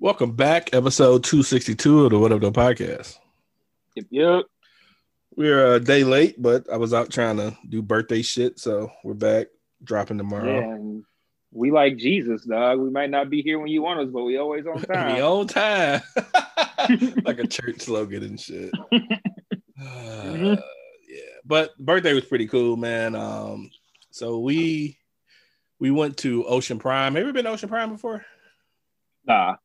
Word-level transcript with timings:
Welcome 0.00 0.36
back, 0.36 0.70
episode 0.74 1.24
262 1.24 2.04
of 2.04 2.10
the 2.12 2.20
What 2.20 2.30
Up, 2.30 2.40
Though 2.40 2.52
podcast. 2.52 3.18
Yep, 3.96 4.06
yep. 4.10 4.44
We're 5.34 5.74
a 5.74 5.80
day 5.80 6.04
late, 6.04 6.40
but 6.40 6.70
I 6.72 6.76
was 6.76 6.94
out 6.94 7.10
trying 7.10 7.38
to 7.38 7.56
do 7.68 7.82
birthday 7.82 8.22
shit, 8.22 8.60
so 8.60 8.92
we're 9.02 9.14
back 9.14 9.48
dropping 9.82 10.18
tomorrow. 10.18 10.60
Yeah, 10.60 11.00
we 11.50 11.72
like 11.72 11.96
Jesus, 11.96 12.44
dog. 12.44 12.78
We 12.78 12.90
might 12.90 13.10
not 13.10 13.28
be 13.28 13.42
here 13.42 13.58
when 13.58 13.66
you 13.66 13.82
want 13.82 13.98
us, 13.98 14.08
but 14.12 14.22
we 14.22 14.36
always 14.36 14.68
on 14.68 14.80
time. 14.82 15.16
the 15.16 15.20
old 15.20 15.50
time, 15.50 16.00
like 17.24 17.40
a 17.40 17.48
church 17.48 17.80
slogan 17.80 18.22
and 18.22 18.38
shit. 18.38 18.70
Uh, 18.92 20.56
yeah, 21.08 21.24
but 21.44 21.76
birthday 21.76 22.14
was 22.14 22.24
pretty 22.24 22.46
cool, 22.46 22.76
man. 22.76 23.16
Um, 23.16 23.68
so 24.12 24.38
we 24.38 24.96
we 25.80 25.90
went 25.90 26.18
to 26.18 26.44
Ocean 26.44 26.78
Prime. 26.78 27.14
Have 27.14 27.20
you 27.20 27.28
ever 27.28 27.32
been 27.32 27.46
to 27.46 27.50
Ocean 27.50 27.68
Prime 27.68 27.90
before? 27.90 28.24
Nah. 29.26 29.56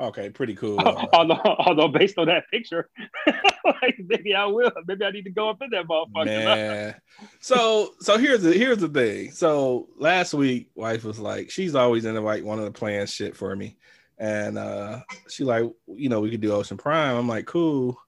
Okay, 0.00 0.30
pretty 0.30 0.54
cool. 0.54 0.78
Although, 1.12 1.40
although 1.44 1.88
based 1.88 2.18
on 2.18 2.26
that 2.26 2.44
picture, 2.50 2.88
like 3.64 3.96
maybe 3.98 4.34
I 4.34 4.46
will. 4.46 4.72
Maybe 4.86 5.04
I 5.04 5.10
need 5.10 5.24
to 5.24 5.30
go 5.30 5.50
up 5.50 5.60
in 5.60 5.70
that 5.70 5.86
motherfucker. 5.86 6.24
Man. 6.24 6.94
so 7.40 7.92
so 8.00 8.16
here's 8.16 8.42
the 8.42 8.52
here's 8.52 8.78
the 8.78 8.88
thing. 8.88 9.30
So 9.32 9.88
last 9.96 10.32
week, 10.34 10.70
wife 10.74 11.04
was 11.04 11.18
like, 11.18 11.50
she's 11.50 11.74
always 11.74 12.04
in 12.04 12.14
the 12.14 12.20
like 12.20 12.42
one 12.42 12.58
of 12.58 12.64
the 12.64 12.70
plans 12.70 13.12
shit 13.12 13.36
for 13.36 13.54
me. 13.54 13.76
And 14.18 14.56
uh 14.56 15.00
she 15.28 15.44
like, 15.44 15.70
you 15.86 16.08
know, 16.08 16.20
we 16.20 16.30
could 16.30 16.40
do 16.40 16.52
Ocean 16.52 16.78
Prime. 16.78 17.16
I'm 17.16 17.28
like, 17.28 17.46
cool. 17.46 18.00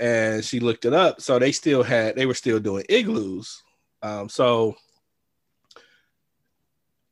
And 0.00 0.44
she 0.44 0.60
looked 0.60 0.84
it 0.84 0.92
up. 0.92 1.20
So 1.20 1.38
they 1.38 1.52
still 1.52 1.84
had 1.84 2.16
they 2.16 2.26
were 2.26 2.34
still 2.34 2.58
doing 2.58 2.84
igloos. 2.88 3.62
Um, 4.02 4.28
so 4.28 4.74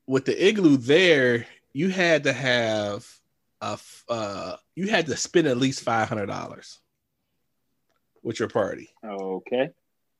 with 0.06 0.24
the 0.24 0.46
igloo 0.46 0.76
there, 0.76 1.46
you 1.72 1.88
had 1.88 2.24
to 2.24 2.32
have 2.32 3.06
a 3.64 3.78
uh 4.12 4.56
you 4.74 4.88
had 4.88 5.06
to 5.06 5.16
spend 5.16 5.46
at 5.46 5.56
least 5.56 5.82
five 5.82 6.08
hundred 6.08 6.26
dollars 6.26 6.80
with 8.22 8.38
your 8.38 8.48
party. 8.48 8.90
Okay. 9.04 9.70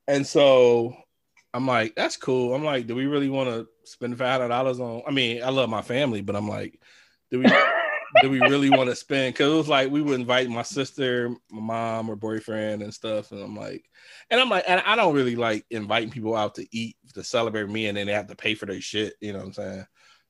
And 0.07 0.25
so 0.25 0.95
I'm 1.53 1.67
like, 1.67 1.95
that's 1.95 2.17
cool. 2.17 2.53
I'm 2.53 2.63
like, 2.63 2.87
do 2.87 2.95
we 2.95 3.07
really 3.07 3.29
want 3.29 3.49
to 3.49 3.67
spend 3.83 4.17
five 4.17 4.39
hundred 4.39 4.49
dollars 4.49 4.79
on? 4.79 5.03
I 5.07 5.11
mean, 5.11 5.43
I 5.43 5.49
love 5.49 5.69
my 5.69 5.81
family, 5.81 6.21
but 6.21 6.35
I'm 6.35 6.47
like, 6.47 6.79
do 7.31 7.39
we 7.39 7.45
do 8.21 8.29
we 8.29 8.39
really 8.39 8.69
want 8.69 8.89
to 8.89 8.95
spend? 8.95 9.33
Because 9.33 9.51
it 9.51 9.57
was 9.57 9.67
like 9.67 9.91
we 9.91 10.01
would 10.01 10.19
invite 10.19 10.49
my 10.49 10.61
sister, 10.61 11.29
my 11.51 11.61
mom, 11.61 12.09
or 12.09 12.15
boyfriend 12.15 12.81
and 12.81 12.93
stuff, 12.93 13.31
and 13.31 13.41
I'm 13.41 13.55
like, 13.55 13.89
and 14.29 14.39
I'm 14.39 14.49
like, 14.49 14.65
and 14.67 14.81
I 14.85 14.95
don't 14.95 15.15
really 15.15 15.35
like 15.35 15.65
inviting 15.69 16.11
people 16.11 16.35
out 16.35 16.55
to 16.55 16.67
eat 16.71 16.97
to 17.13 17.23
celebrate 17.23 17.69
me, 17.69 17.87
and 17.87 17.97
then 17.97 18.07
they 18.07 18.13
have 18.13 18.27
to 18.27 18.35
pay 18.35 18.55
for 18.55 18.65
their 18.65 18.81
shit. 18.81 19.15
You 19.21 19.33
know 19.33 19.39
what 19.39 19.47
I'm 19.47 19.53
saying? 19.53 19.85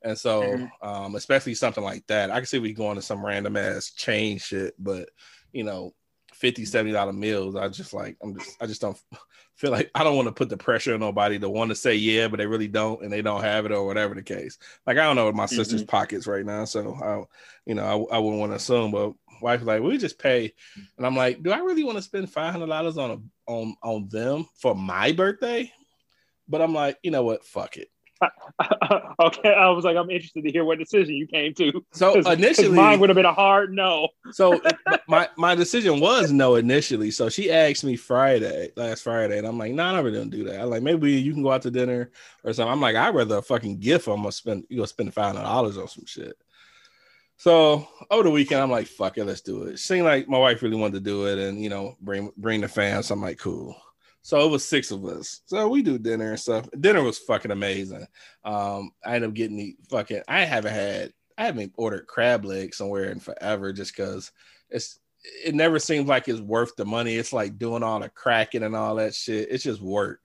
And 0.06 0.18
so, 0.18 0.42
mm-hmm. 0.42 0.88
um, 0.88 1.16
especially 1.16 1.56
something 1.56 1.84
like 1.84 2.06
that, 2.08 2.32
I 2.32 2.36
can 2.36 2.46
see 2.46 2.60
we 2.60 2.74
going 2.74 2.96
to 2.96 3.02
some 3.02 3.26
random 3.26 3.58
ass 3.58 3.92
chain 3.92 4.38
shit, 4.38 4.76
but 4.80 5.10
you 5.52 5.64
know, 5.64 5.94
50 6.36 6.66
70 6.66 6.92
dollar 6.92 7.14
meals 7.14 7.56
i 7.56 7.68
just 7.70 7.94
like 7.94 8.18
i'm 8.22 8.38
just 8.38 8.58
i 8.62 8.66
just 8.66 8.82
don't 8.82 9.02
feel 9.56 9.72
like 9.72 9.90
i 9.96 10.04
don't 10.04 10.18
want 10.18 10.28
to 10.28 10.34
put 10.34 10.50
the 10.50 10.58
pressure 10.58 10.94
on 10.94 11.00
nobody 11.00 11.40
to 11.40 11.50
want 11.50 11.70
to 11.70 11.76
say 11.76 11.96
yeah 11.96 12.28
but 12.28 12.38
they 12.38 12.46
really 12.46 12.68
don't 12.68 13.02
and 13.04 13.12
they 13.12 13.22
don't 13.22 13.42
have 13.42 13.66
it 13.66 13.72
or 13.72 13.86
whatever 13.86 14.14
the 14.14 14.22
case. 14.22 14.58
Like 14.86 14.98
i 14.98 15.04
don't 15.04 15.16
know 15.16 15.26
what 15.26 15.36
my 15.36 15.46
mm-hmm. 15.46 15.56
sister's 15.56 15.84
pockets 15.84 16.28
right 16.28 16.46
now 16.46 16.66
so 16.66 16.94
i 16.96 17.24
you 17.66 17.74
know 17.74 18.08
i, 18.12 18.18
I 18.18 18.20
wouldn't 18.20 18.42
want 18.42 18.52
to 18.52 18.58
assume 18.58 18.92
but 18.92 19.14
wife 19.42 19.64
like 19.64 19.82
we 19.82 19.98
just 19.98 20.20
pay 20.20 20.54
and 20.98 21.06
i'm 21.06 21.16
like 21.16 21.42
do 21.42 21.52
i 21.52 21.60
really 21.60 21.86
want 21.86 21.98
to 21.98 22.02
spend 22.02 22.28
$500 22.28 22.98
on 22.98 23.12
a 23.12 23.52
on 23.52 23.76
on 23.82 24.10
them 24.10 24.46
for 24.60 24.76
my 24.76 25.14
birthday? 25.14 25.72
But 26.50 26.62
i'm 26.62 26.74
like 26.74 26.98
you 27.02 27.12
know 27.12 27.24
what? 27.24 27.46
Fuck 27.46 27.78
it 27.78 27.90
okay, 29.26 29.54
I 29.54 29.70
was 29.70 29.86
like, 29.86 29.98
I'm 29.98 30.10
interested 30.10 30.44
to 30.44 30.52
hear 30.52 30.64
what 30.64 30.80
decision 30.80 31.16
you 31.16 31.28
came 31.28 31.54
to. 31.56 31.86
So 31.92 32.14
Cause, 32.14 32.28
initially, 32.28 32.68
cause 32.68 32.76
mine 32.76 33.00
would 33.00 33.10
have 33.10 33.16
been 33.16 33.26
a 33.26 33.34
hard 33.34 33.74
no. 33.74 34.10
so 34.32 34.62
my 35.08 35.30
my 35.38 35.56
decision 35.56 36.00
was 36.00 36.32
no 36.32 36.56
initially. 36.56 37.12
So 37.12 37.30
she 37.30 37.52
asked 37.52 37.84
me 37.84 37.96
Friday, 37.96 38.72
last 38.76 39.04
Friday, 39.04 39.38
and 39.38 39.48
I'm 39.48 39.58
like, 39.58 39.72
no, 39.72 39.84
nah, 39.84 39.90
I'm 39.90 39.96
never 39.96 40.12
gonna 40.12 40.26
do 40.26 40.44
that. 40.46 40.62
I'm 40.62 40.70
like, 40.70 40.84
maybe 40.84 41.12
you 41.14 41.34
can 41.34 41.44
go 41.44 41.52
out 41.52 41.62
to 41.64 41.72
dinner 41.72 42.12
or 42.44 42.54
something. 42.54 42.72
I'm 42.72 42.82
like, 42.82 42.96
I'd 42.96 43.16
rather 43.16 43.38
a 43.38 43.42
fucking 43.42 43.80
gift. 43.80 44.08
I'm 44.08 44.18
gonna 44.18 44.32
spend 44.32 44.66
you 44.70 44.78
gonna 44.78 44.88
spend 44.88 45.14
five 45.14 45.36
hundred 45.36 45.44
dollars 45.44 45.78
on 45.78 45.88
some 45.88 46.06
shit. 46.06 46.36
So 47.38 47.88
over 48.10 48.24
the 48.24 48.32
weekend, 48.32 48.62
I'm 48.62 48.72
like, 48.72 48.88
fuck 48.88 49.18
it, 49.18 49.26
let's 49.26 49.42
do 49.42 49.64
it. 49.64 49.74
It 49.74 49.80
seemed 49.80 50.06
like 50.06 50.28
my 50.28 50.38
wife 50.38 50.62
really 50.62 50.78
wanted 50.78 50.96
to 50.96 51.10
do 51.10 51.28
it, 51.28 51.38
and 51.38 51.62
you 51.62 51.70
know, 51.70 51.96
bring 52.02 52.32
bring 52.38 52.62
the 52.62 52.68
fans. 52.68 53.08
So 53.08 53.14
I'm 53.14 53.22
like, 53.22 53.38
cool. 53.38 53.76
So 54.26 54.44
it 54.44 54.50
was 54.50 54.68
six 54.68 54.90
of 54.90 55.06
us. 55.06 55.42
So 55.46 55.68
we 55.68 55.84
do 55.84 56.00
dinner 56.00 56.32
and 56.32 56.40
stuff. 56.40 56.68
Dinner 56.80 57.04
was 57.04 57.20
fucking 57.20 57.52
amazing. 57.52 58.08
Um, 58.44 58.90
I 59.06 59.14
ended 59.14 59.30
up 59.30 59.36
getting 59.36 59.56
the 59.56 59.76
fucking. 59.92 60.24
I 60.28 60.46
haven't 60.46 60.74
had. 60.74 61.14
I 61.38 61.46
haven't 61.46 61.74
ordered 61.78 62.08
crab 62.08 62.44
legs 62.44 62.78
somewhere 62.78 63.12
in 63.12 63.20
forever, 63.20 63.72
just 63.72 63.96
because 63.96 64.32
it's. 64.72 65.00
It 65.46 65.54
never 65.54 65.78
seems 65.78 66.08
like 66.08 66.28
it's 66.28 66.40
worth 66.40 66.76
the 66.76 66.86
money. 66.86 67.14
It's 67.14 67.34
like 67.34 67.60
doing 67.60 67.84
all 67.84 68.00
the 68.00 68.10
cracking 68.10 68.64
and 68.64 68.76
all 68.76 68.96
that 68.96 69.14
shit. 69.14 69.50
It's 69.52 69.64
just 69.64 69.80
work. 69.80 70.22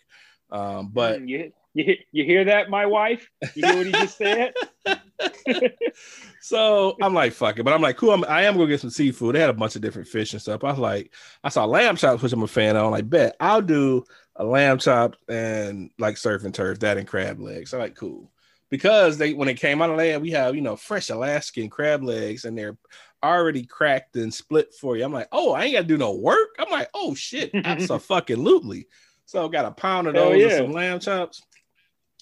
Um, 0.50 0.88
but 0.94 1.28
you, 1.28 1.53
you, 1.75 1.97
you 2.12 2.25
hear 2.25 2.44
that, 2.44 2.70
my 2.70 2.86
wife? 2.86 3.28
You 3.54 3.66
hear 3.66 3.76
what 3.76 3.86
he 3.86 3.92
just 3.92 4.19
said? 4.19 4.53
so 6.41 6.97
I'm 7.00 7.14
like, 7.14 7.32
fuck 7.32 7.58
it. 7.58 7.64
But 7.64 7.72
I'm 7.72 7.82
like, 7.82 7.97
cool. 7.97 8.12
I'm, 8.12 8.25
I 8.25 8.42
am 8.42 8.54
gonna 8.54 8.69
get 8.69 8.81
some 8.81 8.91
seafood. 8.91 9.34
They 9.34 9.41
had 9.41 9.50
a 9.50 9.54
bunch 9.54 9.76
of 9.76 9.82
different 9.82 10.08
fish 10.08 10.32
and 10.32 10.42
stuff. 10.42 10.64
I 10.64 10.70
was 10.70 10.78
like, 10.78 11.12
I 11.44 11.48
saw 11.48 11.64
lamb 11.64 11.97
chops, 11.97 12.22
which 12.22 12.32
I'm 12.32 12.42
a 12.42 12.48
fan 12.48 12.76
of. 12.76 12.86
I'm 12.86 12.91
like, 12.91 13.08
bet 13.08 13.36
I'll 13.41 13.62
do 13.62 14.04
a 14.36 14.44
lamb 14.44 14.78
chop 14.78 15.16
and 15.28 15.91
like 15.98 16.16
surf 16.16 16.44
and 16.44 16.54
turf, 16.54 16.81
that 16.81 16.98
and 16.98 17.06
crab 17.06 17.41
legs. 17.41 17.72
I'm 17.72 17.81
like, 17.81 17.97
cool. 17.97 18.31
Because 18.70 19.19
they 19.19 19.34
when 19.34 19.48
it 19.48 19.54
came 19.54 19.82
out 19.82 19.91
of 19.91 19.97
land, 19.97 20.22
we 20.22 20.31
have, 20.31 20.54
you 20.54 20.62
know, 20.62 20.76
fresh 20.76 21.10
Alaskan 21.10 21.69
crab 21.69 22.02
legs 22.02 22.44
and 22.44 22.56
they're 22.56 22.78
already 23.22 23.64
cracked 23.64 24.16
and 24.16 24.32
split 24.32 24.72
for 24.75 24.97
you. 24.97 25.04
I'm 25.04 25.12
like, 25.12 25.28
oh, 25.32 25.52
I 25.52 25.64
ain't 25.64 25.75
gotta 25.75 25.87
do 25.87 25.98
no 25.98 26.14
work. 26.14 26.50
I'm 26.58 26.70
like, 26.70 26.88
oh 26.94 27.14
shit, 27.14 27.50
absolutely. 27.54 27.87
So 27.87 27.98
fucking 27.98 28.37
luteley. 28.37 28.87
So 29.26 29.48
got 29.48 29.64
a 29.64 29.70
pound 29.70 30.08
of 30.08 30.14
those 30.14 30.41
yeah. 30.41 30.48
and 30.48 30.56
some 30.56 30.72
lamb 30.72 31.00
chops. 31.00 31.42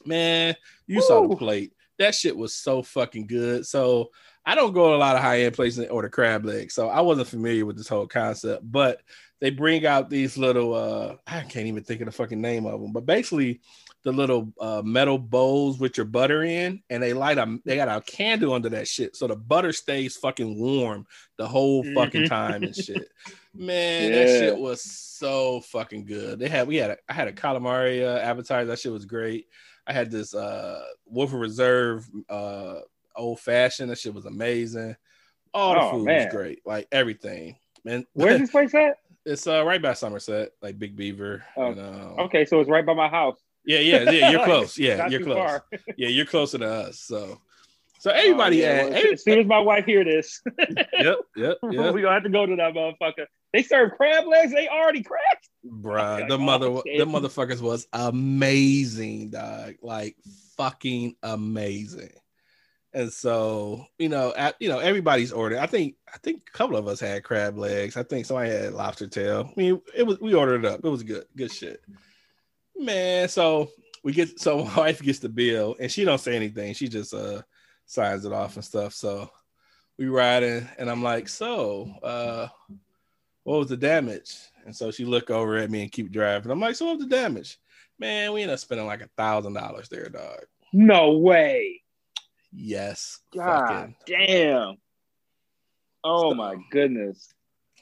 Man, 0.06 0.54
you 0.86 0.98
Ooh. 0.98 1.02
saw 1.02 1.26
the 1.26 1.36
plate 1.36 1.72
that 1.98 2.14
shit 2.14 2.36
was 2.36 2.54
so 2.54 2.82
fucking 2.82 3.26
good. 3.26 3.66
So 3.66 4.10
I 4.46 4.54
don't 4.54 4.72
go 4.72 4.90
to 4.90 4.96
a 4.96 4.96
lot 4.96 5.16
of 5.16 5.22
high 5.22 5.42
end 5.42 5.54
places 5.54 5.78
and 5.78 5.90
order 5.90 6.08
crab 6.08 6.44
legs, 6.44 6.74
so 6.74 6.88
I 6.88 7.00
wasn't 7.00 7.28
familiar 7.28 7.66
with 7.66 7.76
this 7.76 7.88
whole 7.88 8.06
concept. 8.06 8.70
But 8.70 9.00
they 9.40 9.50
bring 9.50 9.86
out 9.86 10.10
these 10.10 10.38
little 10.38 10.74
uh 10.74 11.16
I 11.26 11.40
can't 11.42 11.66
even 11.66 11.84
think 11.84 12.00
of 12.00 12.06
the 12.06 12.12
fucking 12.12 12.40
name 12.40 12.66
of 12.66 12.80
them, 12.80 12.92
but 12.92 13.06
basically 13.06 13.60
the 14.04 14.12
little 14.12 14.52
uh, 14.60 14.80
metal 14.84 15.18
bowls 15.18 15.80
with 15.80 15.96
your 15.96 16.06
butter 16.06 16.44
in, 16.44 16.80
and 16.88 17.02
they 17.02 17.12
light 17.12 17.36
a 17.36 17.58
they 17.64 17.76
got 17.76 17.88
a 17.88 18.00
candle 18.00 18.54
under 18.54 18.68
that 18.70 18.88
shit, 18.88 19.16
so 19.16 19.26
the 19.26 19.36
butter 19.36 19.72
stays 19.72 20.16
fucking 20.16 20.58
warm 20.58 21.04
the 21.36 21.46
whole 21.46 21.82
fucking 21.94 22.22
mm-hmm. 22.22 22.28
time 22.28 22.62
and 22.62 22.74
shit. 22.76 23.10
Man, 23.54 24.12
yeah. 24.12 24.18
that 24.18 24.28
shit 24.28 24.58
was 24.58 24.82
so 24.82 25.60
fucking 25.62 26.06
good. 26.06 26.38
They 26.38 26.48
had 26.48 26.68
we 26.68 26.76
had 26.76 26.90
a, 26.90 26.96
I 27.08 27.12
had 27.12 27.26
a 27.26 27.32
calamari 27.32 28.04
uh, 28.04 28.20
appetizer. 28.20 28.66
That 28.66 28.78
shit 28.78 28.92
was 28.92 29.04
great. 29.04 29.46
I 29.88 29.92
had 29.94 30.10
this 30.10 30.34
uh 30.34 30.84
Woodford 31.06 31.40
Reserve 31.40 32.08
uh 32.28 32.80
old 33.16 33.40
fashioned. 33.40 33.90
That 33.90 33.98
shit 33.98 34.14
was 34.14 34.26
amazing. 34.26 34.94
All 35.54 35.74
the 35.74 35.80
oh, 35.80 35.90
food 35.92 36.04
man. 36.04 36.26
was 36.26 36.34
great. 36.34 36.60
Like 36.66 36.86
everything. 36.92 37.56
Man, 37.84 38.06
where's 38.12 38.38
this 38.38 38.50
place 38.50 38.74
at? 38.74 38.98
It's 39.24 39.46
uh 39.46 39.64
right 39.64 39.80
by 39.80 39.94
Somerset, 39.94 40.50
like 40.60 40.78
Big 40.78 40.94
Beaver. 40.94 41.42
Oh, 41.56 41.72
and, 41.72 41.80
um, 41.80 42.18
okay, 42.26 42.44
so 42.44 42.60
it's 42.60 42.70
right 42.70 42.84
by 42.84 42.94
my 42.94 43.08
house. 43.08 43.38
Yeah, 43.64 43.80
yeah, 43.80 44.10
yeah. 44.10 44.30
You're 44.30 44.44
close. 44.44 44.78
Yeah, 44.78 45.08
you're 45.08 45.22
close. 45.22 45.60
yeah, 45.96 46.08
you're 46.08 46.26
closer 46.26 46.58
to 46.58 46.68
us. 46.70 47.00
So, 47.00 47.40
so 47.98 48.10
everybody, 48.10 48.64
oh, 48.64 48.68
yeah, 48.68 48.84
well, 48.84 48.94
every, 48.94 49.12
as 49.12 49.24
soon 49.24 49.40
as 49.40 49.46
my 49.46 49.58
wife 49.58 49.84
hear 49.84 50.04
this, 50.04 50.40
yep, 50.58 50.78
yep, 50.92 51.18
yep. 51.36 51.58
we 51.62 52.02
gonna 52.02 52.12
have 52.12 52.22
to 52.22 52.28
go 52.28 52.46
to 52.46 52.56
that 52.56 52.74
motherfucker. 52.74 53.26
They 53.52 53.62
serve 53.62 53.92
crab 53.96 54.26
legs. 54.26 54.52
They 54.52 54.68
already 54.68 55.02
cracked. 55.02 55.48
Bruh, 55.66 56.28
the 56.28 56.38
mother, 56.38 56.68
the 56.68 57.06
motherfuckers 57.06 57.60
was 57.60 57.86
amazing, 57.92 59.30
dog. 59.30 59.76
Like 59.82 60.16
fucking 60.56 61.16
amazing. 61.22 62.12
And 62.92 63.12
so, 63.12 63.86
you 63.98 64.08
know, 64.08 64.32
at, 64.36 64.56
you 64.60 64.68
know, 64.68 64.78
everybody's 64.78 65.32
ordered. 65.32 65.58
I 65.58 65.66
think, 65.66 65.96
I 66.12 66.18
think 66.18 66.42
a 66.48 66.56
couple 66.56 66.76
of 66.76 66.88
us 66.88 67.00
had 67.00 67.22
crab 67.22 67.58
legs. 67.58 67.96
I 67.96 68.02
think 68.02 68.26
somebody 68.26 68.50
had 68.50 68.72
lobster 68.72 69.06
tail. 69.06 69.50
I 69.50 69.60
mean, 69.60 69.80
it 69.94 70.04
was 70.04 70.18
we 70.20 70.34
ordered 70.34 70.64
it 70.64 70.72
up. 70.72 70.80
It 70.82 70.88
was 70.88 71.02
good, 71.02 71.24
good 71.36 71.52
shit, 71.52 71.82
man. 72.76 73.28
So 73.28 73.70
we 74.04 74.12
get, 74.12 74.40
so 74.40 74.64
my 74.76 74.76
wife 74.76 75.02
gets 75.02 75.18
the 75.18 75.28
bill, 75.28 75.76
and 75.78 75.90
she 75.92 76.04
don't 76.04 76.20
say 76.20 76.34
anything. 76.34 76.74
She 76.74 76.88
just 76.88 77.12
uh 77.12 77.42
signs 77.88 78.24
it 78.24 78.32
off 78.32 78.54
and 78.54 78.64
stuff. 78.64 78.94
So 78.94 79.28
we 79.98 80.06
riding, 80.06 80.68
and 80.78 80.88
I'm 80.88 81.02
like, 81.02 81.28
so, 81.28 81.90
uh, 82.04 82.46
what 83.42 83.58
was 83.58 83.68
the 83.68 83.76
damage? 83.76 84.36
And 84.64 84.76
so 84.76 84.90
she 84.92 85.04
look 85.04 85.30
over 85.30 85.56
at 85.56 85.70
me 85.70 85.82
and 85.82 85.90
keep 85.90 86.12
driving. 86.12 86.52
I'm 86.52 86.60
like, 86.60 86.76
so 86.76 86.86
what 86.86 86.98
was 86.98 87.08
the 87.08 87.16
damage? 87.16 87.58
Man, 87.98 88.32
we 88.32 88.42
end 88.42 88.52
up 88.52 88.58
spending 88.60 88.86
like 88.86 89.00
a 89.02 89.08
thousand 89.16 89.54
dollars 89.54 89.88
there, 89.88 90.08
dog. 90.08 90.44
No 90.72 91.18
way. 91.18 91.82
Yes. 92.52 93.18
God 93.34 93.68
fucking. 93.68 93.96
damn. 94.06 94.76
Oh 96.04 96.30
So- 96.30 96.34
my 96.34 96.54
goodness. 96.70 97.32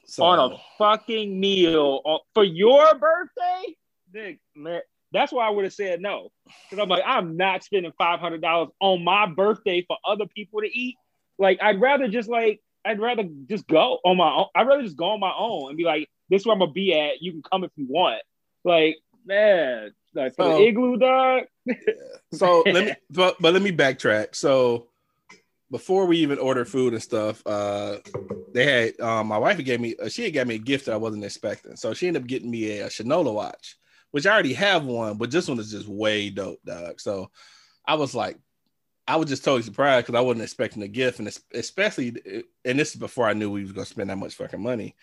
So, 0.09 0.23
On 0.23 0.53
a 0.53 0.57
fucking 0.79 1.39
meal 1.39 2.01
for 2.33 2.45
your 2.45 2.95
birthday? 2.95 3.75
Nick, 4.15 4.39
man, 4.55 4.81
that's 5.17 5.33
why 5.33 5.47
I 5.47 5.51
would 5.51 5.65
have 5.65 5.73
said 5.75 6.01
no. 6.01 6.31
Because 6.69 6.83
I'm 6.83 6.89
like, 6.89 7.03
I'm 7.07 7.37
not 7.37 7.65
spending 7.65 7.93
five 7.99 8.21
hundred 8.21 8.43
dollars 8.43 8.69
on 8.81 9.03
my 9.05 9.27
birthday 9.27 9.85
for 9.87 9.97
other 10.07 10.27
people 10.27 10.61
to 10.61 10.67
eat. 10.67 10.97
Like, 11.39 11.59
I'd 11.63 11.81
rather 11.81 12.09
just 12.09 12.29
like, 12.29 12.61
I'd 12.85 13.01
rather 13.01 13.25
just 13.49 13.67
go 13.67 13.99
on 14.05 14.17
my 14.17 14.31
own. 14.33 14.47
I'd 14.55 14.67
rather 14.67 14.83
just 14.83 14.97
go 14.97 15.07
on 15.07 15.21
my 15.21 15.33
own 15.37 15.69
and 15.71 15.77
be 15.77 15.85
like, 15.85 16.09
this 16.31 16.43
is 16.43 16.47
where 16.47 16.55
I'm 16.55 16.61
gonna 16.61 16.73
be 16.73 16.99
at. 16.99 17.21
You 17.21 17.33
can 17.33 17.43
come 17.43 17.65
if 17.65 17.71
you 17.77 17.87
want. 17.89 18.23
Like, 18.65 18.97
man, 19.25 19.93
like 20.15 20.35
for 20.35 20.45
So- 20.45 20.59
the 20.59 20.65
igloo 20.67 20.97
dog. 20.97 21.45
so 22.33 22.63
let 22.67 22.85
me 22.87 22.93
but, 23.11 23.37
but 23.41 23.53
let 23.53 23.63
me 23.63 23.73
backtrack 23.73 24.35
so 24.35 24.87
before 25.71 26.07
we 26.07 26.19
even 26.19 26.39
ordered 26.39 26.69
food 26.69 26.93
and 26.93 27.03
stuff 27.03 27.43
uh 27.47 27.97
they 28.53 28.65
had 28.65 29.01
um 29.01 29.27
my 29.27 29.39
wife 29.39 29.63
gave 29.65 29.81
me 29.81 29.97
uh, 30.01 30.09
she 30.09 30.23
had 30.25 30.33
got 30.33 30.47
me 30.47 30.55
a 30.55 30.59
gift 30.59 30.87
that 30.87 30.93
i 30.93 30.97
wasn't 30.97 31.25
expecting 31.25 31.75
so 31.75 31.93
she 31.93 32.07
ended 32.07 32.23
up 32.23 32.29
getting 32.29 32.51
me 32.51 32.79
a, 32.79 32.87
a 32.87 32.89
shinola 32.89 33.33
watch 33.33 33.77
which 34.11 34.27
i 34.27 34.33
already 34.33 34.53
have 34.55 34.85
one 34.85 35.17
but 35.17 35.31
this 35.31 35.49
one 35.49 35.59
is 35.59 35.71
just 35.71 35.89
way 35.89 36.31
dope 36.31 36.59
dog 36.65 37.01
so 37.01 37.31
i 37.87 37.95
was 37.95 38.15
like 38.15 38.39
i 39.09 39.17
was 39.17 39.29
just 39.29 39.45
totally 39.45 39.63
surprised 39.63 40.07
because 40.07 40.19
i 40.19 40.23
wasn't 40.23 40.43
expecting 40.43 40.83
a 40.83 40.89
gift 40.89 41.19
and 41.19 41.31
especially 41.53 42.15
and 42.65 42.79
this 42.79 42.91
is 42.91 42.97
before 42.97 43.27
i 43.27 43.33
knew 43.33 43.51
we 43.51 43.63
was 43.63 43.73
going 43.73 43.85
to 43.85 43.91
spend 43.91 44.11
that 44.11 44.17
much 44.19 44.35
fucking 44.35 44.63
money 44.63 44.95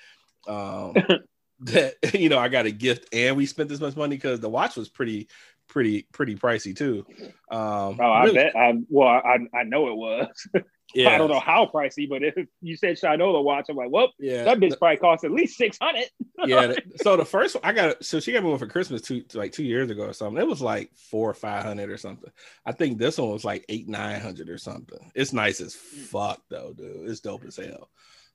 um 0.48 0.94
that 1.62 1.96
you 2.14 2.30
know 2.30 2.40
i 2.40 2.48
got 2.50 2.66
a 2.66 2.72
gift 2.72 3.08
and 3.14 3.36
we 3.38 3.46
spent 3.46 3.70
this 3.70 3.80
much 3.80 3.96
money 3.96 4.16
because 4.16 4.40
the 4.40 4.50
watch 4.50 4.76
was 4.76 4.90
pretty 4.90 5.28
pretty 5.70 6.06
pretty 6.12 6.36
pricey 6.36 6.76
too 6.76 7.06
um 7.50 7.98
Oh, 8.00 8.12
I 8.12 8.24
really- 8.26 8.36
bet. 8.36 8.56
I 8.56 8.74
well, 8.90 9.08
I 9.08 9.38
I 9.58 9.64
know 9.64 9.88
it 9.88 9.96
was. 9.96 10.48
yeah 10.94 11.10
I 11.10 11.18
don't 11.18 11.30
know 11.30 11.40
how 11.40 11.70
pricey, 11.74 12.08
but 12.08 12.24
if 12.24 12.36
you 12.62 12.76
said 12.76 12.98
Shinola 12.98 13.44
watch, 13.44 13.66
I'm 13.70 13.76
like, 13.76 13.90
well, 13.90 14.12
yeah. 14.20 14.44
that 14.44 14.60
bitch 14.60 14.78
probably 14.78 14.98
cost 14.98 15.24
at 15.24 15.32
least 15.32 15.58
six 15.58 15.78
hundred. 15.82 16.06
yeah 16.46 16.74
so 16.98 17.16
the 17.16 17.24
first 17.24 17.56
one 17.56 17.64
i 17.64 17.72
got 17.72 18.04
so 18.04 18.20
she 18.20 18.32
got 18.32 18.44
me 18.44 18.50
one 18.50 18.58
for 18.58 18.68
christmas 18.68 19.02
two 19.02 19.24
like 19.34 19.52
two 19.52 19.64
years 19.64 19.90
ago 19.90 20.04
or 20.04 20.14
something. 20.14 20.42
It 20.42 20.48
was 20.48 20.62
like 20.62 20.90
four 20.96 21.30
or 21.30 21.34
five 21.34 21.64
hundred 21.64 21.90
or 21.90 21.98
something. 21.98 22.32
I 22.66 22.72
think 22.72 22.98
this 22.98 23.18
one 23.18 23.30
was 23.30 23.46
like 23.46 23.66
eight 23.70 23.88
nine 23.88 24.20
hundred 24.20 24.50
or 24.50 24.58
something. 24.58 25.12
It's 25.16 25.34
nice 25.34 25.62
as 25.62 25.76
fuck 25.76 26.42
though 26.50 26.74
dude. 26.74 27.10
It's 27.10 27.20
dope 27.20 27.46
as 27.46 27.58
hell. 27.58 27.90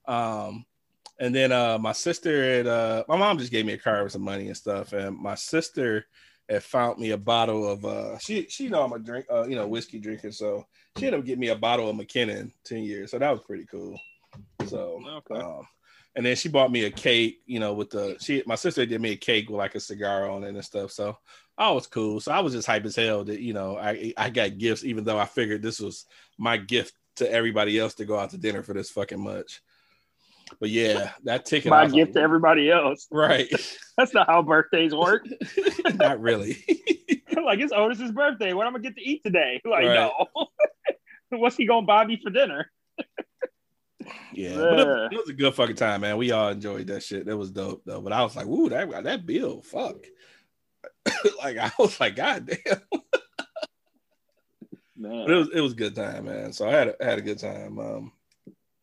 Um 0.06 0.64
and 1.20 1.34
then 1.34 1.52
uh 1.52 1.78
my 1.78 1.92
sister 1.92 2.60
and 2.60 2.68
uh 2.68 3.04
my 3.08 3.16
mom 3.16 3.38
just 3.38 3.52
gave 3.52 3.66
me 3.66 3.74
a 3.74 3.78
card 3.78 4.04
with 4.04 4.12
some 4.12 4.22
money 4.22 4.46
and 4.46 4.56
stuff. 4.56 4.92
And 4.92 5.18
my 5.18 5.34
sister 5.34 6.06
had 6.48 6.62
found 6.62 6.98
me 6.98 7.10
a 7.10 7.16
bottle 7.16 7.68
of 7.68 7.84
uh 7.84 8.18
she 8.18 8.46
she 8.48 8.68
know 8.68 8.82
i'm 8.82 8.92
a 8.92 8.98
drink 8.98 9.26
uh 9.30 9.46
you 9.46 9.54
know 9.56 9.66
whiskey 9.66 9.98
drinker 9.98 10.32
so 10.32 10.66
she 10.96 11.06
ended 11.06 11.20
up 11.20 11.26
getting 11.26 11.40
me 11.40 11.48
a 11.48 11.56
bottle 11.56 11.88
of 11.88 11.96
mckinnon 11.96 12.50
10 12.64 12.78
years 12.82 13.10
so 13.10 13.18
that 13.18 13.30
was 13.30 13.40
pretty 13.46 13.66
cool 13.66 13.98
so 14.66 15.00
Okay. 15.06 15.40
um, 15.40 15.66
and 16.18 16.26
then 16.26 16.34
she 16.34 16.48
bought 16.48 16.72
me 16.72 16.84
a 16.84 16.90
cake, 16.90 17.42
you 17.46 17.60
know, 17.60 17.72
with 17.72 17.90
the 17.90 18.16
she 18.20 18.42
my 18.44 18.56
sister 18.56 18.84
did 18.84 19.00
me 19.00 19.12
a 19.12 19.16
cake 19.16 19.48
with 19.48 19.58
like 19.58 19.76
a 19.76 19.80
cigar 19.80 20.28
on 20.28 20.42
it 20.42 20.48
and 20.48 20.64
stuff. 20.64 20.90
So 20.90 21.16
I 21.56 21.70
was 21.70 21.86
cool. 21.86 22.18
So 22.18 22.32
I 22.32 22.40
was 22.40 22.54
just 22.54 22.66
hype 22.66 22.84
as 22.86 22.96
hell 22.96 23.22
that 23.24 23.40
you 23.40 23.52
know 23.52 23.78
I 23.78 24.12
I 24.16 24.28
got 24.28 24.58
gifts, 24.58 24.84
even 24.84 25.04
though 25.04 25.18
I 25.18 25.26
figured 25.26 25.62
this 25.62 25.78
was 25.78 26.06
my 26.36 26.56
gift 26.56 26.94
to 27.16 27.30
everybody 27.30 27.78
else 27.78 27.94
to 27.94 28.04
go 28.04 28.18
out 28.18 28.30
to 28.30 28.38
dinner 28.38 28.64
for 28.64 28.74
this 28.74 28.90
fucking 28.90 29.22
much. 29.22 29.60
But 30.60 30.70
yeah, 30.70 31.12
that 31.24 31.46
ticket. 31.46 31.70
My 31.70 31.86
gift 31.86 31.96
like, 31.96 32.12
to 32.14 32.20
everybody 32.20 32.70
else. 32.70 33.06
right? 33.12 33.48
That's 33.96 34.14
not 34.14 34.26
how 34.26 34.42
birthdays 34.42 34.94
work. 34.94 35.26
Not 35.94 36.20
really. 36.20 36.64
like 37.44 37.60
it's 37.60 37.72
Otis's 37.72 38.12
birthday. 38.12 38.52
What 38.52 38.66
am 38.66 38.74
I 38.74 38.78
gonna 38.78 38.90
get 38.90 38.96
to 38.96 39.08
eat 39.08 39.22
today? 39.24 39.60
Like 39.64 39.84
Right. 39.84 39.94
no. 39.94 40.46
What's 41.30 41.56
he 41.56 41.66
gonna 41.66 41.86
buy 41.86 42.06
me 42.06 42.20
for 42.22 42.30
dinner? 42.30 42.70
Yeah, 44.32 44.56
but 44.56 44.78
it, 44.78 45.12
it 45.12 45.16
was 45.18 45.28
a 45.28 45.34
good 45.34 45.54
fucking 45.54 45.76
time, 45.76 46.00
man. 46.00 46.16
We 46.16 46.30
all 46.30 46.48
enjoyed 46.48 46.86
that 46.86 47.02
shit. 47.02 47.26
That 47.26 47.36
was 47.36 47.50
dope 47.50 47.82
though. 47.84 48.00
But 48.00 48.12
I 48.12 48.22
was 48.22 48.36
like, 48.36 48.46
"Ooh, 48.46 48.68
that 48.70 49.04
that 49.04 49.26
bill, 49.26 49.60
fuck." 49.60 50.06
like 51.42 51.58
I 51.58 51.70
was 51.78 51.98
like, 52.00 52.16
"God 52.16 52.46
damn." 52.46 52.80
Man. 54.96 55.26
but 55.26 55.30
it 55.30 55.38
was 55.38 55.48
it 55.54 55.60
was 55.60 55.72
a 55.72 55.76
good 55.76 55.94
time, 55.94 56.24
man. 56.24 56.52
So 56.52 56.68
I 56.68 56.72
had 56.72 56.88
a, 56.88 57.04
had 57.04 57.18
a 57.18 57.22
good 57.22 57.38
time. 57.38 57.78
Um, 57.78 58.12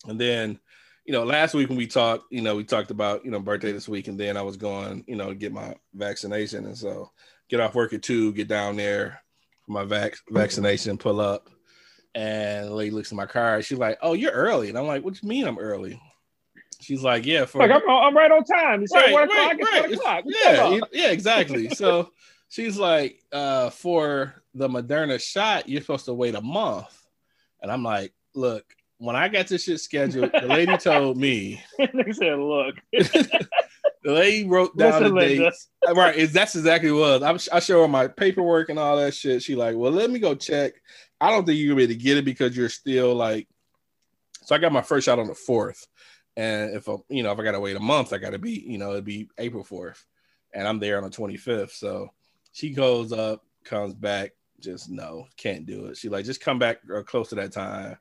and 0.07 0.19
then, 0.19 0.59
you 1.05 1.11
know, 1.11 1.23
last 1.23 1.53
week 1.53 1.69
when 1.69 1.77
we 1.77 1.87
talked, 1.87 2.25
you 2.31 2.41
know, 2.41 2.55
we 2.55 2.63
talked 2.63 2.91
about 2.91 3.23
you 3.23 3.31
know 3.31 3.39
birthday 3.39 3.71
this 3.71 3.87
week, 3.87 4.07
and 4.07 4.19
then 4.19 4.37
I 4.37 4.41
was 4.41 4.57
going, 4.57 5.03
you 5.07 5.15
know, 5.15 5.33
get 5.33 5.53
my 5.53 5.75
vaccination, 5.93 6.65
and 6.65 6.77
so 6.77 7.11
get 7.49 7.59
off 7.59 7.75
work 7.75 7.93
at 7.93 8.01
two, 8.01 8.33
get 8.33 8.47
down 8.47 8.75
there 8.75 9.21
for 9.65 9.71
my 9.73 9.85
vac- 9.85 10.17
vaccination, 10.29 10.97
pull 10.97 11.21
up, 11.21 11.49
and 12.15 12.67
the 12.67 12.73
lady 12.73 12.91
looks 12.91 13.11
at 13.11 13.17
my 13.17 13.27
car. 13.27 13.61
She's 13.61 13.77
like, 13.77 13.99
"Oh, 14.01 14.13
you're 14.13 14.31
early," 14.31 14.69
and 14.69 14.77
I'm 14.77 14.87
like, 14.87 15.03
"What 15.03 15.13
do 15.13 15.19
you 15.21 15.29
mean 15.29 15.47
I'm 15.47 15.59
early?" 15.59 16.01
She's 16.81 17.03
like, 17.03 17.25
"Yeah, 17.25 17.45
for 17.45 17.59
Like 17.59 17.71
I'm, 17.71 17.87
I'm 17.87 18.17
right 18.17 18.31
on 18.31 18.43
time. 18.43 18.85
Said 18.87 18.97
Right, 18.97 19.13
one 19.13 19.23
o'clock. 19.23 19.37
right, 19.37 19.59
it's 19.59 19.71
right. 19.71 19.81
one 19.81 19.93
o'clock. 19.93 20.23
Yeah, 20.25 20.79
yeah, 20.91 21.11
exactly. 21.11 21.69
So 21.69 22.09
she's 22.49 22.77
like, 22.77 23.21
uh, 23.31 23.69
for 23.69 24.41
the 24.53 24.67
Moderna 24.67 25.21
shot, 25.21 25.69
you're 25.69 25.81
supposed 25.81 26.05
to 26.05 26.13
wait 26.13 26.35
a 26.35 26.41
month. 26.41 26.99
And 27.61 27.71
I'm 27.71 27.83
like, 27.83 28.13
look, 28.33 28.65
when 28.97 29.15
I 29.15 29.27
got 29.27 29.47
this 29.47 29.63
shit 29.63 29.79
scheduled, 29.79 30.31
the 30.31 30.47
lady 30.47 30.77
told 30.79 31.17
me, 31.17 31.61
they 31.77 32.11
said, 32.11 32.39
look. 32.39 32.75
the 32.91 33.47
lady 34.03 34.47
wrote 34.47 34.75
down 34.77 35.01
Listen, 35.01 35.15
the 35.15 35.21
dates. 35.21 35.69
Uh, 35.87 35.93
right, 35.93 36.15
is 36.15 36.31
that's 36.31 36.55
exactly 36.55 36.91
what. 36.91 37.23
I'm, 37.23 37.37
I 37.51 37.59
show 37.59 37.81
her 37.81 37.87
my 37.87 38.07
paperwork 38.07 38.69
and 38.69 38.79
all 38.79 38.97
that 38.97 39.13
shit. 39.13 39.43
She 39.43 39.55
like, 39.55 39.75
well, 39.75 39.91
let 39.91 40.09
me 40.09 40.19
go 40.19 40.35
check. 40.35 40.73
I 41.19 41.31
don't 41.31 41.45
think 41.45 41.57
you're 41.57 41.69
gonna 41.69 41.77
be 41.77 41.83
able 41.83 41.93
to 41.93 42.03
get 42.03 42.17
it 42.17 42.25
because 42.25 42.55
you're 42.55 42.69
still 42.69 43.15
like. 43.15 43.47
So 44.43 44.55
I 44.55 44.59
got 44.59 44.71
my 44.71 44.81
first 44.81 45.05
shot 45.05 45.19
on 45.19 45.27
the 45.27 45.35
fourth, 45.35 45.87
and 46.37 46.75
if 46.75 46.87
I, 46.87 46.95
you 47.09 47.23
know, 47.23 47.31
if 47.31 47.39
I 47.39 47.43
gotta 47.43 47.59
wait 47.59 47.75
a 47.75 47.81
month, 47.81 48.13
I 48.13 48.17
gotta 48.17 48.37
be, 48.37 48.51
you 48.51 48.77
know, 48.77 48.91
it'd 48.91 49.05
be 49.05 49.27
April 49.37 49.63
fourth, 49.63 50.05
and 50.53 50.67
I'm 50.67 50.79
there 50.79 50.97
on 50.97 51.03
the 51.03 51.09
25th. 51.09 51.71
So 51.71 52.09
she 52.51 52.69
goes 52.69 53.11
up, 53.11 53.43
comes 53.63 53.95
back, 53.95 54.33
just 54.59 54.89
no, 54.89 55.27
can't 55.35 55.65
do 55.65 55.87
it. 55.87 55.97
She 55.97 56.09
like 56.09 56.25
just 56.25 56.41
come 56.41 56.59
back 56.59 56.77
or 56.89 57.03
close 57.03 57.29
to 57.29 57.35
that 57.35 57.51
time. 57.51 57.97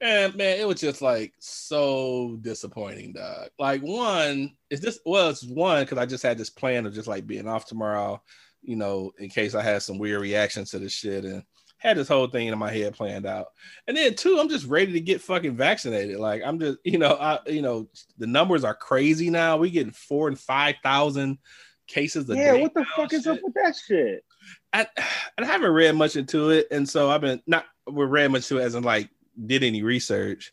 And 0.00 0.34
man, 0.34 0.58
it 0.58 0.66
was 0.66 0.80
just 0.80 1.02
like 1.02 1.34
so 1.38 2.38
disappointing, 2.40 3.12
dog. 3.12 3.50
Like 3.58 3.82
one 3.82 4.56
is 4.70 4.80
this 4.80 4.98
well, 5.04 5.28
it's 5.28 5.44
one 5.44 5.82
because 5.84 5.98
I 5.98 6.06
just 6.06 6.22
had 6.22 6.38
this 6.38 6.50
plan 6.50 6.86
of 6.86 6.94
just 6.94 7.08
like 7.08 7.26
being 7.26 7.46
off 7.46 7.66
tomorrow, 7.66 8.22
you 8.62 8.76
know, 8.76 9.12
in 9.18 9.28
case 9.28 9.54
I 9.54 9.62
had 9.62 9.82
some 9.82 9.98
weird 9.98 10.22
reactions 10.22 10.70
to 10.70 10.78
this 10.78 10.92
shit 10.92 11.24
and 11.24 11.42
had 11.76 11.96
this 11.98 12.08
whole 12.08 12.26
thing 12.28 12.46
in 12.46 12.58
my 12.58 12.70
head 12.70 12.94
planned 12.94 13.26
out. 13.26 13.48
And 13.86 13.96
then 13.96 14.14
two, 14.14 14.38
I'm 14.38 14.48
just 14.48 14.66
ready 14.66 14.92
to 14.92 15.00
get 15.00 15.20
fucking 15.20 15.56
vaccinated. 15.56 16.16
Like 16.18 16.42
I'm 16.44 16.58
just, 16.58 16.78
you 16.84 16.96
know, 16.98 17.16
I 17.20 17.38
you 17.46 17.60
know, 17.60 17.88
the 18.16 18.26
numbers 18.26 18.64
are 18.64 18.74
crazy 18.74 19.28
now. 19.28 19.58
We 19.58 19.70
getting 19.70 19.92
four 19.92 20.28
and 20.28 20.38
five 20.38 20.76
thousand 20.82 21.38
cases 21.86 22.28
a 22.30 22.36
Yeah, 22.36 22.52
day. 22.52 22.62
what 22.62 22.72
the 22.72 22.86
fuck 22.96 23.12
is 23.12 23.26
up 23.26 23.38
with 23.42 23.54
that 23.54 23.76
shit? 23.86 24.24
I, 24.72 24.86
I 25.38 25.44
haven't 25.44 25.72
read 25.72 25.94
much 25.94 26.16
into 26.16 26.50
it, 26.50 26.68
and 26.70 26.88
so 26.88 27.10
I've 27.10 27.20
been 27.20 27.42
not 27.46 27.66
we 27.86 28.04
read 28.06 28.30
much 28.30 28.48
to 28.48 28.58
it 28.58 28.62
as 28.62 28.74
in 28.74 28.82
like 28.82 29.10
did 29.46 29.62
any 29.62 29.82
research, 29.82 30.52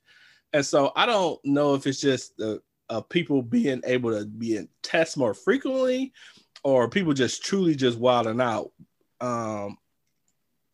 and 0.53 0.65
so 0.65 0.91
I 0.95 1.05
don't 1.05 1.39
know 1.43 1.75
if 1.75 1.87
it's 1.87 2.01
just 2.01 2.37
the 2.37 2.61
uh, 2.89 3.01
people 3.01 3.41
being 3.41 3.81
able 3.85 4.17
to 4.17 4.25
be 4.25 4.57
in 4.57 4.69
tests 4.83 5.17
more 5.17 5.33
frequently, 5.33 6.13
or 6.63 6.89
people 6.89 7.13
just 7.13 7.43
truly 7.43 7.75
just 7.75 7.97
wilding 7.97 8.41
out. 8.41 8.71
Um, 9.19 9.77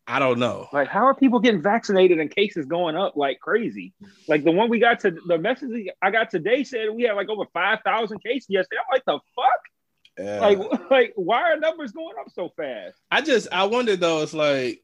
I 0.06 0.18
don't 0.18 0.38
know. 0.38 0.68
Like, 0.72 0.88
how 0.88 1.06
are 1.06 1.14
people 1.14 1.40
getting 1.40 1.62
vaccinated 1.62 2.20
and 2.20 2.30
cases 2.30 2.66
going 2.66 2.94
up 2.96 3.16
like 3.16 3.40
crazy? 3.40 3.94
Like 4.28 4.44
the 4.44 4.52
one 4.52 4.68
we 4.68 4.78
got 4.78 5.00
to 5.00 5.16
the 5.26 5.38
message 5.38 5.88
I 6.02 6.10
got 6.10 6.30
today 6.30 6.62
said 6.62 6.90
we 6.92 7.04
had 7.04 7.14
like 7.14 7.28
over 7.28 7.44
five 7.54 7.78
thousand 7.84 8.22
cases 8.22 8.46
yesterday. 8.50 8.80
I'm 8.80 8.94
like, 8.94 9.04
the 9.06 9.18
fuck? 9.34 10.18
Yeah. 10.18 10.40
Like, 10.40 10.90
like 10.90 11.12
why 11.16 11.50
are 11.50 11.58
numbers 11.58 11.92
going 11.92 12.14
up 12.20 12.30
so 12.30 12.50
fast? 12.56 12.96
I 13.10 13.22
just 13.22 13.48
I 13.50 13.64
wonder 13.64 13.96
though. 13.96 14.22
It's 14.22 14.34
like 14.34 14.82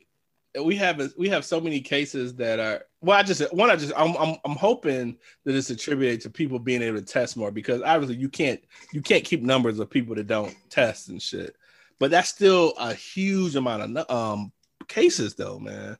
we 0.65 0.77
have 0.77 1.13
we 1.17 1.29
have 1.29 1.45
so 1.45 1.61
many 1.61 1.81
cases 1.81 2.35
that 2.37 2.59
are 2.59 2.85
well. 3.01 3.19
I 3.19 3.23
just 3.23 3.53
one. 3.55 3.71
I 3.71 3.77
just 3.77 3.93
I'm 3.97 4.17
I'm, 4.17 4.37
I'm 4.45 4.57
hoping 4.57 5.17
that 5.45 5.55
it's 5.55 5.71
attributed 5.71 6.21
to 6.23 6.31
people 6.31 6.59
being 6.59 6.83
able 6.83 6.99
to 6.99 7.05
test 7.05 7.37
more 7.37 7.51
because 7.51 7.83
obviously 7.83 8.17
you 8.17 8.29
can't 8.29 8.61
you 8.93 9.01
can't 9.01 9.25
keep 9.25 9.43
numbers 9.43 9.79
of 9.79 9.91
people 9.91 10.15
that 10.17 10.27
don't 10.27 10.55
test 10.69 11.09
and 11.09 11.23
shit. 11.23 11.57
But 11.99 12.11
that's 12.11 12.29
still 12.29 12.73
a 12.79 12.95
huge 12.95 13.55
amount 13.57 13.97
of 13.97 14.11
um 14.11 14.53
cases 14.89 15.35
though, 15.35 15.59
man. 15.59 15.97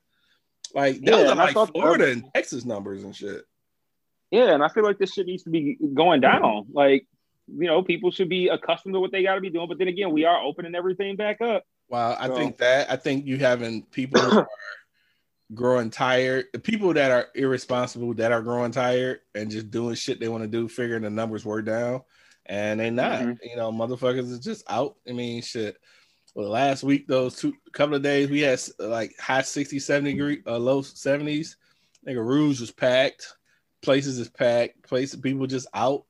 Like 0.73 1.03
those 1.03 1.27
Yeah, 1.27 1.31
are 1.31 1.35
like 1.35 1.57
Florida 1.71 2.11
and 2.11 2.25
Texas 2.33 2.65
numbers 2.65 3.03
and 3.03 3.15
shit. 3.15 3.43
Yeah, 4.31 4.53
and 4.53 4.63
I 4.63 4.69
feel 4.69 4.83
like 4.83 4.97
this 4.97 5.13
shit 5.13 5.27
needs 5.27 5.43
to 5.43 5.49
be 5.49 5.77
going 5.93 6.21
down. 6.21 6.67
Like, 6.71 7.05
you 7.47 7.67
know, 7.67 7.83
people 7.83 8.11
should 8.11 8.29
be 8.29 8.47
accustomed 8.47 8.93
to 8.95 8.99
what 8.99 9.11
they 9.11 9.23
got 9.23 9.35
to 9.35 9.41
be 9.41 9.49
doing. 9.49 9.67
But 9.67 9.77
then 9.77 9.89
again, 9.89 10.11
we 10.11 10.25
are 10.25 10.41
opening 10.41 10.73
everything 10.73 11.17
back 11.17 11.41
up. 11.41 11.63
Well, 11.91 12.15
I 12.17 12.27
So- 12.27 12.35
think 12.35 12.57
that 12.59 12.89
I 12.89 12.95
think 12.95 13.25
you 13.25 13.37
having 13.37 13.83
people 13.83 14.21
who 14.21 14.37
are 14.39 14.47
growing 15.53 15.89
tired, 15.89 16.45
the 16.53 16.59
people 16.59 16.93
that 16.93 17.11
are 17.11 17.27
irresponsible 17.35 18.13
that 18.13 18.31
are 18.31 18.41
growing 18.41 18.71
tired 18.71 19.19
and 19.35 19.51
just 19.51 19.69
doing 19.69 19.95
shit 19.95 20.19
they 20.19 20.29
want 20.29 20.43
to 20.43 20.47
do, 20.47 20.69
figuring 20.69 21.03
the 21.03 21.09
numbers 21.09 21.43
were 21.43 21.61
down, 21.61 22.01
and 22.45 22.79
they 22.79 22.89
not. 22.89 23.19
Mhm. 23.21 23.37
You 23.43 23.57
know, 23.57 23.71
motherfuckers 23.73 24.31
is 24.31 24.39
just 24.39 24.63
out. 24.69 24.95
I 25.07 25.11
mean, 25.11 25.41
shit. 25.41 25.75
Well, 26.33 26.47
last 26.47 26.83
week, 26.83 27.07
those 27.09 27.35
two 27.35 27.53
couple 27.73 27.95
of 27.95 28.01
days, 28.03 28.29
we 28.29 28.39
had 28.39 28.57
like 28.79 29.19
high 29.19 29.41
60, 29.41 29.77
70 29.79 30.13
degree, 30.13 30.41
uh, 30.47 30.57
low 30.57 30.81
70s. 30.81 31.57
Nigga, 32.07 32.25
Rouge 32.25 32.61
was 32.61 32.71
packed. 32.71 33.35
Places 33.81 34.17
is 34.17 34.29
packed. 34.29 34.81
Places, 34.87 35.19
people 35.19 35.45
just 35.45 35.67
out. 35.73 36.05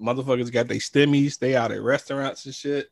Motherfuckers 0.00 0.52
got 0.52 0.68
their 0.68 0.76
stimmies. 0.78 1.40
They 1.40 1.56
out 1.56 1.72
at 1.72 1.82
restaurants 1.82 2.46
and 2.46 2.54
shit. 2.54 2.88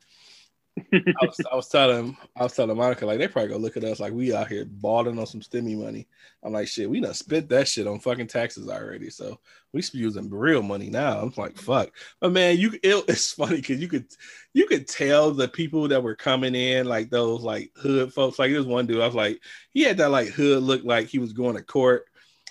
I 0.92 1.26
was, 1.26 1.40
I 1.50 1.56
was 1.56 1.68
telling 1.68 2.16
I 2.36 2.42
was 2.42 2.54
telling 2.54 2.76
Monica 2.76 3.06
like 3.06 3.18
they 3.18 3.28
probably 3.28 3.48
gonna 3.48 3.62
look 3.62 3.78
at 3.78 3.84
us 3.84 3.98
like 3.98 4.12
we 4.12 4.34
out 4.34 4.48
here 4.48 4.66
balling 4.66 5.18
on 5.18 5.26
some 5.26 5.40
stimmy 5.40 5.76
money. 5.76 6.06
I'm 6.42 6.52
like 6.52 6.68
shit, 6.68 6.90
we 6.90 7.00
done 7.00 7.14
spent 7.14 7.48
that 7.48 7.66
shit 7.66 7.86
on 7.86 7.98
fucking 7.98 8.26
taxes 8.26 8.68
already. 8.68 9.08
So 9.08 9.40
we 9.72 9.80
should 9.80 9.94
be 9.94 9.98
using 10.00 10.28
real 10.28 10.62
money 10.62 10.90
now. 10.90 11.20
I'm 11.20 11.32
like 11.36 11.56
fuck, 11.56 11.90
but 12.20 12.32
man, 12.32 12.58
you 12.58 12.72
it, 12.82 13.04
it's 13.08 13.32
funny 13.32 13.56
because 13.56 13.80
you 13.80 13.88
could 13.88 14.06
you 14.52 14.66
could 14.66 14.86
tell 14.86 15.30
the 15.30 15.48
people 15.48 15.88
that 15.88 16.02
were 16.02 16.14
coming 16.14 16.54
in 16.54 16.86
like 16.86 17.08
those 17.08 17.42
like 17.42 17.70
hood 17.76 18.12
folks. 18.12 18.38
Like 18.38 18.52
this 18.52 18.66
one 18.66 18.86
dude, 18.86 19.00
I 19.00 19.06
was 19.06 19.14
like 19.14 19.40
he 19.70 19.82
had 19.82 19.96
that 19.96 20.10
like 20.10 20.28
hood 20.28 20.62
look 20.62 20.84
like 20.84 21.06
he 21.08 21.18
was 21.18 21.32
going 21.32 21.56
to 21.56 21.62
court. 21.62 22.04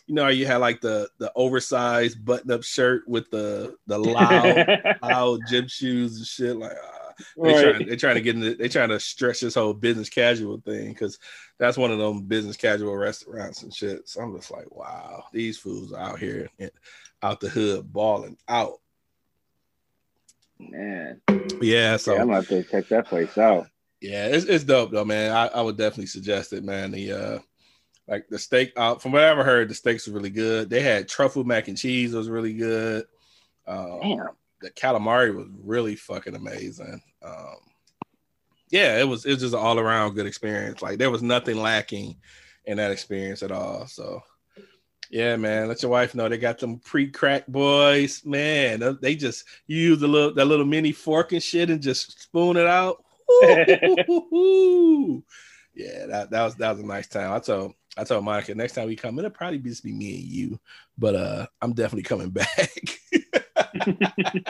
You 0.07 0.15
know, 0.15 0.23
how 0.23 0.29
you 0.29 0.47
had 0.47 0.57
like 0.57 0.81
the 0.81 1.09
the 1.19 1.31
oversized 1.35 2.23
button 2.25 2.51
up 2.51 2.63
shirt 2.63 3.07
with 3.07 3.29
the 3.29 3.75
the 3.85 3.99
loud 3.99 4.97
loud 5.01 5.39
gym 5.47 5.67
shoes 5.67 6.17
and 6.17 6.25
shit. 6.25 6.57
Like 6.57 6.77
ah, 6.83 7.04
they 7.17 7.53
Right. 7.53 7.61
trying, 7.61 7.87
they 7.87 7.95
trying 7.95 8.15
to 8.15 8.21
get 8.21 8.35
in 8.35 8.41
the, 8.41 8.53
they 8.53 8.69
trying 8.69 8.89
to 8.89 8.99
stretch 8.99 9.39
this 9.39 9.55
whole 9.55 9.73
business 9.73 10.09
casual 10.09 10.61
thing 10.61 10.89
because 10.89 11.19
that's 11.57 11.77
one 11.77 11.91
of 11.91 11.97
them 11.99 12.23
business 12.23 12.57
casual 12.57 12.95
restaurants 12.95 13.63
and 13.63 13.73
shit. 13.73 14.07
So 14.07 14.21
I'm 14.21 14.35
just 14.35 14.51
like, 14.51 14.69
wow, 14.75 15.25
these 15.31 15.57
fools 15.57 15.93
are 15.93 15.99
out 15.99 16.19
here 16.19 16.49
out 17.23 17.39
the 17.39 17.49
hood 17.49 17.91
balling 17.91 18.37
out. 18.47 18.79
Man, 20.59 21.21
Yeah, 21.61 21.97
so 21.97 22.13
yeah, 22.13 22.21
I'm 22.21 22.27
gonna 22.27 22.39
have 22.39 22.47
to 22.49 22.63
check 22.63 22.87
that 22.89 23.07
place 23.07 23.37
out. 23.37 23.67
Yeah, 24.01 24.27
it's, 24.27 24.45
it's 24.45 24.63
dope 24.63 24.91
though, 24.91 25.05
man. 25.05 25.31
I, 25.31 25.47
I 25.47 25.61
would 25.61 25.77
definitely 25.77 26.07
suggest 26.07 26.53
it, 26.53 26.63
man. 26.63 26.91
The 26.91 27.11
uh 27.11 27.39
like 28.07 28.27
the 28.29 28.37
steak 28.37 28.73
uh, 28.77 28.95
from 28.95 29.11
what 29.11 29.23
I 29.23 29.29
ever 29.29 29.43
heard, 29.43 29.69
the 29.69 29.73
steaks 29.73 30.07
were 30.07 30.13
really 30.13 30.29
good. 30.29 30.69
They 30.69 30.81
had 30.81 31.09
truffle 31.09 31.43
mac 31.43 31.67
and 31.67 31.77
cheese 31.77 32.13
was 32.13 32.29
really 32.29 32.53
good. 32.53 33.05
Um, 33.67 33.99
Damn. 34.01 34.29
The 34.61 34.71
calamari 34.71 35.35
was 35.35 35.47
really 35.63 35.95
fucking 35.95 36.35
amazing. 36.35 37.01
Um 37.23 37.55
yeah, 38.69 38.99
it 38.99 39.07
was 39.07 39.25
it 39.25 39.31
was 39.31 39.41
just 39.41 39.53
an 39.53 39.59
all 39.59 39.79
around 39.79 40.15
good 40.15 40.25
experience. 40.25 40.81
Like 40.81 40.97
there 40.97 41.11
was 41.11 41.21
nothing 41.21 41.57
lacking 41.57 42.17
in 42.65 42.77
that 42.77 42.91
experience 42.91 43.43
at 43.43 43.51
all. 43.51 43.85
So 43.87 44.21
yeah, 45.11 45.35
man. 45.35 45.67
Let 45.67 45.83
your 45.83 45.91
wife 45.91 46.15
know 46.15 46.27
they 46.27 46.37
got 46.39 46.57
them 46.57 46.79
pre-crack 46.79 47.45
boys, 47.47 48.25
man. 48.25 48.79
they- 48.79 48.97
They 49.01 49.15
just 49.15 49.45
use 49.67 49.99
the 49.99 50.07
little 50.07 50.33
that 50.33 50.45
little 50.45 50.65
mini 50.65 50.91
fork 50.91 51.31
and 51.31 51.43
shit 51.43 51.69
and 51.69 51.81
just 51.81 52.21
spoon 52.23 52.57
it 52.57 52.65
out. 52.67 53.03
Yeah, 55.75 56.05
that, 56.07 56.29
that 56.31 56.43
was 56.43 56.55
that 56.55 56.71
was 56.71 56.79
a 56.79 56.85
nice 56.85 57.07
time. 57.07 57.31
I 57.33 57.39
told 57.39 57.73
I 57.97 58.03
told 58.03 58.23
Monica 58.25 58.55
next 58.55 58.73
time 58.73 58.87
we 58.87 58.95
come, 58.95 59.17
it'll 59.19 59.29
probably 59.31 59.59
just 59.59 59.83
be 59.83 59.93
me 59.93 60.15
and 60.15 60.23
you, 60.23 60.59
but 60.97 61.15
uh 61.15 61.45
I'm 61.61 61.73
definitely 61.73 62.03
coming 62.03 62.29
back. 62.31 62.71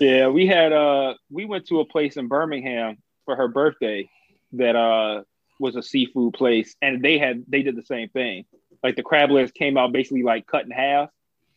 Yeah, 0.00 0.28
we 0.28 0.46
had 0.46 0.72
uh 0.72 1.14
we 1.30 1.44
went 1.44 1.66
to 1.68 1.80
a 1.80 1.84
place 1.84 2.16
in 2.16 2.26
Birmingham 2.28 2.96
for 3.24 3.36
her 3.36 3.46
birthday 3.48 4.08
that 4.54 4.74
uh 4.74 5.22
was 5.60 5.76
a 5.76 5.82
seafood 5.82 6.34
place 6.34 6.74
and 6.82 7.02
they 7.02 7.18
had 7.18 7.44
they 7.46 7.62
did 7.62 7.76
the 7.76 7.84
same 7.84 8.08
thing. 8.08 8.44
Like 8.82 8.96
the 8.96 9.02
crab 9.02 9.30
legs 9.30 9.52
came 9.52 9.78
out 9.78 9.92
basically 9.92 10.22
like 10.24 10.46
cut 10.46 10.64
in 10.64 10.70
half. 10.72 11.08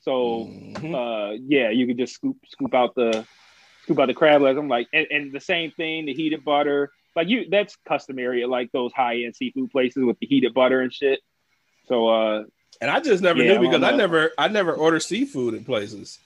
So 0.02 0.54
Mhm. 0.82 0.94
uh 0.94 1.38
yeah, 1.48 1.70
you 1.72 1.88
could 1.88 1.98
just 1.98 2.14
scoop 2.14 2.38
scoop 2.48 2.74
out 2.76 2.94
the 2.96 3.26
scoop 3.84 4.00
out 4.00 4.06
the 4.08 4.14
crab 4.14 4.42
legs. 4.42 4.58
I'm 4.60 4.68
like 4.70 4.88
and, 4.94 5.08
and 5.10 5.34
the 5.34 5.40
same 5.40 5.72
thing, 5.72 6.06
the 6.06 6.14
heated 6.14 6.46
butter. 6.46 6.92
Like 7.16 7.30
you 7.30 7.48
that's 7.50 7.76
customary 7.88 8.44
at 8.44 8.50
like 8.50 8.72
those 8.72 8.94
high 8.94 9.24
end 9.24 9.36
seafood 9.36 9.72
places 9.72 10.04
with 10.04 10.20
the 10.20 10.28
heated 10.28 10.54
butter 10.54 10.82
and 10.82 10.94
shit. 10.94 11.20
So 11.88 12.08
uh 12.10 12.44
And 12.80 12.92
I 12.92 13.00
just 13.00 13.24
never 13.24 13.42
Yeah, 13.42 13.58
knew 13.58 13.62
because 13.68 13.82
I 13.82 13.92
I 13.94 13.96
never 13.98 14.32
I 14.38 14.48
never 14.50 14.74
order 14.74 15.00
seafood 15.00 15.56
in 15.56 15.66
places. 15.66 16.20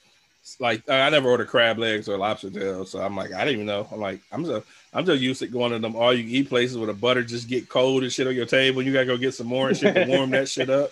Like 0.59 0.89
I 0.89 1.09
never 1.09 1.29
order 1.29 1.45
crab 1.45 1.77
legs 1.77 2.09
or 2.09 2.17
lobster 2.17 2.49
tails. 2.49 2.91
So 2.91 2.99
I'm 2.99 3.15
like, 3.15 3.31
I 3.33 3.39
didn't 3.45 3.53
even 3.53 3.65
know. 3.67 3.87
I'm 3.91 3.99
like, 3.99 4.21
I'm 4.31 4.43
just 4.43 4.65
I'm 4.93 5.05
just 5.05 5.21
used 5.21 5.39
to 5.41 5.47
going 5.47 5.71
to 5.71 5.79
them 5.79 5.95
all 5.95 6.13
you 6.13 6.25
eat 6.27 6.49
places 6.49 6.77
where 6.77 6.87
the 6.87 6.93
butter 6.93 7.23
just 7.23 7.47
get 7.47 7.69
cold 7.69 8.03
and 8.03 8.11
shit 8.11 8.27
on 8.27 8.35
your 8.35 8.45
table. 8.45 8.79
And 8.79 8.87
you 8.87 8.93
gotta 8.93 9.05
go 9.05 9.17
get 9.17 9.33
some 9.33 9.47
more 9.47 9.69
and 9.69 9.77
shit 9.77 9.93
to 9.93 10.05
warm 10.07 10.31
that 10.31 10.49
shit 10.49 10.69
up. 10.69 10.91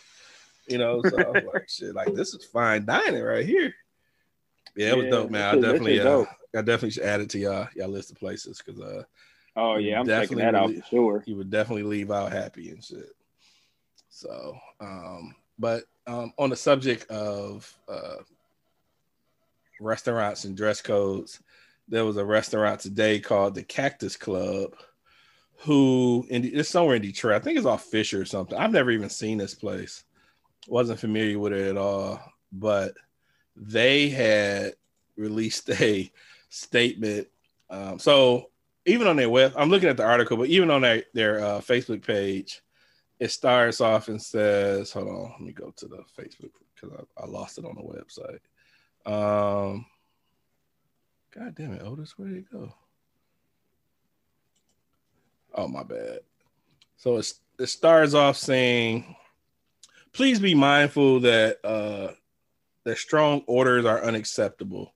You 0.68 0.78
know, 0.78 1.02
so 1.02 1.18
I 1.18 1.30
was 1.32 1.44
like, 1.54 1.68
shit, 1.68 1.96
like 1.96 2.14
this 2.14 2.34
is 2.34 2.46
fine 2.46 2.86
dining 2.86 3.24
right 3.24 3.46
here. 3.46 3.74
Yeah, 4.76 4.92
it 4.92 4.98
was 4.98 5.06
Yeah, 5.06 5.12
dope, 5.12 5.32
man. 5.32 5.42
I 5.42 5.56
this 5.56 5.56
shit- 5.56 5.62
this 5.62 5.72
definitely 5.72 6.00
uh. 6.00 6.26
I 6.56 6.62
definitely 6.62 6.92
should 6.92 7.04
add 7.04 7.22
it 7.22 7.30
to 7.32 7.40
y'all 7.40 7.68
y'all 7.76 7.90
list 7.90 8.12
of 8.12 8.18
places 8.18 8.62
because 8.64 8.82
uh 8.82 9.04
oh 9.56 9.78
yeah, 9.78 10.00
I'm 10.00 10.08
checking 10.08 10.38
Definitely 10.38 10.44
that 10.44 10.56
out 10.56 10.74
for 10.74 10.90
sure. 10.90 11.24
you 11.26 11.36
would 11.36 11.50
definitely 11.50 11.84
leave 11.84 12.12
out 12.12 12.32
happy 12.32 12.70
and 12.70 12.84
shit. 12.84 13.12
So, 14.10 14.56
um, 14.80 15.36
but 15.60 15.84
um, 16.08 16.34
on 16.38 16.50
the 16.50 16.56
subject 16.56 17.10
of 17.12 17.72
uh, 17.88 18.16
restaurants 19.80 20.46
and 20.46 20.56
dress 20.56 20.82
codes, 20.82 21.42
there 21.88 22.06
was 22.06 22.18
a 22.18 22.26
restaurant 22.26 22.80
today 22.80 23.20
called 23.20 23.56
the 23.56 23.64
Cactus 23.64 24.16
Club, 24.16 24.76
who 25.58 26.26
in 26.30 26.46
it's 26.46 26.70
somewhere 26.70 26.96
in 26.96 27.02
Detroit. 27.02 27.36
I 27.36 27.40
think 27.40 27.58
it's 27.58 27.66
off 27.66 27.84
Fisher 27.86 28.22
or 28.22 28.26
something. 28.26 28.58
I've 28.58 28.72
never 28.72 28.92
even 28.92 29.10
seen 29.10 29.38
this 29.38 29.56
place. 29.56 30.04
Wasn't 30.68 31.00
familiar 31.00 31.40
with 31.40 31.54
it 31.54 31.68
at 31.68 31.78
all, 31.78 32.22
but 32.52 32.94
they 33.56 34.10
had 34.10 34.74
released 35.18 35.70
a 35.82 36.12
statement. 36.50 37.28
Um, 37.70 38.00
so 38.00 38.50
even 38.86 39.08
on 39.08 39.16
their 39.16 39.30
web, 39.30 39.54
I'm 39.58 39.70
looking 39.70 39.90
at 39.90 39.98
the 39.98 40.06
article, 40.06 40.38
but 40.38 40.48
even 40.48 40.72
on 40.72 40.82
their 40.82 41.04
their 41.14 41.44
uh, 41.44 41.60
Facebook 41.60 42.06
page, 42.06 42.62
it 43.20 43.32
starts 43.32 43.82
off 43.82 44.08
and 44.08 44.22
says, 44.22 44.92
"Hold 44.92 45.08
on, 45.08 45.32
let 45.32 45.42
me 45.42 45.52
go 45.52 45.72
to 45.76 45.88
the 45.88 46.04
Facebook 46.18 46.52
because 46.76 46.98
I, 47.18 47.24
I 47.24 47.26
lost 47.26 47.58
it 47.58 47.66
on 47.66 47.76
the 47.76 47.82
website." 47.82 48.40
Um, 49.06 49.86
God 51.34 51.56
damn 51.56 51.74
it, 51.74 51.82
Otis, 51.82 52.18
where 52.18 52.28
did 52.28 52.38
it 52.38 52.52
go? 52.52 52.74
Oh 55.54 55.68
my 55.68 55.84
bad. 55.84 56.20
So 56.98 57.18
it 57.18 57.68
starts 57.68 58.14
off 58.14 58.38
saying, 58.38 59.16
"Please 60.14 60.40
be 60.40 60.54
mindful 60.54 61.22
that 61.22 61.64
uh, 61.64 62.14
that 62.84 62.98
strong 62.98 63.44
orders 63.48 63.86
are 63.86 64.04
unacceptable." 64.04 64.94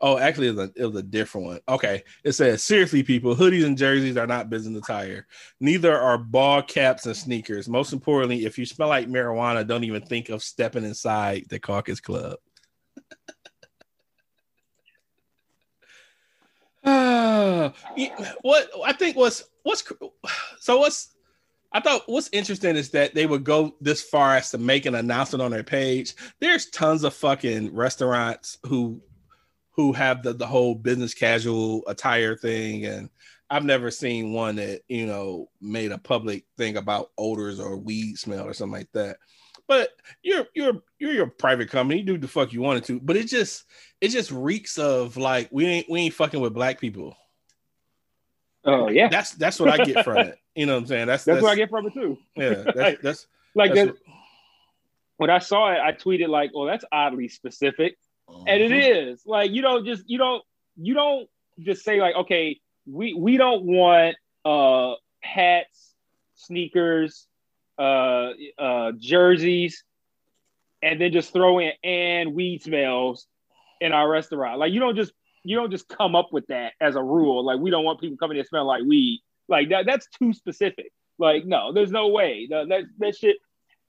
Oh, 0.00 0.18
actually, 0.18 0.48
it 0.48 0.56
was, 0.56 0.68
a, 0.68 0.72
it 0.74 0.86
was 0.86 0.96
a 0.96 1.02
different 1.02 1.46
one. 1.46 1.60
Okay, 1.68 2.02
it 2.24 2.32
says, 2.32 2.64
"Seriously, 2.64 3.02
people, 3.02 3.36
hoodies 3.36 3.64
and 3.64 3.78
jerseys 3.78 4.16
are 4.16 4.26
not 4.26 4.50
business 4.50 4.82
attire. 4.82 5.26
Neither 5.60 5.96
are 5.96 6.18
ball 6.18 6.62
caps 6.62 7.06
and 7.06 7.16
sneakers. 7.16 7.68
Most 7.68 7.92
importantly, 7.92 8.44
if 8.44 8.58
you 8.58 8.66
smell 8.66 8.88
like 8.88 9.08
marijuana, 9.08 9.66
don't 9.66 9.84
even 9.84 10.02
think 10.02 10.28
of 10.28 10.42
stepping 10.42 10.84
inside 10.84 11.46
the 11.48 11.60
Caucus 11.60 12.00
Club." 12.00 12.38
Ah, 16.84 16.90
yeah, 16.90 17.01
what 18.42 18.70
I 18.84 18.92
think 18.92 19.16
was 19.16 19.44
what's 19.62 19.84
so 20.58 20.78
what's 20.78 21.14
I 21.72 21.80
thought 21.80 22.02
what's 22.06 22.28
interesting 22.32 22.76
is 22.76 22.90
that 22.90 23.14
they 23.14 23.26
would 23.26 23.44
go 23.44 23.74
this 23.80 24.02
far 24.02 24.36
as 24.36 24.50
to 24.50 24.58
make 24.58 24.84
an 24.86 24.94
announcement 24.94 25.42
on 25.42 25.50
their 25.50 25.62
page. 25.62 26.14
There's 26.40 26.66
tons 26.66 27.04
of 27.04 27.14
fucking 27.14 27.74
restaurants 27.74 28.58
who 28.64 29.00
who 29.74 29.92
have 29.92 30.22
the, 30.22 30.34
the 30.34 30.46
whole 30.46 30.74
business 30.74 31.14
casual 31.14 31.82
attire 31.86 32.36
thing 32.36 32.84
and 32.84 33.08
I've 33.52 33.66
never 33.66 33.90
seen 33.90 34.32
one 34.32 34.56
that, 34.56 34.80
you 34.88 35.04
know, 35.04 35.50
made 35.60 35.92
a 35.92 35.98
public 35.98 36.46
thing 36.56 36.78
about 36.78 37.10
odors 37.18 37.60
or 37.60 37.76
weed 37.76 38.16
smell 38.16 38.46
or 38.46 38.54
something 38.54 38.78
like 38.78 38.90
that. 38.94 39.18
But 39.68 39.90
you're 40.22 40.46
you're 40.54 40.82
you're 40.98 41.12
your 41.12 41.26
private 41.26 41.68
company, 41.68 42.00
you 42.00 42.06
do 42.06 42.16
the 42.16 42.28
fuck 42.28 42.54
you 42.54 42.62
wanted 42.62 42.84
to, 42.84 42.98
but 42.98 43.16
it 43.16 43.28
just 43.28 43.64
it 44.02 44.08
just 44.08 44.32
reeks 44.32 44.78
of 44.78 45.16
like 45.16 45.48
we 45.52 45.64
ain't 45.64 45.88
we 45.88 46.00
ain't 46.00 46.14
fucking 46.14 46.40
with 46.40 46.52
black 46.52 46.80
people. 46.80 47.16
Oh 48.64 48.90
yeah, 48.90 49.08
That's 49.08 49.30
that's 49.32 49.60
what 49.60 49.68
I 49.68 49.84
get 49.84 50.04
from 50.04 50.18
it. 50.18 50.38
You 50.54 50.66
know 50.66 50.74
what 50.74 50.80
I'm 50.80 50.86
saying? 50.86 51.06
That's 51.06 51.24
that's, 51.24 51.40
what 51.40 51.52
I 51.52 51.54
get 51.54 51.70
from 51.70 51.86
it 51.86 51.94
too. 51.94 52.18
Yeah, 52.36 52.64
that's 52.74 53.00
that's, 53.02 53.26
Like 53.54 53.72
that's 53.72 53.86
that, 53.86 53.96
when 55.16 55.30
I 55.30 55.38
saw 55.38 55.72
it, 55.72 55.78
I 55.78 55.92
tweeted 55.92 56.28
like, 56.28 56.50
"Oh, 56.54 56.66
that's 56.66 56.84
oddly 56.92 57.28
specific," 57.28 57.96
what- 58.26 58.50
and 58.50 58.62
it 58.62 58.70
Mhm. 58.70 59.18
Like 59.24 59.50
you 59.50 59.62
don't 59.62 59.86
just 59.86 60.02
you 60.10 60.18
don't 60.18 60.44
you 60.76 60.92
don't 60.92 61.26
just 61.58 61.84
say 61.86 62.02
like, 62.02 62.14
"Okay, 62.16 62.60
we 62.84 63.14
we 63.14 63.38
don't 63.38 63.64
want 63.64 64.16
uh 64.44 64.96
hats, 65.22 65.94
sneakers, 66.34 67.26
uh 67.78 68.32
uh 68.58 68.92
jerseys, 68.98 69.84
and 70.82 71.00
then 71.00 71.12
just 71.12 71.32
throw 71.32 71.60
in 71.60 71.72
and 71.82 72.34
weed 72.34 72.62
smells 72.62 73.26
in 73.82 73.92
our 73.92 74.08
restaurant." 74.08 74.58
Like 74.58 74.72
you 74.72 74.80
don't 74.80 74.96
just 74.96 75.12
you 75.44 75.56
don't 75.56 75.70
just 75.70 75.88
come 75.88 76.14
up 76.14 76.32
with 76.32 76.46
that 76.48 76.72
as 76.80 76.96
a 76.96 77.02
rule. 77.02 77.44
Like 77.44 77.60
we 77.60 77.70
don't 77.70 77.84
want 77.84 78.00
people 78.00 78.16
coming 78.16 78.36
to 78.38 78.44
smell 78.44 78.66
like 78.66 78.82
weed. 78.84 79.20
Like 79.48 79.70
that 79.70 79.86
that's 79.86 80.08
too 80.18 80.32
specific. 80.32 80.92
Like 81.18 81.44
no, 81.44 81.72
there's 81.72 81.90
no 81.90 82.08
way. 82.08 82.46
That 82.50 82.68
that, 82.68 82.82
that 82.98 83.16
shit 83.16 83.36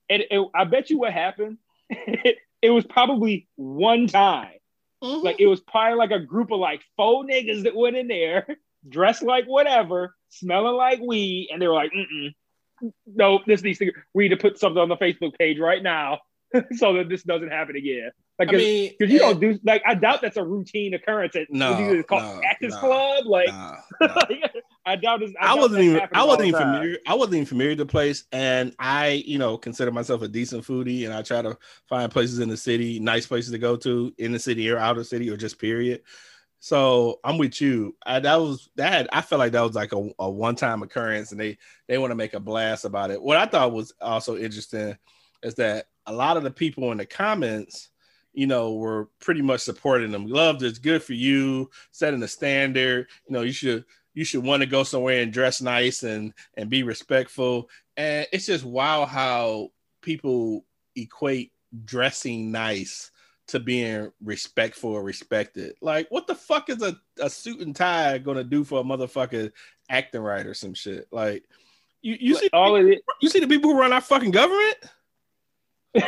and 0.10 0.24
it, 0.30 0.48
I 0.54 0.66
bet 0.66 0.90
you 0.90 1.00
what 1.00 1.14
happened. 1.14 1.58
it, 1.90 2.38
it 2.62 2.70
was 2.70 2.86
probably 2.86 3.48
one 3.56 4.08
time. 4.08 4.54
Mhm. 5.04 5.24
Like 5.24 5.40
it 5.40 5.48
was 5.48 5.60
probably 5.62 5.98
like 5.98 6.12
a 6.12 6.20
group 6.20 6.52
of 6.52 6.60
like 6.60 6.82
four 6.96 7.26
niggas 7.26 7.64
that 7.64 7.76
went 7.76 7.98
in 7.98 8.08
there, 8.08 8.48
dressed 8.90 9.24
like 9.24 9.46
whatever, 9.46 10.16
smelling 10.30 10.76
like 10.76 11.00
weed, 11.02 11.50
and 11.52 11.62
they 11.62 11.68
were 11.68 11.74
like, 11.74 11.92
mm 11.92 12.34
no, 13.06 13.40
this 13.48 13.62
needs 13.64 13.80
to 13.80 13.94
we 14.14 14.24
need 14.26 14.36
to 14.36 14.42
put 14.42 14.60
something 14.60 14.82
on 14.82 14.90
the 14.90 14.98
Facebook 14.98 15.38
page 15.38 15.58
right 15.58 15.82
now 15.82 16.20
so 16.76 16.94
that 16.94 17.10
this 17.10 17.24
doesn't 17.24 17.50
happen 17.50 17.76
again. 17.76 18.12
Like, 18.40 18.50
I 18.50 18.52
because 18.98 19.12
you 19.14 19.18
eh, 19.18 19.20
don't 19.20 19.40
do 19.40 19.60
like 19.64 19.84
I 19.86 19.94
doubt 19.96 20.22
that's 20.22 20.38
a 20.38 20.44
routine 20.44 20.94
occurrence 20.94 21.36
at 21.36 21.48
No, 21.50 21.72
what 21.72 21.80
you 21.80 22.04
call 22.04 22.20
no, 22.20 22.42
Cactus 22.42 22.74
no, 22.74 22.80
Club. 22.80 23.26
Like, 23.26 23.48
nah, 23.48 23.78
nah. 24.02 24.22
I 24.86 24.96
doubt 24.96 25.22
it's. 25.22 25.34
I 25.40 25.48
doubt 25.48 25.58
wasn't 25.58 25.82
even 25.82 26.02
I 26.14 26.24
wasn't 26.24 26.48
even 26.48 26.62
time. 26.62 26.74
familiar. 26.74 26.98
I 27.08 27.14
wasn't 27.16 27.36
even 27.36 27.46
familiar 27.46 27.72
with 27.72 27.78
the 27.80 27.86
place, 27.86 28.26
and 28.32 28.76
I, 28.80 29.24
you 29.26 29.38
know, 29.38 29.58
consider 29.58 29.92
myself 29.92 30.22
a 30.22 30.28
decent 30.28 30.64
foodie, 30.64 31.06
and 31.06 31.14
I 31.14 31.22
try 31.22 31.42
to 31.42 31.58
find 31.88 32.12
places 32.12 32.40
in 32.40 32.50
the 32.50 32.58
city, 32.58 33.00
nice 33.00 33.26
places 33.26 33.52
to 33.52 33.58
go 33.58 33.76
to 33.78 34.14
in 34.18 34.32
the 34.32 34.40
city 34.40 34.70
or 34.70 34.78
out 34.78 34.98
of 34.98 35.08
city 35.08 35.30
or 35.30 35.38
just 35.38 35.60
period. 35.60 36.02
So 36.60 37.20
I'm 37.24 37.38
with 37.38 37.60
you. 37.60 37.96
I, 38.06 38.20
that 38.20 38.36
was 38.40 38.70
that. 38.78 39.10
I 39.12 39.22
felt 39.22 39.40
like 39.40 39.52
that 39.52 39.62
was 39.62 39.76
like 39.76 39.94
a, 39.94 40.10
a 40.18 40.30
one 40.30 40.56
time 40.56 40.82
occurrence, 40.82 41.32
and 41.32 41.40
they 41.40 41.58
they 41.88 41.98
want 41.98 42.12
to 42.12 42.16
make 42.16 42.34
a 42.34 42.40
blast 42.40 42.86
about 42.86 43.12
it. 43.12 43.22
What 43.22 43.38
I 43.38 43.46
thought 43.46 43.74
was 43.74 43.94
also 44.02 44.38
interesting 44.38 44.98
is 45.44 45.56
that 45.56 45.88
a 46.06 46.14
lot 46.14 46.38
of 46.38 46.44
the 46.44 46.52
people 46.52 46.92
in 46.92 46.98
the 46.98 47.06
comments, 47.06 47.90
you 48.34 48.48
know, 48.48 48.74
were 48.74 49.10
pretty 49.20 49.42
much 49.42 49.62
supporting 49.62 50.12
them. 50.12 50.28
Love 50.28 50.62
is 50.64 50.80
good 50.80 51.04
for 51.04 51.14
you, 51.14 51.70
setting 51.92 52.20
the 52.20 52.28
standard. 52.28 53.08
You 53.28 53.34
know, 53.34 53.42
you 53.42 53.52
should 53.52 53.86
you 54.14 54.24
should 54.24 54.44
want 54.44 54.62
to 54.62 54.68
go 54.68 54.84
somewhere 54.84 55.22
and 55.22 55.34
dress 55.34 55.62
nice 55.62 56.04
and 56.04 56.34
and 56.56 56.70
be 56.70 56.84
respectful. 56.84 57.70
And 57.98 58.28
it's 58.32 58.46
just 58.46 58.64
wow 58.64 59.06
how 59.06 59.72
people 60.02 60.66
equate 60.96 61.52
dressing 61.86 62.52
nice 62.52 63.12
to 63.48 63.60
being 63.60 64.12
respectful 64.22 64.92
or 64.92 65.04
respected. 65.04 65.76
Like, 65.82 66.08
what 66.10 66.28
the 66.28 66.36
fuck 66.36 66.70
is 66.70 66.82
a, 66.82 66.96
a 67.20 67.30
suit 67.30 67.60
and 67.60 67.76
tie 67.76 68.18
gonna 68.18 68.44
do 68.44 68.64
for 68.64 68.80
a 68.80 68.84
motherfucker 68.84 69.52
acting 69.90 70.22
right 70.22 70.46
or 70.46 70.54
some 70.54 70.74
shit? 70.74 71.08
Like, 71.12 71.44
you 72.02 72.18
you 72.20 72.36
see 72.36 72.50
all 72.54 72.76
of 72.76 72.88
it. 72.88 73.02
you 73.22 73.30
see 73.30 73.40
the 73.40 73.48
people 73.48 73.72
who 73.72 73.80
run 73.80 73.94
our 73.94 74.02
fucking 74.02 74.32
government? 74.32 74.76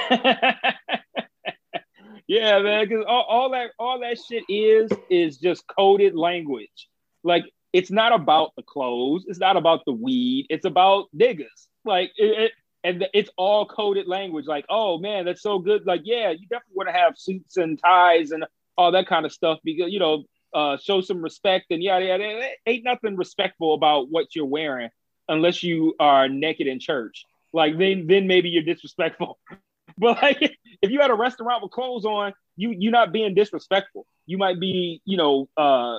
yeah, 2.27 2.59
man, 2.59 2.87
because 2.87 3.05
all, 3.07 3.23
all 3.23 3.49
that 3.51 3.71
all 3.77 3.99
that 3.99 4.17
shit 4.19 4.43
is 4.49 4.91
is 5.09 5.37
just 5.37 5.63
coded 5.67 6.15
language. 6.15 6.89
Like 7.23 7.45
it's 7.73 7.91
not 7.91 8.13
about 8.13 8.51
the 8.55 8.63
clothes, 8.63 9.25
it's 9.27 9.39
not 9.39 9.57
about 9.57 9.81
the 9.85 9.91
weed, 9.91 10.47
it's 10.49 10.65
about 10.65 11.07
niggas. 11.15 11.67
Like 11.83 12.11
it, 12.17 12.39
it 12.39 12.51
and 12.85 13.07
it's 13.13 13.31
all 13.35 13.65
coded 13.65 14.07
language. 14.07 14.45
Like, 14.45 14.65
oh 14.69 14.99
man, 14.99 15.25
that's 15.25 15.41
so 15.41 15.59
good. 15.59 15.85
Like, 15.85 16.01
yeah, 16.03 16.29
you 16.29 16.47
definitely 16.47 16.75
want 16.75 16.89
to 16.89 16.93
have 16.93 17.17
suits 17.17 17.57
and 17.57 17.79
ties 17.79 18.31
and 18.31 18.45
all 18.77 18.91
that 18.91 19.07
kind 19.07 19.25
of 19.25 19.31
stuff 19.31 19.59
because 19.63 19.91
you 19.91 19.99
know, 19.99 20.23
uh, 20.53 20.77
show 20.77 21.01
some 21.01 21.21
respect 21.21 21.65
and 21.71 21.83
yada 21.83 22.05
yada. 22.05 22.23
yada. 22.23 22.49
Ain't 22.65 22.83
nothing 22.83 23.17
respectful 23.17 23.73
about 23.73 24.09
what 24.09 24.35
you're 24.35 24.45
wearing 24.45 24.89
unless 25.27 25.63
you 25.63 25.95
are 25.99 26.29
naked 26.29 26.67
in 26.67 26.79
church. 26.79 27.25
Like 27.53 27.77
then 27.77 28.05
then 28.07 28.27
maybe 28.27 28.49
you're 28.49 28.63
disrespectful. 28.63 29.39
But 29.99 30.21
like 30.21 30.57
if 30.81 30.91
you 30.91 30.99
had 31.01 31.09
a 31.09 31.15
restaurant 31.15 31.63
with 31.63 31.71
clothes 31.71 32.05
on, 32.05 32.33
you 32.57 32.71
you're 32.77 32.91
not 32.91 33.11
being 33.13 33.33
disrespectful. 33.33 34.05
You 34.25 34.37
might 34.37 34.59
be, 34.59 35.01
you 35.05 35.17
know, 35.17 35.47
uh 35.57 35.97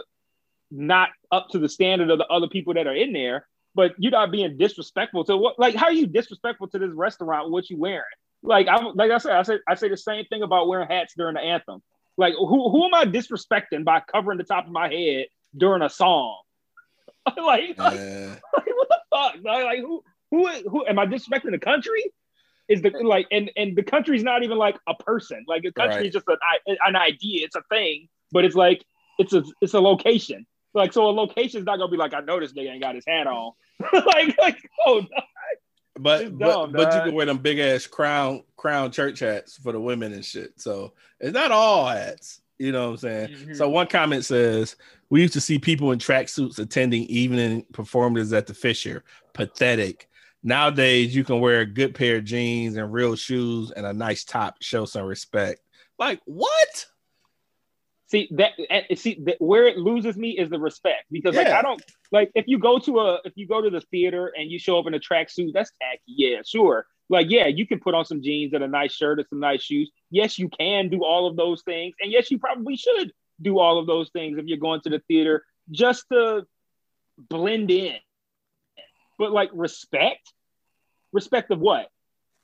not 0.71 1.11
up 1.31 1.49
to 1.51 1.59
the 1.59 1.69
standard 1.69 2.11
of 2.11 2.19
the 2.19 2.27
other 2.27 2.49
people 2.49 2.75
that 2.75 2.87
are 2.87 2.95
in 2.95 3.13
there, 3.13 3.47
but 3.75 3.93
you're 3.99 4.11
not 4.11 4.31
being 4.33 4.57
disrespectful 4.59 5.25
to 5.25 5.37
what 5.37 5.59
like 5.59 5.75
how 5.75 5.87
are 5.87 5.93
you 5.93 6.07
disrespectful 6.07 6.69
to 6.69 6.79
this 6.79 6.91
restaurant 6.91 7.45
with 7.47 7.53
what 7.53 7.71
you 7.71 7.79
wearing? 7.79 8.05
Like 8.43 8.69
I 8.69 8.83
like 8.95 9.11
I 9.11 9.19
said, 9.19 9.33
I 9.33 9.43
said 9.43 9.61
I 9.69 9.75
say 9.77 9.89
the 9.89 9.97
same 9.97 10.25
thing 10.27 10.43
about 10.43 10.69
wearing 10.69 10.89
hats 10.89 11.15
during 11.17 11.35
the 11.35 11.41
anthem. 11.41 11.83
Like 12.19 12.35
who 12.35 12.71
who 12.71 12.85
am 12.85 12.95
I 12.95 13.05
disrespecting 13.05 13.85
by 13.85 14.01
covering 14.01 14.39
the 14.39 14.45
top 14.45 14.67
of 14.67 14.73
my 14.73 14.93
head 14.93 15.27
during 15.57 15.83
a 15.83 15.89
song? 15.91 16.39
like, 17.27 17.37
like, 17.79 17.79
Yeah. 17.79 18.37
like, 18.57 18.67
what 18.67 18.89
the 18.89 19.01
fuck? 19.11 19.35
Like, 19.43 19.65
like, 19.65 19.81
who 19.81 20.03
who 20.31 20.49
who 20.69 20.87
am 20.87 20.99
I 20.99 21.07
disrespecting 21.07 21.53
the 21.53 21.59
country? 21.59 22.05
Is 22.69 22.83
the 22.83 22.91
like 22.91 23.27
and 23.31 23.51
and 23.57 23.77
the 23.77 23.83
country's 23.83 24.25
not 24.25 24.43
even 24.43 24.59
like 24.59 24.77
a 24.89 24.95
person. 24.95 25.45
Like 25.47 25.65
a 25.65 25.73
country 25.73 25.97
Right. 25.99 26.07
is 26.07 26.13
just 26.15 26.27
an 26.29 26.37
an 26.87 26.97
idea. 26.97 27.45
It's 27.45 27.55
a 27.57 27.63
thing, 27.71 28.09
but 28.33 28.45
it's 28.45 28.57
like 28.57 28.85
it's 29.19 29.33
a 29.33 29.45
it's 29.61 29.75
a 29.75 29.81
location. 29.81 30.47
Like 30.75 30.93
so, 30.93 31.07
a 31.09 31.11
location's 31.11 31.65
not 31.65 31.79
gonna 31.79 31.91
be 31.91 31.97
like 31.97 32.13
I 32.13 32.21
know 32.21 32.41
this 32.41 32.53
nigga 32.53 32.73
ain't 32.73 32.83
got 32.83 32.95
his 32.97 33.05
hat 33.07 33.27
on. 33.27 33.53
like 33.93 34.37
like 34.39 34.57
oh 34.87 35.01
no. 35.01 35.23
But 35.99 36.23
It's 36.23 36.31
but, 36.31 36.73
but 36.73 36.95
you 36.95 37.01
can 37.03 37.15
wear 37.15 37.25
them 37.27 37.39
big 37.39 37.59
ass 37.59 37.87
crown 37.87 38.43
crown 38.57 38.91
church 38.91 39.21
hats 39.21 39.57
for 39.59 39.73
the 39.73 39.81
women 39.81 40.13
and 40.13 40.25
shit. 40.25 40.61
So 40.61 40.93
it's 41.21 41.33
not 41.33 41.53
all 41.53 41.87
hats. 41.87 42.41
You 42.59 42.73
know 42.73 42.87
what 42.87 42.91
I'm 42.93 42.97
saying? 42.99 43.29
Mhm. 43.29 43.57
So 43.57 43.69
one 43.69 43.87
comment 43.87 44.25
says 44.25 44.77
we 45.09 45.23
used 45.23 45.35
to 45.35 45.41
see 45.41 45.59
people 45.59 45.93
in 45.93 45.99
tracksuits 45.99 46.59
attending 46.59 47.05
evening 47.05 47.65
performances 47.73 48.33
at 48.33 48.47
the 48.47 48.55
Fisher. 48.55 49.05
Pathetic. 49.35 50.09
Nowadays 50.47 51.13
you 51.13 51.25
can 51.25 51.41
wear 51.41 51.63
a 51.63 51.67
good 51.67 51.93
pair 51.93 52.19
of 52.19 52.25
jeans 52.25 52.77
and 52.77 52.93
real 52.93 53.17
shoes 53.17 53.73
and 53.73 53.85
a 53.85 53.93
nice 53.93 54.23
top, 54.23 54.55
show 54.61 54.85
some 54.85 55.05
respect. 55.05 55.61
Like 55.99 56.21
what? 56.25 56.87
See 58.07 58.29
that 58.31 58.53
see 58.95 59.19
that 59.25 59.41
where 59.41 59.67
it 59.67 59.77
loses 59.77 60.17
me 60.17 60.39
is 60.39 60.49
the 60.49 60.61
respect 60.61 61.07
because 61.11 61.35
like 61.35 61.49
Yeah. 61.49 61.59
I 61.59 61.63
don't 61.63 61.83
like 62.13 62.31
if 62.37 62.47
you 62.47 62.61
go 62.61 62.79
to 62.79 63.01
a 63.01 63.21
if 63.25 63.33
you 63.35 63.49
go 63.49 63.61
to 63.61 63.71
the 63.71 63.81
theater 63.91 64.33
and 64.39 64.49
you 64.49 64.61
show 64.61 64.79
up 64.79 64.87
in 64.87 64.95
a 64.95 65.01
tracksuit 65.01 65.53
that's 65.53 65.73
tacky 65.83 66.03
yeah 66.07 66.43
sure 66.47 66.87
like 67.09 67.27
yeah 67.29 67.49
you 67.49 67.67
can 67.67 67.81
put 67.81 67.97
on 67.97 68.05
some 68.05 68.23
jeans 68.23 68.53
and 68.53 68.63
a 68.63 68.69
nice 68.69 68.93
shirt 68.93 69.19
and 69.19 69.27
some 69.29 69.41
nice 69.41 69.63
shoes 69.65 69.91
yes 70.11 70.39
you 70.39 70.49
can 70.49 70.89
do 70.89 71.05
all 71.05 71.27
of 71.27 71.35
those 71.35 71.63
things 71.63 71.93
and 72.01 72.13
yes 72.13 72.31
you 72.31 72.39
probably 72.39 72.77
should 72.77 73.13
do 73.43 73.59
all 73.59 73.81
of 73.81 73.89
those 73.89 74.11
things 74.11 74.39
if 74.39 74.47
you're 74.47 74.59
going 74.59 74.81
to 74.81 74.91
the 74.91 75.01
theater 75.09 75.45
just 75.73 76.05
to 76.13 76.47
blend 77.19 77.73
in 77.73 77.97
but 79.19 79.33
like 79.33 79.51
respect 79.53 80.33
respect 81.13 81.51
of 81.51 81.61
what 81.61 81.91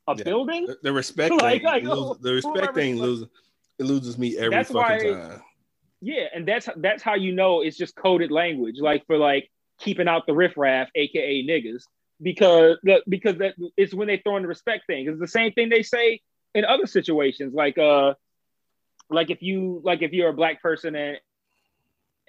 a 0.09 0.14
Yeah. 0.16 0.25
building 0.25 0.66
The, 0.66 0.79
the 0.83 0.92
respect 0.92 1.33
Like- 1.35 1.62
thing, 1.62 1.64
like, 1.64 1.85
lose- 1.85 2.18
the 2.18 2.33
respect 2.35 2.59
am 2.59 2.68
I 2.70 2.72
thing 2.72 2.96
loses 2.98 3.29
it 3.79 3.85
loses 3.85 4.18
me 4.18 4.37
every 4.37 4.51
That's 4.51 4.70
fucking 4.70 5.09
why- 5.12 5.20
time. 5.29 5.42
Yeah, 6.01 6.27
and 6.35 6.46
that's 6.46 6.68
that's 6.79 7.03
how 7.03 7.14
you 7.14 7.33
know 7.33 7.61
it's 7.61 7.77
just 7.77 7.94
coded 7.94 8.31
language, 8.33 8.81
like 8.81 9.07
for 9.07 9.16
like 9.16 9.48
keeping 9.79 10.09
out 10.09 10.27
the 10.27 10.35
riffraff, 10.35 10.88
aka 10.96 11.46
niggas, 11.46 11.85
because 12.20 12.77
the, 12.83 13.03
because 13.09 13.37
that 13.38 13.55
it's 13.77 13.94
when 13.94 14.09
they 14.09 14.16
throw 14.18 14.37
in 14.37 14.42
the 14.42 14.48
respect 14.48 14.87
thing. 14.88 15.07
It's 15.09 15.20
the 15.20 15.29
same 15.29 15.53
thing 15.53 15.68
they 15.68 15.85
say 15.85 16.20
in 16.55 16.64
other 16.64 16.87
situations, 16.88 17.55
like 17.55 17.79
uh, 17.79 18.14
like 19.11 19.31
if 19.31 19.42
you 19.42 19.81
like 19.85 20.03
if 20.03 20.12
you're 20.12 20.29
a 20.31 20.33
black 20.35 20.61
person 20.61 20.96
and 20.96 21.18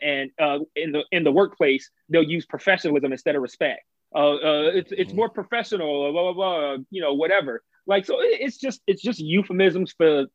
and 0.01 0.31
uh, 0.39 0.59
in 0.75 0.91
the 0.91 1.03
in 1.11 1.23
the 1.23 1.31
workplace 1.31 1.89
they'll 2.09 2.21
use 2.23 2.45
professionalism 2.45 3.11
instead 3.11 3.35
of 3.35 3.41
respect. 3.41 3.81
Uh, 4.15 4.33
uh, 4.35 4.71
it's 4.73 4.91
it's 4.91 5.13
more 5.13 5.29
professional, 5.29 6.11
blah 6.11 6.31
blah 6.31 6.33
blah, 6.33 6.77
you 6.91 7.01
know, 7.01 7.13
whatever. 7.13 7.63
Like 7.87 8.05
so, 8.05 8.21
it- 8.21 8.41
it's 8.41 8.57
just 8.57 8.81
it's 8.87 9.01
just 9.01 9.19
euphemisms 9.19 9.93
for 9.97 10.25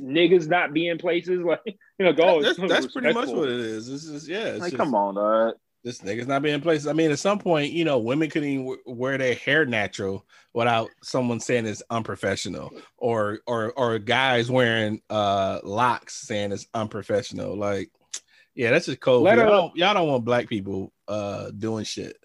niggas 0.00 0.48
not 0.48 0.72
being 0.72 0.98
places. 0.98 1.40
Like 1.44 1.60
you 1.98 2.04
know, 2.04 2.12
go. 2.12 2.42
that's, 2.42 2.58
that's 2.68 2.92
pretty 2.92 3.12
much 3.14 3.28
what 3.28 3.48
it 3.48 3.58
is. 3.60 3.88
This 3.88 4.04
is 4.04 4.28
yeah. 4.28 4.48
It's 4.48 4.60
Like, 4.60 4.72
just, 4.72 4.78
come 4.80 4.94
on, 4.94 5.14
dog. 5.14 5.54
this 5.82 6.00
nigga's 6.00 6.26
not 6.26 6.42
being 6.42 6.60
placed. 6.60 6.86
I 6.86 6.92
mean, 6.92 7.10
at 7.10 7.18
some 7.18 7.38
point, 7.38 7.72
you 7.72 7.84
know, 7.84 7.98
women 7.98 8.28
couldn't 8.28 8.48
even 8.48 8.76
wear 8.86 9.16
their 9.18 9.34
hair 9.34 9.64
natural 9.64 10.26
without 10.52 10.90
someone 11.02 11.40
saying 11.40 11.64
it's 11.66 11.82
unprofessional, 11.90 12.70
or 12.98 13.40
or 13.46 13.72
or 13.72 13.98
guys 13.98 14.50
wearing 14.50 15.00
uh 15.10 15.60
locks 15.64 16.14
saying 16.26 16.52
it's 16.52 16.66
unprofessional. 16.74 17.56
Like, 17.56 17.90
yeah, 18.54 18.70
that's 18.70 18.86
just 18.86 19.00
cold. 19.00 19.26
Y'all, 19.26 19.36
don't, 19.36 19.76
y'all 19.76 19.94
don't 19.94 20.08
want 20.08 20.24
black 20.24 20.48
people 20.48 20.92
uh 21.08 21.50
doing 21.56 21.84
shit. 21.84 22.16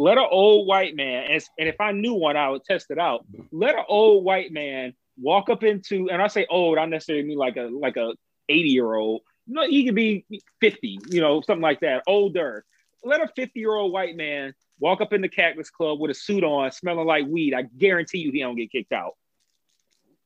Let 0.00 0.16
an 0.16 0.28
old 0.30 0.66
white 0.66 0.96
man, 0.96 1.26
and, 1.30 1.42
and 1.58 1.68
if 1.68 1.78
I 1.78 1.92
knew 1.92 2.14
one, 2.14 2.34
I 2.34 2.48
would 2.48 2.64
test 2.64 2.90
it 2.90 2.98
out. 2.98 3.26
Let 3.52 3.74
an 3.74 3.84
old 3.86 4.24
white 4.24 4.50
man 4.50 4.94
walk 5.20 5.50
up 5.50 5.62
into, 5.62 6.08
and 6.08 6.22
I 6.22 6.28
say 6.28 6.46
old, 6.48 6.78
I 6.78 6.86
necessarily 6.86 7.22
mean 7.28 7.36
like 7.36 7.58
a 7.58 7.68
like 7.70 7.98
a 7.98 8.14
eighty 8.48 8.70
year 8.70 8.94
old. 8.94 9.20
No, 9.46 9.68
he 9.68 9.84
could 9.84 9.94
be 9.94 10.24
fifty, 10.58 10.98
you 11.10 11.20
know, 11.20 11.42
something 11.42 11.60
like 11.60 11.80
that, 11.80 12.04
older. 12.06 12.64
Let 13.04 13.20
a 13.20 13.28
fifty 13.36 13.60
year 13.60 13.74
old 13.74 13.92
white 13.92 14.16
man 14.16 14.54
walk 14.78 15.02
up 15.02 15.12
in 15.12 15.20
the 15.20 15.28
Cactus 15.28 15.68
Club 15.68 16.00
with 16.00 16.10
a 16.10 16.14
suit 16.14 16.44
on, 16.44 16.72
smelling 16.72 17.06
like 17.06 17.26
weed. 17.26 17.52
I 17.52 17.64
guarantee 17.64 18.20
you, 18.20 18.32
he 18.32 18.40
don't 18.40 18.56
get 18.56 18.72
kicked 18.72 18.92
out. 18.92 19.16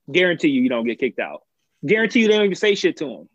Guarantee 0.08 0.50
you, 0.50 0.62
you 0.62 0.68
don't 0.68 0.86
get 0.86 1.00
kicked 1.00 1.18
out. 1.18 1.42
Guarantee 1.84 2.20
you, 2.20 2.28
they 2.28 2.34
don't 2.34 2.44
even 2.44 2.54
say 2.54 2.76
shit 2.76 2.98
to 2.98 3.08
him. 3.08 3.28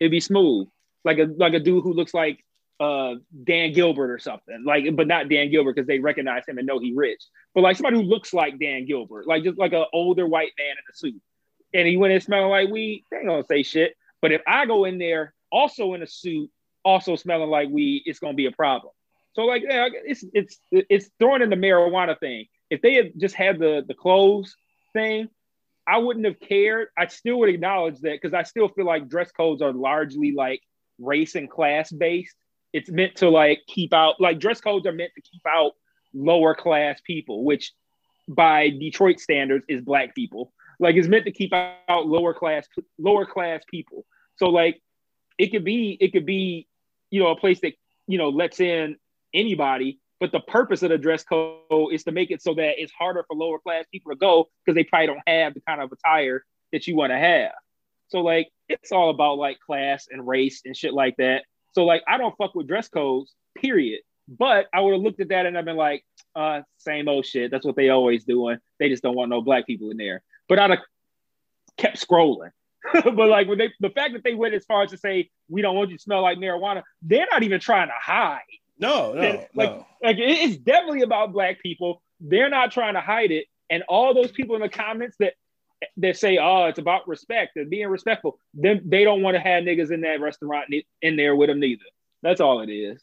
It'd 0.00 0.10
be 0.10 0.20
smooth, 0.20 0.68
like 1.02 1.18
a 1.18 1.24
like 1.34 1.54
a 1.54 1.60
dude 1.60 1.82
who 1.82 1.94
looks 1.94 2.12
like 2.12 2.44
uh 2.80 3.14
Dan 3.44 3.72
Gilbert 3.72 4.10
or 4.10 4.18
something. 4.18 4.62
Like, 4.64 4.84
but 4.94 5.06
not 5.06 5.28
Dan 5.28 5.50
Gilbert 5.50 5.74
because 5.74 5.86
they 5.86 5.98
recognize 5.98 6.44
him 6.46 6.58
and 6.58 6.66
know 6.66 6.78
he 6.78 6.92
rich. 6.94 7.22
But 7.54 7.62
like 7.62 7.76
somebody 7.76 7.96
who 7.96 8.02
looks 8.02 8.32
like 8.32 8.58
Dan 8.58 8.86
Gilbert, 8.86 9.26
like 9.26 9.44
just 9.44 9.58
like 9.58 9.72
an 9.72 9.84
older 9.92 10.26
white 10.26 10.52
man 10.58 10.70
in 10.70 10.84
a 10.90 10.94
suit. 10.94 11.20
And 11.74 11.86
he 11.86 11.96
went 11.96 12.12
in 12.12 12.20
smelling 12.20 12.50
like 12.50 12.70
weed, 12.70 13.04
they 13.10 13.18
ain't 13.18 13.26
gonna 13.26 13.44
say 13.44 13.62
shit. 13.62 13.94
But 14.22 14.32
if 14.32 14.42
I 14.46 14.66
go 14.66 14.84
in 14.84 14.98
there 14.98 15.34
also 15.50 15.94
in 15.94 16.02
a 16.02 16.06
suit, 16.06 16.50
also 16.84 17.16
smelling 17.16 17.50
like 17.50 17.68
weed, 17.68 18.02
it's 18.06 18.18
gonna 18.18 18.34
be 18.34 18.46
a 18.46 18.52
problem. 18.52 18.92
So 19.34 19.42
like 19.42 19.62
yeah, 19.68 19.88
it's 19.92 20.24
it's 20.32 20.60
it's 20.70 21.10
throwing 21.18 21.42
in 21.42 21.50
the 21.50 21.56
marijuana 21.56 22.18
thing. 22.18 22.46
If 22.70 22.82
they 22.82 22.94
had 22.94 23.12
just 23.18 23.34
had 23.34 23.58
the 23.58 23.84
the 23.86 23.94
clothes 23.94 24.54
thing, 24.92 25.28
I 25.86 25.98
wouldn't 25.98 26.26
have 26.26 26.40
cared. 26.40 26.88
I 26.96 27.06
still 27.06 27.38
would 27.40 27.48
acknowledge 27.48 28.00
that 28.00 28.20
because 28.20 28.34
I 28.34 28.42
still 28.42 28.68
feel 28.68 28.84
like 28.84 29.08
dress 29.08 29.30
codes 29.32 29.62
are 29.62 29.72
largely 29.72 30.32
like 30.32 30.60
race 30.98 31.34
and 31.34 31.48
class 31.48 31.90
based. 31.90 32.36
It's 32.72 32.90
meant 32.90 33.16
to 33.16 33.28
like 33.30 33.60
keep 33.66 33.92
out 33.92 34.20
like 34.20 34.38
dress 34.38 34.60
codes 34.60 34.86
are 34.86 34.92
meant 34.92 35.12
to 35.14 35.22
keep 35.22 35.42
out 35.46 35.72
lower 36.12 36.54
class 36.54 37.00
people, 37.06 37.44
which 37.44 37.72
by 38.26 38.70
Detroit 38.70 39.20
standards 39.20 39.64
is 39.68 39.80
black 39.80 40.14
people. 40.14 40.52
Like 40.78 40.96
it's 40.96 41.08
meant 41.08 41.24
to 41.24 41.32
keep 41.32 41.52
out 41.52 42.06
lower 42.06 42.34
class 42.34 42.66
lower 42.98 43.26
class 43.26 43.62
people. 43.70 44.04
So 44.36 44.48
like 44.48 44.80
it 45.38 45.48
could 45.48 45.64
be 45.64 45.96
it 46.00 46.12
could 46.12 46.26
be 46.26 46.66
you 47.10 47.20
know 47.20 47.28
a 47.28 47.36
place 47.36 47.60
that 47.60 47.72
you 48.06 48.18
know 48.18 48.28
lets 48.28 48.60
in 48.60 48.96
anybody 49.32 50.00
but 50.20 50.32
the 50.32 50.40
purpose 50.40 50.82
of 50.82 50.90
the 50.90 50.98
dress 50.98 51.22
code 51.22 51.92
is 51.92 52.02
to 52.04 52.12
make 52.12 52.30
it 52.30 52.42
so 52.42 52.54
that 52.54 52.80
it's 52.82 52.92
harder 52.92 53.24
for 53.26 53.36
lower 53.36 53.58
class 53.58 53.84
people 53.92 54.10
to 54.10 54.16
go 54.16 54.48
because 54.64 54.74
they 54.74 54.84
probably 54.84 55.06
don't 55.06 55.20
have 55.26 55.54
the 55.54 55.60
kind 55.60 55.80
of 55.80 55.92
attire 55.92 56.44
that 56.72 56.86
you 56.86 56.96
want 56.96 57.10
to 57.10 57.18
have 57.18 57.52
so 58.08 58.20
like 58.20 58.48
it's 58.68 58.90
all 58.90 59.10
about 59.10 59.38
like 59.38 59.58
class 59.60 60.08
and 60.10 60.26
race 60.26 60.62
and 60.64 60.76
shit 60.76 60.92
like 60.92 61.16
that 61.16 61.44
so 61.78 61.84
like 61.84 62.02
i 62.08 62.18
don't 62.18 62.36
fuck 62.36 62.54
with 62.56 62.66
dress 62.66 62.88
codes 62.88 63.34
period 63.56 64.00
but 64.26 64.66
i 64.74 64.80
would 64.80 64.92
have 64.92 65.00
looked 65.00 65.20
at 65.20 65.28
that 65.28 65.46
and 65.46 65.56
i've 65.56 65.64
been 65.64 65.76
like 65.76 66.04
uh 66.34 66.60
same 66.76 67.08
old 67.08 67.24
shit 67.24 67.52
that's 67.52 67.64
what 67.64 67.76
they 67.76 67.88
always 67.88 68.24
doing 68.24 68.58
they 68.80 68.88
just 68.88 69.00
don't 69.02 69.14
want 69.14 69.30
no 69.30 69.40
black 69.40 69.64
people 69.64 69.90
in 69.90 69.96
there 69.96 70.22
but 70.48 70.58
i'd 70.58 70.70
have 70.70 70.80
kept 71.76 72.04
scrolling 72.04 72.50
but 72.92 73.28
like 73.28 73.48
when 73.48 73.58
they 73.58 73.72
the 73.80 73.90
fact 73.90 74.12
that 74.14 74.24
they 74.24 74.34
went 74.34 74.54
as 74.54 74.64
far 74.64 74.82
as 74.82 74.90
to 74.90 74.96
say 74.96 75.30
we 75.48 75.62
don't 75.62 75.76
want 75.76 75.90
you 75.90 75.96
to 75.96 76.02
smell 76.02 76.22
like 76.22 76.38
marijuana, 76.38 76.82
they're 77.02 77.26
not 77.30 77.42
even 77.42 77.60
trying 77.60 77.88
to 77.88 77.94
hide. 78.00 78.40
No, 78.78 79.12
no, 79.12 79.46
like 79.54 79.70
no. 79.70 79.86
like 80.02 80.16
it's 80.18 80.56
definitely 80.56 81.02
about 81.02 81.32
black 81.32 81.60
people. 81.60 82.02
They're 82.20 82.50
not 82.50 82.70
trying 82.70 82.94
to 82.94 83.00
hide 83.00 83.32
it. 83.32 83.46
And 83.70 83.82
all 83.88 84.14
those 84.14 84.30
people 84.30 84.54
in 84.54 84.62
the 84.62 84.68
comments 84.68 85.16
that 85.18 85.34
that 85.98 86.16
say, 86.16 86.38
"Oh, 86.38 86.66
it's 86.66 86.78
about 86.78 87.06
respect 87.08 87.56
and 87.56 87.70
being 87.70 87.88
respectful," 87.88 88.38
then 88.54 88.82
they 88.84 89.04
don't 89.04 89.22
want 89.22 89.36
to 89.36 89.40
have 89.40 89.64
niggas 89.64 89.92
in 89.92 90.00
that 90.02 90.20
restaurant 90.20 90.72
in 91.02 91.16
there 91.16 91.36
with 91.36 91.48
them 91.48 91.60
neither. 91.60 91.84
That's 92.22 92.40
all 92.40 92.60
it 92.60 92.70
is. 92.70 93.02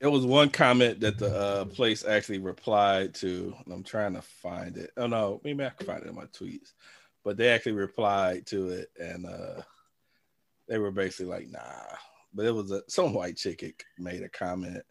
It 0.00 0.08
was 0.08 0.26
one 0.26 0.50
comment 0.50 1.00
that 1.00 1.18
the 1.18 1.36
uh, 1.36 1.64
place 1.66 2.04
actually 2.04 2.38
replied 2.38 3.14
to. 3.16 3.54
I'm 3.70 3.84
trying 3.84 4.14
to 4.14 4.22
find 4.22 4.76
it. 4.76 4.90
Oh 4.96 5.06
no, 5.06 5.40
maybe 5.44 5.64
I 5.64 5.70
can 5.70 5.86
find 5.86 6.02
it 6.02 6.08
in 6.08 6.14
my 6.14 6.24
tweets 6.24 6.72
but 7.24 7.36
they 7.36 7.48
actually 7.48 7.72
replied 7.72 8.46
to 8.46 8.70
it 8.70 8.90
and 9.00 9.26
uh 9.26 9.62
they 10.68 10.78
were 10.78 10.90
basically 10.90 11.26
like 11.26 11.48
nah 11.50 11.96
but 12.34 12.46
it 12.46 12.54
was 12.54 12.70
a 12.70 12.82
some 12.88 13.12
white 13.14 13.36
chick 13.36 13.84
made 13.98 14.22
a 14.22 14.28
comment 14.28 14.82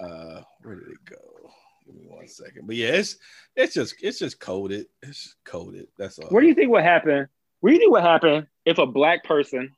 uh 0.00 0.40
where 0.62 0.76
did 0.76 0.88
it 0.88 1.04
go 1.04 1.50
give 1.90 2.00
me 2.00 2.08
one 2.08 2.28
second. 2.28 2.66
But 2.66 2.76
yeah 2.76 2.88
it's 2.88 3.16
it's 3.56 3.74
just 3.74 3.94
it's 4.02 4.18
just 4.18 4.40
coded. 4.40 4.86
It's 5.02 5.34
coded. 5.44 5.88
That's 5.98 6.18
all. 6.18 6.28
What 6.28 6.40
do 6.40 6.46
you 6.46 6.54
think 6.54 6.70
would 6.70 6.82
happen? 6.82 7.28
What 7.60 7.70
do 7.70 7.74
you 7.74 7.80
think 7.80 7.92
would 7.92 8.02
happen 8.02 8.46
if 8.64 8.78
a 8.78 8.86
black 8.86 9.24
person 9.24 9.72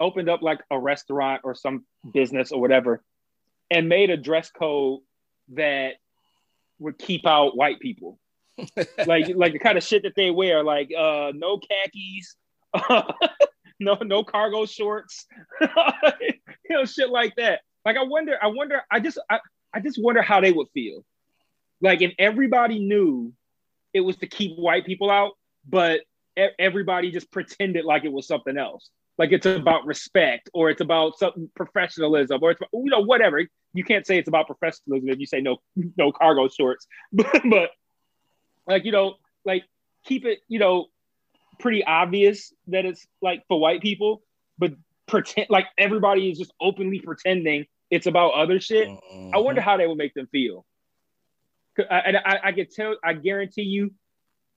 opened 0.00 0.28
up 0.28 0.42
like 0.42 0.60
a 0.70 0.78
restaurant 0.78 1.42
or 1.44 1.54
some 1.54 1.84
business 2.12 2.52
or 2.52 2.60
whatever 2.60 3.02
and 3.70 3.88
made 3.88 4.10
a 4.10 4.16
dress 4.16 4.50
code 4.50 5.00
that 5.52 5.94
would 6.78 6.98
keep 6.98 7.26
out 7.26 7.56
white 7.56 7.80
people? 7.80 8.18
Like 9.06 9.32
like 9.34 9.54
the 9.54 9.58
kind 9.58 9.78
of 9.78 9.82
shit 9.82 10.02
that 10.04 10.14
they 10.14 10.30
wear, 10.30 10.62
like 10.62 10.90
uh 10.96 11.32
no 11.34 11.58
khakis, 11.58 12.36
no 13.80 13.96
no 14.02 14.22
cargo 14.22 14.66
shorts, 14.66 15.26
you 15.60 15.68
know, 16.70 16.84
shit 16.84 17.08
like 17.08 17.34
that. 17.36 17.60
Like 17.84 17.96
I 17.96 18.04
wonder, 18.04 18.36
I 18.40 18.46
wonder, 18.48 18.82
I 18.90 19.00
just 19.00 19.18
I, 19.28 19.40
I 19.72 19.80
just 19.80 20.02
wonder 20.02 20.22
how 20.22 20.40
they 20.40 20.52
would 20.52 20.68
feel. 20.74 21.04
Like 21.80 22.02
if 22.02 22.12
everybody 22.18 22.78
knew 22.78 23.32
it 23.92 24.00
was 24.00 24.16
to 24.18 24.26
keep 24.26 24.56
white 24.56 24.86
people 24.86 25.10
out, 25.10 25.32
but 25.68 26.00
everybody 26.58 27.10
just 27.10 27.30
pretended 27.30 27.84
like 27.84 28.04
it 28.04 28.12
was 28.12 28.26
something 28.26 28.56
else. 28.56 28.88
Like 29.18 29.32
it's 29.32 29.46
about 29.46 29.84
respect 29.84 30.48
or 30.54 30.70
it's 30.70 30.80
about 30.80 31.18
something 31.18 31.50
professionalism 31.54 32.38
or 32.42 32.52
it's 32.52 32.60
you 32.72 32.90
know 32.90 33.00
whatever. 33.00 33.42
You 33.74 33.84
can't 33.84 34.06
say 34.06 34.18
it's 34.18 34.28
about 34.28 34.46
professionalism 34.46 35.08
if 35.10 35.18
you 35.18 35.26
say 35.26 35.40
no 35.40 35.58
no 35.96 36.12
cargo 36.12 36.48
shorts, 36.48 36.86
but, 37.12 37.42
but 37.48 37.70
like 38.66 38.84
you 38.84 38.92
know 38.92 39.14
like 39.44 39.64
keep 40.04 40.24
it 40.24 40.40
you 40.48 40.58
know 40.58 40.86
pretty 41.58 41.84
obvious 41.84 42.52
that 42.68 42.84
it's 42.84 43.06
like 43.20 43.42
for 43.48 43.60
white 43.60 43.82
people 43.82 44.22
but 44.58 44.72
pretend 45.06 45.46
like 45.50 45.66
everybody 45.78 46.30
is 46.30 46.38
just 46.38 46.52
openly 46.60 46.98
pretending 46.98 47.66
it's 47.92 48.06
about 48.06 48.32
other 48.32 48.58
shit 48.58 48.88
mm-hmm. 48.88 49.30
i 49.34 49.38
wonder 49.38 49.60
how 49.60 49.76
they 49.76 49.86
would 49.86 49.98
make 49.98 50.14
them 50.14 50.26
feel. 50.32 50.64
And 51.76 52.16
I, 52.16 52.20
I, 52.20 52.38
I 52.48 52.52
can 52.52 52.66
tell 52.66 52.96
i 53.04 53.12
guarantee 53.12 53.62
you 53.62 53.92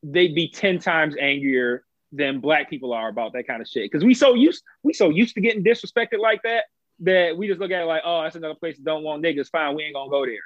they'd 0.04 0.36
be 0.36 0.50
10 0.50 0.80
times 0.80 1.16
angrier 1.20 1.84
than 2.12 2.40
black 2.40 2.70
people 2.70 2.94
are 2.94 3.10
about 3.10 3.34
that 3.34 3.48
kind 3.48 3.62
of 3.62 3.68
shit. 3.68 3.92
Because 3.92 4.06
we 4.06 4.14
so 4.14 4.34
used 4.34 4.64
we 4.84 4.94
so 4.94 5.10
used 5.10 5.36
to 5.36 5.42
getting 5.42 5.64
disrespected 5.64 6.20
like 6.20 6.42
that 6.44 6.66
that 7.00 7.38
we 7.38 7.48
just 7.48 7.60
look 7.60 7.72
at 7.72 7.82
it 7.82 7.86
like 7.86 8.04
oh 8.06 8.24
that's 8.24 8.36
another 8.36 8.56
place 8.56 8.78
that 8.78 8.86
don't 8.86 9.04
want 9.04 9.24
niggas. 9.24 9.50
Fine 9.50 9.76
we 9.76 9.84
ain't 9.84 9.96
gonna 9.96 10.10
go 10.10 10.26
there. 10.26 10.38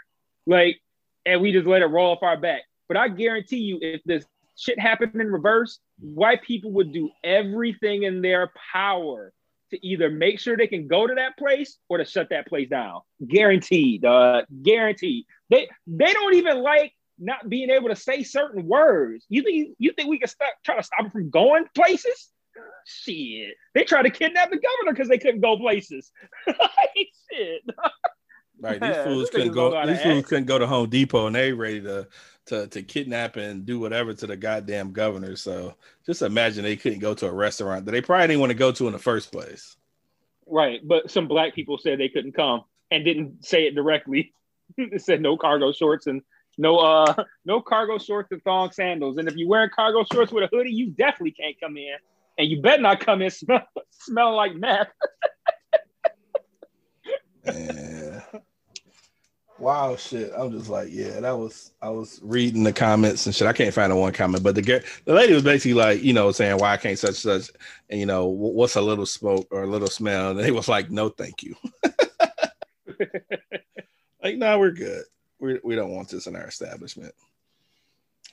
Like 0.45 0.79
and 1.25 1.41
we 1.41 1.51
just 1.51 1.67
let 1.67 1.81
it 1.81 1.87
roll 1.87 2.11
off 2.15 2.23
our 2.23 2.37
back. 2.37 2.61
But 2.87 2.97
I 2.97 3.07
guarantee 3.07 3.59
you, 3.59 3.77
if 3.81 4.01
this 4.03 4.25
shit 4.55 4.79
happened 4.79 5.13
in 5.15 5.27
reverse, 5.27 5.79
white 5.99 6.41
people 6.41 6.71
would 6.71 6.91
do 6.91 7.11
everything 7.23 8.03
in 8.03 8.21
their 8.21 8.51
power 8.73 9.31
to 9.71 9.85
either 9.85 10.09
make 10.09 10.39
sure 10.39 10.57
they 10.57 10.67
can 10.67 10.87
go 10.87 11.07
to 11.07 11.15
that 11.15 11.37
place 11.37 11.77
or 11.89 11.97
to 11.97 12.05
shut 12.05 12.29
that 12.29 12.47
place 12.47 12.69
down. 12.69 13.01
Guaranteed, 13.25 14.05
uh, 14.05 14.43
guaranteed. 14.63 15.25
They 15.49 15.69
they 15.87 16.13
don't 16.13 16.35
even 16.35 16.61
like 16.61 16.93
not 17.17 17.49
being 17.49 17.69
able 17.69 17.89
to 17.89 17.95
say 17.95 18.23
certain 18.23 18.65
words. 18.65 19.25
You 19.29 19.43
think 19.43 19.75
you 19.77 19.91
think 19.93 20.09
we 20.09 20.19
can 20.19 20.29
stop 20.29 20.53
try 20.63 20.75
to 20.77 20.83
stop 20.83 21.01
them 21.01 21.11
from 21.11 21.29
going 21.29 21.65
places? 21.75 22.29
Shit, 22.85 23.55
they 23.73 23.83
tried 23.83 24.03
to 24.03 24.09
kidnap 24.09 24.49
the 24.49 24.57
governor 24.57 24.93
because 24.93 25.07
they 25.07 25.17
couldn't 25.17 25.41
go 25.41 25.57
places. 25.57 26.11
Shit. 26.47 27.61
Right, 28.61 28.79
these 28.81 28.97
fools 28.97 29.29
couldn't 29.29 29.53
go. 29.53 29.85
These 29.85 30.01
fools 30.01 30.25
couldn't 30.25 30.45
go 30.45 30.59
to 30.59 30.67
Home 30.67 30.89
Depot, 30.89 31.27
and 31.27 31.35
they 31.35 31.53
ready 31.53 31.81
to 31.81 32.07
to 32.47 32.67
to 32.67 32.83
kidnap 32.83 33.37
and 33.37 33.65
do 33.65 33.79
whatever 33.79 34.13
to 34.13 34.27
the 34.27 34.35
goddamn 34.35 34.91
governor. 34.91 35.35
So 35.35 35.75
just 36.05 36.21
imagine 36.21 36.63
they 36.63 36.75
couldn't 36.75 36.99
go 36.99 37.13
to 37.13 37.27
a 37.27 37.31
restaurant 37.31 37.85
that 37.85 37.91
they 37.91 38.01
probably 38.01 38.27
didn't 38.27 38.41
want 38.41 38.51
to 38.51 38.57
go 38.57 38.71
to 38.71 38.87
in 38.87 38.93
the 38.93 38.99
first 38.99 39.31
place. 39.31 39.77
Right, 40.45 40.85
but 40.85 41.11
some 41.11 41.27
black 41.27 41.53
people 41.53 41.77
said 41.77 41.99
they 41.99 42.09
couldn't 42.09 42.33
come 42.33 42.63
and 42.91 43.05
didn't 43.05 43.45
say 43.45 43.67
it 43.67 43.75
directly. 43.75 44.33
it 44.77 45.01
said 45.01 45.21
no 45.21 45.37
cargo 45.37 45.71
shorts 45.71 46.07
and 46.07 46.21
no 46.57 46.77
uh 46.77 47.13
no 47.45 47.61
cargo 47.61 47.97
shorts 47.97 48.31
and 48.31 48.43
thong 48.43 48.71
sandals. 48.71 49.17
And 49.17 49.27
if 49.27 49.35
you're 49.35 49.47
wearing 49.47 49.69
cargo 49.73 50.03
shorts 50.11 50.31
with 50.31 50.43
a 50.43 50.47
hoodie, 50.47 50.71
you 50.71 50.87
definitely 50.87 51.31
can't 51.31 51.59
come 51.59 51.77
in. 51.77 51.95
And 52.37 52.49
you 52.49 52.61
better 52.61 52.81
not 52.81 52.99
come 52.99 53.21
in 53.21 53.29
smell 53.29 53.67
smell 53.91 54.35
like 54.35 54.55
meth. 54.55 54.89
yeah 57.45 58.21
wow 59.59 59.95
shit. 59.95 60.31
I'm 60.35 60.51
just 60.51 60.69
like 60.69 60.89
yeah 60.91 61.19
that 61.19 61.37
was 61.37 61.71
i 61.81 61.89
was 61.89 62.19
reading 62.23 62.63
the 62.63 62.73
comments 62.73 63.25
and 63.25 63.35
shit. 63.35 63.47
I 63.47 63.53
can't 63.53 63.73
find 63.73 63.91
the 63.91 63.95
one 63.95 64.13
comment 64.13 64.43
but 64.43 64.55
the 64.55 64.61
girl, 64.61 64.79
the 65.05 65.13
lady 65.13 65.33
was 65.33 65.43
basically 65.43 65.73
like 65.73 66.03
you 66.03 66.13
know 66.13 66.31
saying 66.31 66.57
why 66.57 66.73
I 66.73 66.77
can't 66.77 66.97
such 66.97 67.15
such 67.15 67.49
and 67.89 67.99
you 67.99 68.05
know 68.05 68.27
what's 68.27 68.75
a 68.75 68.81
little 68.81 69.05
smoke 69.05 69.47
or 69.51 69.63
a 69.63 69.67
little 69.67 69.87
smell? 69.87 70.31
And 70.31 70.45
he 70.45 70.51
was 70.51 70.67
like 70.67 70.89
no 70.89 71.09
thank 71.09 71.43
you. 71.43 71.55
Like 74.23 74.37
no 74.37 74.51
nah, 74.51 74.57
we're 74.57 74.71
good. 74.71 75.03
We, 75.39 75.59
we 75.63 75.75
don't 75.75 75.91
want 75.91 76.09
this 76.09 76.27
in 76.27 76.35
our 76.35 76.47
establishment. 76.47 77.13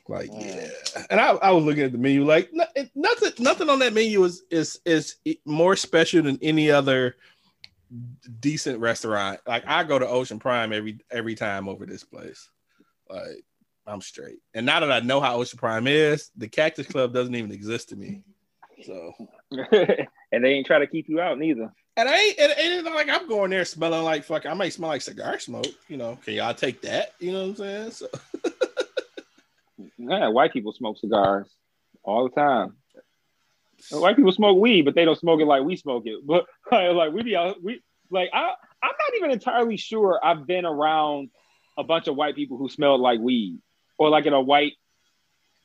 Like 0.08 0.30
yeah. 0.32 0.68
And 1.10 1.20
I, 1.20 1.30
I 1.30 1.50
was 1.50 1.64
looking 1.64 1.84
at 1.84 1.92
the 1.92 1.98
menu 1.98 2.24
like 2.24 2.50
nothing 2.94 3.32
nothing 3.38 3.68
on 3.68 3.80
that 3.80 3.92
menu 3.92 4.22
is 4.24 4.42
is 4.50 4.80
is 4.84 5.16
more 5.44 5.74
special 5.74 6.22
than 6.22 6.38
any 6.42 6.70
other 6.70 7.16
decent 8.40 8.80
restaurant. 8.80 9.40
Like 9.46 9.64
I 9.66 9.84
go 9.84 9.98
to 9.98 10.08
Ocean 10.08 10.38
Prime 10.38 10.72
every 10.72 10.98
every 11.10 11.34
time 11.34 11.68
over 11.68 11.86
this 11.86 12.04
place. 12.04 12.48
Like 13.08 13.44
I'm 13.86 14.00
straight. 14.00 14.38
And 14.54 14.66
now 14.66 14.80
that 14.80 14.92
I 14.92 15.00
know 15.00 15.20
how 15.20 15.36
Ocean 15.36 15.58
Prime 15.58 15.86
is, 15.86 16.30
the 16.36 16.48
Cactus 16.48 16.86
Club 16.86 17.12
doesn't 17.12 17.34
even 17.34 17.52
exist 17.52 17.90
to 17.90 17.96
me. 17.96 18.22
So 18.84 19.12
and 20.32 20.44
they 20.44 20.50
ain't 20.50 20.66
try 20.66 20.78
to 20.78 20.86
keep 20.86 21.08
you 21.08 21.20
out 21.20 21.38
neither. 21.38 21.72
And 21.98 22.08
I 22.08 22.18
ain't, 22.18 22.38
it 22.38 22.58
ain't 22.58 22.84
like 22.84 23.08
I'm 23.08 23.26
going 23.26 23.50
there 23.50 23.64
smelling 23.64 24.04
like 24.04 24.24
fuck. 24.24 24.44
I 24.44 24.54
might 24.54 24.72
smell 24.72 24.90
like 24.90 25.02
cigar 25.02 25.38
smoke. 25.38 25.66
You 25.88 25.96
know, 25.96 26.18
can 26.24 26.34
y'all 26.34 26.54
take 26.54 26.82
that? 26.82 27.12
You 27.18 27.32
know 27.32 27.42
what 27.42 27.48
I'm 27.48 27.56
saying? 27.56 27.90
So 27.92 28.08
yeah, 29.98 30.28
white 30.28 30.52
people 30.52 30.72
smoke 30.72 30.98
cigars 30.98 31.48
all 32.02 32.28
the 32.28 32.34
time. 32.34 32.76
White 33.90 34.16
people 34.16 34.32
smoke 34.32 34.58
weed, 34.58 34.82
but 34.82 34.94
they 34.94 35.04
don't 35.04 35.18
smoke 35.18 35.40
it 35.40 35.46
like 35.46 35.62
we 35.62 35.76
smoke 35.76 36.04
it. 36.06 36.26
But 36.26 36.46
like 36.72 37.12
we 37.12 37.22
be 37.22 37.36
out, 37.36 37.62
we 37.62 37.82
like 38.10 38.30
I 38.32 38.52
I'm 38.82 38.90
not 38.90 39.16
even 39.16 39.30
entirely 39.30 39.76
sure 39.76 40.20
I've 40.22 40.46
been 40.46 40.64
around 40.64 41.30
a 41.78 41.84
bunch 41.84 42.08
of 42.08 42.16
white 42.16 42.34
people 42.34 42.56
who 42.56 42.68
smelled 42.68 43.00
like 43.00 43.20
weed, 43.20 43.58
or 43.98 44.10
like 44.10 44.26
at 44.26 44.32
a 44.32 44.40
white 44.40 44.74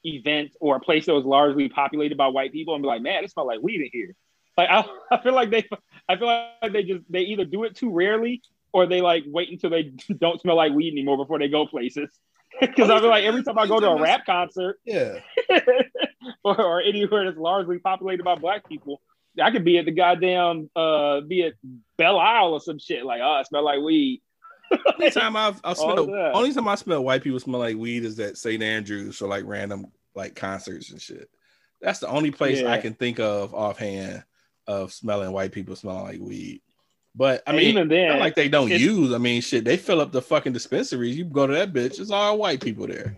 event 0.04 0.56
or 0.60 0.76
a 0.76 0.80
place 0.80 1.06
that 1.06 1.14
was 1.14 1.26
largely 1.26 1.70
populated 1.70 2.18
by 2.18 2.28
white 2.28 2.52
people, 2.52 2.74
and 2.76 2.82
be 2.82 2.88
like, 2.88 3.02
man, 3.02 3.24
it 3.24 3.32
smells 3.32 3.48
like 3.48 3.62
weed 3.62 3.82
in 3.82 3.90
here. 3.92 4.16
Like 4.58 4.70
I, 4.70 4.86
I 5.16 5.22
feel 5.22 5.34
like 5.34 5.50
they 5.50 5.68
I 6.08 6.18
feel 6.18 6.28
like 6.28 6.74
they 6.74 6.84
just 6.84 7.04
they 7.10 7.22
either 7.22 7.46
do 7.46 7.64
it 7.64 7.76
too 7.76 7.92
rarely 7.92 8.42
or 8.74 8.86
they 8.86 9.02
like 9.02 9.24
wait 9.28 9.50
until 9.50 9.70
they 9.70 9.84
don't 10.20 10.40
smell 10.42 10.56
like 10.56 10.74
weed 10.74 10.94
anymore 10.94 11.18
before 11.18 11.40
they 11.40 11.48
go 11.48 11.66
places. 11.66 12.10
Because 12.60 12.90
I 12.90 13.00
feel 13.00 13.10
like 13.10 13.24
every 13.24 13.44
time 13.44 13.58
I 13.58 13.66
go 13.66 13.80
to 13.80 13.90
a 13.90 14.02
rap 14.02 14.26
concert 14.26 14.80
Yeah. 14.86 15.20
or, 16.44 16.62
or 16.62 16.82
anywhere 16.82 17.26
that's 17.26 17.38
largely 17.38 17.80
populated 17.80 18.24
by 18.24 18.36
black 18.36 18.68
people, 18.68 19.02
I 19.42 19.52
could 19.52 19.64
be 19.64 19.78
at 19.78 19.86
the 19.86 19.92
goddamn 19.92 20.70
uh 20.76 21.22
be 21.22 21.44
at 21.44 21.54
Belle 21.98 22.20
Isle 22.20 22.54
or 22.54 22.60
some 22.60 22.78
shit. 22.78 23.06
Like, 23.06 23.22
oh, 23.24 23.32
I 23.32 23.44
smell 23.44 23.64
like 23.64 23.80
weed. 23.80 24.22
Only 24.86 25.12
time 25.12 25.36
I've, 25.36 25.60
I've 25.64 25.78
smelled, 25.78 26.10
only 26.10 26.54
time 26.54 26.68
I 26.68 26.76
smell 26.76 27.04
white 27.04 27.24
people 27.24 27.40
smell 27.40 27.60
like 27.60 27.78
weed 27.78 28.06
is 28.06 28.20
at 28.20 28.38
St. 28.38 28.62
Andrews 28.62 29.22
or 29.22 29.28
like 29.28 29.46
random 29.46 29.88
like 30.16 30.36
concerts 30.36 30.92
and 30.92 31.02
shit. 31.02 31.30
That's 31.82 32.00
the 32.00 32.08
only 32.08 32.32
place 32.32 32.64
I 32.64 32.78
can 32.78 32.94
think 32.94 33.20
of 33.20 33.54
offhand 33.54 34.24
of 34.68 34.94
smelling 34.94 35.32
white 35.32 35.52
people 35.52 35.76
smelling 35.76 36.04
like 36.04 36.20
weed. 36.20 36.62
But 37.16 37.44
I 37.46 37.52
And 37.52 37.58
mean, 37.58 37.68
even 37.70 37.88
then, 37.90 38.20
like 38.20 38.36
they 38.36 38.48
don't 38.48 38.70
use. 38.70 39.14
I 39.14 39.18
mean, 39.18 39.42
shit, 39.42 39.66
they 39.66 39.76
fill 39.78 40.00
up 40.00 40.12
the 40.12 40.22
fucking 40.22 40.54
dispensaries. 40.54 41.18
You 41.18 41.26
go 41.26 41.46
to 41.46 41.54
that 41.54 41.74
bitch, 41.74 42.00
it's 42.00 42.12
all 42.12 42.38
white 42.38 42.62
people 42.62 42.88
there. 42.88 43.18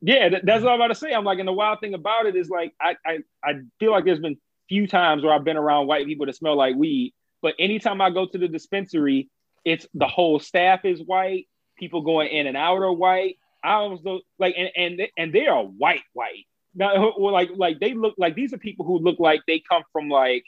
Yeah, 0.00 0.30
th- 0.30 0.42
that's 0.44 0.64
what 0.64 0.70
I'm 0.72 0.80
about 0.80 0.88
to 0.88 0.94
say. 0.94 1.12
I'm 1.12 1.24
like, 1.24 1.38
and 1.38 1.46
the 1.46 1.52
wild 1.52 1.80
thing 1.80 1.92
about 1.92 2.24
it 2.24 2.34
is 2.34 2.48
like, 2.48 2.72
I, 2.80 2.96
I, 3.04 3.18
I 3.44 3.60
feel 3.78 3.90
like 3.90 4.06
there's 4.06 4.20
been 4.20 4.38
few 4.68 4.86
times 4.86 5.22
where 5.22 5.34
I've 5.34 5.44
been 5.44 5.58
around 5.58 5.86
white 5.88 6.06
people 6.06 6.24
that 6.26 6.34
smell 6.36 6.56
like 6.56 6.76
weed, 6.76 7.12
but 7.42 7.54
anytime 7.58 8.00
I 8.00 8.08
go 8.08 8.24
to 8.24 8.38
the 8.38 8.48
dispensary, 8.48 9.28
it's 9.64 9.86
the 9.92 10.06
whole 10.06 10.38
staff 10.40 10.86
is 10.86 11.02
white. 11.02 11.46
People 11.76 12.00
going 12.00 12.28
in 12.28 12.46
and 12.46 12.56
out 12.56 12.78
are 12.78 12.92
white. 12.92 13.36
I 13.62 13.72
almost 13.74 14.02
don't- 14.04 14.24
like, 14.38 14.54
and 14.56 14.70
and 14.74 14.98
they- 14.98 15.12
and 15.18 15.32
they 15.34 15.46
are 15.46 15.64
white, 15.64 16.02
white. 16.14 16.46
Now, 16.74 17.14
like, 17.18 17.50
like 17.54 17.80
they 17.80 17.92
look 17.92 18.14
like 18.16 18.34
these 18.34 18.54
are 18.54 18.58
people 18.58 18.86
who 18.86 18.98
look 18.98 19.18
like 19.20 19.42
they 19.46 19.62
come 19.70 19.82
from 19.92 20.08
like, 20.08 20.44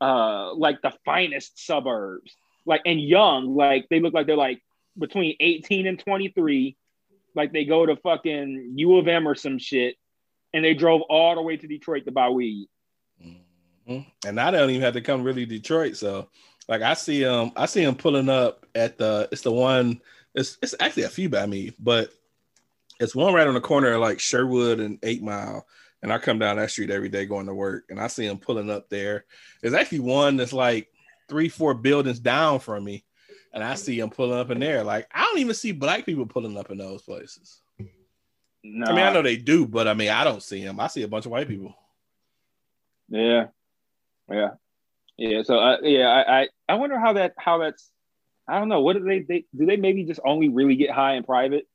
uh, 0.00 0.54
like 0.54 0.82
the 0.82 0.92
finest 1.04 1.64
suburbs, 1.64 2.34
like 2.66 2.82
and 2.86 3.00
young, 3.00 3.54
like 3.54 3.88
they 3.90 4.00
look 4.00 4.14
like 4.14 4.26
they're 4.26 4.36
like 4.36 4.60
between 4.98 5.36
18 5.40 5.86
and 5.86 5.98
23 5.98 6.76
like 7.34 7.52
they 7.52 7.64
go 7.64 7.86
to 7.86 7.96
fucking 7.96 8.72
U 8.76 8.96
of 8.96 9.08
M 9.08 9.26
or 9.26 9.34
some 9.34 9.58
shit, 9.58 9.96
and 10.52 10.64
they 10.64 10.74
drove 10.74 11.02
all 11.02 11.34
the 11.34 11.42
way 11.42 11.56
to 11.56 11.66
Detroit 11.66 12.04
to 12.04 12.12
buy 12.12 12.28
weed. 12.28 12.68
Mhm. 13.88 14.06
And 14.26 14.40
I 14.40 14.50
don't 14.50 14.70
even 14.70 14.82
have 14.82 14.94
to 14.94 15.00
come 15.00 15.22
really 15.22 15.46
Detroit. 15.46 15.96
So, 15.96 16.28
like, 16.68 16.82
I 16.82 16.94
see 16.94 17.24
um, 17.24 17.52
I 17.56 17.66
see 17.66 17.82
him 17.82 17.94
pulling 17.94 18.28
up 18.28 18.66
at 18.74 18.98
the. 18.98 19.28
It's 19.32 19.42
the 19.42 19.52
one. 19.52 20.00
It's 20.34 20.58
it's 20.62 20.74
actually 20.80 21.04
a 21.04 21.08
few 21.08 21.28
by 21.28 21.46
me, 21.46 21.72
but 21.78 22.12
it's 23.00 23.14
one 23.14 23.34
right 23.34 23.46
on 23.46 23.54
the 23.54 23.60
corner 23.60 23.98
like 23.98 24.20
Sherwood 24.20 24.80
and 24.80 24.98
Eight 25.02 25.22
Mile. 25.22 25.66
And 26.02 26.12
I 26.12 26.18
come 26.18 26.38
down 26.38 26.56
that 26.56 26.70
street 26.70 26.90
every 26.90 27.10
day 27.10 27.26
going 27.26 27.46
to 27.46 27.54
work, 27.54 27.84
and 27.90 28.00
I 28.00 28.06
see 28.06 28.26
them 28.26 28.38
pulling 28.38 28.70
up 28.70 28.88
there. 28.88 29.26
There's 29.60 29.74
actually 29.74 30.00
one 30.00 30.36
that's 30.38 30.52
like 30.52 30.88
three, 31.28 31.50
four 31.50 31.74
buildings 31.74 32.18
down 32.18 32.60
from 32.60 32.84
me, 32.84 33.04
and 33.52 33.62
I 33.62 33.74
see 33.74 34.00
them 34.00 34.08
pulling 34.08 34.38
up 34.38 34.50
in 34.50 34.60
there. 34.60 34.82
Like, 34.82 35.08
I 35.12 35.24
don't 35.24 35.38
even 35.38 35.54
see 35.54 35.72
black 35.72 36.06
people 36.06 36.24
pulling 36.24 36.56
up 36.56 36.70
in 36.70 36.78
those 36.78 37.02
places. 37.02 37.60
No, 38.62 38.86
I 38.86 38.92
mean, 38.94 39.04
I 39.04 39.12
know 39.12 39.22
they 39.22 39.36
do, 39.36 39.66
but 39.66 39.88
I 39.88 39.94
mean, 39.94 40.10
I 40.10 40.24
don't 40.24 40.42
see 40.42 40.64
them. 40.64 40.80
I 40.80 40.86
see 40.86 41.02
a 41.02 41.08
bunch 41.08 41.26
of 41.26 41.32
white 41.32 41.48
people. 41.48 41.74
Yeah, 43.08 43.46
yeah, 44.30 44.50
yeah. 45.18 45.42
So, 45.42 45.58
uh, 45.58 45.78
yeah, 45.82 46.08
I, 46.08 46.40
I, 46.40 46.48
I 46.68 46.74
wonder 46.76 46.98
how 46.98 47.14
that, 47.14 47.34
how 47.36 47.58
that's. 47.58 47.90
I 48.48 48.58
don't 48.58 48.68
know. 48.68 48.80
What 48.80 48.96
do 48.96 49.04
they, 49.04 49.20
they 49.20 49.44
do? 49.56 49.66
They 49.66 49.76
maybe 49.76 50.04
just 50.04 50.20
only 50.24 50.48
really 50.48 50.76
get 50.76 50.90
high 50.90 51.14
in 51.14 51.24
private. 51.24 51.68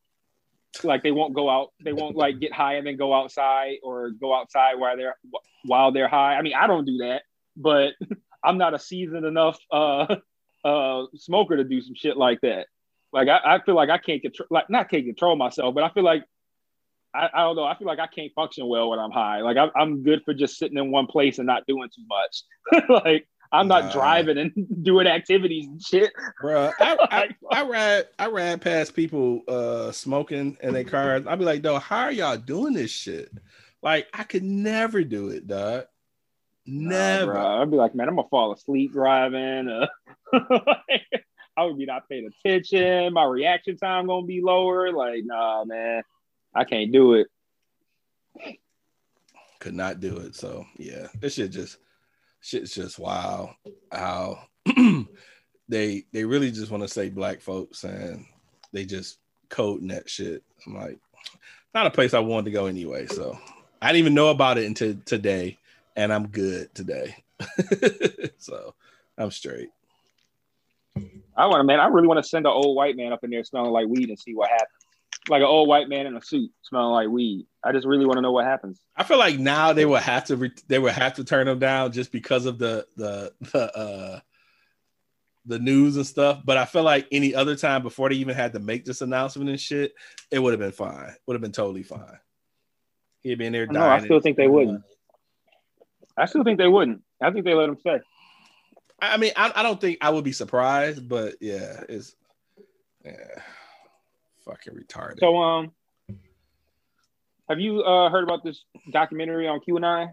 Like 0.83 1.03
they 1.03 1.11
won't 1.11 1.33
go 1.33 1.49
out. 1.49 1.69
They 1.83 1.93
won't 1.93 2.15
like 2.15 2.39
get 2.39 2.53
high 2.53 2.75
and 2.75 2.87
then 2.87 2.97
go 2.97 3.13
outside 3.13 3.77
or 3.83 4.09
go 4.11 4.35
outside 4.35 4.75
while 4.75 4.97
they're 4.97 5.15
while 5.63 5.91
they're 5.91 6.07
high. 6.07 6.35
I 6.35 6.41
mean, 6.41 6.53
I 6.53 6.67
don't 6.67 6.85
do 6.85 6.97
that, 6.97 7.23
but 7.55 7.93
I'm 8.43 8.57
not 8.57 8.73
a 8.73 8.79
seasoned 8.79 9.25
enough 9.25 9.57
uh, 9.71 10.15
uh, 10.65 11.05
smoker 11.15 11.57
to 11.57 11.63
do 11.63 11.81
some 11.81 11.95
shit 11.95 12.17
like 12.17 12.41
that. 12.41 12.67
Like 13.11 13.27
I, 13.27 13.55
I 13.55 13.59
feel 13.63 13.75
like 13.75 13.89
I 13.89 13.97
can't 13.97 14.21
control, 14.21 14.47
like 14.51 14.69
not 14.69 14.89
can't 14.89 15.05
control 15.05 15.35
myself, 15.35 15.73
but 15.73 15.83
I 15.83 15.89
feel 15.89 16.03
like 16.03 16.23
I, 17.13 17.29
I 17.33 17.41
don't 17.43 17.55
know. 17.55 17.63
I 17.63 17.77
feel 17.77 17.87
like 17.87 17.99
I 17.99 18.07
can't 18.07 18.33
function 18.33 18.67
well 18.67 18.89
when 18.89 18.99
I'm 18.99 19.11
high. 19.11 19.41
Like 19.41 19.57
I'm, 19.57 19.71
I'm 19.75 20.03
good 20.03 20.21
for 20.25 20.33
just 20.33 20.57
sitting 20.57 20.77
in 20.77 20.91
one 20.91 21.07
place 21.07 21.37
and 21.37 21.47
not 21.47 21.65
doing 21.65 21.89
too 21.95 22.03
much. 22.07 22.83
like 23.05 23.27
I'm 23.55 23.67
not 23.67 23.85
Nah. 23.85 23.91
driving 23.93 24.37
and 24.37 24.83
doing 24.83 25.07
activities 25.07 25.67
and 25.67 25.81
shit. 25.81 26.11
Bruh, 26.43 26.71
I, 26.79 26.97
I, 27.11 27.29
I 27.51 27.63
ride 27.63 28.05
I 28.19 28.27
ride 28.27 28.61
past 28.61 28.93
people 28.95 29.41
uh 29.47 29.91
smoking 29.91 30.57
in 30.61 30.73
their 30.73 30.83
cars. 30.83 31.25
I'd 31.27 31.39
be 31.39 31.45
like, 31.45 31.61
dog, 31.61 31.81
how 31.81 31.99
are 31.99 32.11
y'all 32.11 32.37
doing 32.37 32.73
this 32.73 32.91
shit? 32.91 33.31
Like, 33.81 34.07
I 34.13 34.23
could 34.23 34.43
never 34.43 35.03
do 35.03 35.29
it, 35.29 35.47
dog. 35.47 35.85
Never. 36.65 37.33
Nah. 37.33 37.61
I'd 37.61 37.69
be 37.71 37.77
like, 37.77 37.93
man, 37.95 38.09
I'm 38.09 38.15
gonna 38.15 38.27
fall 38.29 38.51
asleep 38.53 38.91
driving. 38.93 39.69
Uh, 39.69 39.87
I 41.57 41.63
would 41.63 41.77
be 41.77 41.85
not 41.85 42.09
paying 42.09 42.27
attention. 42.43 43.13
My 43.13 43.23
reaction 43.25 43.77
time 43.77 44.07
gonna 44.07 44.25
be 44.25 44.41
lower. 44.41 44.91
Like, 44.91 45.23
nah, 45.23 45.63
man, 45.65 46.01
I 46.53 46.63
can't 46.63 46.91
do 46.91 47.13
it. 47.13 47.27
Could 49.59 49.75
not 49.75 49.99
do 49.99 50.17
it. 50.17 50.35
So 50.35 50.65
yeah, 50.77 51.07
this 51.19 51.35
shit 51.35 51.51
just 51.51 51.77
shit's 52.45 52.75
just 52.75 52.99
wild. 52.99 53.49
How 53.91 54.39
they 55.67 56.05
they 56.13 56.23
really 56.23 56.51
just 56.51 56.69
want 56.69 56.83
to 56.83 56.87
say 56.87 57.09
black 57.09 57.41
folks 57.41 57.83
and 57.83 58.25
they 58.71 58.85
just 58.85 59.17
coding 59.49 59.87
that 59.87 60.09
shit. 60.09 60.43
I'm 60.65 60.75
like, 60.75 60.99
not 61.73 61.87
a 61.87 61.91
place 61.91 62.13
I 62.13 62.19
wanted 62.19 62.45
to 62.45 62.51
go 62.51 62.67
anyway. 62.67 63.07
So 63.07 63.37
I 63.81 63.87
didn't 63.87 63.99
even 63.99 64.13
know 64.13 64.29
about 64.29 64.59
it 64.59 64.65
until 64.65 64.95
today, 65.05 65.57
and 65.95 66.13
I'm 66.13 66.27
good 66.27 66.73
today. 66.75 67.15
so 68.37 68.75
I'm 69.17 69.31
straight. 69.31 69.69
I 71.37 71.47
want 71.47 71.59
to, 71.59 71.63
man. 71.63 71.79
I 71.79 71.87
really 71.87 72.07
want 72.07 72.23
to 72.23 72.29
send 72.29 72.45
an 72.45 72.53
old 72.53 72.77
white 72.77 72.95
man 72.95 73.11
up 73.11 73.23
in 73.23 73.31
there 73.31 73.43
smelling 73.43 73.71
like 73.71 73.87
weed 73.87 74.09
and 74.09 74.19
see 74.19 74.35
what 74.35 74.49
happens. 74.49 74.84
Like 75.27 75.41
an 75.41 75.47
old 75.47 75.67
white 75.67 75.89
man 75.89 76.05
in 76.05 76.15
a 76.15 76.21
suit 76.21 76.51
smelling 76.61 76.91
like 76.91 77.09
weed. 77.09 77.47
I 77.63 77.71
just 77.71 77.87
really 77.87 78.05
want 78.05 78.17
to 78.17 78.21
know 78.21 78.31
what 78.31 78.45
happens. 78.45 78.79
I 78.95 79.03
feel 79.03 79.17
like 79.17 79.39
now 79.39 79.73
they 79.73 79.85
will 79.85 79.95
have 79.95 80.25
to 80.25 80.37
re- 80.37 80.51
they 80.67 80.77
will 80.77 80.91
have 80.91 81.15
to 81.15 81.23
turn 81.23 81.47
them 81.47 81.57
down 81.57 81.91
just 81.91 82.11
because 82.11 82.45
of 82.45 82.59
the 82.59 82.85
the 82.95 83.33
the 83.51 83.77
uh 83.77 84.19
the 85.45 85.59
news 85.59 85.95
and 85.95 86.05
stuff. 86.05 86.41
But 86.45 86.57
I 86.57 86.65
feel 86.65 86.83
like 86.83 87.07
any 87.11 87.33
other 87.33 87.55
time 87.55 87.81
before 87.81 88.09
they 88.09 88.15
even 88.15 88.35
had 88.35 88.53
to 88.53 88.59
make 88.59 88.85
this 88.85 89.01
announcement 89.01 89.49
and 89.49 89.59
shit, 89.59 89.93
it 90.31 90.39
would 90.39 90.53
have 90.53 90.59
been 90.59 90.71
fine. 90.71 91.15
Would 91.25 91.33
have 91.33 91.41
been 91.41 91.51
totally 91.51 91.83
fine. 91.83 92.19
He'd 93.21 93.39
been 93.39 93.53
there. 93.53 93.65
No, 93.65 93.81
I 93.87 94.03
still 94.03 94.19
think 94.19 94.37
they 94.37 94.47
wouldn't. 94.47 94.83
I 96.17 96.25
still 96.25 96.43
think 96.43 96.59
they 96.59 96.67
wouldn't. 96.67 97.01
I 97.21 97.31
think 97.31 97.45
they 97.45 97.53
let 97.53 97.69
him 97.69 97.77
stay. 97.79 97.99
I 99.01 99.17
mean, 99.17 99.31
I, 99.35 99.51
I 99.55 99.63
don't 99.63 99.79
think 99.81 99.97
I 100.01 100.09
would 100.09 100.23
be 100.23 100.31
surprised, 100.31 101.07
but 101.09 101.35
yeah, 101.41 101.81
it's 101.89 102.15
yeah, 103.03 103.41
fucking 104.45 104.73
retarded. 104.73 105.19
So, 105.19 105.37
um, 105.37 105.71
have 107.49 107.59
you 107.59 107.81
uh 107.81 108.09
heard 108.09 108.23
about 108.23 108.43
this 108.43 108.63
documentary 108.91 109.47
on 109.47 109.59
QAnon? 109.67 110.11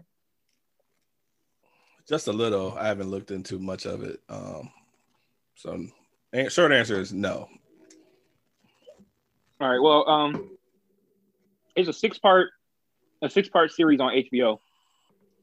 Just 2.07 2.27
a 2.27 2.33
little. 2.33 2.75
I 2.77 2.87
haven't 2.87 3.09
looked 3.09 3.31
into 3.31 3.59
much 3.59 3.85
of 3.85 4.03
it. 4.03 4.19
Um, 4.29 4.69
so 5.55 5.85
short 6.49 6.71
answer 6.71 6.99
is 6.99 7.13
no. 7.13 7.47
All 9.61 9.69
right. 9.69 9.81
Well, 9.81 10.07
um, 10.09 10.49
it's 11.75 11.87
a 11.87 11.93
six 11.93 12.19
part, 12.19 12.49
a 13.21 13.29
six 13.29 13.47
part 13.47 13.71
series 13.71 14.01
on 14.01 14.11
HBO. 14.11 14.59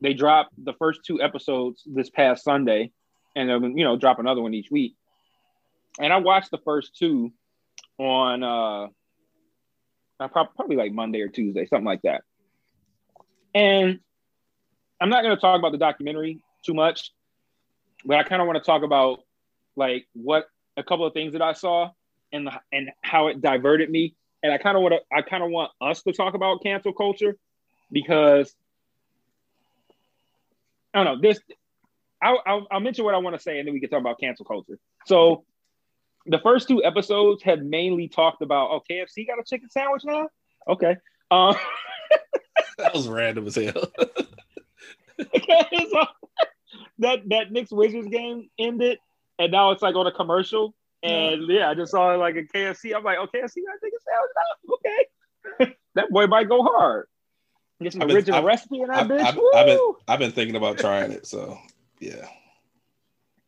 They 0.03 0.13
dropped 0.13 0.53
the 0.63 0.75
first 0.75 1.01
two 1.07 1.23
episodes 1.23 1.83
this 1.87 2.11
past 2.11 2.45
Sunday, 2.45 2.93
and 3.35 3.49
they're 3.49 3.59
you 3.59 3.85
know 3.85 3.97
drop 3.97 4.19
another 4.19 4.43
one 4.43 4.53
each 4.53 4.71
week. 4.71 4.95
And 5.99 6.13
I 6.13 6.19
watched 6.19 6.51
the 6.51 6.59
first 6.59 6.97
two 6.97 7.33
on 8.01 8.43
uh, 8.43 8.87
uh, 10.19 10.29
probably 10.29 10.77
like 10.77 10.93
Monday 10.93 11.21
or 11.21 11.29
Tuesday, 11.29 11.67
something 11.67 11.85
like 11.85 12.03
that. 12.03 12.23
And 13.55 14.01
I'm 15.01 15.11
not 15.11 15.23
going 15.23 15.37
to 15.37 15.41
talk 15.41 15.59
about 15.59 15.73
the 15.73 15.79
documentary 15.79 16.43
too 16.65 16.73
much, 16.73 17.13
but 18.05 18.17
I 18.17 18.23
kind 18.23 18.41
of 18.41 18.47
want 18.47 18.57
to 18.57 18.65
talk 18.65 18.83
about 18.83 19.21
like 19.77 20.07
what 20.15 20.47
a 20.77 20.83
couple 20.83 21.07
of 21.07 21.13
things 21.13 21.35
that 21.35 21.43
I 21.43 21.53
saw 21.53 21.91
and 22.33 22.47
the, 22.47 22.53
and 22.73 22.91
how 23.03 23.29
it 23.29 23.43
diverted 23.43 23.91
me. 23.91 24.15
And 24.43 24.51
I 24.53 24.57
kind 24.57 24.77
of 24.77 24.83
want 24.83 24.95
to 24.95 25.01
I 25.15 25.21
kind 25.21 25.43
of 25.43 25.51
want 25.51 25.71
us 25.83 26.03
to 26.05 26.13
talk 26.13 26.33
about 26.33 26.63
cancel 26.63 26.95
culture 26.95 27.37
because 27.93 28.55
I 30.95 31.05
don't 31.05 31.17
know 31.17 31.29
this. 31.29 31.39
I'll, 32.23 32.43
I'll, 32.47 32.67
I'll 32.71 32.81
mention 32.81 33.05
what 33.05 33.15
I 33.15 33.19
want 33.19 33.37
to 33.37 33.43
say, 33.43 33.59
and 33.59 33.67
then 33.67 33.75
we 33.75 33.81
can 33.81 33.91
talk 33.91 34.01
about 34.01 34.19
cancel 34.21 34.45
culture. 34.45 34.79
So, 35.07 35.45
the 36.27 36.39
first 36.41 36.69
two 36.69 36.83
episodes 36.85 37.43
have 37.43 37.61
mainly 37.63 38.09
talked 38.09 38.43
about, 38.43 38.71
oh, 38.71 38.83
KFC 38.91 39.27
got 39.27 39.39
a 39.39 39.45
chicken 39.45 39.71
sandwich 39.71 40.03
now. 40.05 40.29
Okay, 40.69 40.97
um, 41.31 41.55
That 42.79 42.95
was 42.95 43.09
random 43.09 43.47
as 43.47 43.57
hell. 43.57 43.93
that 46.99 47.23
that 47.29 47.53
Knicks 47.53 47.71
Wizards 47.73 48.09
game 48.09 48.49
ended, 48.59 48.99
and 49.39 49.53
now 49.53 49.71
it's 49.71 49.83
like 49.83 49.95
on 49.95 50.07
a 50.07 50.13
commercial. 50.13 50.75
And 51.03 51.49
yeah, 51.49 51.71
I 51.71 51.75
just 51.75 51.93
saw 51.93 52.15
like 52.17 52.37
a 52.37 52.43
KFC. 52.43 52.95
I'm 52.95 53.03
like, 53.05 53.19
oh, 53.19 53.27
KFC 53.27 53.57
got 53.65 53.77
a 53.77 53.81
chicken 53.83 53.99
sandwich 54.07 54.31
now. 54.37 54.75
Okay, 55.65 55.77
that 55.95 56.11
boy 56.11 56.27
might 56.27 56.49
go 56.49 56.63
hard. 56.63 57.07
Get 57.83 57.93
some 57.93 58.01
been- 58.01 58.17
original 58.17 58.39
I've- 58.39 58.47
recipe 58.47 58.81
in 58.83 58.89
that 58.89 58.99
I've, 59.01 59.07
bitch. 59.09 59.21
I've, 59.21 59.39
I've 59.55 59.67
been 59.67 59.93
I've 60.09 60.19
been 60.19 60.33
thinking 60.33 60.57
about 60.57 60.79
trying 60.79 61.13
it. 61.13 61.27
So 61.27 61.59
yeah. 61.99 62.27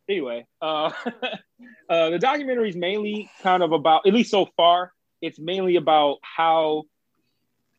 Anyway, 0.09 0.45
uh, 0.61 0.91
uh, 1.89 2.09
the 2.09 2.19
documentary 2.19 2.69
is 2.69 2.75
mainly 2.75 3.29
kind 3.41 3.63
of 3.63 3.71
about, 3.71 4.05
at 4.05 4.13
least 4.13 4.31
so 4.31 4.47
far, 4.57 4.91
it's 5.21 5.39
mainly 5.39 5.75
about 5.77 6.17
how 6.21 6.83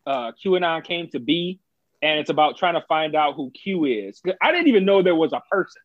uh, 0.07 0.33
QAnon 0.45 0.85
came 0.85 1.09
to 1.11 1.21
be, 1.21 1.61
and 2.03 2.19
it's 2.19 2.31
about 2.31 2.57
trying 2.57 2.75
to 2.75 2.85
find 2.89 3.15
out 3.15 3.35
who 3.35 3.51
Q 3.51 3.85
is. 3.85 4.21
I 4.43 4.53
didn't 4.53 4.69
even 4.69 4.85
know 4.85 5.03
there 5.03 5.15
was 5.15 5.33
a 5.33 5.43
person. 5.51 5.83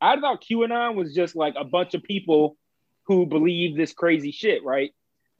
I 0.00 0.18
thought 0.20 0.42
QAnon 0.42 0.94
was 0.94 1.14
just 1.14 1.34
like 1.34 1.54
a 1.58 1.64
bunch 1.64 1.94
of 1.94 2.02
people 2.02 2.56
who 3.06 3.26
believe 3.26 3.76
this 3.76 3.92
crazy 3.92 4.30
shit, 4.30 4.62
right? 4.64 4.92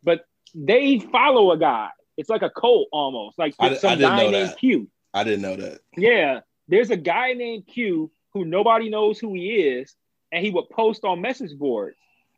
But 0.03 0.25
they 0.55 0.99
follow 0.99 1.53
a 1.53 1.59
guy. 1.59 1.91
It's 2.17 2.29
like 2.29 2.43
a 2.43 2.51
cult 2.51 2.89
almost, 2.91 3.39
like 3.39 3.55
I 3.59 3.71
I 3.71 3.75
some 3.75 3.91
didn't 3.99 4.11
guy 4.11 4.23
know 4.25 4.31
named 4.31 4.51
that. 4.51 4.59
Q. 4.59 4.89
I 5.15 5.25
didn't 5.25 5.43
know 5.43 5.57
that. 5.57 5.81
Yeah, 5.97 6.41
there's 6.67 6.91
a 6.91 6.97
guy 6.97 7.35
named 7.35 7.67
Q 7.67 8.11
who 8.33 8.45
nobody 8.45 8.89
knows 8.91 9.19
who 9.19 9.35
he 9.35 9.55
is, 9.57 9.95
and 10.33 10.45
he 10.45 10.51
would 10.51 10.69
post 10.71 11.05
on 11.05 11.21
message 11.21 11.57
boards, 11.59 11.97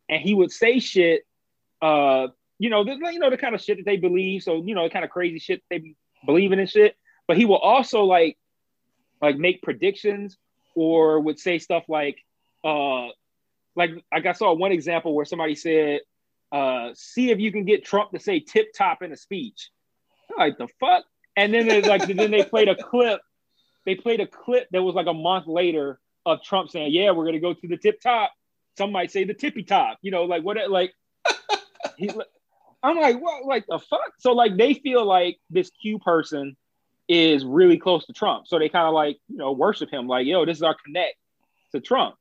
and 0.08 0.20
he 0.22 0.34
would 0.34 0.52
say 0.52 0.78
shit, 0.78 1.22
uh, 1.82 2.28
you 2.58 2.70
know, 2.70 2.84
the, 2.84 2.96
you 3.12 3.18
know 3.18 3.30
the 3.30 3.38
kind 3.38 3.54
of 3.54 3.60
shit 3.60 3.78
that 3.78 3.86
they 3.86 3.96
believe. 3.96 4.42
So 4.42 4.62
you 4.62 4.74
know, 4.74 4.84
the 4.84 4.90
kind 4.90 5.04
of 5.04 5.10
crazy 5.10 5.38
shit 5.38 5.62
they 5.70 5.78
be 5.78 5.96
believing 6.26 6.60
in 6.60 6.66
shit. 6.66 6.96
But 7.26 7.36
he 7.36 7.44
will 7.44 7.58
also 7.58 8.04
like, 8.04 8.36
like 9.22 9.38
make 9.38 9.62
predictions 9.62 10.36
or 10.74 11.20
would 11.20 11.38
say 11.38 11.58
stuff 11.58 11.84
like, 11.88 12.18
uh, 12.64 13.06
like 13.76 13.90
like 14.12 14.26
I 14.26 14.32
saw 14.32 14.52
one 14.52 14.72
example 14.72 15.14
where 15.14 15.24
somebody 15.24 15.54
said, 15.54 16.00
uh, 16.52 16.90
see 16.94 17.30
if 17.30 17.38
you 17.38 17.52
can 17.52 17.64
get 17.64 17.84
Trump 17.84 18.10
to 18.12 18.18
say 18.18 18.40
tip 18.40 18.72
top 18.76 19.02
in 19.02 19.12
a 19.12 19.16
speech. 19.16 19.70
I'm 20.30 20.36
Like 20.38 20.58
the 20.58 20.68
fuck? 20.78 21.04
And 21.36 21.54
then 21.54 21.82
like 21.82 22.06
then 22.06 22.30
they 22.30 22.42
played 22.44 22.68
a 22.68 22.76
clip. 22.76 23.20
They 23.86 23.94
played 23.94 24.20
a 24.20 24.26
clip 24.26 24.68
that 24.72 24.82
was 24.82 24.94
like 24.94 25.06
a 25.06 25.14
month 25.14 25.46
later 25.46 25.98
of 26.32 26.42
Trump 26.42 26.70
saying, 26.70 26.92
"Yeah, 26.92 27.10
we're 27.10 27.24
gonna 27.24 27.40
go 27.40 27.54
to 27.54 27.68
the 27.68 27.76
tip 27.76 28.00
top." 28.00 28.32
Some 28.78 28.92
might 28.92 29.10
say 29.10 29.24
the 29.24 29.34
tippy 29.34 29.62
top. 29.62 29.98
You 30.02 30.10
know, 30.10 30.24
like 30.24 30.42
what? 30.42 30.56
Like 30.70 30.94
he, 31.96 32.10
I'm 32.82 32.96
like, 32.96 33.20
what? 33.20 33.44
Like 33.44 33.66
the 33.68 33.78
fuck? 33.78 34.12
So 34.18 34.32
like 34.32 34.56
they 34.56 34.74
feel 34.74 35.04
like 35.04 35.38
this 35.50 35.70
Q 35.70 35.98
person 35.98 36.56
is 37.08 37.44
really 37.44 37.76
close 37.76 38.06
to 38.06 38.12
Trump, 38.12 38.46
so 38.46 38.58
they 38.58 38.68
kind 38.68 38.86
of 38.86 38.94
like 38.94 39.18
you 39.28 39.36
know 39.36 39.52
worship 39.52 39.90
him. 39.90 40.06
Like, 40.06 40.26
yo, 40.26 40.44
this 40.44 40.56
is 40.56 40.62
our 40.62 40.76
connect 40.84 41.16
to 41.72 41.80
Trump. 41.80 42.14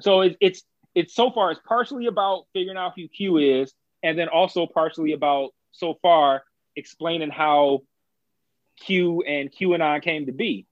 So 0.00 0.22
it, 0.22 0.36
it's 0.40 0.62
it's 0.94 1.14
so 1.14 1.30
far 1.30 1.50
it's 1.50 1.60
partially 1.66 2.06
about 2.06 2.46
figuring 2.52 2.78
out 2.78 2.94
who 2.96 3.08
Q 3.08 3.38
is, 3.38 3.72
and 4.02 4.18
then 4.18 4.28
also 4.28 4.66
partially 4.66 5.12
about 5.12 5.50
so 5.72 5.98
far 6.02 6.42
explaining 6.74 7.30
how 7.30 7.82
Q 8.80 9.22
and 9.22 9.50
QAnon 9.52 10.02
came 10.02 10.26
to 10.26 10.32
be. 10.32 10.66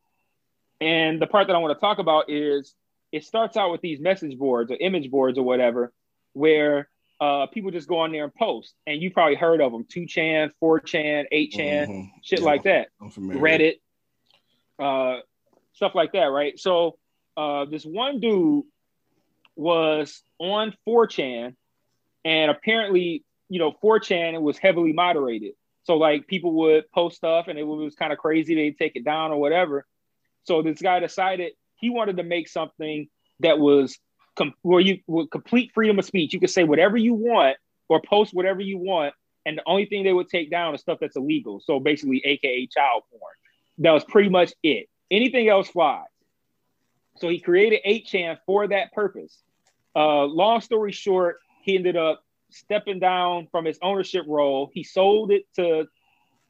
And 0.80 1.20
the 1.20 1.26
part 1.26 1.46
that 1.46 1.56
I 1.56 1.58
want 1.58 1.76
to 1.76 1.80
talk 1.80 1.98
about 1.98 2.30
is 2.30 2.74
it 3.12 3.24
starts 3.24 3.56
out 3.56 3.70
with 3.70 3.80
these 3.80 4.00
message 4.00 4.36
boards 4.38 4.70
or 4.70 4.76
image 4.80 5.10
boards 5.10 5.38
or 5.38 5.44
whatever, 5.44 5.92
where 6.32 6.88
uh, 7.20 7.46
people 7.46 7.70
just 7.70 7.88
go 7.88 7.98
on 7.98 8.12
there 8.12 8.24
and 8.24 8.34
post. 8.34 8.74
And 8.86 9.00
you 9.00 9.10
probably 9.10 9.36
heard 9.36 9.60
of 9.60 9.72
them 9.72 9.84
2chan, 9.84 10.50
4chan, 10.60 11.26
8chan, 11.32 11.88
Mhm. 11.88 12.10
shit 12.22 12.40
Yeah, 12.40 12.44
like 12.44 12.64
that. 12.64 12.88
Reddit, 13.40 13.80
uh, 14.78 15.20
stuff 15.74 15.94
like 15.94 16.12
that, 16.12 16.26
right? 16.26 16.58
So 16.58 16.98
uh, 17.36 17.64
this 17.66 17.84
one 17.84 18.20
dude 18.20 18.64
was 19.56 20.22
on 20.38 20.74
4chan, 20.86 21.54
and 22.24 22.50
apparently, 22.50 23.24
you 23.48 23.58
know, 23.58 23.72
4chan 23.82 24.40
was 24.42 24.58
heavily 24.58 24.92
moderated. 24.92 25.54
So 25.84 25.96
like 25.96 26.26
people 26.26 26.52
would 26.54 26.90
post 26.92 27.16
stuff, 27.16 27.46
and 27.48 27.58
it 27.58 27.62
was 27.62 27.94
kind 27.94 28.12
of 28.12 28.18
crazy. 28.18 28.54
They'd 28.54 28.78
take 28.78 28.96
it 28.96 29.04
down 29.04 29.30
or 29.30 29.40
whatever. 29.40 29.86
So 30.44 30.62
this 30.62 30.80
guy 30.80 31.00
decided 31.00 31.52
he 31.76 31.90
wanted 31.90 32.16
to 32.18 32.22
make 32.22 32.48
something 32.48 33.08
that 33.40 33.58
was 33.58 33.98
com- 34.36 34.54
where 34.62 34.80
you 34.80 34.98
with 35.06 35.30
complete 35.30 35.72
freedom 35.74 35.98
of 35.98 36.04
speech. 36.04 36.32
You 36.32 36.40
could 36.40 36.50
say 36.50 36.64
whatever 36.64 36.96
you 36.96 37.14
want 37.14 37.56
or 37.88 38.00
post 38.00 38.32
whatever 38.32 38.60
you 38.60 38.78
want, 38.78 39.14
and 39.44 39.58
the 39.58 39.62
only 39.66 39.86
thing 39.86 40.04
they 40.04 40.12
would 40.12 40.28
take 40.28 40.50
down 40.50 40.74
is 40.74 40.80
stuff 40.80 40.98
that's 41.00 41.16
illegal. 41.16 41.60
So 41.64 41.80
basically, 41.80 42.22
AKA 42.24 42.68
child 42.68 43.02
porn. 43.10 43.22
That 43.78 43.92
was 43.92 44.04
pretty 44.04 44.28
much 44.28 44.52
it. 44.62 44.88
Anything 45.10 45.48
else 45.48 45.68
flies. 45.68 46.06
So 47.16 47.28
he 47.28 47.38
created 47.38 47.80
8chan 47.86 48.38
for 48.46 48.68
that 48.68 48.92
purpose. 48.92 49.38
Uh, 49.94 50.24
long 50.24 50.60
story 50.60 50.92
short, 50.92 51.36
he 51.62 51.76
ended 51.76 51.96
up 51.96 52.24
stepping 52.50 52.98
down 52.98 53.48
from 53.50 53.64
his 53.64 53.78
ownership 53.82 54.24
role. 54.26 54.70
He 54.72 54.84
sold 54.84 55.30
it 55.30 55.44
to 55.56 55.86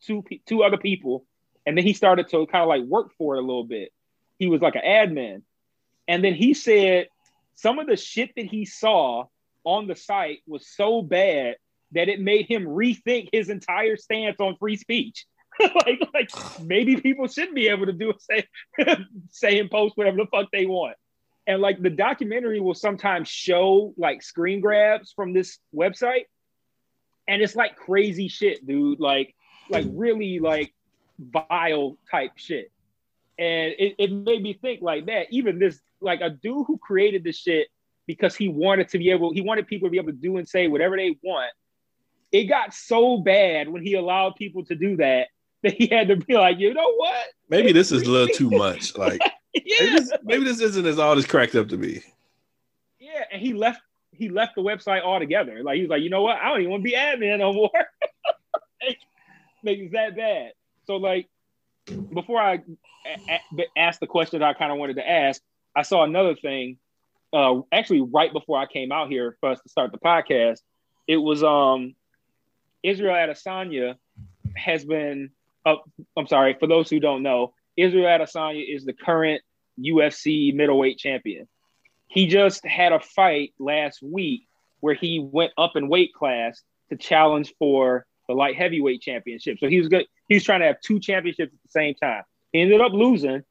two 0.03 0.23
two 0.47 0.63
other 0.63 0.79
people, 0.79 1.27
and 1.67 1.77
then 1.77 1.85
he 1.85 1.95
started 1.95 2.29
to 2.29 2.47
kind 2.47 2.63
of 2.63 2.69
like 2.69 2.83
work 2.83 3.13
for 3.17 3.37
it 3.37 3.39
a 3.39 3.47
little 3.47 3.65
bit. 3.65 3.93
He 4.39 4.49
was 4.49 4.61
like 4.61 4.75
an 4.75 4.83
admin, 4.85 5.43
and 6.09 6.23
then 6.25 6.35
he 6.35 6.55
said 6.55 7.09
some 7.55 7.79
of 7.79 7.87
the 7.87 7.97
shit 7.97 8.31
that 8.37 8.47
he 8.47 8.65
saw 8.65 9.27
on 9.65 9.87
the 9.87 9.97
site 9.97 10.41
was 10.47 10.67
so 10.67 11.03
bad 11.03 11.57
that 11.93 12.09
it 12.09 12.21
made 12.21 12.47
him 12.47 12.67
rethink 12.67 13.29
his 13.33 13.49
entire 13.49 13.97
stance 13.97 14.41
on 14.41 14.57
free 14.57 14.77
speech. 14.77 15.27
like, 15.61 16.01
like 16.13 16.31
maybe 16.61 16.97
people 16.97 17.29
should 17.29 17.55
be 17.55 17.69
able 17.69 17.87
to 17.87 17.93
do 17.93 18.13
say 18.19 18.45
say 19.31 19.61
and 19.61 19.71
post 19.71 19.97
whatever 19.97 20.17
the 20.17 20.27
fuck 20.27 20.51
they 20.53 20.67
want. 20.67 20.97
And 21.47 21.61
like 21.61 21.81
the 21.81 21.91
documentary 21.91 22.59
will 22.59 22.75
sometimes 22.75 23.29
show 23.29 23.95
like 23.97 24.23
screen 24.23 24.61
grabs 24.61 25.13
from 25.13 25.33
this 25.33 25.59
website, 25.75 26.25
and 27.29 27.41
it's 27.41 27.55
like 27.55 27.77
crazy 27.77 28.29
shit, 28.29 28.67
dude. 28.67 28.99
Like 28.99 29.35
like 29.69 29.87
really 29.91 30.41
like 30.41 30.75
vile 31.19 31.97
type 32.11 32.33
shit. 32.37 32.71
And 33.39 33.75
it, 33.79 33.95
it 33.99 34.13
made 34.13 34.43
me 34.43 34.55
think 34.55 34.81
like 34.83 35.07
that. 35.07 35.27
Even 35.31 35.59
this 35.59 35.81
like 36.01 36.21
a 36.21 36.31
dude 36.31 36.67
who 36.67 36.79
created 36.79 37.25
this 37.25 37.37
shit 37.37 37.69
because 38.07 38.37
he 38.37 38.49
wanted 38.49 38.89
to 38.91 38.99
be 38.99 39.11
able 39.11 39.33
he 39.33 39.41
wanted 39.41 39.67
people 39.67 39.89
to 39.89 39.91
be 39.91 39.99
able 39.99 40.13
to 40.13 40.19
do 40.19 40.37
and 40.37 40.49
say 40.49 40.69
whatever 40.69 40.97
they 40.97 41.19
want. 41.23 41.53
It 42.33 42.45
got 42.45 42.75
so 42.75 43.19
bad 43.19 43.69
when 43.69 43.83
he 43.83 43.95
allowed 43.95 44.37
people 44.37 44.65
to 44.67 44.75
do 44.75 44.97
that 44.97 45.29
that 45.63 45.75
he 45.75 45.87
had 45.87 46.09
to 46.09 46.17
be 46.17 46.35
like, 46.35 46.59
you 46.59 46.75
know 46.75 46.95
what? 46.95 47.27
Maybe 47.49 47.73
this 47.73 47.91
is 47.91 48.03
a 48.03 48.11
little 48.11 48.35
too 48.35 48.51
much. 48.51 48.97
Like 48.99 49.21
maybe, 49.55 49.99
this, 49.99 50.13
maybe 50.25 50.45
this 50.45 50.61
isn't 50.61 50.85
as 50.85 50.99
all 50.99 51.15
this 51.15 51.27
cracked 51.27 51.55
up 51.55 51.69
to 51.69 51.77
be. 51.77 52.03
yeah. 52.99 53.25
And 53.33 53.41
he 53.41 53.55
left 53.55 53.81
he 54.11 54.29
left 54.29 54.55
the 54.55 54.63
website 54.63 55.03
altogether. 55.03 55.63
Like 55.63 55.77
he 55.77 55.83
was 55.83 55.91
like, 55.91 56.03
you 56.03 56.11
know 56.11 56.23
what? 56.23 56.39
I 56.39 56.49
don't 56.49 56.61
even 56.61 56.71
want 56.71 56.83
to 56.83 56.91
be 56.91 56.97
admin 56.97 57.39
no 57.39 57.53
more. 57.53 57.71
like, 58.85 58.99
it's 59.79 59.93
that 59.93 60.17
bad. 60.17 60.53
So 60.87 60.97
like 60.97 61.29
before 62.13 62.41
I 62.41 62.61
a- 63.07 63.41
a- 63.59 63.79
asked 63.79 64.01
the 64.01 64.07
question 64.07 64.41
that 64.41 64.49
I 64.49 64.55
kind 64.55 64.73
of 64.73 64.79
wanted 64.79 64.97
to 64.97 65.09
ask, 65.09 65.41
I 65.75 65.83
saw 65.83 66.05
another 66.05 66.35
thing. 66.35 66.79
Uh, 67.33 67.63
actually, 67.73 68.03
right 68.03 68.33
before 68.33 68.59
I 68.59 68.67
came 68.67 68.93
out 68.93 69.09
here 69.09 69.37
for 69.41 69.51
us 69.51 69.61
to 69.61 69.69
start 69.69 69.93
the 69.93 69.99
podcast, 69.99 70.61
it 71.07 71.17
was 71.17 71.43
um, 71.43 71.95
Israel 72.83 73.15
Adesanya 73.15 73.97
has 74.57 74.85
been. 74.85 75.31
Uh, 75.67 75.77
I'm 76.17 76.27
sorry 76.27 76.57
for 76.61 76.67
those 76.67 76.91
who 76.91 77.01
don't 77.01 77.23
know. 77.23 77.55
Israel 77.77 78.07
Adesanya 78.07 78.65
is 78.67 78.85
the 78.85 78.93
current 78.93 79.43
UFC 79.79 80.55
middleweight 80.55 80.99
champion. 80.99 81.49
He 82.07 82.27
just 82.27 82.65
had 82.65 82.93
a 82.93 83.01
fight 83.01 83.55
last 83.59 84.03
week 84.03 84.47
where 84.81 84.95
he 84.95 85.19
went 85.19 85.53
up 85.59 85.73
in 85.75 85.89
weight 85.89 86.13
class 86.15 86.63
to 86.91 86.97
challenge 86.97 87.53
for 87.59 88.07
the 88.29 88.35
light 88.35 88.57
heavyweight 88.57 89.01
championship. 89.01 89.59
So 89.59 89.69
he 89.69 89.79
was 89.79 89.89
good. 89.89 90.07
He 90.29 90.35
was 90.35 90.45
trying 90.45 90.61
to 90.61 90.67
have 90.67 90.81
two 90.81 91.01
championships 91.01 91.53
at 91.53 91.63
the 91.63 91.71
same 91.71 91.95
time. 91.95 92.23
He 92.53 92.61
ended 92.61 92.81
up 92.81 92.93
losing, 92.93 93.43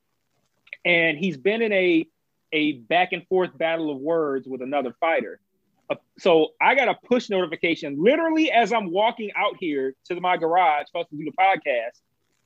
and 0.86 1.18
he's 1.18 1.38
been 1.38 1.62
in 1.62 1.72
a 1.72 2.08
a 2.52 2.74
back 2.74 3.14
and 3.14 3.28
forth 3.28 3.58
battle 3.58 3.92
of 3.92 3.98
words 3.98 4.48
with 4.48 4.62
another 4.62 4.94
fighter. 5.00 5.40
Uh, 5.90 5.96
so 6.20 6.50
I 6.62 6.76
got 6.76 6.88
a 6.88 6.96
push 7.06 7.30
notification 7.30 8.02
literally 8.02 8.52
as 8.52 8.72
I'm 8.72 8.92
walking 8.92 9.32
out 9.36 9.58
here 9.60 9.96
to 10.06 10.22
my 10.22 10.38
garage 10.38 10.86
supposed 10.88 11.10
to 11.10 11.18
do 11.18 11.26
the 11.26 11.32
podcast 11.32 12.00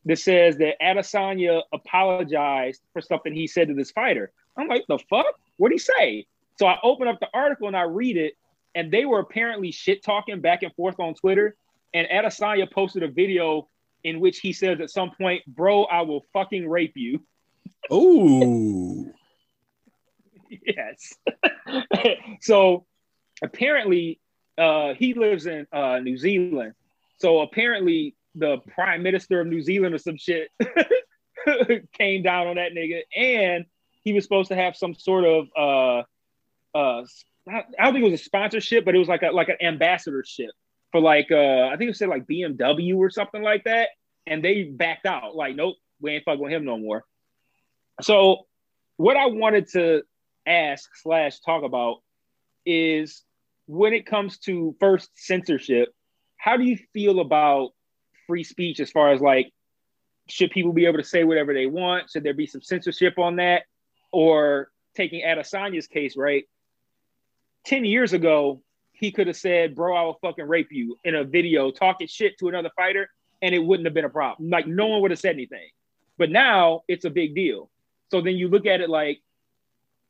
that 0.06 0.18
says 0.18 0.58
that 0.58 0.80
Adesanya 0.82 1.62
apologized 1.74 2.82
for 2.94 3.02
something 3.02 3.34
he 3.34 3.48
said 3.48 3.68
to 3.68 3.74
this 3.74 3.92
fighter. 3.92 4.32
I'm 4.56 4.68
like, 4.68 4.86
the 4.88 4.98
fuck? 5.10 5.36
What'd 5.58 5.74
he 5.74 5.80
say? 5.80 6.26
So 6.58 6.66
I 6.66 6.78
open 6.82 7.08
up 7.08 7.20
the 7.20 7.28
article 7.34 7.68
and 7.68 7.76
I 7.76 7.84
read 7.84 8.18
it, 8.18 8.34
and 8.74 8.92
they 8.92 9.06
were 9.06 9.20
apparently 9.20 9.72
shit 9.72 10.04
talking 10.04 10.40
back 10.40 10.64
and 10.64 10.74
forth 10.74 11.00
on 11.00 11.14
Twitter. 11.14 11.56
And 11.94 12.08
Adesanya 12.08 12.72
posted 12.72 13.04
a 13.04 13.08
video 13.08 13.68
in 14.08 14.20
which 14.20 14.40
he 14.40 14.54
says 14.54 14.80
at 14.80 14.90
some 14.90 15.12
point, 15.12 15.44
"Bro, 15.46 15.84
I 15.86 16.02
will 16.02 16.24
fucking 16.34 16.68
rape 16.68 16.94
you." 16.96 17.24
Ooh. 17.94 19.14
yes. 20.50 21.14
so 22.42 22.86
apparently, 23.42 24.20
uh, 24.58 24.94
he 24.94 25.14
lives 25.14 25.46
in 25.46 25.68
uh, 25.72 26.00
New 26.00 26.18
Zealand. 26.18 26.74
So 27.20 27.42
apparently, 27.42 28.16
the 28.36 28.58
prime 28.60 29.04
minister 29.04 29.42
of 29.42 29.48
New 29.48 29.62
Zealand 29.62 29.96
or 29.96 29.98
some 29.98 30.18
shit 30.18 30.50
came 31.94 32.24
down 32.24 32.48
on 32.48 32.56
that 32.56 32.72
nigga, 32.74 33.02
and 33.16 33.66
he 34.04 34.14
was 34.14 34.24
supposed 34.24 34.50
to 34.50 34.56
have 34.56 34.76
some 34.76 34.94
sort 34.94 35.26
of 35.26 35.48
uh, 35.58 36.04
uh, 36.78 37.04
I 37.48 37.64
I 37.80 37.84
don't 37.84 37.94
think 37.94 38.06
it 38.06 38.12
was 38.12 38.22
a 38.22 38.24
sponsorship, 38.24 38.86
but 38.86 38.96
it 38.96 39.00
was 39.00 39.08
like 39.08 39.24
a 39.24 39.32
like 39.32 39.50
an 39.50 39.58
ambassadorship 39.62 40.52
for 40.92 41.02
like 41.02 41.28
uh, 41.32 41.70
I 41.72 41.76
think 41.78 41.92
it 41.92 41.96
said 41.96 42.10
like 42.10 42.28
BMW 42.28 42.98
or 42.98 43.10
something 43.10 43.42
like 43.42 43.64
that, 43.66 43.90
and 44.26 44.44
they 44.44 44.64
backed 44.64 45.06
out. 45.06 45.36
Like, 45.36 45.56
nope, 45.56 45.76
we 46.02 46.12
ain't 46.12 46.26
fucking 46.26 46.42
with 46.42 46.52
him 46.52 46.66
no 46.66 46.78
more. 46.78 47.04
So, 48.02 48.48
what 48.98 49.18
I 49.18 49.28
wanted 49.28 49.70
to 49.72 50.04
ask 50.46 50.90
slash 50.96 51.40
talk 51.40 51.64
about 51.64 51.98
is 52.66 53.24
when 53.66 53.94
it 53.94 54.06
comes 54.06 54.38
to 54.40 54.76
first 54.80 55.10
censorship 55.16 55.94
how 56.38 56.56
do 56.56 56.64
you 56.64 56.78
feel 56.94 57.20
about 57.20 57.72
free 58.26 58.44
speech 58.44 58.80
as 58.80 58.92
far 58.92 59.12
as 59.12 59.22
like 59.22 59.52
should 60.30 60.52
people 60.52 60.74
be 60.74 60.86
able 60.86 60.98
to 60.98 61.04
say 61.04 61.24
whatever 61.24 61.54
they 61.54 61.66
want? 61.66 62.10
Should 62.10 62.24
there 62.24 62.34
be 62.34 62.48
some 62.48 62.62
censorship 62.62 63.18
on 63.18 63.38
that? 63.38 63.64
Or 64.12 64.70
taking 64.96 65.24
Adesanya's 65.24 65.88
case, 65.88 66.18
right? 66.18 66.44
10 67.66 67.86
years 67.86 68.14
ago, 68.14 68.62
he 69.00 69.12
could 69.12 69.28
have 69.28 69.38
said, 69.38 69.76
Bro, 69.76 69.96
I 69.96 70.02
will 70.04 70.18
fucking 70.22 70.48
rape 70.48 70.72
you 70.72 70.98
in 71.04 71.16
a 71.16 71.24
video 71.24 71.72
talking 71.72 72.08
shit 72.08 72.38
to 72.40 72.48
another 72.48 72.72
fighter, 72.76 73.10
and 73.42 73.54
it 73.54 73.60
wouldn't 73.60 73.86
have 73.86 73.94
been 73.94 74.06
a 74.06 74.10
problem. 74.10 74.50
Like, 74.50 74.68
no 74.68 74.88
one 74.88 75.02
would 75.02 75.12
have 75.12 75.20
said 75.20 75.36
anything. 75.36 75.70
But 76.18 76.32
now 76.32 76.82
it's 76.88 77.06
a 77.06 77.10
big 77.10 77.36
deal. 77.36 77.70
So 78.10 78.22
then 78.22 78.36
you 78.36 78.48
look 78.48 78.66
at 78.66 78.82
it 78.82 78.90
like, 78.90 79.22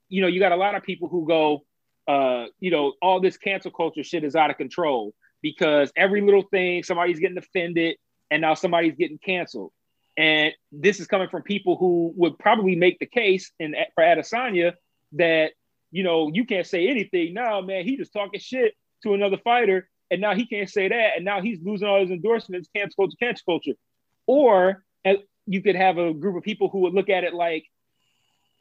you 0.08 0.22
know, 0.22 0.28
you 0.28 0.40
got 0.40 0.54
a 0.54 0.56
lot 0.58 0.76
of 0.76 0.84
people 0.84 1.10
who 1.10 1.28
go, 1.28 1.66
uh, 2.08 2.46
you 2.60 2.72
know, 2.72 2.94
all 3.02 3.20
this 3.20 3.36
cancel 3.36 3.72
culture 3.72 4.04
shit 4.04 4.24
is 4.24 4.36
out 4.36 4.50
of 4.50 4.58
control 4.58 5.14
because 5.42 5.92
every 5.98 6.22
little 6.22 6.44
thing 6.44 6.84
somebody's 6.84 7.20
getting 7.20 7.38
offended 7.38 7.98
and 8.32 8.42
now 8.42 8.54
somebody's 8.54 8.96
getting 8.96 9.18
canceled. 9.18 9.72
And 10.16 10.54
this 10.72 11.02
is 11.02 11.08
coming 11.08 11.28
from 11.28 11.44
people 11.44 11.76
who 11.76 12.14
would 12.16 12.40
probably 12.40 12.76
make 12.76 13.00
the 13.00 13.06
case 13.06 13.52
in 13.60 13.76
for 13.94 14.04
Adesanya 14.04 14.74
that 15.14 15.52
you 15.92 16.04
know 16.04 16.30
you 16.34 16.46
can't 16.46 16.68
say 16.68 16.88
anything 16.88 17.34
now, 17.34 17.62
man. 17.62 17.86
He 17.86 17.98
just 17.98 18.14
talking 18.14 18.40
shit 18.40 18.74
to 19.04 19.14
another 19.14 19.38
fighter, 19.44 19.90
and 20.12 20.22
now 20.22 20.36
he 20.36 20.46
can't 20.46 20.70
say 20.70 20.88
that, 20.88 21.12
and 21.16 21.26
now 21.26 21.42
he's 21.42 21.60
losing 21.62 21.88
all 21.88 22.02
his 22.02 22.12
endorsements. 22.12 22.70
Cancel 22.76 22.96
culture, 23.04 23.18
cancel 23.20 23.44
culture. 23.46 23.78
Or 24.26 24.84
uh, 25.06 25.14
you 25.46 25.62
could 25.62 25.76
have 25.76 25.98
a 25.98 26.14
group 26.14 26.36
of 26.36 26.44
people 26.44 26.70
who 26.70 26.80
would 26.80 26.94
look 26.94 27.10
at 27.10 27.24
it 27.24 27.34
like 27.34 27.66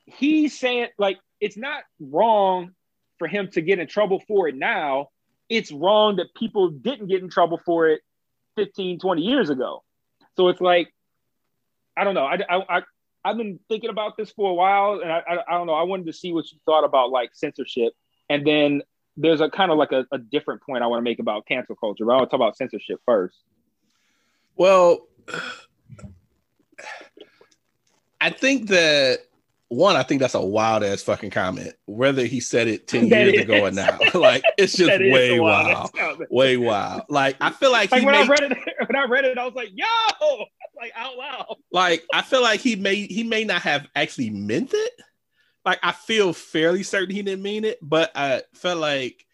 he's 0.06 0.58
saying 0.58 0.88
like 0.98 1.18
it's 1.40 1.56
not 1.56 1.82
wrong 2.00 2.72
for 3.18 3.28
him 3.28 3.48
to 3.52 3.60
get 3.60 3.78
in 3.78 3.86
trouble 3.86 4.22
for 4.26 4.48
it 4.48 4.56
now. 4.56 5.08
It's 5.48 5.70
wrong 5.70 6.16
that 6.16 6.34
people 6.34 6.70
didn't 6.70 7.08
get 7.08 7.22
in 7.22 7.30
trouble 7.30 7.60
for 7.64 7.88
it 7.88 8.00
15, 8.56 8.98
20 8.98 9.22
years 9.22 9.50
ago. 9.50 9.82
So 10.36 10.48
it's 10.48 10.60
like, 10.60 10.92
I 11.96 12.04
don't 12.04 12.14
know. 12.14 12.24
I, 12.24 12.38
I, 12.50 12.82
I've 13.26 13.36
been 13.36 13.58
thinking 13.68 13.90
about 13.90 14.16
this 14.16 14.30
for 14.30 14.50
a 14.50 14.54
while 14.54 15.00
and 15.02 15.10
I, 15.10 15.18
I, 15.28 15.38
I 15.48 15.58
don't 15.58 15.66
know. 15.66 15.74
I 15.74 15.82
wanted 15.82 16.06
to 16.06 16.12
see 16.12 16.32
what 16.32 16.50
you 16.52 16.58
thought 16.64 16.84
about 16.84 17.10
like 17.10 17.30
censorship. 17.34 17.92
And 18.30 18.46
then 18.46 18.82
there's 19.16 19.40
a 19.40 19.50
kind 19.50 19.72
of 19.72 19.78
like 19.78 19.90
a, 19.90 20.06
a 20.12 20.18
different 20.18 20.62
point 20.62 20.84
I 20.84 20.86
want 20.86 21.00
to 21.00 21.04
make 21.04 21.18
about 21.18 21.44
cancel 21.44 21.74
culture, 21.74 22.04
but 22.04 22.12
I 22.12 22.16
want 22.18 22.30
to 22.30 22.36
talk 22.36 22.38
about 22.38 22.56
censorship 22.56 23.00
first. 23.04 23.36
Well, 24.54 25.08
I 28.20 28.30
think 28.30 28.68
that 28.68 29.22
one, 29.68 29.96
I 29.96 30.04
think 30.04 30.20
that's 30.20 30.34
a 30.34 30.40
wild 30.40 30.84
ass 30.84 31.02
fucking 31.02 31.30
comment. 31.30 31.74
Whether 31.86 32.24
he 32.26 32.38
said 32.38 32.68
it 32.68 32.86
ten 32.86 33.06
years 33.08 33.34
is. 33.34 33.40
ago 33.42 33.64
or 33.64 33.70
now, 33.72 33.98
like 34.14 34.44
it's 34.56 34.76
just 34.76 34.88
way 35.00 35.40
wild, 35.40 35.90
way 36.30 36.56
wild. 36.56 37.02
Like 37.08 37.36
I 37.40 37.50
feel 37.50 37.72
like, 37.72 37.90
like 37.90 38.04
when 38.04 38.12
made, 38.12 38.24
I 38.24 38.28
read 38.28 38.52
it, 38.52 38.58
when 38.86 38.96
I 38.96 39.04
read 39.06 39.24
it, 39.24 39.36
I 39.36 39.44
was 39.44 39.54
like, 39.54 39.70
"Yo!" 39.74 40.44
Like 40.76 40.92
out 40.94 41.16
loud. 41.16 41.56
Like 41.72 42.04
I 42.12 42.22
feel 42.22 42.42
like 42.42 42.60
he 42.60 42.76
may 42.76 43.06
he 43.06 43.24
may 43.24 43.44
not 43.44 43.62
have 43.62 43.86
actually 43.94 44.30
meant 44.30 44.72
it. 44.74 44.92
Like 45.64 45.78
I 45.82 45.92
feel 45.92 46.32
fairly 46.32 46.82
certain 46.82 47.14
he 47.14 47.22
didn't 47.22 47.42
mean 47.42 47.64
it, 47.64 47.78
but 47.82 48.12
I 48.14 48.42
felt 48.54 48.78
like 48.78 49.24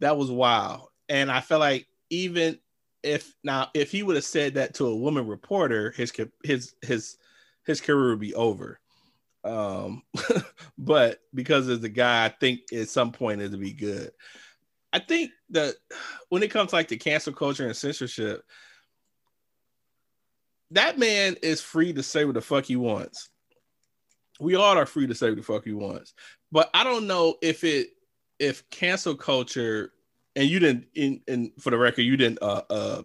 that 0.00 0.16
was 0.16 0.30
wild, 0.30 0.88
and 1.08 1.30
I 1.30 1.40
felt 1.40 1.60
like 1.60 1.86
even 2.10 2.58
if 3.02 3.34
now 3.42 3.68
if 3.74 3.90
he 3.90 4.02
would 4.02 4.16
have 4.16 4.24
said 4.24 4.54
that 4.54 4.74
to 4.74 4.86
a 4.86 4.96
woman 4.96 5.26
reporter, 5.26 5.90
his 5.90 6.12
his 6.44 6.74
his 6.82 7.16
his 7.66 7.80
career 7.80 8.10
would 8.10 8.20
be 8.20 8.34
over. 8.34 8.80
Um, 9.44 10.02
but 10.78 11.18
because 11.34 11.68
of 11.68 11.82
the 11.82 11.88
guy, 11.88 12.24
I 12.24 12.28
think 12.28 12.72
at 12.72 12.88
some 12.88 13.12
point 13.12 13.40
it'll 13.40 13.58
be 13.58 13.72
good. 13.72 14.12
I 14.92 14.98
think 14.98 15.30
that 15.50 15.74
when 16.28 16.42
it 16.42 16.50
comes 16.50 16.70
to 16.70 16.76
like 16.76 16.88
the 16.88 16.96
cancel 16.96 17.32
culture 17.32 17.66
and 17.66 17.76
censorship, 17.76 18.44
that 20.72 20.98
man 20.98 21.36
is 21.42 21.60
free 21.60 21.92
to 21.92 22.02
say 22.02 22.24
what 22.24 22.34
the 22.34 22.40
fuck 22.40 22.64
he 22.64 22.76
wants. 22.76 23.28
We 24.40 24.54
all 24.54 24.76
are 24.76 24.86
free 24.86 25.06
to 25.06 25.14
say 25.14 25.28
what 25.28 25.36
the 25.36 25.42
fuck 25.42 25.64
he 25.64 25.72
wants. 25.72 26.14
But 26.50 26.70
I 26.74 26.84
don't 26.84 27.06
know 27.06 27.36
if 27.42 27.64
it 27.64 27.90
if 28.38 28.68
cancel 28.70 29.14
culture 29.14 29.92
and 30.34 30.48
you 30.48 30.58
didn't 30.58 30.86
in, 30.94 31.52
for 31.60 31.70
the 31.70 31.78
record, 31.78 32.02
you 32.02 32.16
didn't 32.16 32.42
uh 32.42 32.62
uh 32.70 33.02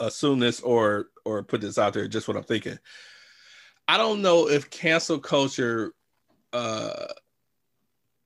assume 0.00 0.38
this 0.38 0.60
or 0.60 1.08
or 1.24 1.42
put 1.42 1.60
this 1.60 1.78
out 1.78 1.92
there, 1.92 2.08
just 2.08 2.28
what 2.28 2.36
I'm 2.36 2.44
thinking. 2.44 2.78
I 3.88 3.98
don't 3.98 4.22
know 4.22 4.48
if 4.48 4.70
cancel 4.70 5.18
culture 5.18 5.92
uh 6.52 7.06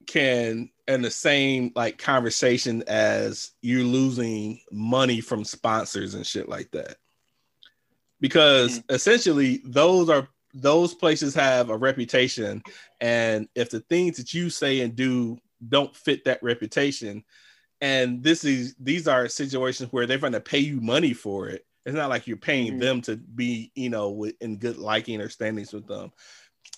can 0.06 0.70
in 0.86 1.02
the 1.02 1.10
same 1.10 1.72
like 1.74 1.98
conversation 1.98 2.82
as 2.88 3.52
you 3.62 3.84
losing 3.84 4.60
money 4.70 5.20
from 5.20 5.44
sponsors 5.44 6.14
and 6.14 6.26
shit 6.26 6.48
like 6.48 6.70
that. 6.72 6.96
Because 8.20 8.78
mm-hmm. 8.78 8.94
essentially 8.94 9.60
those 9.64 10.08
are 10.08 10.28
those 10.52 10.94
places 10.94 11.34
have 11.34 11.70
a 11.70 11.76
reputation 11.76 12.60
and 13.00 13.48
if 13.54 13.70
the 13.70 13.80
things 13.80 14.16
that 14.16 14.34
you 14.34 14.50
say 14.50 14.80
and 14.80 14.96
do 14.96 15.38
don't 15.68 15.94
fit 15.94 16.24
that 16.24 16.42
reputation 16.42 17.22
and 17.80 18.20
this 18.20 18.44
is 18.44 18.74
these 18.80 19.06
are 19.06 19.28
situations 19.28 19.92
where 19.92 20.06
they're 20.06 20.18
going 20.18 20.32
to 20.32 20.40
pay 20.40 20.58
you 20.58 20.80
money 20.80 21.12
for 21.12 21.48
it 21.48 21.64
it's 21.86 21.96
not 21.96 22.10
like 22.10 22.26
you're 22.26 22.36
paying 22.36 22.72
mm-hmm. 22.72 22.80
them 22.80 23.00
to 23.02 23.16
be, 23.16 23.72
you 23.74 23.90
know, 23.90 24.26
in 24.40 24.58
good 24.58 24.78
liking 24.78 25.20
or 25.20 25.28
standings 25.28 25.72
with 25.72 25.86
them. 25.86 26.12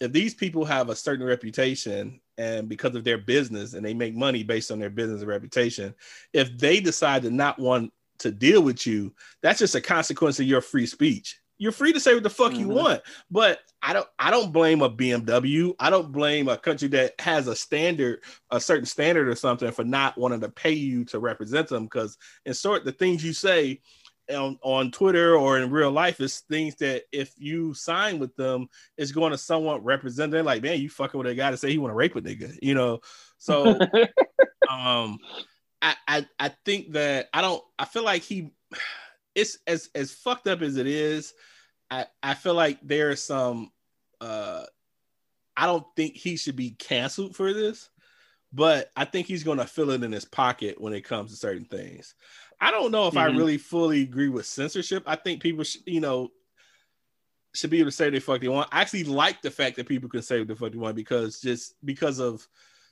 If 0.00 0.12
these 0.12 0.34
people 0.34 0.64
have 0.64 0.88
a 0.88 0.96
certain 0.96 1.26
reputation 1.26 2.20
and 2.38 2.68
because 2.68 2.94
of 2.94 3.04
their 3.04 3.18
business 3.18 3.74
and 3.74 3.84
they 3.84 3.94
make 3.94 4.14
money 4.14 4.42
based 4.42 4.70
on 4.70 4.78
their 4.78 4.90
business 4.90 5.20
and 5.20 5.28
reputation, 5.28 5.94
if 6.32 6.56
they 6.56 6.80
decide 6.80 7.22
to 7.22 7.30
not 7.30 7.58
want 7.58 7.92
to 8.22 8.30
deal 8.30 8.62
with 8.62 8.86
you, 8.86 9.14
that's 9.42 9.58
just 9.58 9.74
a 9.74 9.80
consequence 9.80 10.40
of 10.40 10.46
your 10.46 10.60
free 10.60 10.86
speech. 10.86 11.38
You're 11.58 11.72
free 11.72 11.92
to 11.92 12.00
say 12.00 12.14
what 12.14 12.24
the 12.24 12.30
fuck 12.30 12.52
mm-hmm. 12.52 12.60
you 12.60 12.68
want, 12.68 13.02
but 13.30 13.60
I 13.82 13.92
don't 13.92 14.08
I 14.18 14.30
don't 14.30 14.52
blame 14.52 14.82
a 14.82 14.90
BMW. 14.90 15.74
I 15.78 15.90
don't 15.90 16.10
blame 16.10 16.48
a 16.48 16.56
country 16.56 16.88
that 16.88 17.14
has 17.20 17.46
a 17.46 17.54
standard, 17.54 18.24
a 18.50 18.60
certain 18.60 18.86
standard 18.86 19.28
or 19.28 19.36
something 19.36 19.70
for 19.70 19.84
not 19.84 20.18
wanting 20.18 20.40
to 20.40 20.48
pay 20.48 20.72
you 20.72 21.04
to 21.06 21.20
represent 21.20 21.68
them 21.68 21.84
because 21.84 22.18
in 22.46 22.54
short 22.54 22.84
the 22.84 22.92
things 22.92 23.24
you 23.24 23.32
say 23.32 23.80
on, 24.30 24.58
on 24.62 24.90
Twitter 24.90 25.36
or 25.36 25.58
in 25.58 25.70
real 25.70 25.90
life 25.90 26.20
is 26.20 26.40
things 26.40 26.74
that 26.76 27.02
if 27.12 27.32
you 27.36 27.74
sign 27.74 28.18
with 28.18 28.34
them, 28.36 28.68
it's 28.96 29.12
going 29.12 29.32
to 29.32 29.38
somewhat 29.38 29.84
represent 29.84 30.32
them. 30.32 30.46
Like, 30.46 30.62
man, 30.62 30.80
you 30.80 30.88
fucking 30.88 31.18
with 31.18 31.26
a 31.26 31.34
guy 31.34 31.50
to 31.50 31.56
say 31.56 31.70
he 31.70 31.78
want 31.78 31.90
to 31.90 31.96
rape 31.96 32.16
a 32.16 32.20
nigga, 32.20 32.56
you 32.62 32.74
know? 32.74 33.00
So, 33.38 33.78
um, 34.70 35.18
I, 35.82 35.96
I, 36.06 36.26
I 36.38 36.48
think 36.64 36.92
that 36.92 37.28
I 37.34 37.42
don't, 37.42 37.62
I 37.78 37.84
feel 37.84 38.04
like 38.04 38.22
he, 38.22 38.52
it's 39.34 39.58
as, 39.66 39.90
as 39.94 40.12
fucked 40.12 40.46
up 40.46 40.62
as 40.62 40.76
it 40.76 40.86
is. 40.86 41.34
I, 41.90 42.06
I 42.22 42.34
feel 42.34 42.54
like 42.54 42.78
there's 42.82 43.22
some, 43.22 43.70
uh, 44.20 44.64
I 45.56 45.66
don't 45.66 45.86
think 45.96 46.16
he 46.16 46.36
should 46.36 46.56
be 46.56 46.70
canceled 46.70 47.36
for 47.36 47.52
this, 47.52 47.90
but 48.52 48.90
I 48.96 49.04
think 49.04 49.26
he's 49.26 49.44
going 49.44 49.58
to 49.58 49.66
fill 49.66 49.90
it 49.90 50.02
in 50.02 50.12
his 50.12 50.24
pocket 50.24 50.80
when 50.80 50.94
it 50.94 51.02
comes 51.02 51.30
to 51.30 51.36
certain 51.36 51.64
things. 51.64 52.14
I 52.60 52.70
don't 52.70 52.92
know 52.92 53.08
if 53.08 53.14
mm-hmm. 53.14 53.34
I 53.34 53.36
really 53.36 53.58
fully 53.58 54.02
agree 54.02 54.28
with 54.28 54.46
censorship. 54.46 55.02
I 55.06 55.16
think 55.16 55.42
people, 55.42 55.64
should, 55.64 55.82
you 55.84 56.00
know, 56.00 56.30
should 57.54 57.70
be 57.70 57.80
able 57.80 57.90
to 57.90 57.96
say 57.96 58.08
they 58.08 58.20
fuck 58.20 58.40
they 58.40 58.48
want. 58.48 58.68
I 58.72 58.80
actually 58.80 59.04
like 59.04 59.42
the 59.42 59.50
fact 59.50 59.76
that 59.76 59.88
people 59.88 60.08
can 60.08 60.22
say 60.22 60.38
what 60.38 60.48
the 60.48 60.56
fuck 60.56 60.72
they 60.72 60.78
want 60.78 60.96
because 60.96 61.40
just 61.40 61.74
because 61.84 62.18
of 62.18 62.46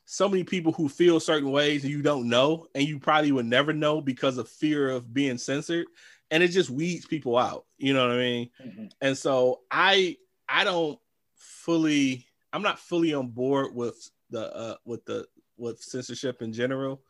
so 0.04 0.28
many 0.28 0.44
people 0.44 0.72
who 0.72 0.88
feel 0.88 1.20
certain 1.20 1.50
ways 1.50 1.84
and 1.84 1.92
you 1.92 2.02
don't 2.02 2.28
know, 2.28 2.66
and 2.74 2.86
you 2.86 2.98
probably 2.98 3.32
would 3.32 3.46
never 3.46 3.72
know 3.72 4.00
because 4.00 4.38
of 4.38 4.48
fear 4.48 4.90
of 4.90 5.12
being 5.14 5.38
censored, 5.38 5.86
and 6.30 6.42
it 6.42 6.48
just 6.48 6.70
weeds 6.70 7.06
people 7.06 7.36
out. 7.36 7.66
You 7.78 7.94
know 7.94 8.08
what 8.08 8.16
I 8.16 8.20
mean? 8.20 8.50
Mm-hmm. 8.64 8.86
And 9.00 9.16
so 9.16 9.60
I 9.70 10.16
I 10.48 10.64
don't 10.64 10.98
fully 11.36 12.26
I'm 12.52 12.62
not 12.62 12.78
fully 12.78 13.14
on 13.14 13.28
board 13.28 13.74
with 13.74 14.10
the 14.30 14.54
uh 14.54 14.76
with 14.84 15.04
the 15.04 15.26
with 15.56 15.80
censorship 15.80 16.42
in 16.42 16.52
general, 16.52 17.02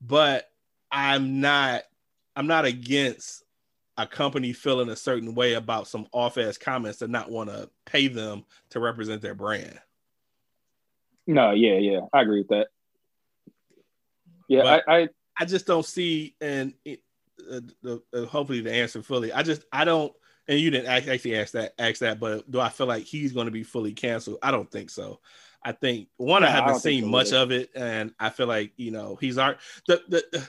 but 0.00 0.50
I'm 0.90 1.40
not 1.40 1.82
I'm 2.36 2.46
not 2.46 2.64
against 2.64 3.44
a 3.96 4.06
company 4.06 4.52
feeling 4.52 4.88
a 4.88 4.96
certain 4.96 5.34
way 5.34 5.54
about 5.54 5.86
some 5.86 6.06
off 6.12 6.36
ass 6.38 6.58
comments 6.58 7.02
and 7.02 7.12
not 7.12 7.30
want 7.30 7.48
to 7.50 7.70
pay 7.84 8.08
them 8.08 8.44
to 8.70 8.80
represent 8.80 9.22
their 9.22 9.34
brand. 9.34 9.78
No, 11.26 11.52
yeah, 11.52 11.78
yeah, 11.78 12.00
I 12.12 12.22
agree 12.22 12.40
with 12.40 12.48
that. 12.48 12.68
Yeah, 14.48 14.80
I, 14.86 14.96
I, 14.96 15.08
I 15.38 15.44
just 15.46 15.66
don't 15.66 15.84
see, 15.84 16.36
and 16.40 16.74
it, 16.84 17.00
uh, 17.50 17.96
uh, 18.12 18.26
hopefully 18.26 18.60
the 18.60 18.72
answer 18.72 19.02
fully. 19.02 19.32
I 19.32 19.42
just 19.42 19.64
I 19.72 19.84
don't, 19.84 20.12
and 20.48 20.60
you 20.60 20.70
didn't 20.70 20.88
actually 20.88 21.38
ask 21.38 21.52
that 21.52 21.74
ask 21.78 22.00
that, 22.00 22.20
but 22.20 22.50
do 22.50 22.60
I 22.60 22.68
feel 22.68 22.86
like 22.86 23.04
he's 23.04 23.32
going 23.32 23.46
to 23.46 23.50
be 23.50 23.62
fully 23.62 23.92
canceled? 23.92 24.38
I 24.42 24.50
don't 24.50 24.70
think 24.70 24.90
so. 24.90 25.20
I 25.62 25.72
think 25.72 26.08
one, 26.18 26.44
I 26.44 26.50
haven't 26.50 26.74
I 26.74 26.78
seen 26.78 27.04
so 27.04 27.08
much 27.08 27.28
either. 27.28 27.38
of 27.38 27.52
it, 27.52 27.70
and 27.74 28.12
I 28.20 28.28
feel 28.28 28.46
like 28.46 28.72
you 28.76 28.90
know 28.90 29.16
he's 29.18 29.36
the 29.36 29.54
the 29.86 30.22
the 30.30 30.48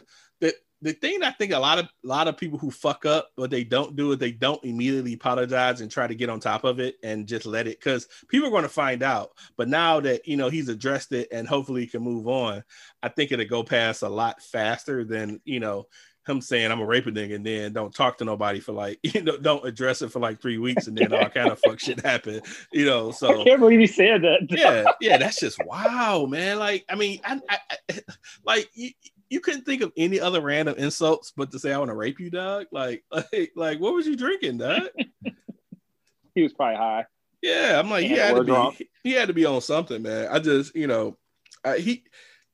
the 0.86 0.94
thing 0.94 1.24
I 1.24 1.32
think 1.32 1.52
a 1.52 1.58
lot 1.58 1.80
of 1.80 1.86
a 1.86 2.08
lot 2.08 2.28
of 2.28 2.38
people 2.38 2.60
who 2.60 2.70
fuck 2.70 3.08
up 3.08 3.32
what 3.38 3.50
they 3.50 3.64
don't 3.64 3.96
do 3.96 4.12
is 4.12 4.20
they 4.20 4.32
don't 4.32 4.64
immediately 4.64 5.14
apologize 5.14 5.82
and 5.82 5.90
try 5.90 6.06
to 6.06 6.14
get 6.14 6.30
on 6.30 6.40
top 6.40 6.64
of 6.64 6.80
it 6.80 6.98
and 7.02 7.28
just 7.28 7.48
let 7.48 7.66
it 7.66 7.80
because 7.80 8.08
people 8.28 8.48
are 8.48 8.52
going 8.52 8.62
to 8.62 8.70
find 8.70 9.02
out. 9.02 9.32
But 9.58 9.68
now 9.68 10.00
that 10.02 10.28
you 10.28 10.38
know 10.38 10.48
he's 10.48 10.70
addressed 10.70 11.12
it 11.12 11.30
and 11.32 11.48
hopefully 11.48 11.82
he 11.82 11.88
can 11.88 12.04
move 12.04 12.28
on, 12.28 12.64
I 13.02 13.10
think 13.10 13.32
it'll 13.32 13.46
go 13.46 13.64
past 13.64 14.04
a 14.04 14.10
lot 14.10 14.44
faster 14.44 15.04
than 15.04 15.42
you 15.44 15.60
know 15.60 15.88
him 16.28 16.42
saying 16.42 16.72
I'm 16.72 16.82
a 16.82 16.86
rape 16.86 17.08
a 17.08 17.12
nigga 17.12 17.36
and 17.36 17.46
then 17.46 17.74
don't 17.74 17.94
talk 17.94 18.20
to 18.20 18.26
nobody 18.26 18.60
for 18.60 18.74
like 18.74 19.00
you 19.04 19.24
know 19.24 19.38
don't 19.38 19.66
address 19.66 20.04
it 20.04 20.12
for 20.12 20.20
like 20.20 20.40
three 20.40 20.60
weeks 20.60 20.86
and 20.86 20.96
then 20.96 21.14
all 21.14 21.30
kind 21.30 21.50
of 21.50 21.60
fuck 21.60 21.80
shit 21.80 22.00
happen 22.06 22.42
you 22.72 22.86
know 22.86 23.12
so 23.12 23.42
I 23.42 23.44
can't 23.44 23.60
believe 23.60 23.80
he 23.80 23.88
said 23.88 24.22
that. 24.22 24.48
yeah 24.50 24.92
yeah 25.02 25.18
that's 25.18 25.40
just 25.40 25.60
wow 25.66 26.26
man 26.30 26.60
like 26.60 26.86
I 26.90 26.96
mean 26.96 27.22
I, 27.24 27.42
I, 27.50 27.58
I 27.90 28.00
like 28.44 28.70
you, 28.74 28.92
you 29.30 29.39
couldn't 29.39 29.65
think 29.65 29.82
of 29.82 29.91
any 29.97 30.19
other 30.19 30.41
random 30.41 30.76
insults 30.78 31.34
but 31.36 31.51
to 31.51 31.59
say 31.59 31.73
I 31.73 31.78
want 31.78 31.89
to 31.89 31.95
rape 31.95 32.19
you 32.19 32.30
dog? 32.30 32.67
Like 32.71 33.03
like 33.11 33.51
like 33.55 33.80
what 33.80 33.93
was 33.93 34.07
you 34.07 34.15
drinking 34.15 34.59
dog? 34.59 34.84
He 36.34 36.43
was 36.43 36.51
probably 36.51 36.76
high. 36.76 37.05
yeah 37.41 37.80
I'm 37.80 37.89
like 37.89 38.03
he 38.03 38.09
had 38.09 38.36
to 38.36 38.43
be 38.43 38.89
he 39.05 39.13
had 39.13 39.30
to 39.30 39.34
be 39.34 39.45
on 39.45 39.61
something 39.61 40.01
man. 40.01 40.28
I 40.30 40.39
just 40.39 40.76
you 40.76 40.86
know 40.86 41.17
I, 41.63 41.78
he 41.78 42.03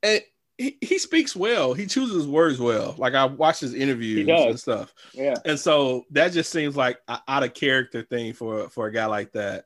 and 0.04 0.22
he, 0.60 0.78
he 0.82 1.00
speaks 1.00 1.36
well. 1.36 1.74
He 1.74 1.88
chooses 1.88 2.18
his 2.18 2.28
words 2.28 2.60
well. 2.60 2.94
Like 3.00 3.16
I 3.16 3.26
watched 3.26 3.62
his 3.62 3.74
interviews 3.74 4.30
and 4.30 4.60
stuff. 4.60 4.94
Yeah. 5.14 5.34
and 5.46 5.60
so 5.60 6.06
that 6.12 6.32
just 6.32 6.52
seems 6.52 6.78
like 6.78 7.00
a 7.08 7.20
out 7.28 7.44
of 7.44 7.56
character 7.56 8.04
thing 8.04 8.34
for 8.34 8.70
for 8.70 8.86
a 8.86 8.94
guy 8.94 9.08
like 9.08 9.32
that. 9.32 9.66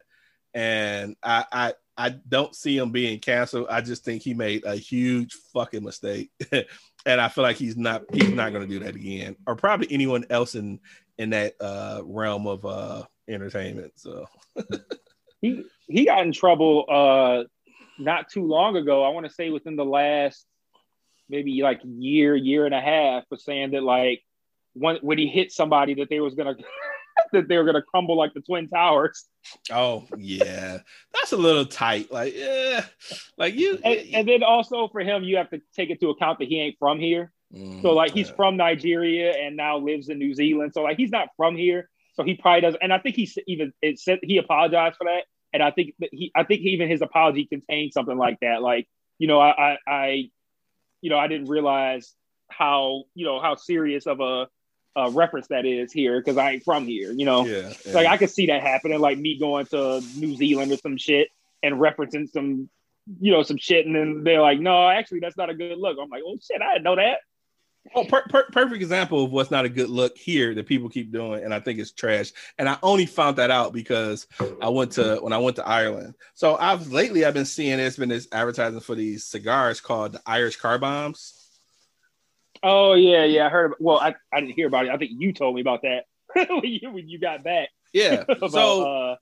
And 0.53 1.17
I, 1.21 1.45
I 1.51 1.73
i 1.97 2.09
don't 2.09 2.55
see 2.55 2.77
him 2.77 2.91
being 2.91 3.19
canceled. 3.19 3.67
I 3.69 3.81
just 3.81 4.05
think 4.05 4.21
he 4.21 4.33
made 4.33 4.63
a 4.65 4.75
huge 4.75 5.33
fucking 5.53 5.83
mistake 5.83 6.31
and 7.05 7.21
i 7.21 7.27
feel 7.27 7.43
like 7.43 7.57
he's 7.57 7.77
not 7.77 8.03
he's 8.13 8.31
not 8.31 8.51
going 8.51 8.67
to 8.67 8.67
do 8.67 8.83
that 8.83 8.95
again 8.95 9.35
or 9.47 9.55
probably 9.55 9.87
anyone 9.91 10.25
else 10.29 10.55
in 10.55 10.79
in 11.17 11.29
that 11.29 11.53
uh 11.61 12.01
realm 12.03 12.47
of 12.47 12.65
uh 12.65 13.03
entertainment 13.27 13.91
so 13.95 14.25
he 15.41 15.63
he 15.87 16.05
got 16.05 16.25
in 16.25 16.31
trouble 16.31 16.85
uh 16.89 17.43
not 17.97 18.29
too 18.29 18.45
long 18.45 18.75
ago. 18.75 19.03
I 19.03 19.09
want 19.09 19.25
to 19.25 19.31
say 19.31 19.49
within 19.49 19.75
the 19.75 19.85
last 19.85 20.45
maybe 21.29 21.61
like 21.61 21.81
year, 21.83 22.35
year 22.35 22.65
and 22.65 22.75
a 22.75 22.81
half 22.81 23.27
for 23.27 23.37
saying 23.37 23.71
that 23.71 23.83
like 23.83 24.21
when 24.73 24.97
when 24.97 25.17
he 25.17 25.27
hit 25.27 25.51
somebody 25.51 25.95
that 25.95 26.09
they 26.09 26.19
was 26.19 26.35
gonna 26.35 26.55
that 27.33 27.47
they 27.47 27.57
were 27.57 27.63
gonna 27.63 27.81
crumble 27.81 28.17
like 28.17 28.33
the 28.33 28.41
twin 28.41 28.67
towers. 28.67 29.25
oh 29.71 30.05
yeah 30.17 30.79
that's 31.13 31.31
a 31.31 31.37
little 31.37 31.65
tight 31.65 32.11
like 32.11 32.33
yeah 32.35 32.83
like 33.37 33.53
you 33.55 33.79
And, 33.83 33.99
and 34.13 34.27
then 34.27 34.43
also 34.43 34.87
for 34.87 35.01
him, 35.01 35.23
you 35.23 35.37
have 35.37 35.49
to 35.51 35.61
take 35.75 35.89
into 35.89 36.09
account 36.09 36.39
that 36.39 36.47
he 36.47 36.59
ain't 36.59 36.77
from 36.79 36.99
here. 36.99 37.31
Mm, 37.53 37.81
So 37.81 37.93
like 37.93 38.11
he's 38.11 38.29
yeah. 38.29 38.35
from 38.35 38.57
Nigeria 38.57 39.31
and 39.33 39.55
now 39.55 39.77
lives 39.77 40.09
in 40.09 40.17
New 40.17 40.33
Zealand. 40.33 40.71
So 40.73 40.81
like 40.81 40.97
he's 40.97 41.11
not 41.11 41.29
from 41.37 41.55
here. 41.55 41.89
So 42.15 42.23
he 42.23 42.35
probably 42.35 42.61
does. 42.61 42.75
And 42.81 42.91
I 42.93 42.99
think 42.99 43.15
he 43.15 43.29
even 43.47 43.73
it 43.81 43.99
said 43.99 44.19
he 44.23 44.37
apologized 44.37 44.97
for 44.97 45.05
that. 45.05 45.25
And 45.53 45.61
I 45.61 45.71
think 45.71 45.93
that 45.99 46.09
he 46.11 46.31
I 46.35 46.43
think 46.43 46.61
even 46.61 46.89
his 46.89 47.01
apology 47.01 47.45
contained 47.45 47.93
something 47.93 48.17
like 48.17 48.39
that. 48.41 48.61
Like 48.61 48.87
you 49.19 49.27
know 49.27 49.39
I 49.39 49.51
I, 49.71 49.77
I 49.87 50.29
you 51.01 51.09
know 51.09 51.17
I 51.19 51.27
didn't 51.27 51.47
realize 51.49 52.13
how 52.49 53.03
you 53.13 53.25
know 53.25 53.39
how 53.39 53.55
serious 53.55 54.07
of 54.07 54.19
a, 54.19 54.47
a 54.95 55.09
reference 55.09 55.47
that 55.47 55.65
is 55.65 55.91
here 55.91 56.19
because 56.19 56.37
I 56.37 56.51
ain't 56.51 56.63
from 56.63 56.87
here. 56.87 57.11
You 57.11 57.25
know 57.25 57.45
yeah, 57.45 57.73
yeah. 57.85 57.93
like 57.93 58.07
I 58.07 58.17
could 58.17 58.29
see 58.29 58.47
that 58.47 58.61
happening. 58.61 58.99
Like 58.99 59.17
me 59.17 59.37
going 59.37 59.65
to 59.67 60.01
New 60.17 60.35
Zealand 60.35 60.71
or 60.71 60.77
some 60.77 60.97
shit 60.97 61.29
and 61.63 61.75
referencing 61.75 62.29
some 62.29 62.69
you 63.19 63.31
know 63.31 63.43
some 63.43 63.57
shit 63.57 63.85
and 63.85 63.95
then 63.95 64.23
they're 64.23 64.41
like 64.41 64.59
no 64.59 64.89
actually 64.89 65.19
that's 65.19 65.37
not 65.37 65.49
a 65.49 65.53
good 65.53 65.77
look. 65.77 65.97
I'm 66.01 66.09
like 66.09 66.23
oh 66.25 66.37
shit 66.41 66.61
I 66.61 66.73
didn't 66.73 66.83
know 66.83 66.95
that. 66.95 67.19
Oh, 67.93 68.03
per- 68.03 68.25
per- 68.29 68.49
perfect 68.51 68.81
example 68.81 69.23
of 69.23 69.31
what's 69.31 69.51
not 69.51 69.65
a 69.65 69.69
good 69.69 69.89
look 69.89 70.17
here 70.17 70.55
that 70.55 70.65
people 70.65 70.89
keep 70.89 71.11
doing, 71.11 71.43
and 71.43 71.53
I 71.53 71.59
think 71.59 71.77
it's 71.77 71.91
trash. 71.91 72.31
And 72.57 72.67
I 72.67 72.77
only 72.81 73.05
found 73.05 73.37
that 73.37 73.51
out 73.51 73.73
because 73.73 74.25
I 74.61 74.69
went 74.69 74.93
to 74.93 75.19
when 75.21 75.33
I 75.33 75.37
went 75.37 75.57
to 75.57 75.67
Ireland. 75.67 76.15
So 76.33 76.57
I've 76.57 76.91
lately 76.91 77.25
I've 77.25 77.35
been 77.35 77.45
seeing 77.45 77.77
there's 77.77 77.97
been 77.97 78.09
this 78.09 78.27
advertising 78.31 78.79
for 78.79 78.95
these 78.95 79.25
cigars 79.25 79.81
called 79.81 80.13
the 80.13 80.21
Irish 80.25 80.55
Car 80.55 80.79
Bombs. 80.79 81.34
Oh 82.63 82.93
yeah, 82.93 83.23
yeah. 83.25 83.45
I 83.45 83.49
heard. 83.49 83.65
About, 83.67 83.81
well, 83.81 83.99
I, 83.99 84.15
I 84.33 84.39
didn't 84.39 84.55
hear 84.55 84.67
about 84.67 84.85
it. 84.85 84.91
I 84.91 84.97
think 84.97 85.11
you 85.17 85.33
told 85.33 85.55
me 85.55 85.61
about 85.61 85.81
that 85.83 86.05
when, 86.49 86.61
you, 86.63 86.91
when 86.91 87.07
you 87.07 87.19
got 87.19 87.43
back. 87.43 87.69
Yeah. 87.93 88.23
about 88.29 88.51
so 88.51 88.83
uh, 88.87 89.15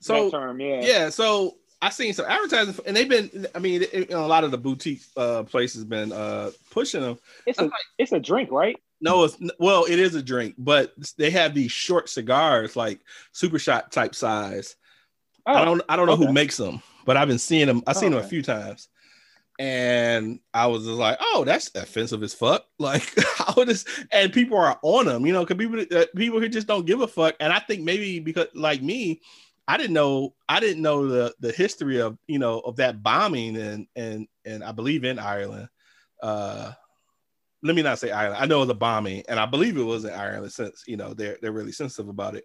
so 0.00 0.30
term. 0.30 0.60
Yeah. 0.60 0.80
yeah 0.82 1.08
so 1.08 1.56
i 1.80 1.88
seen 1.90 2.12
some 2.12 2.26
advertising 2.26 2.74
and 2.86 2.96
they've 2.96 3.08
been 3.08 3.46
i 3.54 3.58
mean 3.58 3.82
it, 3.82 3.92
you 3.92 4.06
know, 4.10 4.24
a 4.24 4.26
lot 4.26 4.44
of 4.44 4.50
the 4.50 4.58
boutique 4.58 5.02
uh 5.16 5.42
places 5.42 5.84
been 5.84 6.12
uh 6.12 6.50
pushing 6.70 7.00
them 7.00 7.18
It's 7.46 7.58
a 7.58 7.70
it's 7.98 8.12
a 8.12 8.20
drink, 8.20 8.50
right? 8.50 8.76
no 9.00 9.24
it's 9.24 9.38
well 9.58 9.84
it 9.84 9.98
is 9.98 10.14
a 10.14 10.22
drink 10.22 10.54
but 10.58 10.92
they 11.18 11.30
have 11.30 11.54
these 11.54 11.70
short 11.72 12.08
cigars 12.08 12.76
like 12.76 13.00
super 13.32 13.58
shot 13.58 13.92
type 13.92 14.14
size 14.14 14.76
Oh, 15.46 15.54
i 15.54 15.64
don't 15.64 15.82
i 15.88 15.96
don't 15.96 16.06
know 16.06 16.12
okay. 16.14 16.26
who 16.26 16.32
makes 16.32 16.56
them 16.56 16.82
but 17.04 17.16
i've 17.16 17.28
been 17.28 17.38
seeing 17.38 17.66
them 17.66 17.82
i've 17.86 17.96
seen 17.96 18.10
them 18.10 18.20
a 18.20 18.26
few 18.26 18.42
times 18.42 18.88
and 19.58 20.38
i 20.52 20.66
was 20.66 20.84
just 20.84 20.98
like 20.98 21.16
oh 21.20 21.44
that's 21.46 21.74
offensive 21.74 22.22
as 22.22 22.34
fuck 22.34 22.66
like 22.78 23.02
how 23.36 23.64
this 23.64 23.84
and 24.12 24.32
people 24.32 24.58
are 24.58 24.78
on 24.82 25.06
them 25.06 25.24
you 25.24 25.32
know 25.32 25.44
because 25.44 25.56
people 25.56 25.98
uh, 25.98 26.04
people 26.14 26.40
who 26.40 26.48
just 26.48 26.66
don't 26.66 26.86
give 26.86 27.00
a 27.00 27.08
fuck 27.08 27.34
and 27.40 27.52
i 27.52 27.58
think 27.58 27.82
maybe 27.82 28.18
because 28.18 28.48
like 28.54 28.82
me 28.82 29.20
I 29.68 29.76
didn't 29.76 29.94
know 29.94 30.34
I 30.48 30.60
didn't 30.60 30.82
know 30.82 31.08
the 31.08 31.34
the 31.40 31.52
history 31.52 32.00
of 32.00 32.16
you 32.26 32.38
know 32.38 32.60
of 32.60 32.76
that 32.76 33.02
bombing 33.02 33.56
and 33.56 33.86
and 33.96 34.28
and 34.44 34.62
I 34.62 34.72
believe 34.72 35.04
in 35.04 35.18
Ireland. 35.18 35.68
Uh, 36.22 36.72
let 37.62 37.74
me 37.74 37.82
not 37.82 37.98
say 37.98 38.10
Ireland. 38.10 38.42
I 38.42 38.46
know 38.46 38.64
the 38.64 38.74
bombing, 38.74 39.24
and 39.28 39.40
I 39.40 39.46
believe 39.46 39.76
it 39.76 39.82
was 39.82 40.04
in 40.04 40.12
Ireland 40.12 40.52
since 40.52 40.84
you 40.86 40.96
know 40.96 41.14
they're 41.14 41.36
they're 41.42 41.52
really 41.52 41.72
sensitive 41.72 42.08
about 42.08 42.36
it. 42.36 42.44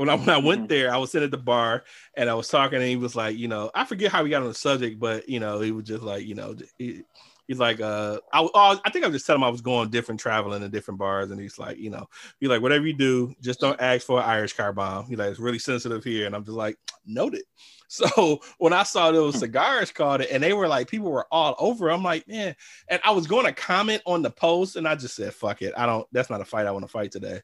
When 0.00 0.08
I 0.08 0.14
when 0.14 0.30
I 0.30 0.38
went 0.38 0.62
Mhm. 0.64 0.68
there, 0.70 0.94
I 0.94 0.96
was 0.96 1.10
sitting 1.10 1.26
at 1.26 1.30
the 1.30 1.36
bar 1.36 1.84
and 2.16 2.30
I 2.30 2.34
was 2.34 2.48
talking, 2.48 2.78
and 2.78 2.88
he 2.88 2.96
was 2.96 3.14
like, 3.14 3.36
you 3.36 3.48
know, 3.48 3.70
I 3.74 3.84
forget 3.84 4.10
how 4.10 4.22
we 4.24 4.30
got 4.30 4.40
on 4.40 4.48
the 4.48 4.54
subject, 4.54 4.98
but 4.98 5.28
you 5.28 5.40
know, 5.40 5.60
he 5.60 5.72
was 5.72 5.84
just 5.84 6.02
like, 6.02 6.24
you 6.24 6.34
know, 6.34 6.56
he, 6.78 7.02
he's 7.46 7.58
like, 7.58 7.82
uh, 7.82 8.18
I, 8.32 8.40
oh, 8.40 8.80
I 8.82 8.88
think 8.88 9.04
I 9.04 9.08
was 9.08 9.16
just 9.16 9.26
telling 9.26 9.42
him 9.42 9.44
I 9.44 9.50
was 9.50 9.60
going 9.60 9.90
different 9.90 10.18
traveling 10.18 10.62
in 10.62 10.70
different 10.70 10.96
bars, 10.98 11.30
and 11.30 11.38
he's 11.38 11.58
like, 11.58 11.76
you 11.76 11.90
know, 11.90 12.08
he's 12.38 12.48
like, 12.48 12.62
whatever 12.62 12.86
you 12.86 12.94
do, 12.94 13.34
just 13.42 13.60
don't 13.60 13.78
ask 13.78 14.06
for 14.06 14.20
an 14.20 14.24
Irish 14.24 14.54
car 14.54 14.72
bomb. 14.72 15.04
He's 15.06 15.18
like, 15.18 15.28
it's 15.28 15.38
really 15.38 15.58
sensitive 15.58 16.02
here, 16.02 16.24
and 16.24 16.34
I'm 16.34 16.44
just 16.44 16.56
like, 16.56 16.78
noted. 17.04 17.42
So 17.92 18.40
when 18.58 18.72
I 18.72 18.84
saw 18.84 19.10
those 19.10 19.36
cigars 19.36 19.90
called 19.90 20.20
it, 20.20 20.30
and 20.30 20.40
they 20.40 20.52
were 20.52 20.68
like, 20.68 20.88
people 20.88 21.10
were 21.10 21.26
all 21.32 21.56
over. 21.58 21.90
I'm 21.90 22.04
like, 22.04 22.26
man, 22.28 22.54
and 22.86 23.00
I 23.02 23.10
was 23.10 23.26
going 23.26 23.46
to 23.46 23.52
comment 23.52 24.00
on 24.06 24.22
the 24.22 24.30
post, 24.30 24.76
and 24.76 24.86
I 24.86 24.94
just 24.94 25.16
said, 25.16 25.34
fuck 25.34 25.60
it, 25.60 25.74
I 25.76 25.86
don't. 25.86 26.06
That's 26.12 26.30
not 26.30 26.40
a 26.40 26.44
fight 26.44 26.66
I 26.66 26.70
want 26.70 26.84
to 26.84 26.88
fight 26.88 27.10
today. 27.10 27.40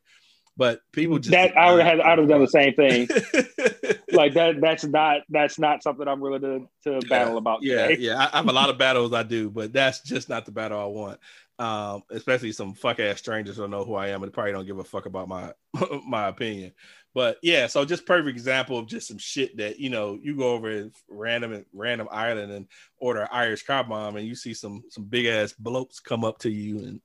But 0.57 0.81
people 0.93 1.19
just 1.19 1.33
that 1.33 1.57
I 1.57 1.73
would 1.73 1.85
have 1.85 2.01
I'd 2.01 2.19
have 2.19 2.29
done 2.29 2.41
the 2.41 2.49
same 2.49 2.75
thing. 2.75 3.09
like 4.13 4.35
that 4.35 4.59
that's 4.61 4.85
not 4.85 5.21
that's 5.29 5.59
not 5.59 5.83
something 5.83 6.09
I'm 6.09 6.21
willing 6.21 6.41
to 6.41 6.69
to 6.85 7.07
battle 7.09 7.37
about. 7.37 7.63
yeah, 7.63 7.89
today. 7.89 8.03
yeah. 8.03 8.17
I, 8.17 8.31
I 8.33 8.37
have 8.39 8.49
a 8.49 8.53
lot 8.53 8.71
of 8.71 8.79
battles 8.79 9.13
I 9.13 9.23
do, 9.23 9.51
but 9.51 9.73
that's 9.73 10.01
just 10.01 10.29
not 10.29 10.47
the 10.47 10.53
battle 10.53 10.81
I 10.81 10.87
want. 10.87 11.21
Um, 11.59 12.03
especially 12.11 12.53
some 12.53 12.75
fuck 12.75 13.01
ass 13.01 13.19
strangers 13.19 13.57
don't 13.57 13.71
know 13.71 13.85
who 13.85 13.95
I 13.95 14.09
am 14.09 14.23
and 14.23 14.33
probably 14.33 14.53
don't 14.53 14.67
give 14.67 14.79
a 14.79 14.85
fuck 14.85 15.07
about 15.07 15.29
my 15.29 15.53
my 16.07 16.29
opinion. 16.29 16.73
But 17.15 17.39
yeah, 17.43 17.67
so 17.67 17.85
just 17.87 18.05
perfect 18.05 18.29
example 18.29 18.79
of 18.79 18.89
just 18.89 19.09
some 19.09 19.17
shit 19.17 19.57
that 19.57 19.79
you 19.79 19.89
know 19.89 20.19
you 20.21 20.37
go 20.37 20.53
over 20.53 20.71
in 20.71 20.93
random 21.09 21.65
random 21.73 22.09
island 22.11 22.53
and 22.53 22.67
order 22.99 23.23
an 23.23 23.29
Irish 23.33 23.63
car 23.63 23.85
bomb 23.85 24.17
and 24.17 24.27
you 24.27 24.35
see 24.35 24.53
some 24.53 24.85
some 24.91 25.05
big 25.05 25.25
ass 25.25 25.55
blokes 25.55 25.99
come 25.99 26.25
up 26.25 26.39
to 26.41 26.51
you 26.51 26.79
and 26.79 27.01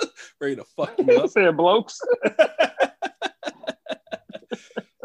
ready 0.40 0.54
to 0.54 0.64
fuck 0.76 0.94
you 0.98 1.16
up. 1.16 1.30
Saying 1.30 1.56
blokes. 1.56 2.00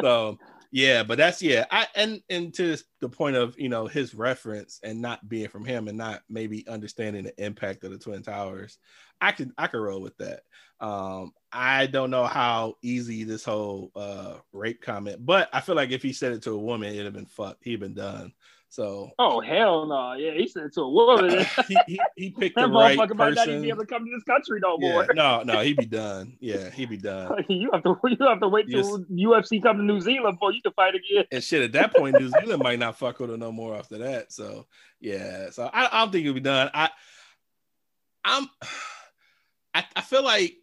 So 0.02 0.38
yeah 0.72 1.04
but 1.04 1.18
that's 1.18 1.42
yeah 1.42 1.66
i 1.72 1.86
and 1.96 2.22
and 2.30 2.54
to 2.54 2.78
the 3.02 3.10
point 3.10 3.36
of 3.36 3.54
you 3.60 3.70
know 3.70 3.88
his 3.88 4.14
reference 4.16 4.80
and 4.84 5.02
not 5.02 5.28
being 5.28 5.50
from 5.50 5.66
him 5.66 5.88
and 5.88 5.98
not 5.98 6.22
maybe 6.30 6.68
understanding 6.68 7.24
the 7.24 7.44
impact 7.44 7.84
of 7.84 7.92
the 7.92 7.98
twin 7.98 8.24
towers 8.24 8.78
i 9.20 9.32
could 9.32 9.52
i 9.58 9.68
could 9.68 9.82
roll 9.82 10.02
with 10.02 10.18
that. 10.18 10.42
Um 10.80 11.34
i 11.52 11.88
don't 11.88 12.10
know 12.10 12.26
how 12.26 12.76
easy 12.82 13.24
this 13.24 13.44
whole 13.44 13.92
uh 13.96 14.36
rape 14.54 14.82
comment 14.82 15.26
but 15.26 15.50
i 15.52 15.60
feel 15.60 15.76
like 15.76 15.92
if 15.92 16.02
he 16.02 16.14
said 16.14 16.32
it 16.32 16.42
to 16.44 16.52
a 16.52 16.58
woman 16.58 16.94
it'd 16.94 17.06
have 17.06 17.14
been 17.14 17.26
fucked. 17.26 17.64
He'd 17.64 17.82
been 17.82 17.94
done 17.94 18.34
so 18.72 19.12
Oh 19.20 19.42
hell 19.42 19.86
no! 19.86 20.14
Yeah, 20.14 20.32
he 20.32 20.48
said 20.48 20.72
to 20.76 20.82
a 20.82 20.90
woman. 20.90 21.46
he, 21.68 21.78
he, 21.88 22.00
he 22.16 22.30
picked 22.30 22.56
the 22.56 22.70
right 22.70 22.98
motherfucker 22.98 23.16
might 23.16 23.34
not 23.34 23.48
even 23.50 23.60
person 23.60 23.62
be 23.62 23.68
able 23.68 23.82
to 23.82 23.86
come 23.86 24.06
to 24.06 24.12
this 24.12 24.24
country 24.24 24.62
no 24.64 24.78
yeah, 24.80 24.92
more. 24.94 25.08
no 25.14 25.44
no 25.44 25.60
he'd 25.60 25.76
be 25.76 25.86
done 26.02 26.38
yeah 26.40 26.70
he'd 26.70 26.90
be 26.90 26.96
done 26.96 27.44
you 27.50 27.70
have 27.74 27.84
to 27.84 27.96
you 28.06 28.26
have 28.26 28.40
to 28.40 28.48
wait 28.48 28.70
till 28.70 29.04
UFC 29.06 29.62
come 29.62 29.76
to 29.76 29.84
New 29.84 30.00
Zealand 30.00 30.38
before 30.38 30.54
you 30.54 30.62
can 30.62 30.72
fight 30.72 30.94
again. 30.96 31.26
and 31.34 31.44
shit 31.44 31.64
at 31.64 31.74
that 31.74 31.94
point, 31.94 32.18
New 32.18 32.30
Zealand 32.30 32.64
might 32.64 32.80
not 32.80 32.98
fuck 32.98 33.20
with 33.20 33.30
her 33.30 33.38
no 33.38 33.52
more 33.52 33.76
after 33.76 33.98
that. 33.98 34.32
So 34.32 34.68
yeah, 35.02 35.50
so 35.50 35.70
I, 35.74 35.90
I 35.92 36.02
don't 36.02 36.14
think 36.14 36.24
he'll 36.24 36.34
be 36.34 36.40
done. 36.40 36.72
I 36.74 36.90
I'm 38.24 38.48
I, 39.74 39.84
I 39.98 40.02
feel 40.02 40.24
like 40.24 40.56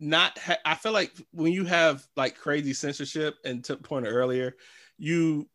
not 0.00 0.38
ha- 0.38 0.58
I 0.64 0.76
feel 0.76 0.92
like 0.92 1.12
when 1.32 1.52
you 1.52 1.66
have 1.66 2.06
like 2.16 2.38
crazy 2.38 2.72
censorship 2.72 3.36
and 3.44 3.62
to 3.64 3.76
point 3.76 4.06
earlier, 4.06 4.56
you 4.96 5.46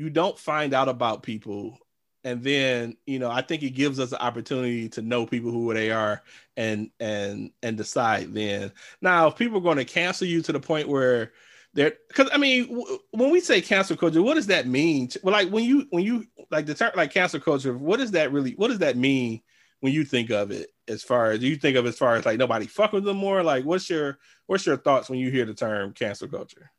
you 0.00 0.08
don't 0.08 0.38
find 0.38 0.72
out 0.72 0.88
about 0.88 1.22
people 1.22 1.78
and 2.24 2.42
then 2.42 2.96
you 3.06 3.18
know 3.18 3.30
i 3.30 3.42
think 3.42 3.62
it 3.62 3.70
gives 3.70 4.00
us 4.00 4.08
the 4.08 4.22
opportunity 4.22 4.88
to 4.88 5.02
know 5.02 5.26
people 5.26 5.50
who 5.50 5.74
they 5.74 5.90
are 5.90 6.22
and 6.56 6.90
and 7.00 7.50
and 7.62 7.76
decide 7.76 8.32
then 8.32 8.72
now 9.02 9.26
if 9.26 9.36
people 9.36 9.58
are 9.58 9.62
going 9.62 9.76
to 9.76 9.84
cancel 9.84 10.26
you 10.26 10.40
to 10.40 10.52
the 10.52 10.58
point 10.60 10.88
where 10.88 11.32
they're 11.74 11.92
because 12.08 12.30
i 12.32 12.38
mean 12.38 12.66
w- 12.68 12.98
when 13.10 13.28
we 13.30 13.40
say 13.40 13.60
cancel 13.60 13.94
culture 13.94 14.22
what 14.22 14.36
does 14.36 14.46
that 14.46 14.66
mean 14.66 15.06
well 15.22 15.34
like 15.34 15.50
when 15.50 15.64
you 15.64 15.86
when 15.90 16.02
you 16.02 16.24
like 16.50 16.64
the 16.64 16.72
term 16.74 16.92
like 16.96 17.12
cancel 17.12 17.38
culture 17.38 17.76
what 17.76 17.98
does 17.98 18.12
that 18.12 18.32
really 18.32 18.52
what 18.52 18.68
does 18.68 18.78
that 18.78 18.96
mean 18.96 19.42
when 19.80 19.92
you 19.92 20.02
think 20.02 20.30
of 20.30 20.50
it 20.50 20.70
as 20.88 21.02
far 21.02 21.30
as 21.30 21.42
you 21.42 21.56
think 21.56 21.76
of 21.76 21.84
as 21.84 21.98
far 21.98 22.14
as 22.14 22.24
like 22.24 22.38
nobody 22.38 22.66
fuck 22.66 22.94
with 22.94 23.04
them 23.04 23.18
more 23.18 23.42
like 23.42 23.66
what's 23.66 23.90
your 23.90 24.18
what's 24.46 24.64
your 24.64 24.78
thoughts 24.78 25.10
when 25.10 25.18
you 25.18 25.30
hear 25.30 25.44
the 25.44 25.52
term 25.52 25.92
cancel 25.92 26.26
culture 26.26 26.70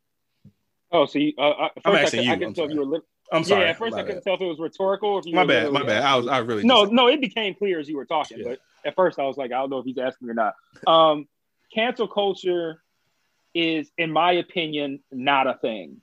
Oh, 0.92 1.06
so 1.06 1.18
you, 1.18 1.32
uh, 1.38 1.50
uh, 1.50 1.68
first 1.76 1.86
I'm 1.86 1.94
I, 1.94 2.00
asking 2.00 2.22
you, 2.24 2.30
I 2.30 2.34
I'm 2.34 2.40
tell 2.40 2.54
sorry. 2.54 2.74
you 2.74 2.80
were. 2.80 2.86
Li- 2.86 3.00
i'm 3.32 3.44
sorry 3.44 3.64
yeah, 3.64 3.70
at 3.70 3.78
first 3.78 3.92
my 3.94 4.00
I 4.00 4.02
couldn't 4.02 4.18
bad, 4.18 4.24
tell 4.24 4.34
if 4.34 4.40
it 4.40 4.46
was 4.46 4.58
rhetorical. 4.58 5.08
Or 5.10 5.18
if 5.20 5.26
you 5.26 5.34
my 5.34 5.44
bad, 5.44 5.64
my 5.72 5.80
literally 5.80 5.86
bad. 5.86 6.02
i 6.04 6.16
was 6.16 6.28
i 6.28 6.38
really 6.38 6.62
No, 6.64 6.82
just- 6.82 6.92
no, 6.92 7.08
it 7.08 7.20
became 7.20 7.54
clear 7.54 7.78
as 7.80 7.88
you 7.88 7.96
were 7.96 8.04
talking, 8.06 8.38
Yeah. 8.38 8.44
but 8.50 8.58
at 8.84 8.94
first 8.94 9.18
I 9.18 9.24
was 9.24 9.36
like, 9.36 9.52
I 9.52 9.56
don't 9.60 9.70
know 9.70 9.78
if 9.78 9.84
he's 9.84 9.98
asking 9.98 10.28
or 10.30 10.34
not. 10.34 10.54
Um, 10.86 11.26
cancel 11.74 12.08
culture 12.08 12.82
is, 13.54 13.90
in 13.98 14.10
my 14.12 14.32
opinion, 14.32 15.00
not 15.12 15.46
a 15.46 15.54
thing. 15.54 16.00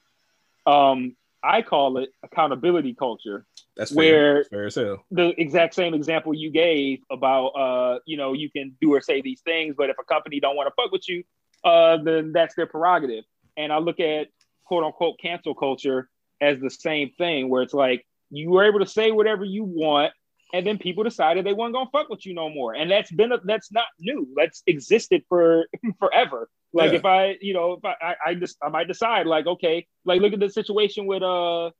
Um, 0.65 1.15
I 1.43 1.61
call 1.61 1.97
it 1.97 2.09
accountability 2.23 2.93
culture. 2.95 3.45
that's 3.77 3.91
where- 3.93 4.43
fair, 4.43 4.49
fair 4.59 4.65
as 4.67 4.75
hell 4.75 5.05
The 5.11 5.29
exact 5.39 5.73
same 5.73 5.93
example 5.93 6.33
you 6.33 6.51
gave 6.51 6.99
about, 7.09 7.47
uh, 7.49 7.99
you 8.05 8.17
know, 8.17 8.33
you 8.33 8.49
can 8.49 8.75
do 8.81 8.93
or 8.93 9.01
say 9.01 9.21
these 9.21 9.41
things, 9.41 9.75
but 9.77 9.89
if 9.89 9.95
a 9.99 10.03
company 10.03 10.39
don't 10.39 10.55
want 10.57 10.67
to 10.67 10.73
fuck 10.81 10.91
with 10.91 11.07
you, 11.07 11.23
uh, 11.63 11.97
then 11.97 12.31
that's 12.33 12.55
their 12.55 12.65
prerogative. 12.67 13.23
And 13.57 13.71
I 13.73 13.77
look 13.77 13.99
at 13.99 14.27
quote 14.65 14.83
unquote 14.83 15.17
cancel 15.19 15.55
culture 15.55 16.09
as 16.41 16.59
the 16.59 16.69
same 16.69 17.11
thing, 17.17 17.49
where 17.49 17.61
it's 17.63 17.73
like 17.73 18.05
you 18.29 18.49
were 18.51 18.63
able 18.65 18.79
to 18.79 18.85
say 18.87 19.11
whatever 19.11 19.43
you 19.43 19.63
want, 19.63 20.13
and 20.53 20.65
then 20.65 20.77
people 20.77 21.03
decided 21.03 21.45
they 21.45 21.53
weren't 21.53 21.73
gonna 21.73 21.89
fuck 21.91 22.09
with 22.09 22.25
you 22.25 22.33
no 22.33 22.49
more. 22.49 22.73
And 22.73 22.89
that's 22.89 23.11
been 23.11 23.31
a, 23.31 23.39
that's 23.43 23.71
not 23.71 23.85
new. 23.99 24.27
That's 24.35 24.63
existed 24.67 25.23
for 25.29 25.67
forever. 25.99 26.49
Like 26.73 26.91
Yeah. 26.91 26.97
if 26.99 27.05
I, 27.05 27.37
you 27.41 27.53
know, 27.53 27.73
if 27.73 27.85
I, 27.85 27.95
I, 28.01 28.15
I 28.27 28.33
just 28.35 28.57
I 28.61 28.69
might 28.69 28.87
decide 28.87 29.25
like, 29.27 29.47
okay, 29.47 29.87
like 30.05 30.21
look 30.21 30.33
at 30.33 30.39
the 30.39 30.49
situation 30.49 31.05
with 31.07 31.23
uh 31.23 31.71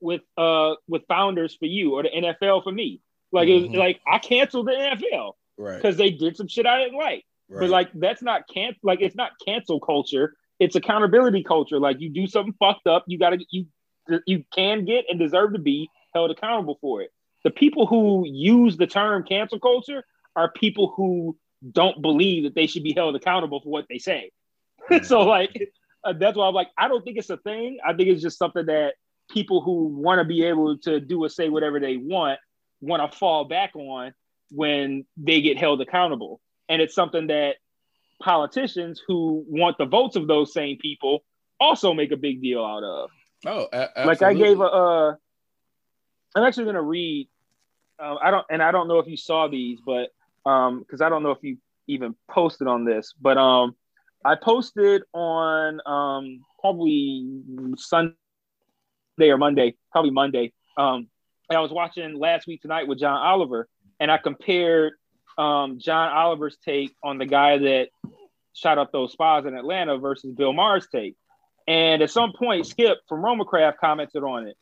with 0.00 0.22
uh 0.36 0.74
with 0.88 1.02
founders 1.08 1.54
for 1.54 1.66
you 1.66 1.94
or 1.94 2.02
the 2.02 2.10
NFL 2.10 2.64
for 2.64 2.72
me. 2.72 3.00
Like 3.30 3.48
it 3.48 3.54
was, 3.54 3.70
Mhm. 3.70 3.76
like 3.76 4.00
I 4.06 4.18
canceled 4.18 4.66
the 4.66 4.72
NFL 4.72 5.32
right 5.56 5.76
because 5.76 5.96
they 5.96 6.10
did 6.10 6.36
some 6.36 6.48
shit 6.48 6.66
I 6.66 6.82
didn't 6.84 6.98
like. 6.98 7.24
right 7.48 7.60
But 7.60 7.70
like 7.70 7.90
that's 7.94 8.22
not 8.22 8.48
can 8.48 8.74
like 8.82 9.00
it's 9.00 9.16
not 9.16 9.32
cancel 9.46 9.80
culture. 9.80 10.34
It's 10.62 10.76
accountability 10.76 11.42
culture. 11.42 11.80
Like 11.80 12.00
you 12.00 12.08
do 12.08 12.26
something 12.28 12.54
fucked 12.58 12.86
up, 12.86 13.04
you 13.08 13.18
gotta 13.18 13.38
you 13.50 13.66
you 14.26 14.44
can 14.54 14.84
get 14.84 15.06
and 15.08 15.18
deserve 15.18 15.54
to 15.54 15.58
be 15.58 15.90
held 16.14 16.30
accountable 16.30 16.78
for 16.80 17.02
it. 17.02 17.10
The 17.44 17.50
people 17.50 17.86
who 17.86 18.24
use 18.26 18.76
the 18.76 18.86
term 18.86 19.24
cancel 19.24 19.58
culture 19.58 20.04
are 20.36 20.52
people 20.52 20.92
who 20.96 21.36
don't 21.72 22.00
believe 22.00 22.44
that 22.44 22.54
they 22.54 22.66
should 22.66 22.84
be 22.84 22.92
held 22.92 23.16
accountable 23.16 23.60
for 23.60 23.70
what 23.70 23.86
they 23.88 23.98
say. 23.98 24.30
so 25.02 25.22
like 25.22 25.72
uh, 26.04 26.12
that's 26.18 26.36
why 26.36 26.46
I'm 26.46 26.54
like 26.54 26.68
I 26.78 26.86
don't 26.86 27.04
think 27.04 27.18
it's 27.18 27.30
a 27.30 27.38
thing. 27.38 27.78
I 27.84 27.92
think 27.94 28.08
it's 28.08 28.22
just 28.22 28.38
something 28.38 28.66
that 28.66 28.94
people 29.30 29.62
who 29.62 29.88
want 29.88 30.20
to 30.20 30.24
be 30.24 30.44
able 30.44 30.78
to 30.78 31.00
do 31.00 31.24
or 31.24 31.28
say 31.28 31.48
whatever 31.48 31.80
they 31.80 31.96
want 31.96 32.38
want 32.80 33.10
to 33.10 33.18
fall 33.18 33.46
back 33.46 33.74
on 33.74 34.14
when 34.50 35.04
they 35.16 35.40
get 35.40 35.58
held 35.58 35.80
accountable. 35.80 36.40
And 36.68 36.80
it's 36.80 36.94
something 36.94 37.26
that 37.28 37.56
politicians 38.22 39.02
who 39.06 39.44
want 39.48 39.76
the 39.78 39.84
votes 39.86 40.16
of 40.16 40.26
those 40.26 40.52
same 40.52 40.78
people 40.78 41.24
also 41.60 41.92
make 41.94 42.10
a 42.12 42.16
big 42.16 42.40
deal 42.42 42.64
out 42.64 42.82
of. 42.82 43.10
oh 43.46 43.68
a- 43.72 43.90
Like 44.06 44.22
I 44.22 44.34
gave 44.34 44.60
a. 44.60 44.64
Uh, 44.64 45.14
I'm 46.34 46.44
actually 46.44 46.64
gonna 46.66 46.82
read. 46.82 47.28
Um, 47.98 48.18
I 48.22 48.30
don't, 48.30 48.46
and 48.50 48.62
I 48.62 48.70
don't 48.72 48.88
know 48.88 48.98
if 48.98 49.06
you 49.06 49.16
saw 49.16 49.48
these, 49.48 49.78
but 49.84 50.08
um, 50.48 50.80
because 50.80 51.00
I 51.00 51.08
don't 51.08 51.22
know 51.22 51.30
if 51.30 51.38
you 51.42 51.58
even 51.86 52.14
posted 52.30 52.66
on 52.66 52.84
this, 52.84 53.12
but 53.20 53.36
um, 53.36 53.76
I 54.24 54.34
posted 54.36 55.02
on 55.12 55.80
um 55.86 56.40
probably 56.60 57.26
Sunday 57.76 58.14
or 59.20 59.36
Monday, 59.38 59.74
probably 59.92 60.10
Monday. 60.10 60.52
Um, 60.76 61.08
and 61.50 61.58
I 61.58 61.60
was 61.60 61.70
watching 61.70 62.18
last 62.18 62.46
week 62.46 62.62
tonight 62.62 62.88
with 62.88 62.98
John 62.98 63.20
Oliver, 63.20 63.68
and 64.00 64.10
I 64.10 64.16
compared 64.18 64.94
um 65.38 65.78
John 65.78 66.10
Oliver's 66.12 66.56
take 66.64 66.94
on 67.02 67.18
the 67.18 67.26
guy 67.26 67.58
that 67.58 67.88
shot 68.54 68.78
up 68.78 68.92
those 68.92 69.12
spas 69.12 69.46
in 69.46 69.54
Atlanta 69.54 69.98
versus 69.98 70.32
Bill 70.34 70.52
Maher's 70.52 70.86
take. 70.88 71.16
And 71.66 72.02
at 72.02 72.10
some 72.10 72.32
point, 72.32 72.66
Skip 72.66 72.98
from 73.08 73.22
Romacraft 73.22 73.76
commented 73.78 74.22
on 74.22 74.48
it. 74.48 74.56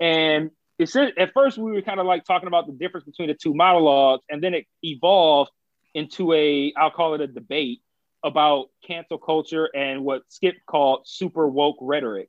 And 0.00 0.50
it 0.78 0.88
said 0.88 1.12
at 1.18 1.32
first 1.32 1.58
we 1.58 1.72
were 1.72 1.82
kind 1.82 2.00
of 2.00 2.06
like 2.06 2.24
talking 2.24 2.48
about 2.48 2.66
the 2.66 2.72
difference 2.72 3.06
between 3.06 3.28
the 3.28 3.34
two 3.34 3.54
monologues, 3.54 4.24
and 4.28 4.42
then 4.42 4.54
it 4.54 4.66
evolved 4.82 5.50
into 5.94 6.32
a, 6.32 6.72
I'll 6.76 6.90
call 6.90 7.14
it 7.14 7.20
a 7.20 7.26
debate 7.26 7.80
about 8.24 8.66
cancel 8.86 9.18
culture 9.18 9.68
and 9.74 10.04
what 10.04 10.22
Skip 10.28 10.56
called 10.66 11.02
super 11.04 11.46
woke 11.46 11.76
rhetoric. 11.80 12.28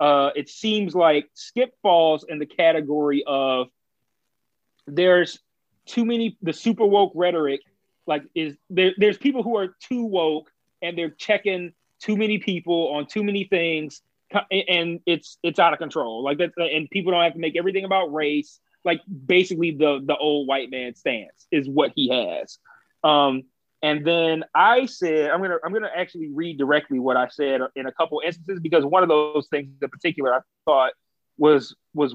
Uh, 0.00 0.30
it 0.36 0.48
seems 0.48 0.94
like 0.94 1.28
Skip 1.34 1.72
falls 1.82 2.24
in 2.28 2.38
the 2.38 2.46
category 2.46 3.24
of 3.26 3.68
there's 4.86 5.38
too 5.86 6.04
many 6.04 6.36
the 6.42 6.52
super 6.52 6.86
woke 6.86 7.12
rhetoric 7.14 7.60
like 8.08 8.24
is 8.34 8.56
there, 8.70 8.92
there's 8.96 9.18
people 9.18 9.42
who 9.42 9.56
are 9.56 9.76
too 9.80 10.02
woke 10.02 10.50
and 10.82 10.98
they're 10.98 11.10
checking 11.10 11.72
too 12.00 12.16
many 12.16 12.38
people 12.38 12.88
on 12.94 13.06
too 13.06 13.22
many 13.22 13.44
things 13.44 14.02
and 14.50 15.00
it's 15.06 15.38
it's 15.42 15.58
out 15.58 15.72
of 15.72 15.78
control. 15.78 16.24
Like 16.24 16.38
that 16.38 16.52
and 16.56 16.90
people 16.90 17.12
don't 17.12 17.22
have 17.22 17.34
to 17.34 17.38
make 17.38 17.56
everything 17.56 17.84
about 17.84 18.12
race. 18.12 18.58
Like 18.84 19.00
basically 19.26 19.72
the 19.72 20.00
the 20.04 20.16
old 20.16 20.48
white 20.48 20.70
man 20.70 20.94
stance 20.94 21.46
is 21.52 21.68
what 21.68 21.92
he 21.94 22.08
has. 22.08 22.58
Um 23.04 23.44
and 23.82 24.04
then 24.04 24.44
i 24.54 24.86
said 24.86 25.30
i'm 25.30 25.40
gonna 25.40 25.58
i'm 25.64 25.72
gonna 25.72 25.90
actually 25.94 26.28
read 26.34 26.58
directly 26.58 26.98
what 26.98 27.16
i 27.16 27.28
said 27.28 27.60
in 27.76 27.86
a 27.86 27.92
couple 27.92 28.20
instances 28.24 28.58
because 28.60 28.84
one 28.84 29.02
of 29.02 29.08
those 29.08 29.46
things 29.48 29.70
in 29.80 29.88
particular 29.88 30.34
i 30.34 30.40
thought 30.64 30.92
was 31.36 31.76
was 31.94 32.14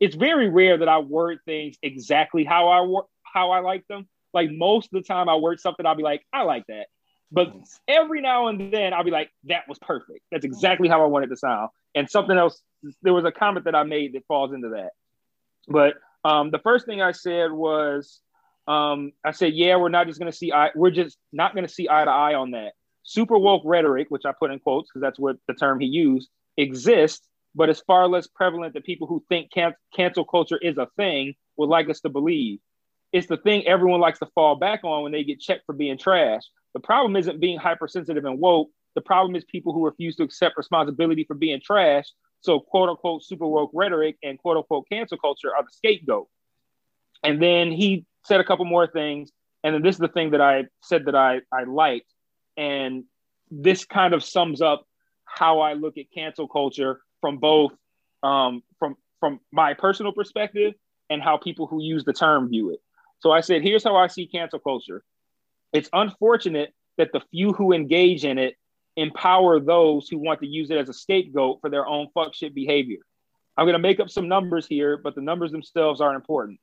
it's 0.00 0.16
very 0.16 0.48
rare 0.48 0.78
that 0.78 0.88
i 0.88 0.98
word 0.98 1.38
things 1.44 1.76
exactly 1.82 2.44
how 2.44 2.68
i 2.68 3.02
how 3.22 3.50
i 3.50 3.60
like 3.60 3.86
them 3.88 4.06
like 4.36 4.50
most 4.52 4.92
of 4.92 5.02
the 5.02 5.06
time 5.06 5.28
I 5.30 5.36
word 5.36 5.58
something, 5.58 5.86
I'll 5.86 5.96
be 5.96 6.02
like, 6.02 6.22
I 6.32 6.42
like 6.42 6.64
that. 6.68 6.86
But 7.32 7.52
every 7.88 8.20
now 8.20 8.48
and 8.48 8.72
then 8.72 8.92
I'll 8.92 9.02
be 9.02 9.10
like, 9.10 9.30
that 9.44 9.66
was 9.66 9.78
perfect. 9.78 10.20
That's 10.30 10.44
exactly 10.44 10.88
how 10.88 11.02
I 11.02 11.06
wanted 11.06 11.30
to 11.30 11.36
sound. 11.36 11.70
And 11.94 12.08
something 12.08 12.36
else, 12.36 12.60
there 13.02 13.14
was 13.14 13.24
a 13.24 13.32
comment 13.32 13.64
that 13.64 13.74
I 13.74 13.82
made 13.82 14.12
that 14.12 14.26
falls 14.28 14.52
into 14.52 14.68
that. 14.68 14.90
But 15.66 15.94
um, 16.22 16.50
the 16.50 16.58
first 16.58 16.84
thing 16.84 17.00
I 17.00 17.12
said 17.12 17.50
was, 17.50 18.20
um, 18.68 19.12
I 19.24 19.30
said, 19.32 19.54
yeah, 19.54 19.76
we're 19.76 19.88
not 19.88 20.06
just 20.06 20.20
going 20.20 20.30
to 20.30 20.36
see 20.36 20.52
eye, 20.52 20.70
we're 20.74 20.90
just 20.90 21.16
not 21.32 21.54
going 21.54 21.66
to 21.66 21.72
see 21.72 21.88
eye 21.88 22.04
to 22.04 22.10
eye 22.10 22.34
on 22.34 22.50
that. 22.50 22.72
Super 23.04 23.38
woke 23.38 23.62
rhetoric, 23.64 24.08
which 24.10 24.26
I 24.26 24.32
put 24.38 24.50
in 24.50 24.58
quotes 24.58 24.90
because 24.90 25.00
that's 25.00 25.18
what 25.18 25.36
the 25.48 25.54
term 25.54 25.80
he 25.80 25.86
used, 25.86 26.28
exists, 26.58 27.26
but 27.54 27.70
it's 27.70 27.80
far 27.80 28.06
less 28.06 28.26
prevalent 28.26 28.74
than 28.74 28.82
people 28.82 29.06
who 29.06 29.24
think 29.28 29.50
can- 29.50 29.74
cancel 29.94 30.24
culture 30.24 30.58
is 30.58 30.76
a 30.76 30.88
thing 30.96 31.34
would 31.56 31.70
like 31.70 31.88
us 31.88 32.00
to 32.00 32.10
believe 32.10 32.58
it's 33.16 33.26
the 33.26 33.38
thing 33.38 33.66
everyone 33.66 34.00
likes 34.00 34.18
to 34.18 34.26
fall 34.34 34.56
back 34.56 34.84
on 34.84 35.02
when 35.02 35.12
they 35.12 35.24
get 35.24 35.40
checked 35.40 35.64
for 35.64 35.72
being 35.72 35.96
trash. 35.96 36.42
The 36.74 36.80
problem 36.80 37.16
isn't 37.16 37.40
being 37.40 37.58
hypersensitive 37.58 38.26
and 38.26 38.38
woke. 38.38 38.68
The 38.94 39.00
problem 39.00 39.34
is 39.36 39.44
people 39.44 39.72
who 39.72 39.86
refuse 39.86 40.16
to 40.16 40.22
accept 40.22 40.58
responsibility 40.58 41.24
for 41.24 41.32
being 41.32 41.58
trash. 41.64 42.04
So, 42.42 42.60
quote 42.60 42.90
unquote, 42.90 43.24
super 43.24 43.46
woke 43.46 43.70
rhetoric 43.72 44.18
and 44.22 44.38
quote 44.38 44.58
unquote 44.58 44.86
cancel 44.92 45.16
culture 45.16 45.48
are 45.56 45.62
the 45.62 45.70
scapegoat. 45.72 46.28
And 47.22 47.42
then 47.42 47.72
he 47.72 48.04
said 48.26 48.40
a 48.40 48.44
couple 48.44 48.66
more 48.66 48.86
things. 48.86 49.32
And 49.64 49.74
then 49.74 49.82
this 49.82 49.94
is 49.94 50.00
the 50.00 50.08
thing 50.08 50.32
that 50.32 50.42
I 50.42 50.64
said 50.82 51.06
that 51.06 51.14
I, 51.14 51.40
I 51.50 51.64
liked. 51.64 52.12
And 52.58 53.04
this 53.50 53.86
kind 53.86 54.12
of 54.12 54.22
sums 54.22 54.60
up 54.60 54.86
how 55.24 55.60
I 55.60 55.72
look 55.72 55.96
at 55.96 56.12
cancel 56.14 56.48
culture 56.48 57.00
from 57.22 57.38
both 57.38 57.72
um, 58.22 58.62
from 58.78 58.98
from 59.20 59.40
my 59.50 59.72
personal 59.72 60.12
perspective 60.12 60.74
and 61.08 61.22
how 61.22 61.38
people 61.38 61.66
who 61.66 61.82
use 61.82 62.04
the 62.04 62.12
term 62.12 62.50
view 62.50 62.70
it. 62.72 62.80
So 63.20 63.32
I 63.32 63.40
said, 63.40 63.62
here's 63.62 63.84
how 63.84 63.96
I 63.96 64.06
see 64.08 64.26
cancel 64.26 64.58
culture. 64.58 65.02
It's 65.72 65.88
unfortunate 65.92 66.72
that 66.98 67.10
the 67.12 67.20
few 67.30 67.52
who 67.52 67.72
engage 67.72 68.24
in 68.24 68.38
it 68.38 68.54
empower 68.96 69.60
those 69.60 70.08
who 70.08 70.18
want 70.18 70.40
to 70.40 70.46
use 70.46 70.70
it 70.70 70.78
as 70.78 70.88
a 70.88 70.94
scapegoat 70.94 71.60
for 71.60 71.70
their 71.70 71.86
own 71.86 72.08
fuck 72.14 72.34
shit 72.34 72.54
behavior. 72.54 72.98
I'm 73.56 73.64
going 73.64 73.74
to 73.74 73.78
make 73.78 74.00
up 74.00 74.10
some 74.10 74.28
numbers 74.28 74.66
here, 74.66 74.96
but 74.96 75.14
the 75.14 75.20
numbers 75.20 75.52
themselves 75.52 76.00
aren't 76.00 76.16
important. 76.16 76.58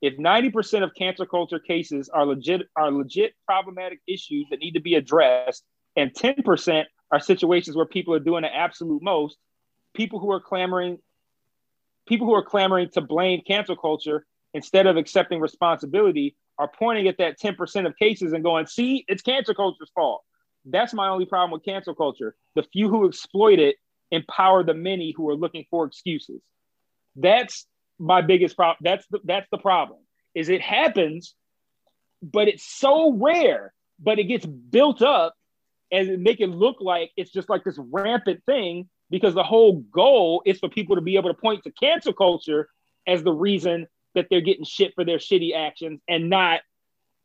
If 0.00 0.16
90% 0.16 0.82
of 0.82 0.94
cancel 0.94 1.26
culture 1.26 1.58
cases 1.58 2.08
are 2.08 2.24
legit 2.24 2.62
are 2.76 2.90
legit 2.90 3.34
problematic 3.46 4.00
issues 4.06 4.46
that 4.50 4.60
need 4.60 4.72
to 4.72 4.80
be 4.80 4.94
addressed, 4.94 5.64
and 5.96 6.14
10% 6.14 6.84
are 7.10 7.20
situations 7.20 7.76
where 7.76 7.86
people 7.86 8.14
are 8.14 8.20
doing 8.20 8.42
the 8.42 8.54
absolute 8.54 9.02
most, 9.02 9.36
people 9.94 10.20
who 10.20 10.30
are 10.30 10.40
clamoring 10.40 10.98
people 12.06 12.26
who 12.26 12.34
are 12.34 12.44
clamoring 12.44 12.88
to 12.90 13.00
blame 13.00 13.42
cancel 13.46 13.76
culture 13.76 14.24
instead 14.54 14.86
of 14.86 14.96
accepting 14.96 15.40
responsibility 15.40 16.36
are 16.58 16.68
pointing 16.68 17.06
at 17.08 17.18
that 17.18 17.38
10% 17.38 17.86
of 17.86 17.96
cases 17.96 18.32
and 18.32 18.42
going, 18.42 18.66
see, 18.66 19.04
it's 19.08 19.22
cancel 19.22 19.54
culture's 19.54 19.90
fault. 19.94 20.22
That's 20.64 20.92
my 20.92 21.08
only 21.08 21.26
problem 21.26 21.52
with 21.52 21.64
cancel 21.64 21.94
culture. 21.94 22.34
The 22.54 22.64
few 22.64 22.88
who 22.88 23.06
exploit 23.06 23.58
it 23.58 23.76
empower 24.10 24.64
the 24.64 24.74
many 24.74 25.12
who 25.16 25.28
are 25.28 25.36
looking 25.36 25.64
for 25.70 25.84
excuses. 25.84 26.40
That's 27.16 27.66
my 27.98 28.22
biggest 28.22 28.56
problem. 28.56 28.78
That's 28.80 29.06
the, 29.08 29.20
that's 29.24 29.48
the 29.50 29.58
problem. 29.58 30.00
Is 30.34 30.48
it 30.48 30.60
happens, 30.60 31.34
but 32.22 32.48
it's 32.48 32.64
so 32.64 33.12
rare, 33.12 33.72
but 33.98 34.18
it 34.18 34.24
gets 34.24 34.46
built 34.46 35.02
up 35.02 35.34
and 35.90 36.22
make 36.22 36.40
it 36.40 36.48
look 36.48 36.76
like 36.80 37.10
it's 37.16 37.30
just 37.30 37.48
like 37.48 37.64
this 37.64 37.78
rampant 37.90 38.42
thing 38.44 38.88
because 39.10 39.34
the 39.34 39.42
whole 39.42 39.80
goal 39.92 40.42
is 40.44 40.58
for 40.58 40.68
people 40.68 40.96
to 40.96 41.02
be 41.02 41.16
able 41.16 41.32
to 41.32 41.40
point 41.40 41.64
to 41.64 41.70
cancel 41.70 42.12
culture 42.12 42.68
as 43.06 43.22
the 43.22 43.32
reason 43.32 43.86
that 44.18 44.26
they're 44.30 44.40
getting 44.40 44.64
shit 44.64 44.94
for 44.94 45.04
their 45.04 45.18
shitty 45.18 45.56
actions 45.56 46.00
and 46.08 46.28
not 46.28 46.60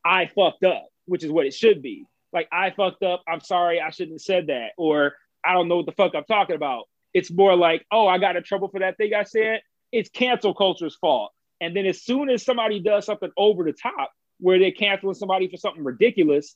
I 0.05 0.27
fucked 0.27 0.63
up, 0.63 0.87
which 1.05 1.23
is 1.23 1.31
what 1.31 1.45
it 1.45 1.53
should 1.53 1.81
be. 1.81 2.05
Like 2.31 2.47
I 2.51 2.71
fucked 2.71 3.03
up. 3.03 3.23
I'm 3.27 3.41
sorry. 3.41 3.81
I 3.81 3.89
shouldn't 3.89 4.15
have 4.15 4.21
said 4.21 4.47
that. 4.47 4.71
Or 4.77 5.13
I 5.45 5.53
don't 5.53 5.67
know 5.67 5.77
what 5.77 5.85
the 5.85 5.91
fuck 5.91 6.13
I'm 6.15 6.23
talking 6.25 6.55
about. 6.55 6.85
It's 7.13 7.31
more 7.31 7.55
like, 7.55 7.85
oh, 7.91 8.07
I 8.07 8.17
got 8.17 8.35
in 8.35 8.43
trouble 8.43 8.69
for 8.69 8.79
that 8.79 8.97
thing 8.97 9.13
I 9.13 9.23
said. 9.23 9.61
It's 9.91 10.09
cancel 10.09 10.53
culture's 10.53 10.95
fault. 10.95 11.31
And 11.61 11.75
then 11.75 11.85
as 11.85 12.01
soon 12.01 12.29
as 12.29 12.43
somebody 12.43 12.79
does 12.79 13.05
something 13.05 13.31
over 13.37 13.63
the 13.63 13.73
top 13.73 14.11
where 14.39 14.59
they're 14.59 14.71
canceling 14.71 15.13
somebody 15.13 15.47
for 15.47 15.57
something 15.57 15.83
ridiculous, 15.83 16.55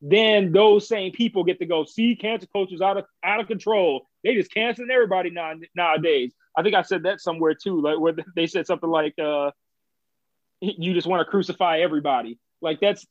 then 0.00 0.52
those 0.52 0.88
same 0.88 1.12
people 1.12 1.44
get 1.44 1.58
to 1.58 1.66
go 1.66 1.84
see 1.84 2.16
cancel 2.16 2.48
culture's 2.52 2.80
out 2.80 2.96
of 2.96 3.04
out 3.24 3.40
of 3.40 3.46
control. 3.46 4.06
They 4.24 4.34
just 4.34 4.52
canceling 4.52 4.90
everybody 4.90 5.30
now, 5.30 5.52
nowadays. 5.74 6.32
I 6.56 6.62
think 6.62 6.74
I 6.74 6.82
said 6.82 7.04
that 7.04 7.20
somewhere 7.20 7.54
too, 7.54 7.80
like 7.80 8.00
where 8.00 8.14
they 8.34 8.46
said 8.46 8.66
something 8.66 8.88
like, 8.88 9.14
uh, 9.18 9.50
"You 10.78 10.94
just 10.94 11.06
want 11.06 11.20
to 11.20 11.30
crucify 11.30 11.78
everybody." 11.78 12.38
Like 12.60 12.80
that's 12.80 13.06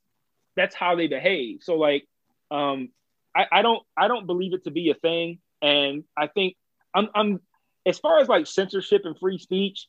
that's 0.55 0.75
how 0.75 0.95
they 0.95 1.07
behave. 1.07 1.59
So 1.61 1.75
like, 1.75 2.07
um, 2.51 2.89
I, 3.35 3.45
I 3.51 3.61
don't 3.61 3.83
I 3.95 4.07
don't 4.07 4.25
believe 4.25 4.53
it 4.53 4.63
to 4.65 4.71
be 4.71 4.89
a 4.89 4.95
thing, 4.95 5.39
and 5.61 6.03
I 6.17 6.27
think 6.27 6.55
I'm 6.93 7.09
I'm 7.15 7.39
as 7.85 7.99
far 7.99 8.19
as 8.19 8.27
like 8.27 8.47
censorship 8.47 9.03
and 9.05 9.17
free 9.17 9.37
speech. 9.37 9.87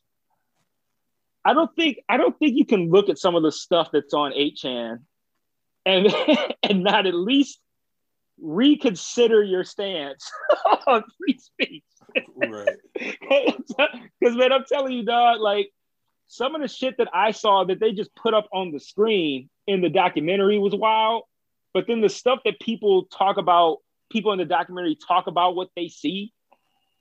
I 1.45 1.55
don't 1.55 1.75
think 1.75 1.99
I 2.09 2.17
don't 2.17 2.39
think 2.39 2.57
you 2.57 2.67
can 2.67 2.91
look 2.91 3.09
at 3.09 3.19
some 3.19 3.35
of 3.35 3.43
the 3.43 3.53
stuff 3.53 3.89
that's 3.93 4.13
on 4.13 4.33
8chan 4.33 4.99
and 5.87 6.15
and 6.63 6.85
not 6.85 7.07
at 7.07 7.15
least 7.15 7.59
reconsider 8.41 9.43
your 9.43 9.65
stance 9.65 10.31
on 10.87 11.03
free 11.19 11.39
speech. 11.39 11.85
Right. 12.37 12.77
Because 12.95 14.37
man, 14.37 14.53
I'm 14.53 14.65
telling 14.71 14.93
you, 14.93 15.05
dog, 15.05 15.41
like 15.41 15.71
some 16.29 16.55
of 16.55 16.61
the 16.61 16.69
shit 16.69 16.99
that 16.99 17.09
I 17.13 17.33
saw 17.33 17.65
that 17.65 17.81
they 17.81 17.93
just 17.93 18.15
put 18.15 18.35
up 18.35 18.49
on 18.53 18.71
the 18.71 18.79
screen 18.79 19.49
in 19.67 19.81
the 19.81 19.89
documentary 19.89 20.59
was 20.59 20.75
wild. 20.75 21.25
But 21.75 21.87
then 21.87 22.01
the 22.01 22.09
stuff 22.09 22.41
that 22.45 22.61
people 22.61 23.05
talk 23.07 23.39
about, 23.39 23.79
people 24.11 24.33
in 24.33 24.39
the 24.39 24.45
documentary 24.45 24.97
talk 24.97 25.27
about 25.27 25.57
what 25.57 25.69
they 25.75 25.89
see 25.89 26.33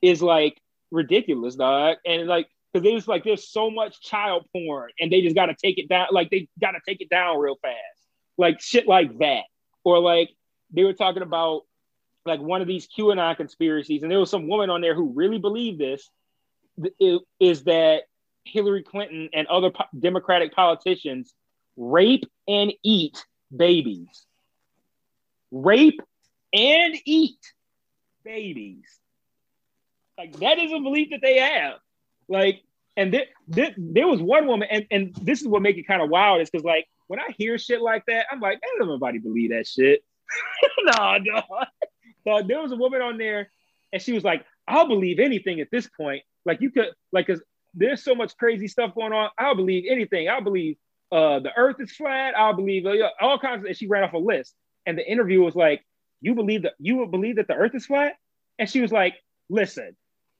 is 0.02 0.22
like 0.22 0.60
ridiculous, 0.92 1.56
dog. 1.56 1.98
And 2.06 2.28
like, 2.28 2.48
because 2.72 2.84
there's 2.84 3.08
like 3.08 3.24
there's 3.24 3.50
so 3.50 3.70
much 3.70 4.02
child 4.02 4.46
porn, 4.54 4.92
and 5.00 5.12
they 5.12 5.22
just 5.22 5.36
got 5.36 5.48
to 5.48 5.56
take 5.56 5.78
it 5.78 5.90
down. 5.90 6.08
Like 6.12 6.30
they 6.30 6.48
got 6.60 6.72
to 6.72 6.80
take 6.88 7.02
it 7.02 7.10
down 7.10 7.40
real 7.40 7.58
fast, 7.62 7.78
like 8.38 8.62
shit 8.62 8.88
like 8.88 9.18
that, 9.20 9.44
or 9.84 10.00
like 10.00 10.30
they 10.72 10.84
were 10.84 10.94
talking 10.94 11.24
about 11.24 11.62
like 12.26 12.42
one 12.42 12.62
of 12.62 12.68
these 12.68 12.88
QAnon 12.88 13.36
conspiracies, 13.38 14.04
and 14.04 14.12
there 14.12 14.20
was 14.20 14.30
some 14.30 14.48
woman 14.48 14.70
on 14.70 14.82
there 14.82 14.96
who 14.96 15.14
really 15.14 15.40
believed 15.40 15.80
this. 15.80 16.10
Is 17.40 17.64
that 17.64 18.04
Hillary 18.52 18.84
Clinton 18.84 19.30
and 19.34 19.48
other 19.48 19.72
po- 19.72 19.86
Democratic 19.98 20.54
politicians 20.54 21.34
rape 21.76 22.26
and 22.48 22.74
eat 22.84 23.24
babies? 23.56 24.26
Rape 25.52 26.02
and 26.54 26.96
eat 27.06 27.40
babies. 28.24 28.86
Like 30.18 30.38
that 30.40 30.58
is 30.58 30.72
a 30.72 30.80
belief 30.80 31.10
that 31.12 31.22
they 31.22 31.40
have. 31.40 31.76
Like, 32.28 32.62
and 32.96 33.12
th- 33.12 33.30
th- 33.54 33.76
there 33.78 34.08
was 34.08 34.22
one 34.22 34.48
woman, 34.48 34.68
and, 34.72 34.86
and 34.90 35.16
this 35.22 35.42
is 35.42 35.48
what 35.48 35.62
makes 35.62 35.78
it 35.78 35.88
kind 35.88 36.02
of 36.02 36.10
wild 36.10 36.42
is 36.42 36.50
because 36.50 36.66
like 36.66 36.88
when 37.08 37.20
I 37.20 37.28
hear 37.38 37.58
shit 37.58 37.82
like 37.82 38.04
that, 38.08 38.26
I'm 38.32 38.40
like, 38.40 38.60
man, 38.62 38.80
don't 38.80 38.88
nobody 38.88 39.20
believe 39.20 39.52
that 39.52 39.68
shit. 39.68 40.04
no, 40.98 41.18
no. 41.18 41.42
So 42.24 42.44
there 42.46 42.62
was 42.62 42.72
a 42.72 42.76
woman 42.76 43.02
on 43.02 43.18
there, 43.18 43.50
and 43.94 44.02
she 44.02 44.14
was 44.14 44.24
like, 44.24 44.46
I'll 44.68 44.88
believe 44.88 45.20
anything 45.20 45.62
at 45.62 45.72
this 45.72 45.88
point. 45.88 46.24
Like 46.46 46.62
you 46.62 46.72
could, 46.72 46.90
like, 47.12 47.28
cause 47.28 47.42
there's 47.78 48.04
so 48.04 48.16
much 48.16 48.36
crazy 48.38 48.68
stuff 48.68 48.96
going 48.96 49.14
on. 49.14 49.30
I'll 49.38 49.56
believe 49.56 49.86
anything. 49.90 50.28
I'll 50.28 50.44
believe 50.44 50.78
uh, 51.12 51.40
the 51.40 51.52
Earth 51.56 51.78
is 51.80 51.92
flat. 51.92 52.34
I'll 52.36 52.54
believe 52.56 52.86
uh, 52.86 53.10
all 53.22 53.40
kinds. 53.40 53.62
Of, 53.62 53.68
and 53.68 53.78
she 53.78 53.88
ran 53.88 54.04
off 54.04 54.14
a 54.14 54.18
list, 54.18 54.56
and 54.86 54.98
the 54.98 55.10
interview 55.10 55.42
was 55.42 55.56
like, 55.56 55.86
"You 56.20 56.36
believe 56.36 56.64
that 56.64 56.74
you 56.80 56.98
would 56.98 57.12
believe 57.12 57.38
that 57.38 57.48
the 57.48 57.54
Earth 57.54 57.76
is 57.76 57.86
flat?" 57.86 58.16
And 58.60 58.70
she 58.70 58.82
was 58.82 58.92
like, 58.92 59.16
"Listen, 59.50 59.96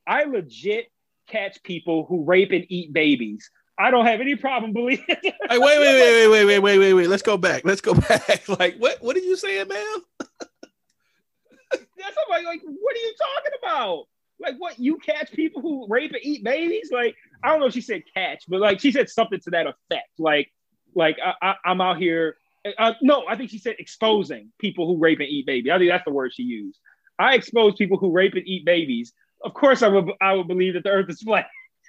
I 0.06 0.24
legit 0.24 0.88
catch 1.28 1.62
people 1.64 2.06
who 2.06 2.24
rape 2.24 2.52
and 2.52 2.66
eat 2.70 2.92
babies. 2.92 3.50
I 3.80 3.92
don't 3.92 4.08
have 4.08 4.20
any 4.20 4.36
problem 4.36 4.74
believing." 4.74 5.06
hey, 5.08 5.58
wait, 5.58 5.60
wait, 5.60 5.80
wait, 5.80 6.30
wait, 6.30 6.46
wait, 6.46 6.60
wait, 6.60 6.80
wait, 6.80 6.94
wait. 6.94 7.08
Let's 7.08 7.24
go 7.24 7.38
back. 7.38 7.64
Let's 7.64 7.82
go 7.82 7.94
back. 8.10 8.50
like, 8.50 8.78
what? 8.78 8.98
What 9.02 9.16
are 9.16 9.22
you 9.22 9.36
saying, 9.38 9.68
man? 9.68 9.98
That's 11.72 12.16
like, 12.30 12.46
like, 12.46 12.62
what 12.64 12.96
are 12.96 13.00
you 13.00 13.14
talking 13.18 13.52
about? 13.62 14.06
Like, 14.40 14.56
what? 14.58 14.80
You 14.80 14.98
catch 14.98 15.32
people 15.32 15.62
who 15.62 15.88
rape 15.90 16.12
and 16.12 16.24
eat 16.24 16.44
babies? 16.44 16.90
Like, 16.92 17.16
I 17.44 17.50
don't 17.50 17.60
know 17.60 17.68
if 17.68 17.74
she 17.74 17.82
said 17.82 18.04
catch, 18.14 18.44
but 18.48 18.60
like 18.60 18.80
she 18.80 18.92
said 18.92 19.10
something 19.10 19.40
to 19.42 19.50
that 19.52 19.68
effect. 19.68 20.10
Like, 20.20 20.52
like 20.94 21.18
I, 21.24 21.56
I, 21.66 21.72
am 21.72 21.82
out 21.82 21.98
here. 21.98 22.38
Uh, 22.78 22.94
no, 23.02 23.26
I 23.28 23.36
think 23.36 23.50
she 23.50 23.60
said 23.60 23.76
exposing 23.80 24.52
people 24.60 24.88
who 24.88 25.00
rape 25.00 25.20
and 25.20 25.30
eat 25.30 25.46
babies. 25.46 25.72
I 25.72 25.78
think 25.78 25.90
that's 25.90 26.06
the 26.06 26.12
word 26.12 26.34
she 26.34 26.44
used. 26.44 26.80
I 27.20 27.36
expose 27.36 27.76
people 27.76 27.98
who 27.98 28.12
rape 28.12 28.34
and 28.34 28.48
eat 28.48 28.66
babies. 28.66 29.14
Of 29.44 29.54
course, 29.54 29.82
I 29.82 29.88
would. 29.88 30.12
I 30.22 30.34
would 30.34 30.48
believe 30.48 30.74
that 30.74 30.84
the 30.84 30.90
Earth 30.90 31.10
is 31.10 31.22
flat. 31.22 31.48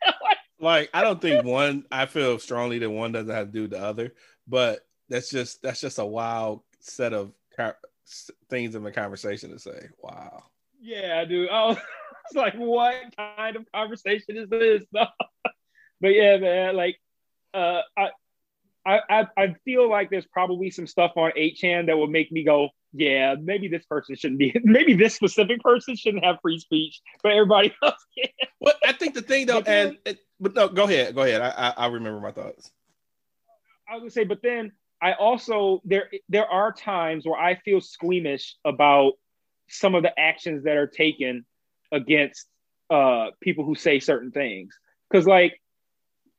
like, 0.61 0.90
I 0.94 1.03
don't 1.03 1.20
think 1.20 1.44
one. 1.44 1.84
I 1.90 2.07
feel 2.07 2.38
strongly 2.38 2.78
that 2.78 2.90
one 2.90 3.12
doesn't 3.12 3.34
have 3.34 3.49
to 3.49 3.53
do 3.53 3.66
the 3.66 3.82
other, 3.82 4.14
but 4.46 4.86
that's 5.09 5.30
just 5.30 5.62
that's 5.62 5.80
just 5.80 5.99
a 5.99 6.07
wild 6.07 6.62
set 6.80 7.12
of 7.12 7.32
things 8.49 8.74
in 8.74 8.82
the 8.82 8.92
conversation 8.92 9.51
to 9.51 9.59
say. 9.59 9.88
Wow. 10.01 10.44
Yeah, 10.80 11.24
dude. 11.24 11.49
Oh, 11.51 11.76
it's 12.29 12.37
like, 12.37 12.55
what 12.55 12.95
kind 13.16 13.57
of 13.57 13.64
conversation 13.72 14.37
is 14.37 14.49
this? 14.49 14.85
but 14.93 16.09
yeah, 16.09 16.37
man. 16.39 16.76
Like, 16.76 16.97
uh, 17.55 17.81
I, 17.97 18.11
I, 18.87 19.26
I 19.37 19.55
feel 19.64 19.89
like 19.89 20.11
there's 20.11 20.26
probably 20.26 20.70
some 20.70 20.87
stuff 20.87 21.12
on 21.16 21.33
8chan 21.37 21.87
that 21.87 21.97
will 21.97 22.07
make 22.07 22.33
me 22.33 22.45
go, 22.45 22.70
yeah, 22.93 23.35
maybe 23.39 23.68
this 23.68 23.85
person 23.85 24.16
shouldn't 24.16 24.39
be, 24.39 24.55
maybe 24.64 24.95
this 24.95 25.14
specific 25.14 25.61
person 25.61 25.95
shouldn't 25.97 26.24
have 26.24 26.37
free 26.41 26.59
speech, 26.59 27.01
but 27.22 27.33
everybody 27.33 27.74
else 27.83 28.05
can. 28.16 28.31
Well, 28.61 28.74
I 28.87 28.93
think 28.93 29.14
the 29.14 29.22
thing 29.22 29.47
though, 29.47 29.61
and, 29.61 29.99
and 30.07 30.18
but 30.41 30.55
no, 30.55 30.68
go 30.68 30.85
ahead, 30.85 31.14
go 31.14 31.22
ahead. 31.22 31.41
I, 31.43 31.51
I, 31.51 31.74
I 31.76 31.87
remember 31.89 32.20
my 32.20 32.33
thoughts. 32.33 32.70
I 33.89 33.95
was 33.95 34.01
gonna 34.01 34.11
say, 34.11 34.24
but 34.24 34.41
then 34.43 34.72
I 35.03 35.12
also 35.12 35.81
there 35.85 36.11
there 36.29 36.47
are 36.47 36.72
times 36.72 37.26
where 37.26 37.39
I 37.39 37.57
feel 37.57 37.81
squeamish 37.81 38.57
about 38.64 39.14
some 39.68 39.95
of 39.95 40.03
the 40.03 40.18
actions 40.18 40.64
that 40.64 40.76
are 40.76 40.87
taken 40.87 41.45
against 41.93 42.47
uh, 42.91 43.28
people 43.41 43.64
who 43.64 43.74
say 43.74 44.01
certain 44.01 44.30
things. 44.30 44.74
Because 45.11 45.26
like 45.26 45.61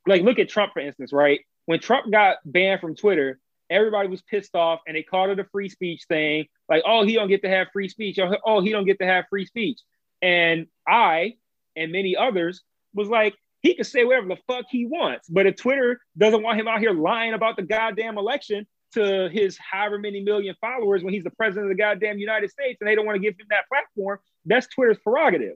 like 0.08 0.22
look 0.22 0.40
at 0.40 0.50
Trump 0.50 0.74
for 0.74 0.80
instance, 0.80 1.14
right? 1.14 1.42
When 1.66 1.80
Trump 1.80 2.12
got 2.12 2.38
banned 2.46 2.82
from 2.82 2.96
Twitter, 2.96 3.40
everybody 3.70 4.08
was 4.08 4.22
pissed 4.24 4.56
off 4.56 4.80
and 4.88 4.96
they 4.96 5.04
called 5.04 5.30
it 5.30 5.40
a 5.40 5.46
free 5.52 5.70
speech 5.70 6.06
thing. 6.08 6.46
Like, 6.68 6.84
oh, 6.86 7.06
he 7.06 7.14
don't 7.14 7.28
get 7.28 7.44
to 7.44 7.50
have 7.50 7.68
free 7.72 7.90
speech. 7.90 8.20
Oh, 8.46 8.62
he 8.62 8.72
don't 8.72 8.86
get 8.86 9.00
to 9.00 9.06
have 9.06 9.26
free 9.30 9.46
speech. 9.46 9.80
And 10.22 10.68
I 10.88 11.36
and 11.76 11.92
many 11.92 12.16
others 12.16 12.64
was 12.94 13.08
like, 13.08 13.36
he 13.62 13.76
can 13.76 13.86
say 13.86 14.04
whatever 14.04 14.28
the 14.28 14.38
fuck 14.48 14.66
he 14.70 14.86
wants. 14.86 15.28
But 15.30 15.46
if 15.46 15.58
Twitter 15.58 16.00
doesn't 16.18 16.42
want 16.42 16.60
him 16.60 16.68
out 16.68 16.80
here 16.80 16.94
lying 16.94 17.34
about 17.34 17.56
the 17.56 17.64
goddamn 17.64 18.18
election 18.18 18.66
to 18.94 19.30
his 19.32 19.58
however 19.58 19.98
many 19.98 20.22
million 20.22 20.56
followers 20.60 21.04
when 21.04 21.14
he's 21.14 21.24
the 21.24 21.32
president 21.32 21.72
of 21.72 21.78
the 21.78 21.82
goddamn 21.82 22.18
United 22.18 22.50
States 22.50 22.78
and 22.82 22.90
they 22.90 22.96
don't 22.96 23.06
want 23.06 23.16
to 23.16 23.22
give 23.22 23.34
him 23.40 23.48
that 23.50 23.68
platform, 23.68 24.20
that's 24.46 24.68
Twitter's 24.68 24.98
prerogative. 25.00 25.56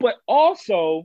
But 0.00 0.16
also, 0.26 1.04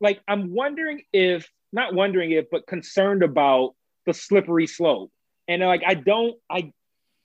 like, 0.00 0.20
I'm 0.26 0.54
wondering 0.54 1.02
if, 1.12 1.48
not 1.72 1.94
wondering 1.94 2.32
if, 2.32 2.46
but 2.50 2.66
concerned 2.66 3.22
about 3.22 3.74
the 4.06 4.14
slippery 4.14 4.66
slope. 4.66 5.10
And 5.48 5.62
like, 5.62 5.82
I 5.86 5.94
don't, 5.94 6.36
I, 6.48 6.72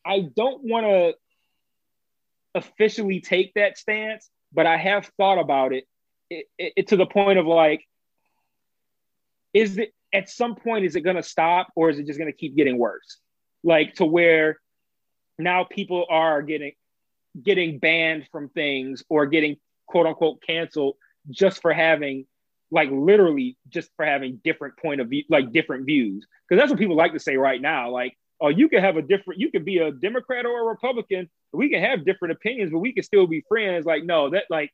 I 0.06 0.28
don't 0.36 0.64
want 0.64 0.86
to 0.86 1.16
officially 2.54 3.22
take 3.22 3.54
that 3.56 3.78
stance, 3.78 4.30
but 4.54 4.66
I 4.66 4.78
have 4.78 5.10
thought 5.18 5.40
about 5.40 5.74
it 5.74 5.86
it, 6.30 6.48
it, 6.58 6.88
to 6.88 6.98
the 6.98 7.06
point 7.06 7.40
of 7.40 7.46
like, 7.46 7.86
is 9.54 9.78
it 9.78 9.94
at 10.16 10.30
some 10.30 10.56
point 10.56 10.86
is 10.86 10.96
it 10.96 11.02
going 11.02 11.18
to 11.18 11.24
stop 11.24 11.68
or 11.76 11.90
is 11.90 12.00
it 12.00 12.08
just 12.08 12.18
going 12.18 12.32
to 12.32 12.38
keep 12.38 12.56
getting 12.56 12.78
worse? 12.78 13.20
Like 13.64 13.96
to 13.96 14.06
where 14.06 14.60
now 15.38 15.66
people 15.66 16.06
are 16.10 16.42
getting 16.42 16.72
getting 17.44 17.80
banned 17.80 18.26
from 18.32 18.48
things 18.50 19.04
or 19.10 19.26
getting 19.26 19.58
quote 19.88 20.06
unquote 20.06 20.42
canceled 20.42 20.96
just 21.30 21.62
for 21.62 21.74
having 21.74 22.26
like 22.72 22.90
literally 22.92 23.58
just 23.68 23.90
for 23.98 24.06
having 24.06 24.40
different 24.44 24.78
point 24.78 25.02
of 25.02 25.10
view 25.10 25.24
like 25.30 25.52
different 25.52 25.86
views. 25.86 26.26
Because 26.48 26.62
that's 26.62 26.72
what 26.72 26.80
people 26.80 26.96
like 26.96 27.12
to 27.12 27.20
say 27.20 27.36
right 27.36 27.62
now 27.62 27.92
like 27.92 28.18
oh 28.40 28.48
you 28.48 28.70
can 28.70 28.80
have 28.80 28.96
a 28.96 29.02
different 29.02 29.42
you 29.42 29.52
can 29.52 29.66
be 29.66 29.80
a 29.80 29.92
democrat 29.92 30.46
or 30.46 30.62
a 30.62 30.64
republican. 30.64 31.30
We 31.52 31.70
can 31.70 31.82
have 31.82 32.06
different 32.06 32.32
opinions 32.32 32.72
but 32.72 32.80
we 32.80 32.94
can 32.94 33.04
still 33.04 33.28
be 33.28 33.44
friends. 33.50 33.86
Like 33.86 34.06
no 34.06 34.30
that 34.30 34.46
like 34.50 34.72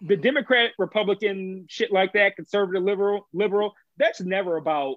the 0.00 0.16
Democrat, 0.16 0.72
Republican 0.78 1.66
shit 1.68 1.92
like 1.92 2.12
that, 2.12 2.36
conservative, 2.36 2.82
liberal, 2.82 3.26
liberal, 3.32 3.74
that's 3.98 4.20
never 4.20 4.56
about 4.56 4.96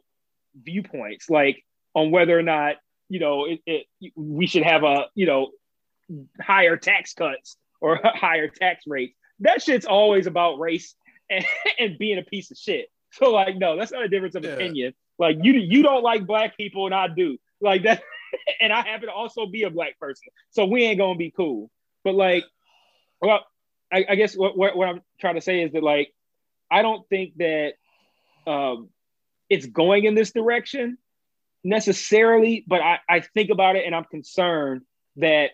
viewpoints, 0.55 1.29
like 1.29 1.63
on 1.93 2.11
whether 2.11 2.37
or 2.37 2.43
not 2.43 2.75
you 3.09 3.19
know 3.19 3.45
it, 3.45 3.59
it, 3.65 4.11
we 4.15 4.47
should 4.47 4.63
have 4.63 4.83
a 4.83 5.05
you 5.15 5.25
know 5.25 5.51
higher 6.41 6.77
tax 6.77 7.13
cuts 7.13 7.57
or 7.81 7.99
higher 8.03 8.47
tax 8.47 8.83
rates. 8.87 9.15
That 9.39 9.61
shit's 9.61 9.85
always 9.85 10.27
about 10.27 10.59
race 10.59 10.95
and, 11.29 11.45
and 11.79 11.97
being 11.97 12.17
a 12.17 12.23
piece 12.23 12.51
of 12.51 12.57
shit. 12.57 12.87
So 13.11 13.31
like, 13.31 13.57
no, 13.57 13.77
that's 13.77 13.91
not 13.91 14.03
a 14.03 14.07
difference 14.09 14.35
of 14.35 14.43
Yeah. 14.43 14.53
opinion. 14.53 14.93
Like 15.19 15.37
you 15.41 15.53
you 15.53 15.83
don't 15.83 16.03
like 16.03 16.25
black 16.27 16.57
people 16.57 16.85
and 16.85 16.93
I 16.95 17.07
do. 17.07 17.37
Like 17.59 17.83
that, 17.83 18.03
and 18.61 18.71
I 18.71 18.81
happen 18.81 19.07
to 19.07 19.13
also 19.13 19.47
be 19.47 19.63
a 19.63 19.69
black 19.69 19.99
person. 19.99 20.27
So 20.51 20.65
we 20.65 20.83
ain't 20.83 20.99
gonna 20.99 21.17
be 21.17 21.31
cool. 21.31 21.71
But 22.03 22.13
like, 22.15 22.43
well, 23.21 23.45
I, 23.91 24.05
I 24.09 24.15
guess 24.15 24.35
what, 24.35 24.57
what 24.57 24.75
what 24.77 24.87
I'm 24.87 25.01
trying 25.19 25.35
to 25.35 25.41
say 25.41 25.61
is 25.63 25.71
that 25.73 25.83
like, 25.83 26.13
I 26.69 26.81
don't 26.81 27.07
think 27.09 27.35
that 27.37 27.73
um 28.47 28.89
it's 29.49 29.65
going 29.65 30.05
in 30.05 30.15
this 30.15 30.31
direction 30.31 30.97
necessarily, 31.63 32.63
but 32.67 32.81
I, 32.81 32.99
I 33.09 33.19
think 33.19 33.49
about 33.49 33.75
it 33.75 33.85
and 33.85 33.95
I'm 33.95 34.05
concerned 34.05 34.81
that 35.17 35.51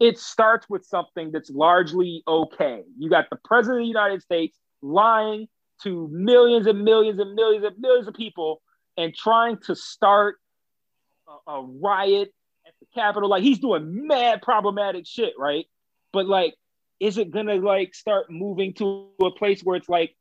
it 0.00 0.18
starts 0.18 0.66
with 0.68 0.84
something 0.84 1.30
that's 1.32 1.50
largely 1.50 2.22
okay. 2.26 2.82
You 2.98 3.10
got 3.10 3.30
the 3.30 3.38
president 3.44 3.80
of 3.80 3.84
the 3.84 3.88
United 3.88 4.22
States 4.22 4.58
lying 4.82 5.48
to 5.82 6.08
millions 6.10 6.66
and 6.66 6.82
millions 6.82 7.20
and 7.20 7.34
millions 7.34 7.64
and 7.64 7.78
millions 7.78 8.08
of 8.08 8.14
people 8.14 8.60
and 8.96 9.14
trying 9.14 9.58
to 9.66 9.74
start 9.74 10.36
a, 11.28 11.52
a 11.52 11.62
riot 11.62 12.32
at 12.66 12.72
the 12.80 12.86
Capitol. 12.94 13.28
Like 13.28 13.42
he's 13.42 13.60
doing 13.60 14.06
mad 14.06 14.42
problematic 14.42 15.06
shit, 15.06 15.34
right? 15.38 15.66
But 16.12 16.26
like, 16.26 16.54
is 16.98 17.16
it 17.18 17.30
gonna 17.30 17.56
like 17.56 17.94
start 17.94 18.30
moving 18.30 18.74
to 18.74 19.08
a 19.22 19.30
place 19.30 19.62
where 19.62 19.76
it's 19.76 19.88
like 19.88 20.16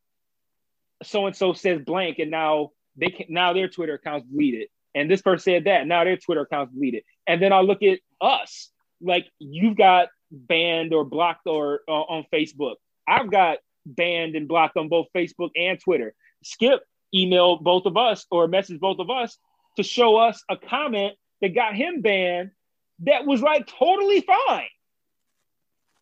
so 1.04 1.26
and 1.26 1.36
so 1.36 1.54
says 1.54 1.82
blank 1.82 2.20
and 2.20 2.32
now 2.32 2.72
they 2.96 3.08
can 3.08 3.28
now 3.30 3.54
their 3.54 3.70
Twitter 3.70 3.96
account's 3.96 4.28
deleted. 4.28 4.70
And 4.96 5.12
this 5.12 5.22
person 5.22 5.44
said 5.44 5.64
that, 5.66 5.86
now 5.86 6.04
their 6.04 6.18
Twitter 6.18 6.42
account's 6.42 6.74
deleted. 6.74 7.04
And 7.28 7.42
then 7.42 7.54
I 7.54 7.60
look 7.62 7.84
at 7.84 8.00
us, 8.20 8.72
like 9.00 9.28
you've 9.38 9.78
got 9.78 10.10
banned 10.32 10.94
or 10.94 11.06
blocked 11.06 11.46
or 11.46 11.82
uh, 11.88 11.92
on 11.92 12.26
Facebook. 12.34 12.76
I've 13.08 13.30
got 13.30 13.60
banned 13.86 14.36
and 14.36 14.48
blocked 14.48 14.76
on 14.76 14.90
both 14.90 15.08
Facebook 15.16 15.52
and 15.56 15.80
Twitter. 15.80 16.14
Skip 16.44 16.82
emailed 17.16 17.62
both 17.62 17.86
of 17.86 17.96
us 17.96 18.26
or 18.32 18.48
messaged 18.48 18.80
both 18.80 19.00
of 19.00 19.10
us 19.10 19.38
to 19.76 19.84
show 19.84 20.18
us 20.18 20.44
a 20.50 20.58
comment 20.58 21.14
that 21.42 21.54
got 21.54 21.76
him 21.76 22.02
banned 22.02 22.52
that 23.00 23.26
was 23.26 23.42
like 23.42 23.68
totally 23.68 24.22
fine. 24.22 24.68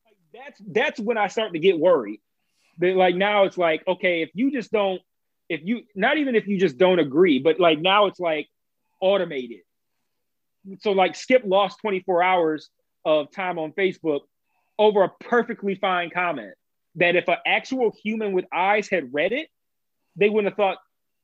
Like 0.05 0.17
that's 0.33 0.61
that's 0.67 0.99
when 0.99 1.17
I 1.17 1.27
start 1.27 1.53
to 1.53 1.59
get 1.59 1.79
worried. 1.79 2.21
Like 2.79 3.15
now 3.15 3.43
it's 3.45 3.57
like 3.57 3.83
okay, 3.87 4.21
if 4.21 4.31
you 4.33 4.51
just 4.51 4.71
don't, 4.71 5.01
if 5.49 5.61
you 5.63 5.83
not 5.95 6.17
even 6.17 6.35
if 6.35 6.47
you 6.47 6.59
just 6.59 6.77
don't 6.77 6.99
agree, 6.99 7.39
but 7.39 7.59
like 7.59 7.79
now 7.79 8.07
it's 8.07 8.19
like 8.19 8.47
automated. 8.99 9.61
So 10.79 10.91
like 10.91 11.15
Skip 11.15 11.43
lost 11.45 11.79
24 11.81 12.23
hours 12.23 12.69
of 13.05 13.31
time 13.31 13.59
on 13.59 13.71
Facebook 13.71 14.21
over 14.77 15.03
a 15.03 15.09
perfectly 15.09 15.75
fine 15.75 16.09
comment 16.09 16.53
that 16.95 17.15
if 17.15 17.27
an 17.27 17.37
actual 17.45 17.93
human 18.03 18.33
with 18.33 18.45
eyes 18.53 18.89
had 18.89 19.13
read 19.13 19.31
it, 19.31 19.49
they 20.15 20.29
wouldn't 20.29 20.51
have 20.51 20.57
thought 20.57 20.77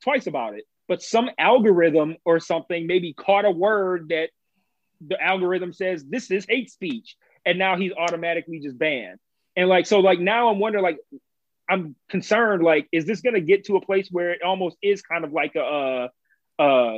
twice 0.03 0.27
about 0.27 0.53
it. 0.55 0.65
But 0.87 1.01
some 1.01 1.29
algorithm 1.37 2.17
or 2.25 2.39
something 2.39 2.85
maybe 2.85 3.13
caught 3.13 3.45
a 3.45 3.51
word 3.51 4.09
that 4.09 4.29
the 5.05 5.21
algorithm 5.21 5.73
says 5.73 6.03
this 6.05 6.29
is 6.29 6.45
hate 6.47 6.69
speech, 6.69 7.15
and 7.45 7.57
now 7.57 7.77
he's 7.77 7.93
automatically 7.93 8.59
just 8.59 8.77
banned. 8.77 9.19
And 9.55 9.69
like 9.69 9.85
so, 9.85 9.99
like 9.99 10.19
now 10.19 10.49
I'm 10.49 10.59
wondering, 10.59 10.83
like 10.83 10.99
I'm 11.71 11.95
concerned, 12.09 12.63
like 12.63 12.87
is 12.91 13.05
this 13.05 13.21
going 13.21 13.35
to 13.35 13.41
get 13.41 13.65
to 13.65 13.77
a 13.77 13.81
place 13.81 14.09
where 14.11 14.31
it 14.31 14.41
almost 14.43 14.77
is 14.83 15.01
kind 15.01 15.23
of 15.23 15.31
like 15.31 15.55
a, 15.55 15.63
uh, 15.63 16.07
uh, 16.61 16.97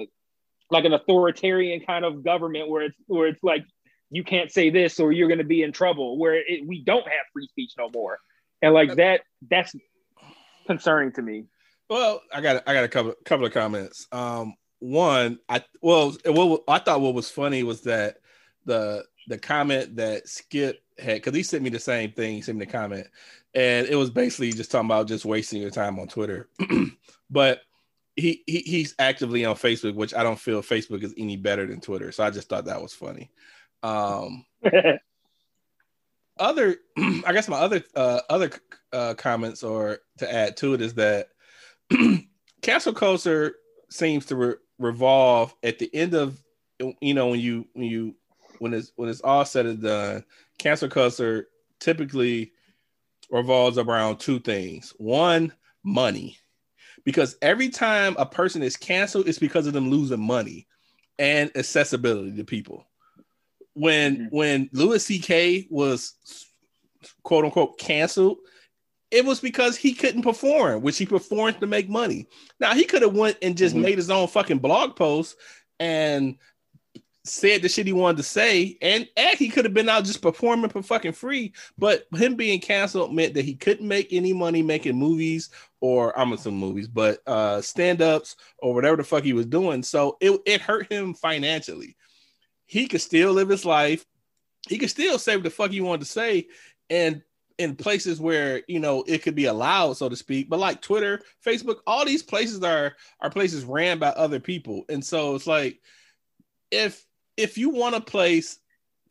like 0.72 0.86
an 0.86 0.94
authoritarian 0.94 1.82
kind 1.82 2.04
of 2.04 2.24
government 2.24 2.70
where 2.70 2.84
it's 2.84 2.98
where 3.06 3.28
it's 3.28 3.44
like 3.44 3.64
you 4.10 4.24
can't 4.24 4.52
say 4.52 4.72
this 4.72 5.00
or 5.00 5.12
you're 5.12 5.28
going 5.28 5.38
to 5.38 5.44
be 5.44 5.62
in 5.62 5.72
trouble, 5.72 6.18
where 6.18 6.36
it, 6.36 6.68
we 6.68 6.84
don't 6.84 7.04
have 7.04 7.26
free 7.34 7.48
speech 7.48 7.74
no 7.78 7.90
more, 7.94 8.18
and 8.62 8.74
like 8.74 8.96
that 8.96 9.22
that's 9.50 9.76
concerning 10.66 11.12
to 11.14 11.22
me. 11.22 11.46
Well, 11.90 12.22
I 12.34 12.42
got 12.42 12.64
I 12.68 12.74
got 12.74 12.84
a 12.84 12.88
couple 12.88 13.14
couple 13.26 13.46
of 13.46 13.54
comments. 13.54 14.08
Um, 14.12 14.56
one, 14.80 15.40
I 15.48 15.64
well, 15.82 16.16
what 16.26 16.64
I 16.68 16.80
thought 16.80 17.02
what 17.02 17.14
was 17.14 17.30
funny 17.30 17.64
was 17.64 17.82
that 17.82 18.18
the 18.66 19.06
the 19.28 19.38
comment 19.38 19.96
that 19.98 20.28
Skip 20.28 20.82
had 20.98 21.16
because 21.16 21.36
he 21.36 21.44
sent 21.44 21.64
me 21.64 21.70
the 21.70 21.80
same 21.80 22.12
thing. 22.12 22.36
He 22.36 22.42
sent 22.42 22.58
me 22.58 22.66
the 22.66 22.72
comment, 22.72 23.08
and 23.54 23.88
it 23.88 23.96
was 23.96 24.10
basically 24.10 24.52
just 24.52 24.72
talking 24.72 24.88
about 24.88 25.08
just 25.08 25.26
wasting 25.26 25.62
your 25.62 25.72
time 25.72 26.00
on 26.00 26.08
Twitter. 26.08 26.50
but 27.30 27.62
he, 28.16 28.44
he 28.46 28.60
he's 28.60 28.96
actively 29.00 29.46
on 29.46 29.56
Facebook, 29.56 29.96
which 29.96 30.14
I 30.14 30.24
don't 30.24 30.40
feel 30.40 30.62
Facebook 30.62 31.04
is 31.04 31.14
any 31.18 31.38
better 31.38 31.66
than 31.66 31.82
Twitter. 31.82 32.12
So 32.12 32.24
I 32.24 32.30
just 32.30 32.50
thought 32.50 32.66
that 32.66 32.82
was 32.82 32.94
funny. 32.94 33.32
Um, 33.82 34.46
other 36.38 36.78
i 36.98 37.34
guess 37.34 37.48
my 37.48 37.58
other 37.58 37.84
uh 37.96 38.20
other 38.30 38.52
uh 38.92 39.14
comments 39.16 39.64
or 39.64 40.00
to 40.18 40.32
add 40.32 40.58
to 40.58 40.74
it 40.74 40.82
is 40.82 40.96
that 40.96 41.30
cancel 42.62 42.94
culture 42.94 43.56
seems 43.90 44.26
to 44.26 44.36
re- 44.36 44.56
revolve 44.80 45.54
at 45.64 45.80
the 45.80 45.94
end 45.94 46.14
of 46.14 46.42
you 47.02 47.14
know 47.14 47.28
when 47.28 47.40
you 47.40 47.68
when 47.74 47.86
you 47.86 48.16
when 48.64 48.74
it's 48.74 48.94
when 48.96 49.10
it's 49.10 49.22
all 49.22 49.44
said 49.44 49.66
and 49.66 49.82
done 49.84 50.24
cancel 50.58 50.88
culture 50.88 51.48
typically 51.80 52.54
revolves 53.30 53.78
around 53.78 54.18
two 54.20 54.40
things 54.40 54.94
one 54.98 55.52
money 55.84 56.38
because 57.04 57.36
every 57.42 57.68
time 57.70 58.16
a 58.18 58.26
person 58.26 58.64
is 58.64 58.78
canceled 58.78 59.28
it's 59.28 59.38
because 59.40 59.68
of 59.68 59.74
them 59.74 59.90
losing 59.90 60.20
money 60.22 60.66
and 61.20 61.52
accessibility 61.56 62.36
to 62.36 62.44
people 62.46 62.88
when 63.74 64.18
Mhm. 64.18 64.32
when 64.32 64.70
Louis 64.72 65.04
C.K. 65.04 65.68
was 65.70 66.14
quote 67.24 67.44
unquote 67.44 67.78
canceled, 67.80 68.38
it 69.12 69.26
was 69.26 69.40
because 69.40 69.76
he 69.76 69.94
couldn't 69.94 70.22
perform, 70.22 70.82
which 70.84 70.98
he 70.98 71.06
performed 71.06 71.60
to 71.60 71.66
make 71.68 71.90
money. 71.90 72.28
Now 72.60 72.74
he 72.76 72.84
could 72.86 73.02
have 73.02 73.16
went 73.16 73.38
and 73.42 73.58
just 73.58 73.76
Mhm. 73.76 73.82
made 73.82 73.98
his 73.98 74.12
own 74.12 74.28
fucking 74.28 74.60
blog 74.60 74.96
post 74.96 75.36
and 75.80 76.38
said 77.26 77.62
the 77.62 77.70
shit 77.70 77.88
he 77.88 77.94
wanted 77.94 78.18
to 78.18 78.24
say, 78.24 78.78
and, 78.82 79.08
and 79.16 79.38
he 79.38 79.50
could 79.50 79.66
have 79.66 79.74
been 79.74 79.88
out 79.88 80.04
just 80.04 80.22
performing 80.22 80.70
for 80.70 80.84
fucking 80.84 81.14
free. 81.14 81.54
But 81.78 82.06
him 82.14 82.36
being 82.36 82.60
canceled 82.60 83.14
meant 83.14 83.34
that 83.36 83.46
he 83.46 83.56
couldn't 83.56 83.88
make 83.88 84.12
any 84.12 84.34
money 84.34 84.62
making 84.62 84.98
movies 84.98 85.50
or 85.80 86.18
I'm 86.18 86.36
some 86.38 86.56
movies, 86.56 86.88
but 86.88 87.20
uh 87.28 87.62
stand-ups 87.62 88.36
or 88.60 88.74
whatever 88.74 88.98
the 88.98 89.04
fuck 89.04 89.24
he 89.24 89.34
was 89.34 89.46
doing. 89.46 89.84
So 89.84 90.18
it, 90.20 90.40
it 90.46 90.62
hurt 90.62 90.92
him 90.92 91.14
financially. 91.14 91.96
He 92.66 92.88
could 92.88 93.02
still 93.02 93.34
live 93.34 93.50
his 93.50 93.66
life. 93.66 94.06
He 94.68 94.78
could 94.78 94.90
still 94.90 95.20
say 95.20 95.36
what 95.36 95.44
the 95.44 95.50
fuck 95.50 95.72
he 95.72 95.82
wanted 95.82 96.02
to 96.02 96.12
say, 96.12 96.48
and 96.90 97.22
in 97.58 97.76
places 97.76 98.20
where 98.20 98.64
you 98.68 98.80
know 98.80 99.04
it 99.08 99.24
could 99.24 99.36
be 99.36 99.46
allowed, 99.46 99.94
so 99.94 100.10
to 100.10 100.16
speak. 100.16 100.50
But 100.50 100.60
like 100.60 100.82
Twitter, 100.82 101.22
Facebook, 101.46 101.78
all 101.86 102.06
these 102.06 102.24
places 102.24 102.64
are 102.64 102.96
are 103.20 103.30
places 103.30 103.66
ran 103.66 104.00
by 104.00 104.10
other 104.10 104.40
people, 104.40 104.86
and 104.90 105.04
so 105.04 105.36
it's 105.36 105.48
like 105.48 105.82
if 106.72 107.06
if 107.38 107.58
you 107.58 107.70
want 107.70 107.96
a 107.96 108.02
place 108.02 108.60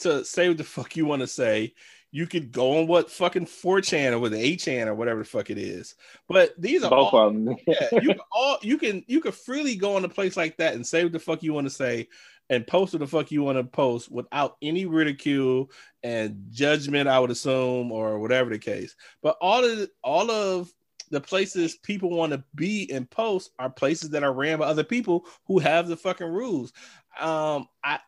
to 0.01 0.25
say 0.25 0.49
what 0.49 0.59
the 0.59 0.65
fuck 0.65 0.97
you 0.97 1.07
want 1.07 1.21
to 1.21 1.27
say, 1.27 1.75
you 2.11 2.27
could 2.27 2.53
go 2.53 2.79
on 2.79 2.87
what 2.87 3.11
fucking 3.11 3.47
4chan 3.47 4.13
or 4.13 4.19
with 4.19 4.35
8chan 4.35 4.87
or 4.87 4.95
whatever 4.95 5.21
the 5.21 5.25
fuck 5.25 5.49
it 5.49 5.57
is. 5.57 5.95
But 6.29 6.53
these 6.59 6.85
are 6.85 6.91
Both 6.91 7.15
all, 7.15 7.29
of 7.29 7.35
them. 7.35 7.57
yeah, 7.67 7.89
you 7.93 8.09
can 8.09 8.21
all 8.31 8.59
you 8.63 8.77
can 8.77 9.03
you 9.07 9.21
can 9.21 9.33
freely 9.33 9.77
go 9.77 9.97
on 9.97 10.05
a 10.05 10.09
place 10.09 10.37
like 10.37 10.59
that 10.59 10.75
and 10.75 10.87
say 10.87 11.03
what 11.05 11.13
the 11.13 11.19
fuck 11.19 11.43
you 11.43 11.55
want 11.55 11.67
to 11.67 11.71
say 11.71 12.09
and 12.51 12.67
post 12.67 12.93
what 12.93 13.01
the 13.01 13.07
fuck 13.07 13.31
you 13.31 13.43
want 13.43 13.57
to 13.57 13.65
post 13.65 14.13
without 14.13 14.57
any 14.61 14.85
ridicule 14.85 15.71
and 16.03 16.49
judgment, 16.51 17.09
I 17.09 17.19
would 17.19 17.31
assume, 17.31 17.91
or 17.91 18.19
whatever 18.19 18.51
the 18.51 18.59
case. 18.59 18.95
But 19.23 19.39
all 19.41 19.65
of 19.65 19.89
all 20.05 20.31
of 20.31 20.71
the 21.11 21.21
places 21.21 21.77
people 21.77 22.11
want 22.11 22.33
to 22.33 22.45
be 22.55 22.91
and 22.93 23.09
post 23.09 23.53
are 23.59 23.71
places 23.71 24.11
that 24.11 24.23
are 24.23 24.33
ran 24.33 24.59
by 24.59 24.67
other 24.67 24.85
people 24.85 25.27
who 25.47 25.59
have 25.59 25.89
the 25.89 25.97
fucking 25.97 26.27
rules. 26.27 26.73
Um, 27.19 27.69
I 27.83 28.01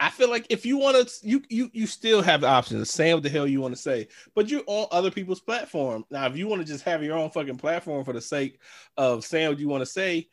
I- 0.00 0.10
feel 0.10 0.30
like 0.30 0.46
if 0.50 0.66
you 0.66 0.78
want 0.78 1.08
to, 1.08 1.26
you 1.28 1.42
you 1.48 1.70
you 1.72 1.86
still 1.86 2.22
have 2.22 2.40
the 2.42 2.48
option 2.48 2.78
to 2.78 2.84
say 2.84 3.12
what 3.14 3.22
the 3.22 3.28
hell 3.28 3.46
you 3.46 3.60
want 3.60 3.74
to 3.74 3.80
say, 3.80 4.08
but 4.34 4.48
you're 4.48 4.62
on 4.66 4.86
other 4.90 5.10
people's 5.10 5.40
platform. 5.40 6.04
Now, 6.10 6.26
if 6.26 6.36
you 6.36 6.46
want 6.48 6.60
to 6.62 6.66
just 6.66 6.84
have 6.84 7.02
your 7.02 7.16
own 7.16 7.30
fucking 7.30 7.58
platform 7.58 8.04
for 8.04 8.12
the 8.12 8.20
sake 8.20 8.60
of 8.96 9.24
saying 9.24 9.48
what 9.48 9.58
you 9.58 9.68
want 9.68 9.82
to 9.82 9.86
say, 9.86 10.28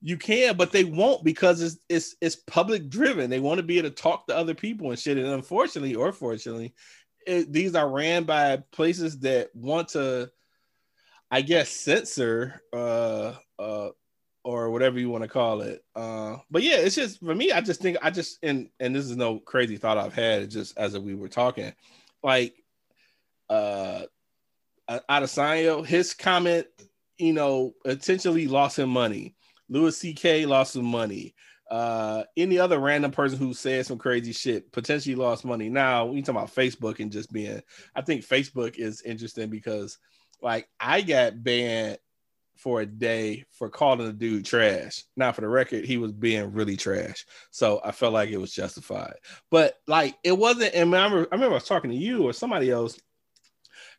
you 0.00 0.16
can, 0.16 0.56
but 0.56 0.70
they 0.72 0.84
won't 0.84 1.24
because 1.24 1.60
it's 1.60 1.78
it's 1.88 2.16
it's 2.20 2.36
public 2.36 2.88
driven. 2.88 3.30
They 3.30 3.40
want 3.40 3.58
to 3.58 3.64
be 3.64 3.78
able 3.78 3.90
to 3.90 3.94
talk 3.94 4.26
to 4.28 4.36
other 4.36 4.54
people 4.54 4.90
and 4.90 4.98
shit. 4.98 5.18
And 5.18 5.26
unfortunately, 5.26 5.94
or 5.96 6.12
fortunately, 6.12 6.74
it, 7.26 7.52
these 7.52 7.74
are 7.74 7.88
ran 7.88 8.24
by 8.24 8.58
places 8.72 9.20
that 9.20 9.48
want 9.54 9.88
to, 9.90 10.30
I 11.30 11.42
guess, 11.42 11.68
censor 11.70 12.62
uh 12.72 13.34
uh 13.58 13.90
or 14.48 14.70
whatever 14.70 14.98
you 14.98 15.10
want 15.10 15.22
to 15.22 15.28
call 15.28 15.60
it. 15.60 15.84
Uh, 15.94 16.38
but 16.50 16.62
yeah, 16.62 16.76
it's 16.76 16.94
just 16.94 17.20
for 17.20 17.34
me. 17.34 17.52
I 17.52 17.60
just 17.60 17.82
think 17.82 17.98
I 18.00 18.10
just 18.10 18.38
and 18.42 18.70
and 18.80 18.96
this 18.96 19.04
is 19.04 19.14
no 19.14 19.40
crazy 19.40 19.76
thought 19.76 19.98
I've 19.98 20.14
had. 20.14 20.50
Just 20.50 20.78
as 20.78 20.98
we 20.98 21.14
were 21.14 21.28
talking, 21.28 21.74
like 22.22 22.54
uh, 23.50 24.04
Adesanya, 24.88 25.84
his 25.84 26.14
comment, 26.14 26.66
you 27.18 27.34
know, 27.34 27.74
intentionally 27.84 28.48
lost 28.48 28.78
him 28.78 28.88
money. 28.88 29.36
Louis 29.68 29.94
C.K. 29.94 30.46
lost 30.46 30.72
some 30.72 30.86
money. 30.86 31.34
Uh, 31.70 32.24
any 32.34 32.58
other 32.58 32.78
random 32.78 33.10
person 33.10 33.38
who 33.38 33.52
said 33.52 33.84
some 33.84 33.98
crazy 33.98 34.32
shit 34.32 34.72
potentially 34.72 35.14
lost 35.14 35.44
money. 35.44 35.68
Now 35.68 36.06
we 36.06 36.22
talk 36.22 36.34
about 36.34 36.54
Facebook 36.54 37.00
and 37.00 37.12
just 37.12 37.30
being. 37.30 37.60
I 37.94 38.00
think 38.00 38.26
Facebook 38.26 38.76
is 38.78 39.02
interesting 39.02 39.50
because, 39.50 39.98
like, 40.40 40.70
I 40.80 41.02
got 41.02 41.44
banned 41.44 41.98
for 42.58 42.80
a 42.80 42.86
day 42.86 43.44
for 43.52 43.70
calling 43.70 44.04
the 44.04 44.12
dude 44.12 44.44
trash. 44.44 45.04
Now, 45.16 45.30
for 45.30 45.40
the 45.40 45.48
record, 45.48 45.84
he 45.84 45.96
was 45.96 46.12
being 46.12 46.52
really 46.52 46.76
trash. 46.76 47.24
So 47.52 47.80
I 47.84 47.92
felt 47.92 48.12
like 48.12 48.30
it 48.30 48.36
was 48.36 48.52
justified. 48.52 49.14
But 49.50 49.76
like 49.86 50.16
it 50.24 50.36
wasn't, 50.36 50.74
and 50.74 50.94
I 50.94 51.04
remember, 51.04 51.28
I 51.30 51.36
remember 51.36 51.54
I 51.54 51.58
was 51.58 51.64
talking 51.64 51.90
to 51.90 51.96
you 51.96 52.24
or 52.24 52.32
somebody 52.32 52.70
else 52.70 52.98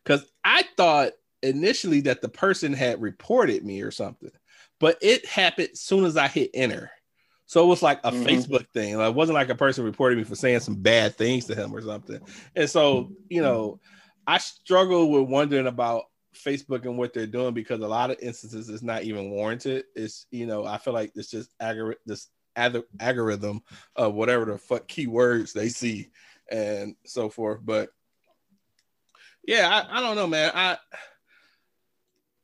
because 0.04 0.30
I 0.44 0.64
thought 0.76 1.12
initially 1.42 2.02
that 2.02 2.20
the 2.20 2.28
person 2.28 2.74
had 2.74 3.00
reported 3.00 3.64
me 3.64 3.80
or 3.80 3.90
something, 3.90 4.30
but 4.78 4.98
it 5.00 5.24
happened 5.24 5.70
soon 5.74 6.04
as 6.04 6.18
I 6.18 6.28
hit 6.28 6.50
enter. 6.52 6.90
So 7.46 7.64
it 7.64 7.68
was 7.68 7.82
like 7.82 8.00
a 8.04 8.12
mm-hmm. 8.12 8.24
Facebook 8.24 8.66
thing. 8.74 8.98
Like, 8.98 9.08
it 9.08 9.16
wasn't 9.16 9.36
like 9.36 9.48
a 9.48 9.54
person 9.54 9.84
reported 9.84 10.18
me 10.18 10.24
for 10.24 10.36
saying 10.36 10.60
some 10.60 10.76
bad 10.76 11.16
things 11.16 11.46
to 11.46 11.54
him 11.54 11.74
or 11.74 11.80
something. 11.80 12.20
And 12.54 12.68
so, 12.68 13.10
you 13.30 13.40
know, 13.40 13.80
I 14.26 14.36
struggle 14.36 15.10
with 15.10 15.28
wondering 15.28 15.66
about 15.66 16.04
Facebook 16.34 16.84
and 16.84 16.96
what 16.96 17.12
they're 17.12 17.26
doing 17.26 17.54
because 17.54 17.80
a 17.80 17.88
lot 17.88 18.10
of 18.10 18.18
instances 18.20 18.68
it's 18.68 18.82
not 18.82 19.02
even 19.04 19.30
warranted. 19.30 19.84
It's 19.94 20.26
you 20.30 20.46
know 20.46 20.64
I 20.64 20.78
feel 20.78 20.94
like 20.94 21.12
it's 21.14 21.30
just 21.30 21.56
aggr- 21.58 21.96
this 22.06 22.28
algorithm 22.56 23.62
of 23.96 24.14
whatever 24.14 24.44
the 24.44 24.58
fuck 24.58 24.88
keywords 24.88 25.52
they 25.52 25.68
see 25.68 26.10
and 26.50 26.96
so 27.04 27.28
forth. 27.28 27.60
But 27.62 27.90
yeah, 29.46 29.68
I, 29.68 29.98
I 29.98 30.00
don't 30.00 30.16
know, 30.16 30.26
man. 30.26 30.52
I 30.54 30.78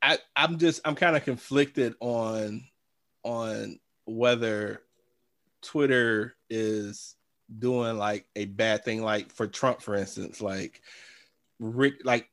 I 0.03 0.18
I'm 0.34 0.59
just 0.59 0.80
I'm 0.84 0.95
kind 0.95 1.16
of 1.16 1.24
conflicted 1.24 1.95
on 2.01 2.64
on 3.22 3.78
whether 4.05 4.82
Twitter 5.62 6.37
is 6.49 7.16
doing 7.59 7.97
like 7.97 8.26
a 8.37 8.45
bad 8.45 8.84
thing, 8.84 9.03
like 9.03 9.32
for 9.32 9.47
Trump, 9.47 9.82
for 9.82 9.95
instance, 9.95 10.41
like 10.41 10.80
Rick, 11.59 12.05
like 12.05 12.28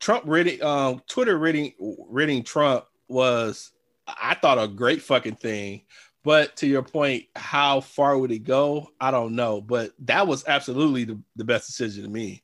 Trump 0.00 0.24
reading 0.26 0.62
um 0.62 1.02
Twitter 1.06 1.38
reading 1.38 1.72
reading 2.08 2.42
Trump 2.42 2.84
was 3.08 3.72
I 4.06 4.34
thought 4.34 4.62
a 4.62 4.68
great 4.68 5.02
fucking 5.02 5.36
thing. 5.36 5.82
But 6.24 6.56
to 6.56 6.66
your 6.66 6.82
point, 6.82 7.26
how 7.36 7.80
far 7.80 8.18
would 8.18 8.32
it 8.32 8.40
go? 8.40 8.88
I 9.00 9.12
don't 9.12 9.36
know. 9.36 9.60
But 9.60 9.92
that 10.00 10.26
was 10.26 10.44
absolutely 10.46 11.04
the, 11.04 11.20
the 11.36 11.44
best 11.44 11.68
decision 11.68 12.02
to 12.02 12.10
me. 12.10 12.42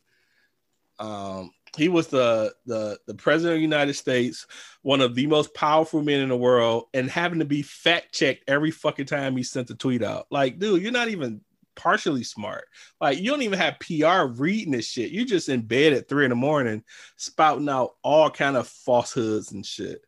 Um, 1.01 1.51
he 1.77 1.89
was 1.89 2.07
the, 2.07 2.55
the 2.67 2.99
the 3.07 3.15
president 3.15 3.55
of 3.55 3.59
the 3.59 3.63
United 3.63 3.95
States, 3.95 4.47
one 4.83 5.01
of 5.01 5.15
the 5.15 5.27
most 5.27 5.53
powerful 5.55 6.03
men 6.03 6.21
in 6.21 6.29
the 6.29 6.37
world, 6.37 6.85
and 6.95 7.11
having 7.11 7.41
to 7.41 7.45
be 7.45 7.63
fact 7.63 8.13
checked 8.13 8.45
every 8.47 8.71
fucking 8.71 9.07
time 9.07 9.37
he 9.37 9.43
sent 9.43 9.71
a 9.71 9.75
tweet 9.75 10.03
out. 10.03 10.27
Like, 10.31 10.59
dude, 10.59 10.83
you're 10.83 10.93
not 10.93 11.09
even 11.09 11.41
partially 11.77 12.25
smart. 12.25 12.65
Like 13.01 13.19
you 13.19 13.31
don't 13.31 13.43
even 13.43 13.59
have 13.59 13.81
PR 13.81 14.25
reading 14.41 14.73
this 14.73 14.89
shit. 14.89 15.13
You're 15.13 15.25
just 15.25 15.49
in 15.49 15.63
bed 15.63 15.93
at 15.93 16.09
three 16.09 16.25
in 16.25 16.31
the 16.31 16.37
morning, 16.37 16.85
spouting 17.17 17.69
out 17.69 17.95
all 18.03 18.31
kind 18.31 18.57
of 18.57 18.69
falsehoods 18.69 19.53
and 19.53 19.65
shit. 19.65 20.05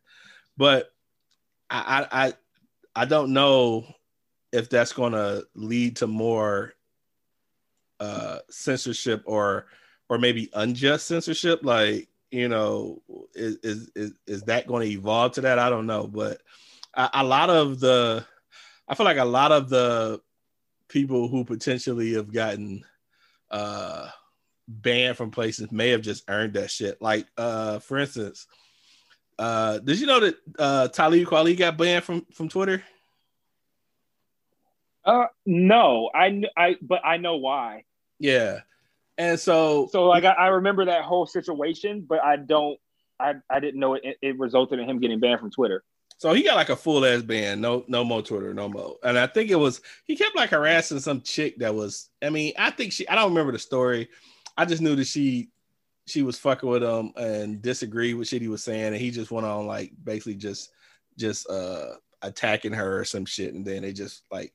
But 0.57 0.89
I 1.69 2.07
I 2.11 2.33
I, 2.95 3.05
don't 3.05 3.33
know 3.33 3.85
if 4.51 4.69
that's 4.69 4.93
gonna 4.93 5.41
lead 5.55 5.97
to 5.97 6.07
more 6.07 6.73
uh 7.99 8.39
censorship 8.49 9.23
or 9.25 9.67
or 10.09 10.17
maybe 10.17 10.49
unjust 10.53 11.07
censorship. 11.07 11.61
Like 11.63 12.09
you 12.31 12.47
know, 12.47 13.01
is 13.33 13.57
is 13.63 13.91
is, 13.95 14.11
is 14.27 14.43
that 14.43 14.67
going 14.67 14.87
to 14.87 14.93
evolve 14.93 15.33
to 15.33 15.41
that? 15.41 15.59
I 15.59 15.69
don't 15.69 15.87
know, 15.87 16.07
but 16.07 16.41
a, 16.93 17.09
a 17.15 17.23
lot 17.23 17.49
of 17.49 17.79
the 17.79 18.25
I 18.87 18.95
feel 18.95 19.05
like 19.05 19.17
a 19.17 19.25
lot 19.25 19.51
of 19.51 19.69
the 19.69 20.21
people 20.87 21.27
who 21.27 21.43
potentially 21.43 22.13
have 22.13 22.31
gotten 22.31 22.83
uh 23.51 24.09
banned 24.67 25.17
from 25.17 25.31
places 25.31 25.71
may 25.71 25.89
have 25.89 26.01
just 26.01 26.23
earned 26.27 26.53
that 26.53 26.71
shit. 26.71 27.01
Like 27.01 27.27
uh 27.37 27.79
for 27.79 27.97
instance, 27.97 28.47
uh 29.37 29.79
did 29.79 29.99
you 29.99 30.07
know 30.07 30.19
that 30.19 30.35
uh 30.57 30.87
Talib 30.89 31.27
Kweli 31.27 31.57
got 31.57 31.77
banned 31.77 32.03
from 32.03 32.25
from 32.33 32.49
Twitter? 32.49 32.83
Uh 35.03 35.27
no, 35.45 36.09
I 36.13 36.43
I 36.57 36.75
but 36.81 37.01
I 37.05 37.17
know 37.17 37.37
why. 37.37 37.83
Yeah. 38.19 38.61
And 39.17 39.39
so 39.39 39.87
so 39.91 40.05
like 40.05 40.25
I, 40.25 40.31
I 40.31 40.47
remember 40.47 40.85
that 40.85 41.03
whole 41.03 41.25
situation, 41.25 42.05
but 42.07 42.23
I 42.23 42.37
don't 42.37 42.79
I 43.19 43.35
I 43.49 43.59
didn't 43.59 43.79
know 43.79 43.93
it, 43.93 44.17
it 44.21 44.39
resulted 44.39 44.79
in 44.79 44.89
him 44.89 44.99
getting 44.99 45.19
banned 45.19 45.39
from 45.39 45.51
Twitter. 45.51 45.83
So 46.25 46.33
he 46.33 46.41
got 46.41 46.55
like 46.55 46.69
a 46.69 46.75
full 46.75 47.05
ass 47.05 47.21
ban, 47.21 47.61
no 47.61 47.85
no 47.87 48.03
more 48.03 48.23
Twitter, 48.23 48.51
no 48.51 48.67
more. 48.67 48.95
And 49.03 49.15
I 49.15 49.27
think 49.27 49.51
it 49.51 49.59
was 49.59 49.81
he 50.05 50.15
kept 50.15 50.35
like 50.35 50.49
harassing 50.49 50.99
some 50.99 51.21
chick 51.21 51.59
that 51.59 51.75
was. 51.75 52.09
I 52.19 52.31
mean, 52.31 52.53
I 52.57 52.71
think 52.71 52.93
she. 52.93 53.07
I 53.07 53.13
don't 53.13 53.29
remember 53.29 53.51
the 53.51 53.59
story. 53.59 54.09
I 54.57 54.65
just 54.65 54.81
knew 54.81 54.95
that 54.95 55.05
she 55.05 55.51
she 56.07 56.23
was 56.23 56.39
fucking 56.39 56.67
with 56.67 56.81
him 56.81 57.13
and 57.15 57.61
disagreed 57.61 58.15
with 58.15 58.27
shit 58.27 58.41
he 58.41 58.47
was 58.47 58.63
saying, 58.63 58.85
and 58.85 58.95
he 58.95 59.11
just 59.11 59.29
went 59.29 59.45
on 59.45 59.67
like 59.67 59.91
basically 60.03 60.33
just 60.33 60.71
just 61.15 61.47
uh 61.47 61.91
attacking 62.23 62.73
her 62.73 63.01
or 63.01 63.05
some 63.05 63.25
shit, 63.25 63.53
and 63.53 63.63
then 63.63 63.83
they 63.83 63.93
just 63.93 64.23
like 64.31 64.51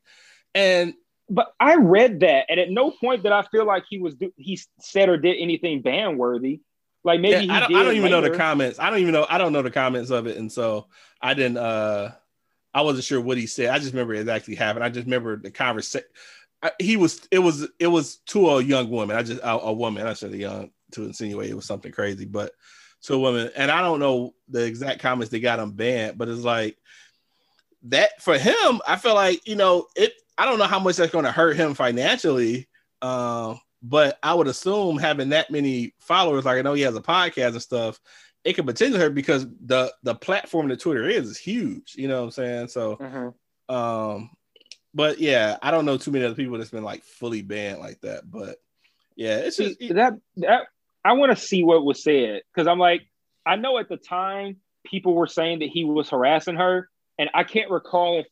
and. 0.56 0.94
But 1.28 1.54
I 1.60 1.76
read 1.76 2.18
that, 2.18 2.46
and 2.48 2.58
at 2.58 2.72
no 2.72 2.90
point 2.90 3.22
did 3.22 3.30
I 3.30 3.42
feel 3.42 3.64
like 3.64 3.84
he 3.88 4.00
was 4.00 4.16
he 4.36 4.58
said 4.80 5.08
or 5.08 5.16
did 5.16 5.36
anything 5.38 5.82
ban 5.82 6.18
worthy. 6.18 6.62
Like 7.02 7.20
maybe 7.20 7.46
yeah, 7.46 7.54
I, 7.54 7.60
don't, 7.60 7.74
I, 7.74 7.82
don't, 7.82 7.96
even 7.96 8.10
later. 8.10 8.20
know 8.20 8.32
the 8.32 8.36
comments. 8.36 8.78
I 8.78 8.90
don't 8.90 8.98
even 8.98 9.12
know. 9.12 9.26
I 9.28 9.38
don't 9.38 9.52
know 9.52 9.62
the 9.62 9.70
comments 9.70 10.10
of 10.10 10.26
it, 10.26 10.36
and 10.36 10.50
so 10.50 10.88
I 11.20 11.34
didn't. 11.34 11.56
uh 11.56 12.12
I 12.72 12.82
wasn't 12.82 13.04
sure 13.04 13.20
what 13.20 13.38
he 13.38 13.46
said. 13.46 13.70
I 13.70 13.78
just 13.78 13.92
remember 13.92 14.14
it 14.14 14.28
actually 14.28 14.54
happened. 14.54 14.84
I 14.84 14.90
just 14.90 15.06
remember 15.06 15.36
the 15.36 15.50
conversation. 15.50 16.06
He 16.78 16.96
was. 16.96 17.26
It 17.30 17.38
was. 17.38 17.66
It 17.78 17.86
was 17.86 18.16
to 18.26 18.50
a 18.50 18.62
young 18.62 18.90
woman. 18.90 19.16
I 19.16 19.22
just 19.22 19.40
a, 19.40 19.50
a 19.50 19.72
woman. 19.72 20.06
I 20.06 20.12
said 20.12 20.32
a 20.32 20.36
young 20.36 20.70
to 20.92 21.04
insinuate 21.04 21.50
it 21.50 21.54
was 21.54 21.64
something 21.64 21.92
crazy, 21.92 22.26
but 22.26 22.52
to 23.02 23.14
a 23.14 23.18
woman. 23.18 23.50
And 23.56 23.70
I 23.70 23.80
don't 23.80 24.00
know 24.00 24.34
the 24.48 24.64
exact 24.64 25.00
comments 25.00 25.30
they 25.30 25.40
got 25.40 25.58
him 25.58 25.72
banned, 25.72 26.18
but 26.18 26.28
it's 26.28 26.42
like 26.42 26.76
that 27.84 28.20
for 28.20 28.36
him. 28.36 28.80
I 28.86 28.96
feel 28.96 29.14
like 29.14 29.46
you 29.48 29.56
know 29.56 29.86
it. 29.96 30.12
I 30.36 30.44
don't 30.44 30.58
know 30.58 30.66
how 30.66 30.80
much 30.80 30.96
that's 30.96 31.12
going 31.12 31.24
to 31.24 31.32
hurt 31.32 31.56
him 31.56 31.74
financially. 31.74 32.68
Um, 33.02 33.58
but 33.82 34.18
I 34.22 34.34
would 34.34 34.46
assume 34.46 34.98
having 34.98 35.30
that 35.30 35.50
many 35.50 35.94
followers, 35.98 36.44
like 36.44 36.58
I 36.58 36.62
know 36.62 36.74
he 36.74 36.82
has 36.82 36.96
a 36.96 37.02
podcast 37.02 37.52
and 37.52 37.62
stuff, 37.62 38.00
it 38.44 38.54
could 38.54 38.66
potentially 38.66 39.00
hurt 39.00 39.14
because 39.14 39.46
the 39.64 39.92
the 40.02 40.14
platform 40.14 40.68
that 40.68 40.80
Twitter 40.80 41.08
is 41.08 41.28
is 41.28 41.38
huge. 41.38 41.94
You 41.96 42.08
know 42.08 42.18
what 42.20 42.24
I'm 42.24 42.30
saying? 42.30 42.68
So, 42.68 42.96
mm-hmm. 42.96 43.74
um, 43.74 44.30
but 44.94 45.18
yeah, 45.18 45.56
I 45.62 45.70
don't 45.70 45.84
know 45.84 45.96
too 45.96 46.10
many 46.10 46.24
other 46.24 46.34
people 46.34 46.58
that's 46.58 46.70
been 46.70 46.84
like 46.84 47.04
fully 47.04 47.42
banned 47.42 47.80
like 47.80 48.00
that. 48.00 48.30
But 48.30 48.56
yeah, 49.16 49.38
it's 49.38 49.56
just 49.56 49.78
that 49.90 50.18
that 50.38 50.62
I 51.04 51.12
want 51.12 51.36
to 51.36 51.42
see 51.42 51.64
what 51.64 51.84
was 51.84 52.02
said 52.02 52.42
because 52.52 52.66
I'm 52.66 52.78
like, 52.78 53.02
I 53.46 53.56
know 53.56 53.78
at 53.78 53.88
the 53.88 53.96
time 53.96 54.56
people 54.84 55.14
were 55.14 55.26
saying 55.26 55.60
that 55.60 55.68
he 55.68 55.84
was 55.84 56.10
harassing 56.10 56.56
her, 56.56 56.88
and 57.18 57.30
I 57.34 57.44
can't 57.44 57.70
recall 57.70 58.20
if 58.20 58.26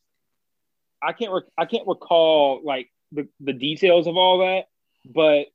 I 1.01 1.13
can't 1.13 1.31
rec- 1.31 1.53
I 1.57 1.65
can't 1.65 1.87
recall 1.87 2.61
like 2.63 2.89
the 3.11 3.27
the 3.39 3.53
details 3.53 4.07
of 4.07 4.17
all 4.17 4.39
that 4.39 4.65
but 5.05 5.45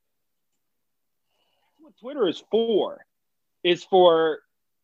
what 1.79 1.93
Twitter 1.99 2.27
is 2.27 2.43
for 2.51 3.05
is 3.63 3.83
for 3.83 4.39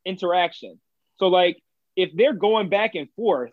interaction. 0.05 0.79
So 1.17 1.27
like 1.27 1.57
if 1.95 2.11
they're 2.15 2.33
going 2.33 2.69
back 2.69 2.95
and 2.95 3.09
forth, 3.15 3.51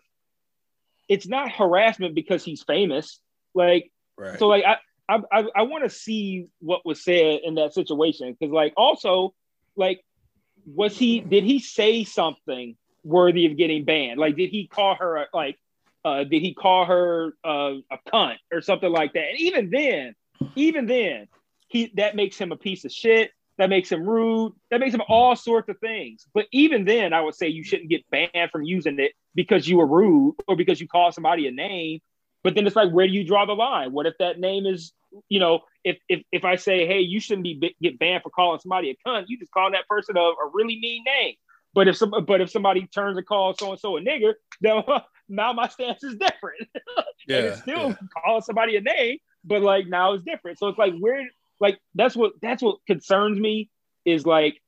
it's 1.07 1.27
not 1.27 1.51
harassment 1.51 2.15
because 2.15 2.43
he's 2.43 2.63
famous. 2.63 3.19
Like 3.53 3.91
right. 4.17 4.39
so 4.39 4.47
like 4.47 4.63
I 4.65 4.77
I 5.07 5.21
I, 5.31 5.45
I 5.55 5.61
want 5.63 5.83
to 5.83 5.89
see 5.89 6.47
what 6.59 6.85
was 6.85 7.03
said 7.03 7.41
in 7.43 7.55
that 7.55 7.73
situation 7.73 8.35
because 8.39 8.53
like 8.53 8.73
also 8.77 9.33
like 9.75 10.01
was 10.65 10.97
he 10.97 11.19
did 11.19 11.43
he 11.43 11.59
say 11.59 12.03
something 12.03 12.75
worthy 13.03 13.45
of 13.45 13.57
getting 13.57 13.85
banned? 13.85 14.19
Like 14.19 14.35
did 14.35 14.49
he 14.49 14.67
call 14.67 14.95
her 14.95 15.25
like 15.33 15.57
uh, 16.05 16.23
did 16.23 16.41
he 16.41 16.53
call 16.53 16.85
her 16.85 17.33
uh, 17.43 17.73
a 17.91 17.97
cunt 18.07 18.37
or 18.53 18.61
something 18.61 18.91
like 18.91 19.13
that? 19.13 19.29
And 19.29 19.39
even 19.39 19.69
then, 19.69 20.15
even 20.59 20.85
then, 20.85 21.27
he 21.67 21.91
that 21.95 22.15
makes 22.15 22.37
him 22.37 22.51
a 22.51 22.57
piece 22.57 22.85
of 22.85 22.91
shit. 22.91 23.31
That 23.57 23.69
makes 23.69 23.91
him 23.91 24.07
rude. 24.07 24.53
That 24.71 24.79
makes 24.79 24.95
him 24.95 25.01
all 25.09 25.35
sorts 25.35 25.67
of 25.67 25.77
things. 25.79 26.25
But 26.33 26.45
even 26.51 26.85
then, 26.85 27.11
I 27.11 27.21
would 27.21 27.35
say 27.35 27.49
you 27.49 27.63
shouldn't 27.63 27.89
get 27.89 28.09
banned 28.09 28.51
from 28.51 28.63
using 28.63 28.99
it 28.99 29.11
because 29.35 29.67
you 29.67 29.77
were 29.77 29.85
rude 29.85 30.35
or 30.47 30.55
because 30.55 30.79
you 30.79 30.87
called 30.87 31.13
somebody 31.13 31.47
a 31.47 31.51
name. 31.51 31.99
But 32.41 32.55
then 32.55 32.65
it's 32.65 32.75
like, 32.75 32.91
where 32.91 33.05
do 33.05 33.11
you 33.11 33.25
draw 33.25 33.45
the 33.45 33.53
line? 33.53 33.91
What 33.91 34.05
if 34.05 34.13
that 34.19 34.39
name 34.39 34.65
is, 34.65 34.93
you 35.27 35.41
know, 35.41 35.59
if 35.83 35.97
if 36.07 36.21
if 36.31 36.45
I 36.45 36.55
say, 36.55 36.87
hey, 36.87 37.01
you 37.01 37.19
shouldn't 37.19 37.43
be 37.43 37.75
get 37.81 37.99
banned 37.99 38.23
for 38.23 38.29
calling 38.29 38.59
somebody 38.59 38.91
a 38.91 39.07
cunt, 39.07 39.25
you 39.27 39.37
just 39.37 39.51
call 39.51 39.71
that 39.71 39.87
person 39.87 40.15
a, 40.15 40.21
a 40.21 40.49
really 40.53 40.79
mean 40.79 41.03
name. 41.05 41.35
But 41.73 41.87
if 41.87 41.97
some, 41.97 42.13
but 42.25 42.41
if 42.41 42.49
somebody 42.49 42.87
turns 42.87 43.17
and 43.17 43.25
calls 43.25 43.57
so 43.59 43.71
and 43.71 43.79
so 43.79 43.97
a 43.97 44.01
nigger, 44.01 44.33
then 44.61 44.83
now 45.29 45.53
my 45.53 45.67
stance 45.67 46.03
is 46.03 46.15
different. 46.15 46.67
yeah, 47.27 47.37
and 47.37 47.45
it's 47.47 47.61
still 47.61 47.89
yeah. 47.89 47.95
calling 48.23 48.41
somebody 48.41 48.77
a 48.77 48.81
name, 48.81 49.17
but 49.49 49.61
like 49.63 49.87
now 49.87 50.13
it's 50.13 50.23
different. 50.23 50.59
So 50.59 50.67
it's 50.67 50.77
like 50.77 50.93
where 50.99 51.27
like 51.59 51.79
that's 51.95 52.15
what 52.15 52.33
that's 52.41 52.61
what 52.63 52.77
concerns 52.87 53.37
me 53.39 53.69
is 54.05 54.25
like 54.25 54.61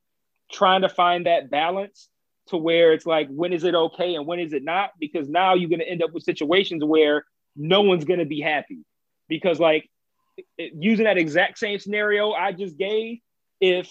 trying 0.52 0.82
to 0.82 0.90
find 0.90 1.28
that 1.28 1.50
balance 1.50 2.10
to 2.48 2.58
where 2.58 2.92
it's 2.92 3.06
like 3.06 3.30
when 3.30 3.54
is 3.54 3.64
it 3.64 3.76
okay 3.76 4.16
and 4.16 4.26
when 4.26 4.40
is 4.40 4.52
it 4.52 4.64
not? 4.64 4.90
Because 5.00 5.30
now 5.30 5.54
you're 5.54 5.70
gonna 5.70 5.84
end 5.84 6.04
up 6.04 6.12
with 6.12 6.24
situations 6.24 6.84
where 6.84 7.24
no 7.56 7.82
one's 7.82 8.04
gonna 8.04 8.26
be 8.26 8.42
happy. 8.42 8.80
Because 9.30 9.60
like 9.60 9.88
using 10.58 11.06
that 11.06 11.18
exact 11.18 11.60
same 11.60 11.78
scenario 11.80 12.32
I 12.32 12.52
just 12.52 12.78
gave, 12.78 13.20
if 13.62 13.90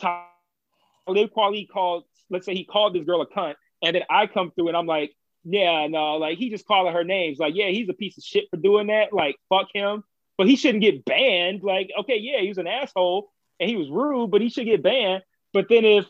Talib 0.00 1.30
Kweli 1.36 1.68
called, 1.68 2.04
let's 2.30 2.46
say 2.46 2.54
he 2.54 2.64
called 2.64 2.94
this 2.94 3.04
girl 3.04 3.22
a 3.22 3.26
cunt, 3.26 3.54
and 3.82 3.96
then 3.96 4.02
I 4.08 4.28
come 4.28 4.52
through 4.52 4.68
and 4.68 4.76
I'm 4.76 4.86
like, 4.86 5.12
yeah, 5.48 5.86
no, 5.86 6.16
like 6.16 6.38
he 6.38 6.50
just 6.50 6.66
calling 6.66 6.92
her 6.92 7.04
names. 7.04 7.38
Like, 7.38 7.54
yeah, 7.54 7.68
he's 7.68 7.88
a 7.88 7.92
piece 7.94 8.18
of 8.18 8.24
shit 8.24 8.46
for 8.50 8.56
doing 8.56 8.88
that. 8.88 9.12
Like, 9.12 9.36
fuck 9.48 9.68
him. 9.72 10.02
But 10.36 10.48
he 10.48 10.56
shouldn't 10.56 10.82
get 10.82 11.04
banned. 11.04 11.62
Like, 11.62 11.90
okay, 12.00 12.18
yeah, 12.18 12.40
he 12.40 12.48
was 12.48 12.58
an 12.58 12.66
asshole 12.66 13.32
and 13.60 13.70
he 13.70 13.76
was 13.76 13.88
rude, 13.88 14.30
but 14.30 14.40
he 14.42 14.48
should 14.50 14.66
get 14.66 14.82
banned. 14.82 15.22
But 15.52 15.66
then 15.68 15.84
if 15.84 16.04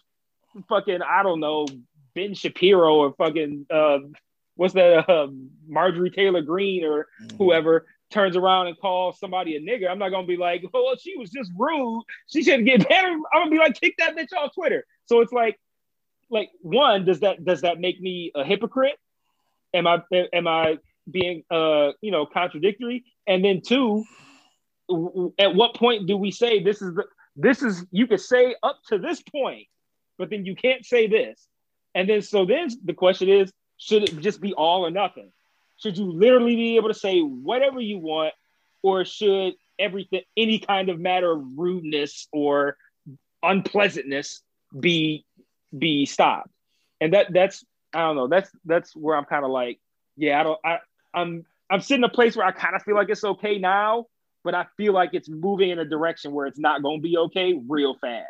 fucking 0.69 1.03
I 1.03 1.23
don't 1.23 1.41
know 1.41 1.67
Ben 2.15 2.35
Shapiro 2.35 2.95
or 2.97 3.13
fucking 3.13 3.67
uh, 3.71 3.99
what's 4.57 4.75
that 4.75 5.09
uh, 5.09 5.29
Marjorie 5.69 6.11
Taylor 6.11 6.43
Greene 6.43 6.85
or 6.85 7.07
Mm-hmm. 7.23 7.37
whoever 7.39 7.87
turns 8.11 8.37
around 8.37 8.69
and 8.69 8.79
calls 8.79 9.19
somebody 9.19 9.57
a 9.57 9.61
nigger, 9.61 9.91
I'm 9.91 9.99
not 9.99 10.11
gonna 10.11 10.27
be 10.27 10.37
like, 10.37 10.65
oh, 10.73 10.85
well, 10.85 10.97
she 10.97 11.17
was 11.17 11.29
just 11.31 11.51
rude. 11.59 12.03
She 12.29 12.43
shouldn't 12.43 12.65
get 12.67 12.89
banned. 12.89 13.23
I'm 13.33 13.41
gonna 13.43 13.51
be 13.51 13.59
like, 13.59 13.79
kick 13.81 13.97
that 13.99 14.17
bitch 14.17 14.33
off 14.37 14.55
Twitter. 14.55 14.87
So 15.07 15.21
it's 15.21 15.33
like, 15.33 15.59
like 16.31 16.51
one, 16.63 17.05
does 17.05 17.21
that 17.21 17.45
does 17.45 17.61
that 17.63 17.79
make 17.81 18.01
me 18.01 18.33
a 18.35 18.45
hypocrite? 18.45 18.99
Am 19.77 19.87
I 19.87 20.03
am 20.33 20.49
I 20.49 20.79
being 21.11 21.45
uh 21.51 21.93
you 22.01 22.11
know 22.11 22.27
contradictory? 22.27 23.05
And 23.27 23.45
then 23.45 23.61
two, 23.61 24.05
at 25.39 25.55
what 25.55 25.75
point 25.75 26.07
do 26.07 26.17
we 26.17 26.31
say 26.31 26.63
this 26.63 26.81
is 26.83 26.95
the 26.95 27.05
this 27.37 27.63
is 27.63 27.85
you 27.91 28.07
could 28.07 28.21
say 28.21 28.55
up 28.63 28.79
to 28.89 28.99
this 28.99 29.23
point, 29.23 29.67
but 30.19 30.31
then 30.31 30.47
you 30.47 30.57
can't 30.57 30.85
say 30.85 31.07
this. 31.07 31.47
And 31.95 32.09
then 32.09 32.23
so 32.23 32.45
then 32.47 32.69
the 32.85 32.95
question 32.95 33.29
is, 33.29 33.53
should 33.77 34.05
it 34.05 34.19
just 34.21 34.41
be 34.41 34.55
all 34.55 34.87
or 34.87 34.91
nothing? 34.91 35.31
Should 35.77 35.99
you 35.99 36.11
literally 36.11 36.57
be 36.57 36.77
able 36.77 36.89
to 36.89 36.95
say 36.95 37.21
whatever 37.21 37.81
you 37.81 37.99
want, 37.99 38.33
or 38.83 39.05
should 39.05 39.55
everything, 39.79 40.23
any 40.37 40.59
kind 40.59 40.89
of 40.89 40.99
matter 40.99 41.31
of 41.31 41.43
rudeness 41.57 42.29
or 42.33 42.79
unpleasantness 43.43 44.43
be 44.79 45.27
be 45.77 46.07
stopped? 46.07 46.49
And 47.01 47.13
that 47.13 47.33
that's 47.33 47.63
I 47.97 48.01
don't 48.03 48.17
know. 48.17 48.29
That's 48.29 48.51
that's 48.65 48.95
where 48.95 49.17
I'm 49.17 49.25
kind 49.25 49.45
of 49.45 49.51
like, 49.51 49.81
yeah, 50.17 50.41
I 50.41 50.43
don't 50.43 50.59
I 50.65 50.79
I'm 51.15 51.45
I'm 51.71 51.81
sitting 51.81 52.05
in 52.05 52.11
a 52.11 52.13
place 52.13 52.37
where 52.37 52.47
I 52.47 52.53
kind 52.53 52.77
of 52.77 52.83
feel 52.83 52.95
like 52.95 53.09
it's 53.11 53.25
okay 53.25 53.59
now, 53.59 54.07
but 54.45 54.55
I 54.55 54.67
feel 54.77 54.93
like 54.93 55.11
it's 55.15 55.29
moving 55.29 55.71
in 55.71 55.79
a 55.79 55.85
direction 55.85 56.33
where 56.33 56.47
it's 56.47 56.59
not 56.59 56.83
going 56.83 56.99
to 57.01 57.03
be 57.03 57.17
okay 57.19 57.55
real 57.69 57.95
fast. 58.01 58.27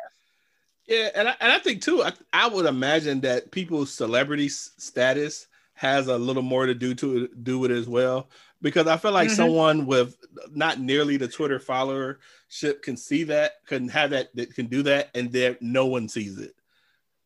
Yeah, 0.87 1.09
and 1.15 1.27
I, 1.27 1.35
and 1.41 1.51
I 1.51 1.59
think 1.59 1.81
too, 1.81 2.01
I, 2.03 2.13
I 2.31 2.47
would 2.47 2.65
imagine 2.65 3.21
that 3.21 3.51
people's 3.51 3.93
celebrity 3.93 4.47
status 4.49 5.47
has 5.73 6.07
a 6.07 6.17
little 6.17 6.41
more 6.41 6.65
to 6.65 6.73
do 6.73 6.95
to 6.95 7.27
do 7.43 7.59
with 7.59 7.71
it 7.71 7.77
as 7.77 7.87
well. 7.89 8.29
Because 8.61 8.87
I 8.87 8.97
feel 8.97 9.11
like 9.11 9.29
Mhm. 9.29 9.35
someone 9.35 9.85
with 9.85 10.17
not 10.51 10.79
nearly 10.79 11.17
the 11.17 11.27
Twitter 11.27 11.59
followership 11.59 12.81
can 12.81 12.97
see 12.97 13.23
that, 13.25 13.65
can 13.67 13.87
have 13.89 14.11
that, 14.11 14.35
that 14.35 14.55
can 14.55 14.67
do 14.67 14.81
that, 14.83 15.09
and 15.13 15.31
then 15.31 15.57
no 15.61 15.85
one 15.85 16.09
sees 16.09 16.39
it. 16.39 16.55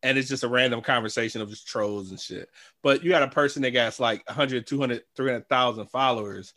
And 0.03 0.17
it's 0.17 0.29
just 0.29 0.43
a 0.43 0.47
random 0.47 0.81
conversation 0.81 1.41
of 1.41 1.49
just 1.49 1.67
trolls 1.67 2.09
and 2.09 2.19
shit. 2.19 2.49
But 2.81 3.03
you 3.03 3.11
got 3.11 3.23
a 3.23 3.27
person 3.27 3.61
that 3.61 3.71
got 3.71 3.99
like 3.99 4.27
100, 4.27 4.65
200, 4.65 5.03
300,000 5.15 5.87
followers, 5.87 6.53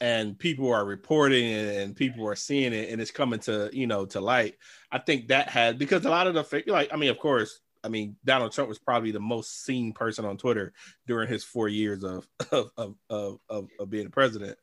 and 0.00 0.38
people 0.38 0.72
are 0.72 0.84
reporting 0.84 1.52
and 1.52 1.96
people 1.96 2.26
are 2.28 2.36
seeing 2.36 2.72
it, 2.72 2.90
and 2.90 3.00
it's 3.00 3.10
coming 3.10 3.40
to, 3.40 3.70
you 3.72 3.86
know, 3.86 4.06
to 4.06 4.20
light. 4.20 4.56
I 4.90 4.98
think 4.98 5.28
that 5.28 5.48
had 5.48 5.78
because 5.78 6.04
a 6.04 6.10
lot 6.10 6.26
of 6.26 6.34
the 6.34 6.44
fake, 6.44 6.64
like, 6.68 6.92
I 6.92 6.96
mean, 6.96 7.10
of 7.10 7.18
course, 7.18 7.60
I 7.84 7.88
mean, 7.88 8.16
Donald 8.24 8.52
Trump 8.52 8.68
was 8.68 8.78
probably 8.78 9.12
the 9.12 9.20
most 9.20 9.64
seen 9.64 9.92
person 9.92 10.24
on 10.24 10.36
Twitter 10.36 10.72
during 11.06 11.28
his 11.28 11.44
four 11.44 11.68
years 11.68 12.02
of 12.02 12.26
of 12.50 12.70
of 12.76 12.94
of, 13.08 13.38
of, 13.48 13.68
of 13.78 13.90
being 13.90 14.10
president. 14.10 14.58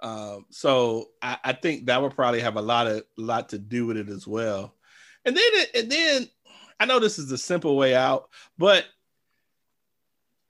Um, 0.00 0.46
so 0.50 1.10
I, 1.20 1.38
I 1.44 1.52
think 1.52 1.86
that 1.86 2.02
would 2.02 2.14
probably 2.14 2.40
have 2.40 2.56
a 2.56 2.62
lot 2.62 2.88
of 2.88 3.04
lot 3.16 3.50
to 3.50 3.58
do 3.58 3.86
with 3.86 3.96
it 3.96 4.08
as 4.08 4.26
well. 4.26 4.74
And 5.24 5.36
then 5.36 5.52
and 5.74 5.90
then 5.90 6.28
I 6.82 6.84
know 6.84 6.98
this 6.98 7.16
is 7.16 7.28
the 7.28 7.38
simple 7.38 7.76
way 7.76 7.94
out, 7.94 8.28
but 8.58 8.84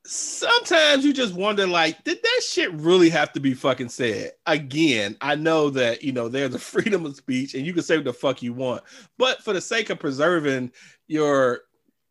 sometimes 0.07 1.05
you 1.05 1.13
just 1.13 1.35
wonder 1.35 1.67
like 1.67 2.03
did 2.05 2.21
that 2.23 2.41
shit 2.43 2.73
really 2.73 3.11
have 3.11 3.35
to 3.35 3.39
be 3.39 3.53
fucking 3.53 3.91
said? 3.91 4.33
Again 4.47 5.17
i 5.21 5.35
know 5.35 5.69
that 5.71 6.03
you 6.03 6.11
know 6.11 6.29
there's 6.29 6.55
a 6.55 6.59
freedom 6.73 7.05
of 7.05 7.15
speech 7.15 7.55
and 7.55 7.67
you 7.67 7.75
can 7.75 7.83
say 7.83 7.97
what 7.97 8.07
the 8.07 8.13
fuck 8.15 8.43
you 8.43 8.53
want 8.55 8.83
but 9.19 9.45
for 9.45 9.53
the 9.53 9.61
sake 9.61 9.91
of 9.91 10.01
preserving 10.01 10.73
your 11.07 11.61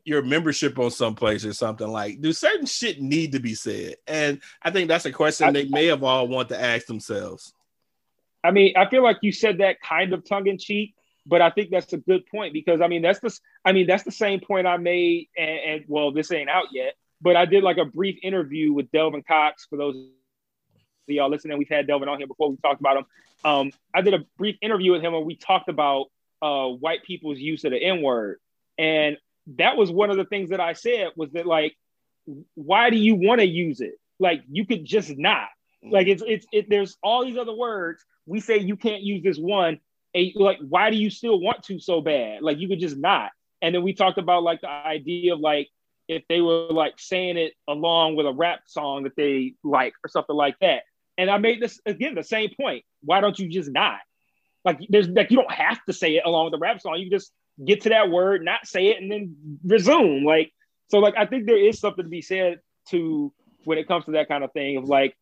your 0.06 0.22
membership 0.22 0.78
on 0.78 0.92
some 0.92 1.16
place 1.16 1.44
or 1.44 1.52
something 1.52 1.88
like 1.90 2.22
do 2.22 2.32
certain 2.32 2.68
shit 2.68 3.02
need 3.02 3.32
to 3.32 3.40
be 3.40 3.56
said? 3.56 3.96
And 4.06 4.40
i 4.62 4.70
think 4.70 4.88
that's 4.88 5.06
a 5.06 5.12
question 5.12 5.48
I- 5.48 5.52
they 5.52 5.66
may 5.66 5.88
have 5.88 6.04
all 6.04 6.28
want 6.28 6.48
to 6.50 6.62
ask 6.62 6.86
themselves. 6.86 7.54
I 8.44 8.52
mean, 8.52 8.74
I 8.78 8.88
feel 8.88 9.04
like 9.04 9.18
you 9.22 9.32
said 9.32 9.58
that 9.58 9.82
kind 9.82 10.14
of 10.14 10.24
tongue 10.24 10.48
in 10.48 10.58
cheek, 10.60 10.94
but 11.26 11.42
I 11.42 11.50
think 11.50 11.70
that's 11.70 11.94
a 11.94 11.98
good 11.98 12.26
point 12.28 12.54
because 12.54 12.82
I 12.82 12.88
mean, 12.88 13.02
that's 13.02 13.20
the 13.20 13.38
I 13.64 13.72
mean, 13.72 13.88
that's 13.88 14.04
the 14.04 14.12
same 14.12 14.40
point 14.40 14.68
I 14.68 14.78
made, 14.78 15.30
and, 15.38 15.50
and 15.50 15.84
well, 15.88 16.12
this 16.12 16.32
ain't 16.32 16.50
out 16.50 16.68
yet, 16.72 16.96
but 17.22 17.36
I 17.36 17.46
did 17.46 17.64
like 17.64 17.78
a 17.78 17.86
brief 17.86 18.20
interview 18.24 18.74
with 18.74 18.92
Delvin 18.92 19.24
Cox 19.24 19.66
for 19.70 19.78
those 19.78 19.96
of 19.96 20.10
y'all 21.08 21.30
listening. 21.30 21.58
We've 21.58 21.70
had 21.70 21.88
Delvin 21.88 22.10
on 22.10 22.18
here 22.18 22.28
before. 22.28 22.50
We 22.50 22.58
talked 22.58 22.80
about 22.80 22.98
him. 22.98 23.06
Um, 23.44 23.72
I 23.94 24.02
did 24.02 24.14
a 24.14 24.26
brief 24.38 24.58
interview 24.62 24.92
with 24.92 25.02
him 25.02 25.14
where 25.14 25.22
we 25.22 25.36
talked 25.36 25.70
about 25.70 26.08
uh, 26.42 26.68
white 26.68 27.04
people's 27.04 27.40
use 27.40 27.64
of 27.64 27.72
the 27.72 27.78
N 27.78 28.02
word, 28.02 28.40
and 28.78 29.18
that 29.58 29.78
was 29.78 29.92
one 29.92 30.10
of 30.10 30.18
the 30.18 30.26
things 30.26 30.50
that 30.50 30.60
I 30.60 30.74
said 30.74 31.10
was 31.16 31.32
that 31.32 31.46
like, 31.46 31.76
why 32.56 32.90
do 32.90 32.98
you 32.98 33.16
want 33.16 33.42
to 33.42 33.48
use 33.48 33.82
it? 33.82 33.94
Like, 34.20 34.44
you 34.50 34.66
could 34.66 34.86
just 34.86 35.18
not. 35.18 35.48
Like, 35.84 36.08
it's 36.08 36.22
it's 36.26 36.46
it. 36.52 36.70
There's 36.70 36.96
all 37.02 37.26
these 37.26 37.38
other 37.38 37.56
words. 37.56 38.06
We 38.28 38.40
say 38.40 38.60
you 38.60 38.76
can't 38.76 39.02
use 39.02 39.24
this 39.24 39.38
one. 39.38 39.80
And 40.14 40.32
like, 40.36 40.60
why 40.68 40.90
do 40.90 40.98
you 40.98 41.10
still 41.10 41.40
want 41.40 41.64
to 41.64 41.80
so 41.80 42.02
bad? 42.02 42.42
Like, 42.42 42.58
you 42.60 42.68
could 42.68 42.80
just 42.80 42.98
not. 42.98 43.32
And 43.62 43.76
then 43.76 43.84
we 43.84 43.94
talked 43.94 44.18
about 44.18 44.44
like 44.44 44.62
the 44.62 44.70
idea 44.70 45.34
of 45.34 45.40
like 45.40 45.70
if 46.08 46.24
they 46.28 46.42
were 46.42 46.68
like 46.70 46.96
saying 46.98 47.38
it 47.38 47.54
along 47.68 48.16
with 48.16 48.26
a 48.26 48.34
rap 48.34 48.62
song 48.66 49.04
that 49.04 49.16
they 49.16 49.54
like 49.64 49.94
or 50.04 50.10
something 50.10 50.36
like 50.36 50.58
that. 50.60 50.84
And 51.18 51.30
I 51.30 51.38
made 51.38 51.62
this 51.62 51.80
again 51.86 52.16
the 52.16 52.24
same 52.24 52.50
point. 52.60 52.84
Why 53.02 53.22
don't 53.22 53.38
you 53.38 53.48
just 53.50 53.72
not? 53.72 54.00
Like 54.66 54.80
there's 54.90 55.08
like 55.08 55.32
you 55.32 55.38
don't 55.38 55.52
have 55.52 55.84
to 55.86 55.94
say 55.94 56.16
it 56.16 56.24
along 56.26 56.46
with 56.46 56.54
the 56.54 56.60
rap 56.60 56.82
song. 56.82 56.98
You 56.98 57.10
just 57.10 57.32
get 57.64 57.82
to 57.82 57.90
that 57.90 58.10
word, 58.10 58.44
not 58.44 58.66
say 58.66 58.88
it, 58.88 59.02
and 59.02 59.12
then 59.12 59.60
resume. 59.64 60.24
Like 60.24 60.52
so, 60.90 61.00
like 61.00 61.16
I 61.18 61.26
think 61.26 61.46
there 61.46 61.58
is 61.58 61.80
something 61.80 62.04
to 62.04 62.10
be 62.10 62.22
said 62.22 62.60
to 62.90 63.32
when 63.64 63.78
it 63.78 63.88
comes 63.88 64.06
to 64.06 64.12
that 64.12 64.28
kind 64.28 64.44
of 64.44 64.52
thing 64.54 64.78
of 64.78 64.86
like 64.86 65.16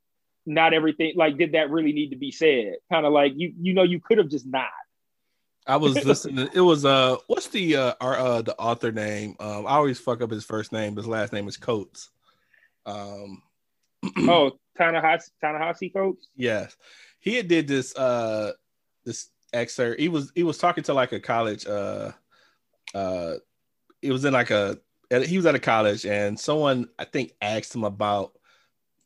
not 0.50 0.74
everything 0.74 1.14
like 1.16 1.38
did 1.38 1.54
that 1.54 1.70
really 1.70 1.94
need 1.94 2.10
to 2.10 2.16
be 2.18 2.32
said? 2.32 2.76
Kind 2.92 3.06
of 3.06 3.14
like 3.14 3.34
you 3.36 3.54
you 3.62 3.74
know 3.74 3.84
you 3.84 4.00
could 4.00 4.18
have 4.18 4.30
just 4.30 4.46
not. 4.46 4.68
I 5.68 5.78
was 5.78 6.04
listening. 6.06 6.50
It 6.54 6.62
was 6.62 6.84
uh, 6.86 7.18
what's 7.28 7.48
the 7.48 7.76
uh, 7.76 7.94
our 8.02 8.18
uh, 8.18 8.42
the 8.42 8.58
author 8.58 8.92
name? 8.92 9.36
Um, 9.40 9.66
I 9.68 9.72
always 9.72 10.00
fuck 10.00 10.22
up 10.22 10.32
his 10.32 10.44
first 10.44 10.72
name. 10.72 10.96
His 10.96 11.08
last 11.08 11.32
name 11.32 11.48
is 11.48 11.58
Coates. 11.58 12.10
Um, 12.86 13.44
Oh, 14.28 14.52
Ta-Nehisi 14.78 15.30
Ta-Nehisi 15.42 15.94
Coates. 15.94 16.28
yes, 16.36 16.76
he 17.20 17.36
had 17.36 17.48
did 17.48 17.68
this 17.68 17.96
uh 17.96 18.54
this 19.06 19.30
excerpt. 19.54 20.00
He 20.00 20.10
was 20.10 20.32
he 20.34 20.44
was 20.44 20.58
talking 20.58 20.84
to 20.86 20.94
like 20.94 21.12
a 21.12 21.20
college 21.20 21.68
uh 21.68 22.12
uh 22.96 23.34
it 24.02 24.12
was 24.12 24.26
in 24.26 24.34
like 24.34 24.50
a 24.52 24.78
he 25.26 25.38
was 25.38 25.46
at 25.46 25.56
a 25.56 25.60
college 25.60 26.06
and 26.06 26.40
someone 26.40 26.88
I 26.98 27.04
think 27.06 27.34
asked 27.42 27.76
him 27.76 27.84
about 27.84 28.32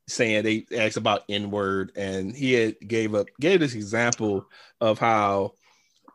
saying 0.08 0.44
they 0.44 0.66
asked 0.78 0.98
about 0.98 1.24
N 1.30 1.50
word 1.50 1.92
and 1.96 2.36
he 2.36 2.54
had 2.54 2.76
gave 2.86 3.16
up 3.16 3.28
gave 3.40 3.60
this 3.60 3.74
example 3.74 4.48
of 4.82 5.00
how 5.00 5.54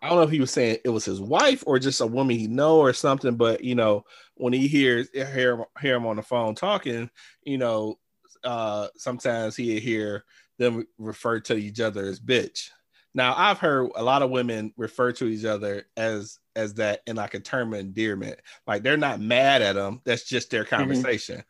I 0.03 0.09
don't 0.09 0.19
know 0.19 0.25
if 0.25 0.31
he 0.31 0.41
was 0.41 0.53
saying 0.53 0.79
it 0.85 0.91
was 0.91 1.05
his 1.05 1.21
wife 1.21 1.65
or 1.67 1.79
just 1.79 2.01
a 2.01 2.07
woman 2.07 2.39
he 2.39 2.47
know 2.47 2.79
or 2.79 2.93
something, 2.93 3.37
but 3.37 3.65
you 3.65 3.75
know, 3.75 4.05
when 4.37 4.53
he 4.53 4.69
hears 4.69 5.09
hear, 5.13 5.65
hear 5.81 5.97
him 5.97 6.07
on 6.07 6.17
the 6.17 6.23
phone 6.23 6.55
talking, 6.55 7.11
you 7.43 7.59
know, 7.59 7.99
uh 8.45 8.89
sometimes 8.97 9.57
he 9.57 9.81
hear 9.81 10.25
them 10.59 10.87
refer 10.99 11.41
to 11.41 11.57
each 11.57 11.81
other 11.81 12.05
as 12.05 12.21
bitch. 12.21 12.71
Now 13.15 13.35
I've 13.37 13.59
heard 13.59 13.91
a 13.97 14.03
lot 14.03 14.23
of 14.23 14.31
women 14.31 14.73
refer 14.77 15.13
to 15.13 15.27
each 15.27 15.45
other 15.45 15.87
as 15.97 16.39
as 16.55 16.75
that 16.75 17.01
in 17.07 17.17
like 17.17 17.35
a 17.35 17.41
term 17.41 17.73
of 17.73 17.81
endearment. 17.81 18.39
Like 18.67 18.83
they're 18.83 18.97
not 18.97 19.21
mad 19.21 19.63
at 19.63 19.75
them. 19.75 20.03
That's 20.05 20.25
just 20.25 20.51
their 20.51 20.65
conversation. 20.65 21.43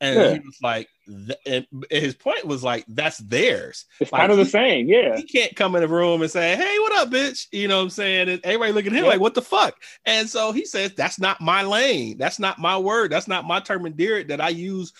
And 0.00 0.16
Yeah. 0.20 0.32
he 0.34 0.40
was 0.40 0.58
like, 0.62 0.88
th- 1.06 1.38
and 1.46 1.66
his 1.90 2.14
point 2.14 2.44
was 2.46 2.62
like, 2.62 2.84
that's 2.88 3.16
theirs. 3.18 3.86
It's 3.98 4.12
Like, 4.12 4.20
kind 4.20 4.32
of 4.32 4.36
the 4.38 4.44
he- 4.44 4.50
same, 4.50 4.88
yeah. 4.88 5.16
He 5.16 5.22
can't 5.22 5.56
come 5.56 5.74
in 5.74 5.80
the 5.80 5.88
room 5.88 6.20
and 6.20 6.30
say, 6.30 6.54
Hey, 6.54 6.78
what 6.80 6.92
up, 6.98 7.10
bitch? 7.10 7.46
You 7.50 7.66
know 7.68 7.78
what 7.78 7.84
I'm 7.84 7.90
saying? 7.90 8.28
And 8.28 8.40
everybody 8.44 8.72
looking 8.72 8.92
at 8.92 8.98
him 8.98 9.04
Yeah. 9.04 9.10
like, 9.12 9.20
What 9.20 9.34
the 9.34 9.40
fuck? 9.42 9.74
And 10.04 10.28
so 10.28 10.52
he 10.52 10.66
says, 10.66 10.92
That's 10.94 11.18
not 11.18 11.40
my 11.40 11.62
lane. 11.62 12.18
That's 12.18 12.38
not 12.38 12.58
my 12.58 12.76
word. 12.76 13.10
That's 13.10 13.26
not 13.28 13.46
my 13.46 13.58
term 13.60 13.86
endeared 13.86 14.28
that 14.28 14.40
I 14.40 14.50
use 14.50 14.92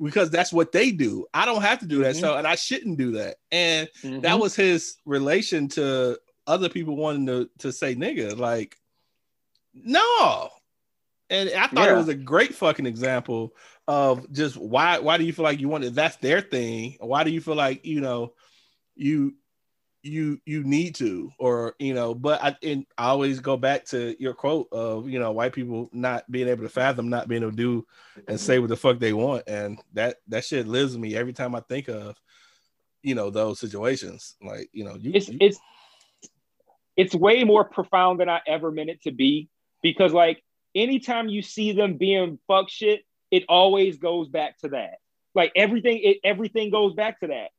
because 0.00 0.30
that's 0.30 0.52
what 0.52 0.70
they 0.72 0.92
do. 0.92 1.26
I 1.34 1.46
don't 1.46 1.62
have 1.62 1.80
to 1.80 1.86
do 1.86 1.98
that. 2.04 2.14
Mhm. 2.14 2.20
So, 2.20 2.36
and 2.36 2.46
I 2.46 2.54
shouldn't 2.54 2.96
do 2.98 3.12
that. 3.12 3.36
And 3.50 3.88
Mhm. 4.02 4.22
that 4.22 4.38
was 4.38 4.54
his 4.54 4.96
relation 5.04 5.66
to 5.70 6.18
other 6.46 6.68
people 6.68 6.94
wanting 6.96 7.26
to, 7.26 7.50
to 7.58 7.72
say 7.72 7.94
nigga. 7.96 8.36
Like, 8.38 8.76
no. 9.72 10.50
And 11.30 11.50
I 11.50 11.66
thought 11.66 11.88
it 11.88 11.96
was 11.96 12.08
a 12.08 12.14
great 12.14 12.54
fucking 12.54 12.86
example 12.86 13.54
of 13.88 14.30
just 14.30 14.56
why 14.56 14.98
why 14.98 15.16
do 15.16 15.24
you 15.24 15.32
feel 15.32 15.44
like 15.44 15.60
you 15.60 15.68
want 15.68 15.84
it? 15.84 15.94
That's 15.94 16.16
their 16.16 16.40
thing. 16.40 16.96
Why 17.00 17.24
do 17.24 17.30
you 17.30 17.40
feel 17.40 17.54
like 17.54 17.84
you 17.84 18.00
know 18.00 18.34
you 18.94 19.34
you 20.04 20.38
you 20.44 20.62
need 20.62 20.94
to 20.94 21.30
or 21.38 21.74
you 21.78 21.94
know 21.94 22.14
but 22.14 22.42
i 22.42 22.54
and 22.62 22.84
I 22.98 23.06
always 23.06 23.40
go 23.40 23.56
back 23.56 23.86
to 23.86 24.14
your 24.22 24.34
quote 24.34 24.68
of 24.70 25.08
you 25.08 25.18
know 25.18 25.32
white 25.32 25.54
people 25.54 25.88
not 25.92 26.30
being 26.30 26.46
able 26.48 26.62
to 26.62 26.68
fathom 26.68 27.08
not 27.08 27.26
being 27.26 27.42
able 27.42 27.52
to 27.52 27.56
do 27.56 27.86
and 28.28 28.38
say 28.38 28.58
what 28.58 28.68
the 28.68 28.76
fuck 28.76 28.98
they 28.98 29.14
want 29.14 29.44
and 29.46 29.80
that 29.94 30.18
that 30.28 30.44
shit 30.44 30.68
lives 30.68 30.96
me 30.98 31.16
every 31.16 31.32
time 31.32 31.54
i 31.54 31.60
think 31.60 31.88
of 31.88 32.20
you 33.02 33.14
know 33.14 33.30
those 33.30 33.58
situations 33.58 34.36
like 34.42 34.68
you 34.72 34.84
know 34.84 34.94
you, 34.96 35.12
it's 35.14 35.28
you, 35.28 35.38
it's 35.40 35.58
it's 36.96 37.14
way 37.14 37.42
more 37.42 37.64
profound 37.64 38.20
than 38.20 38.28
i 38.28 38.40
ever 38.46 38.70
meant 38.70 38.90
it 38.90 39.02
to 39.02 39.10
be 39.10 39.48
because 39.82 40.12
like 40.12 40.42
anytime 40.74 41.28
you 41.28 41.42
see 41.42 41.72
them 41.72 41.96
being 41.96 42.38
fuck 42.46 42.68
shit 42.68 43.04
it 43.30 43.44
always 43.48 43.98
goes 43.98 44.28
back 44.28 44.58
to 44.58 44.68
that 44.68 44.98
like 45.34 45.52
everything 45.56 46.00
it 46.02 46.18
everything 46.24 46.70
goes 46.70 46.94
back 46.94 47.20
to 47.20 47.28
that 47.28 47.50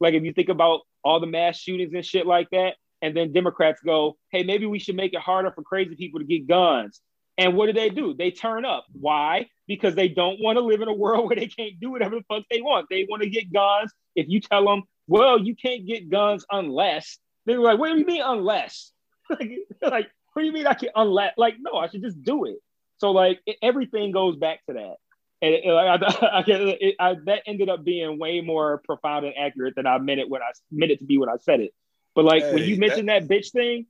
like 0.00 0.14
if 0.14 0.22
you 0.22 0.32
think 0.32 0.48
about 0.48 0.82
all 1.04 1.20
the 1.20 1.26
mass 1.26 1.58
shootings 1.58 1.92
and 1.94 2.04
shit 2.04 2.26
like 2.26 2.50
that. 2.50 2.74
And 3.02 3.14
then 3.14 3.32
Democrats 3.32 3.80
go, 3.84 4.16
hey, 4.30 4.42
maybe 4.42 4.64
we 4.66 4.78
should 4.78 4.96
make 4.96 5.12
it 5.12 5.20
harder 5.20 5.52
for 5.52 5.62
crazy 5.62 5.94
people 5.94 6.20
to 6.20 6.26
get 6.26 6.48
guns. 6.48 7.00
And 7.36 7.54
what 7.54 7.66
do 7.66 7.72
they 7.72 7.90
do? 7.90 8.14
They 8.14 8.30
turn 8.30 8.64
up. 8.64 8.86
Why? 8.92 9.48
Because 9.66 9.94
they 9.94 10.08
don't 10.08 10.40
want 10.40 10.56
to 10.56 10.62
live 10.62 10.80
in 10.80 10.88
a 10.88 10.94
world 10.94 11.26
where 11.28 11.36
they 11.36 11.48
can't 11.48 11.78
do 11.78 11.90
whatever 11.90 12.16
the 12.16 12.24
fuck 12.28 12.44
they 12.50 12.62
want. 12.62 12.86
They 12.88 13.06
want 13.08 13.22
to 13.22 13.28
get 13.28 13.52
guns. 13.52 13.92
If 14.16 14.28
you 14.28 14.40
tell 14.40 14.64
them, 14.64 14.84
well, 15.06 15.38
you 15.38 15.54
can't 15.54 15.86
get 15.86 16.08
guns 16.08 16.46
unless, 16.50 17.18
they're 17.44 17.60
like, 17.60 17.78
what 17.78 17.92
do 17.92 17.98
you 17.98 18.06
mean 18.06 18.22
unless? 18.24 18.90
like, 19.30 19.50
like, 19.82 20.10
what 20.34 20.42
do 20.42 20.46
you 20.46 20.52
mean 20.52 20.66
I 20.66 20.74
can 20.74 20.90
unless? 20.94 21.34
Like, 21.36 21.56
no, 21.58 21.78
I 21.78 21.88
should 21.88 22.02
just 22.02 22.22
do 22.22 22.44
it. 22.44 22.56
So 22.98 23.12
like 23.12 23.40
it, 23.46 23.56
everything 23.62 24.12
goes 24.12 24.36
back 24.36 24.60
to 24.66 24.74
that. 24.74 24.96
And 25.42 25.54
it, 25.54 25.66
I, 25.66 25.94
I, 26.40 26.44
it, 26.46 26.94
I, 26.98 27.16
that 27.26 27.42
ended 27.46 27.68
up 27.68 27.84
being 27.84 28.18
way 28.18 28.40
more 28.40 28.82
profound 28.84 29.26
and 29.26 29.34
accurate 29.36 29.74
than 29.76 29.86
I 29.86 29.98
meant 29.98 30.20
it 30.20 30.28
when 30.28 30.42
I 30.42 30.50
meant 30.70 30.92
it 30.92 30.98
to 31.00 31.04
be 31.04 31.18
when 31.18 31.28
I 31.28 31.36
said 31.40 31.60
it. 31.60 31.72
But 32.14 32.24
like 32.24 32.42
hey, 32.42 32.54
when 32.54 32.64
you 32.64 32.76
mentioned 32.76 33.08
that, 33.08 33.28
that 33.28 33.34
bitch 33.34 33.50
thing, 33.50 33.86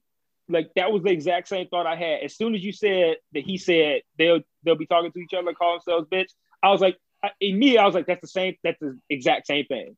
like 0.49 0.71
that 0.77 0.93
was 0.93 1.03
the 1.03 1.11
exact 1.11 1.49
same 1.49 1.69
thought 1.69 1.87
I 1.87 1.97
had. 1.97 2.21
As 2.23 2.37
soon 2.37 2.55
as 2.55 2.63
you 2.63 2.73
said 2.73 3.17
that 3.33 3.45
he 3.45 3.59
said 3.59 4.03
they'll 4.19 4.41
they'll 4.63 4.77
be 4.77 4.87
talking 4.87 5.13
to 5.13 5.19
each 5.19 5.35
other, 5.35 5.53
call 5.53 5.73
themselves 5.73 6.09
bitch, 6.09 6.31
I 6.63 6.71
was 6.71 6.81
like, 6.81 6.99
I, 7.23 7.31
immediately 7.41 7.79
I 7.79 7.87
was 7.87 7.95
like, 7.95 8.07
that's 8.07 8.21
the 8.21 8.29
same, 8.29 8.57
that's 8.63 8.81
the 8.81 8.99
exact 9.09 9.47
same 9.47 9.67
thing 9.67 9.97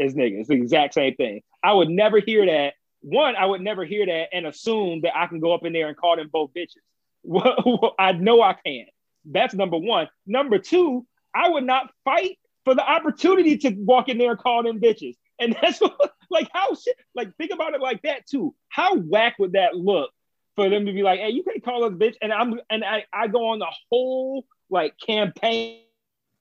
as 0.00 0.14
nigga. 0.14 0.40
It's 0.40 0.48
the 0.48 0.54
exact 0.54 0.94
same 0.94 1.14
thing. 1.14 1.42
I 1.62 1.72
would 1.72 1.88
never 1.88 2.20
hear 2.20 2.46
that. 2.46 2.74
One, 3.00 3.36
I 3.36 3.46
would 3.46 3.60
never 3.60 3.84
hear 3.84 4.04
that 4.06 4.28
and 4.32 4.46
assume 4.46 5.02
that 5.02 5.16
I 5.16 5.26
can 5.26 5.40
go 5.40 5.52
up 5.52 5.64
in 5.64 5.72
there 5.72 5.88
and 5.88 5.96
call 5.96 6.16
them 6.16 6.30
both 6.32 6.50
bitches. 6.56 6.82
I 7.98 8.12
know 8.12 8.42
I 8.42 8.54
can't. 8.64 8.88
That's 9.24 9.54
number 9.54 9.76
one. 9.76 10.08
Number 10.26 10.58
two, 10.58 11.06
I 11.34 11.48
would 11.48 11.64
not 11.64 11.90
fight 12.04 12.38
for 12.64 12.74
the 12.74 12.86
opportunity 12.86 13.56
to 13.58 13.70
walk 13.70 14.08
in 14.08 14.18
there 14.18 14.30
and 14.30 14.38
call 14.38 14.62
them 14.62 14.80
bitches. 14.80 15.16
And 15.38 15.56
that's 15.62 15.80
what, 15.80 16.12
like 16.30 16.48
how 16.52 16.74
shit, 16.74 16.96
like 17.14 17.34
think 17.36 17.52
about 17.52 17.74
it 17.74 17.80
like 17.80 18.02
that 18.02 18.26
too. 18.26 18.54
How 18.68 18.96
whack 18.96 19.36
would 19.38 19.52
that 19.52 19.74
look 19.76 20.10
for 20.56 20.68
them 20.68 20.86
to 20.86 20.92
be 20.92 21.02
like, 21.02 21.20
hey, 21.20 21.30
you 21.30 21.44
can't 21.44 21.64
call 21.64 21.84
us 21.84 21.92
bitch, 21.92 22.16
and 22.20 22.32
I'm 22.32 22.60
and 22.68 22.84
I, 22.84 23.04
I 23.12 23.28
go 23.28 23.50
on 23.50 23.60
the 23.60 23.72
whole 23.90 24.44
like 24.70 24.94
campaign 24.98 25.82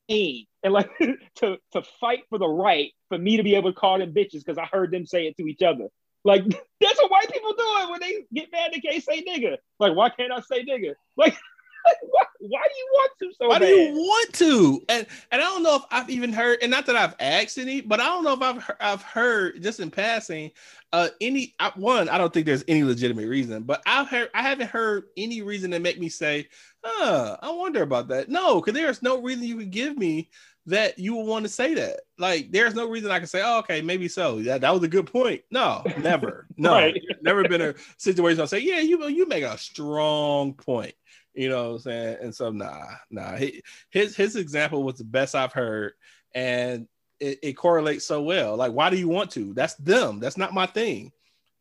and 0.10 0.74
like 0.74 0.90
to 1.36 1.58
to 1.74 1.84
fight 2.00 2.24
for 2.30 2.40
the 2.40 2.48
right 2.48 2.92
for 3.10 3.18
me 3.18 3.38
to 3.38 3.44
be 3.44 3.56
able 3.56 3.72
to 3.72 3.80
call 3.80 4.00
them 4.00 4.14
bitches 4.14 4.44
because 4.44 4.58
I 4.58 4.66
heard 4.66 4.92
them 4.92 5.06
say 5.06 5.28
it 5.28 5.38
to 5.38 5.48
each 5.48 5.62
other. 5.62 5.88
Like 6.24 6.44
that's 6.82 7.02
what 7.02 7.12
white 7.12 7.32
people 7.32 7.54
do 7.54 7.92
when 7.92 8.00
they 8.00 8.26
get 8.34 8.52
mad 8.52 8.72
they 8.74 8.80
can't 8.80 9.04
say 9.04 9.24
nigga. 9.24 9.58
Like 9.80 9.96
why 9.96 10.10
can't 10.10 10.32
I 10.32 10.42
say 10.42 10.66
nigga? 10.66 10.94
Like 11.16 11.36
why, 12.02 12.24
why, 12.40 12.62
do 12.64 12.78
you 12.78 12.88
want 12.92 13.12
to 13.20 13.32
so 13.40 13.48
why 13.48 13.60
bad? 13.60 13.66
do 13.66 13.72
you 13.72 13.94
want 13.94 14.34
to 14.34 14.82
and 14.90 15.08
and 15.32 15.42
i 15.42 15.46
don't 15.46 15.64
know 15.64 15.78
if 15.78 15.84
i've 15.92 16.10
even 16.10 16.34
heard 16.34 16.60
and 16.62 16.72
not 16.72 16.86
that 16.86 16.96
i've 16.96 17.16
asked 17.20 17.58
any 17.58 17.82
but 17.82 18.00
i 18.00 18.06
don't 18.06 18.24
know 18.24 18.34
if 18.34 18.42
i've 18.42 18.72
i've 18.80 19.02
heard 19.02 19.62
just 19.62 19.80
in 19.80 19.90
passing 19.90 20.52
uh 20.94 21.08
any 21.22 21.56
one 21.76 22.10
i 22.10 22.18
don't 22.18 22.34
think 22.34 22.46
there's 22.46 22.64
any 22.68 22.84
legitimate 22.84 23.28
reason 23.28 23.64
but 23.64 23.82
i've 23.86 24.10
heard 24.10 24.30
i 24.34 24.42
haven't 24.42 24.70
heard 24.70 25.06
any 25.16 25.42
reason 25.42 25.72
to 25.72 25.80
make 25.80 26.00
me 26.00 26.10
say 26.10 26.48
huh 26.84 27.38
i 27.42 27.50
wonder 27.50 27.82
about 27.82 28.08
that 28.08 28.30
no 28.30 28.60
because 28.60 28.74
there's 28.74 29.02
no 29.02 29.22
reason 29.22 29.44
you 29.44 29.58
could 29.58 29.72
give 29.72 29.98
me 29.98 30.30
that 30.68 31.00
you 31.00 31.16
would 31.16 31.26
want 31.26 31.46
to 31.46 31.50
say 31.50 31.74
that. 31.74 32.02
Like, 32.20 32.52
there's 32.52 32.76
no 32.76 32.90
reason 32.90 33.10
I 33.10 33.20
can 33.20 33.28
say, 33.28 33.42
oh, 33.44 33.60
okay, 33.60 33.82
maybe 33.82 34.08
so. 34.08 34.42
That, 34.42 34.62
that 34.62 34.74
was 34.74 34.84
a 34.84 34.88
good 34.88 35.12
point. 35.12 35.42
No, 35.50 35.84
never. 35.98 36.46
No, 36.60 36.72
right. 36.72 37.00
never 37.22 37.48
been 37.48 37.62
a 37.62 37.76
situation 37.98 38.42
I'll 38.42 38.48
say, 38.48 38.60
yeah, 38.60 38.80
you 38.80 39.08
you 39.10 39.28
make 39.28 39.44
a 39.44 39.60
strong 39.60 40.56
point. 40.56 40.96
You 41.36 41.50
know 41.50 41.68
what 41.68 41.74
I'm 41.74 41.80
saying? 41.80 42.18
And 42.22 42.36
so 42.36 42.52
nah, 42.52 42.86
nah. 43.12 43.36
He, 43.36 43.62
his 43.92 44.16
his 44.16 44.36
example 44.36 44.82
was 44.82 44.96
the 44.96 45.04
best 45.04 45.36
I've 45.36 45.54
heard, 45.54 45.94
and 46.34 46.88
it, 47.20 47.38
it 47.44 47.54
correlates 47.54 48.06
so 48.06 48.24
well. 48.24 48.56
Like, 48.56 48.72
why 48.72 48.90
do 48.90 48.98
you 48.98 49.08
want 49.08 49.30
to? 49.32 49.54
That's 49.54 49.76
them. 49.76 50.20
That's 50.20 50.38
not 50.38 50.56
my 50.56 50.66
thing. 50.66 51.12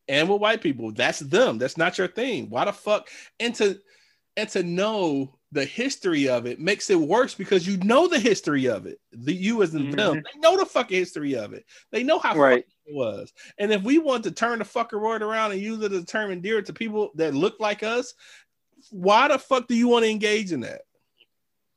And 0.09 0.31
with 0.31 0.41
white 0.41 0.63
people, 0.63 0.93
that's 0.93 1.19
them. 1.19 1.59
That's 1.59 1.77
not 1.77 1.99
your 1.99 2.09
thing. 2.09 2.49
Why 2.49 2.65
the 2.65 2.73
fuck? 2.73 3.09
And 3.39 3.55
to 3.57 3.79
and 4.39 4.49
to 4.51 4.63
know 4.63 5.36
the 5.57 5.65
history 5.65 6.29
of 6.29 6.45
it 6.45 6.61
makes 6.61 6.91
it 6.91 7.01
worse 7.01 7.35
because 7.35 7.67
you 7.67 7.79
know 7.79 8.07
the 8.07 8.19
history 8.19 8.67
of 8.67 8.85
it. 8.85 9.01
The 9.13 9.33
you 9.33 9.63
as 9.63 9.75
in 9.75 9.85
mm-hmm. 9.85 9.93
them, 9.93 10.15
they 10.17 10.39
know 10.41 10.59
the 10.59 10.67
fucking 10.67 10.99
history 10.99 11.35
of 11.35 11.55
it. 11.55 11.65
They 11.91 12.03
know 12.03 12.19
how 12.19 12.37
right. 12.37 12.59
it 12.59 12.95
was. 12.95 13.33
And 13.59 13.73
if 13.73 13.83
we 13.83 13.97
want 13.99 14.25
to 14.25 14.31
turn 14.31 14.59
the 14.59 14.67
fucker 14.67 15.01
word 15.01 15.23
around 15.23 15.53
and 15.53 15.61
use 15.61 15.83
it 15.83 15.93
as 15.93 16.03
a 16.03 16.07
term 16.07 16.31
endear 16.31 16.61
to 16.61 16.73
people 16.75 17.11
that 17.15 17.35
look 17.35 17.59
like 17.59 17.83
us, 17.83 18.13
why 18.91 19.29
the 19.29 19.39
fuck 19.39 19.67
do 19.67 19.75
you 19.75 19.89
want 19.89 20.05
to 20.05 20.11
engage 20.11 20.53
in 20.53 20.61
that? 20.61 20.83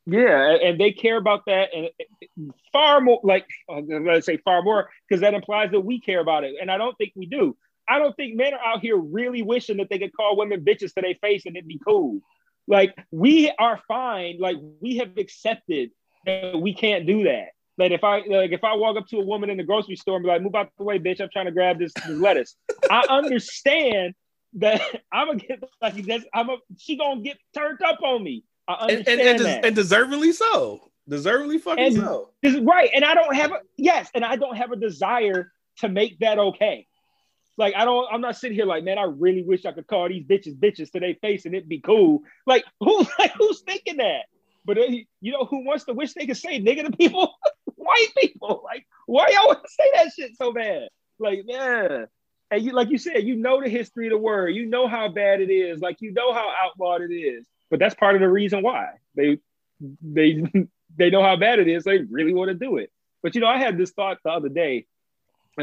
Yeah, 0.06 0.58
and 0.62 0.78
they 0.78 0.92
care 0.92 1.16
about 1.16 1.46
that 1.46 1.70
and 1.74 2.52
far 2.74 3.00
more. 3.00 3.22
Like 3.24 3.48
let's 3.70 4.26
say 4.26 4.38
far 4.44 4.62
more 4.62 4.90
because 5.08 5.22
that 5.22 5.34
implies 5.34 5.72
that 5.72 5.80
we 5.80 6.02
care 6.02 6.20
about 6.20 6.44
it, 6.44 6.56
and 6.60 6.70
I 6.70 6.78
don't 6.78 6.98
think 6.98 7.14
we 7.16 7.28
do. 7.28 7.56
I 7.88 7.98
don't 7.98 8.16
think 8.16 8.36
men 8.36 8.54
are 8.54 8.60
out 8.60 8.82
here 8.82 8.98
really 8.98 9.42
wishing 9.42 9.78
that 9.78 9.90
they 9.90 9.98
could 9.98 10.16
call 10.16 10.36
women 10.36 10.64
bitches 10.64 10.94
to 10.94 11.02
their 11.02 11.16
face 11.22 11.46
and 11.48 11.56
it'd 11.56 11.68
be 11.68 11.80
cool. 11.84 12.22
Like 12.70 12.96
we 13.12 13.52
are 13.60 13.82
fine. 13.88 14.38
Like 14.40 14.58
we 14.80 14.98
have 14.98 15.18
accepted 15.18 15.90
that 16.26 16.62
we 16.62 16.74
can't 16.74 17.06
do 17.06 17.24
that. 17.24 17.48
Like 17.78 17.92
if 17.92 18.04
I 18.04 18.22
like 18.28 18.52
if 18.52 18.64
I 18.64 18.76
walk 18.76 18.96
up 18.98 19.08
to 19.08 19.18
a 19.18 19.26
woman 19.26 19.50
in 19.50 19.58
the 19.58 19.64
grocery 19.64 19.96
store 19.96 20.18
and 20.18 20.24
be 20.24 20.30
like, 20.30 20.42
"Move 20.42 20.54
out 20.54 20.70
the 20.78 20.84
way, 20.84 21.00
bitch! 21.00 21.20
I'm 21.20 21.30
trying 21.34 21.46
to 21.46 21.52
grab 21.52 21.80
this, 21.80 21.92
this 21.94 22.08
lettuce." 22.08 22.56
I 22.92 23.06
understand 23.10 24.14
that 24.54 24.82
I'm 25.12 25.28
gonna 25.28 25.40
get 25.40 25.64
like 25.82 26.06
that's 26.06 26.26
I'm 26.34 26.50
a 26.50 26.58
she 26.78 26.98
gonna 26.98 27.22
get 27.22 27.38
turned 27.56 27.82
up 27.82 28.00
on 28.04 28.24
me. 28.24 28.44
I 28.68 28.74
understand 28.74 29.22
and, 29.22 29.30
and, 29.30 29.40
that. 29.40 29.66
and 29.66 29.76
deservedly 29.76 30.32
so. 30.32 30.92
Deservedly 31.08 31.58
fucking 31.58 31.84
and, 31.84 31.96
so. 31.96 32.30
Right. 32.62 32.92
And 32.94 33.04
I 33.04 33.16
don't 33.16 33.34
have 33.36 33.52
a 33.52 33.62
yes, 33.78 34.12
and 34.14 34.24
I 34.24 34.36
don't 34.36 34.58
have 34.58 34.72
a 34.72 34.76
desire 34.76 35.52
to 35.78 35.90
make 35.90 36.20
that 36.20 36.38
okay. 36.38 36.86
Like 37.60 37.76
I 37.76 37.84
don't, 37.84 38.08
I'm 38.12 38.22
not 38.22 38.38
sitting 38.38 38.56
here 38.56 38.66
like, 38.66 38.86
man, 38.86 38.98
I 38.98 39.04
really 39.04 39.44
wish 39.44 39.66
I 39.66 39.74
could 39.74 39.86
call 39.86 40.08
these 40.08 40.24
bitches 40.24 40.58
bitches 40.58 40.92
to 40.94 41.00
their 41.02 41.16
face 41.16 41.46
and 41.46 41.54
it'd 41.54 41.68
be 41.68 41.82
cool. 41.82 42.22
Like 42.48 42.64
who, 42.80 43.06
like 43.20 43.34
who's 43.38 43.62
thinking 43.62 43.98
that? 43.98 44.24
But 44.66 44.78
you 44.90 45.32
know 45.32 45.44
who 45.44 45.66
wants 45.66 45.84
to 45.86 45.94
wish 45.94 46.14
they 46.14 46.26
could 46.26 46.38
say 46.38 46.62
nigga 46.62 46.86
to 46.86 46.92
people? 46.96 47.36
White 47.76 48.08
people. 48.18 48.62
Like 48.64 48.88
why 49.06 49.28
y'all 49.34 49.48
want 49.48 49.62
to 49.62 49.70
say 49.70 49.92
that 49.96 50.12
shit 50.18 50.38
so 50.38 50.54
bad? 50.54 50.88
Like 51.20 51.42
yeah, 51.46 52.06
and 52.50 52.64
you 52.64 52.72
like 52.72 52.90
you 52.90 52.98
said, 52.98 53.24
you 53.24 53.36
know 53.36 53.62
the 53.62 53.68
history 53.68 54.08
of 54.08 54.12
the 54.12 54.18
word, 54.18 54.50
you 54.56 54.66
know 54.66 54.88
how 54.88 55.10
bad 55.10 55.42
it 55.42 55.52
is, 55.52 55.82
like 55.82 55.98
you 56.00 56.14
know 56.14 56.32
how 56.34 56.50
outlawed 56.64 57.02
it 57.02 57.14
is. 57.14 57.46
But 57.70 57.80
that's 57.80 57.94
part 57.94 58.16
of 58.16 58.22
the 58.22 58.30
reason 58.30 58.64
why 58.64 58.88
they 59.16 59.38
they 60.02 60.44
they 60.98 61.10
know 61.10 61.24
how 61.24 61.36
bad 61.36 61.60
it 61.60 61.68
is. 61.68 61.84
They 61.84 61.98
really 61.98 62.34
want 62.34 62.50
to 62.50 62.56
do 62.56 62.78
it. 62.78 62.90
But 63.22 63.36
you 63.36 63.42
know, 63.42 63.48
I 63.48 63.58
had 63.58 63.78
this 63.78 63.92
thought 63.92 64.20
the 64.24 64.32
other 64.32 64.50
day. 64.50 64.86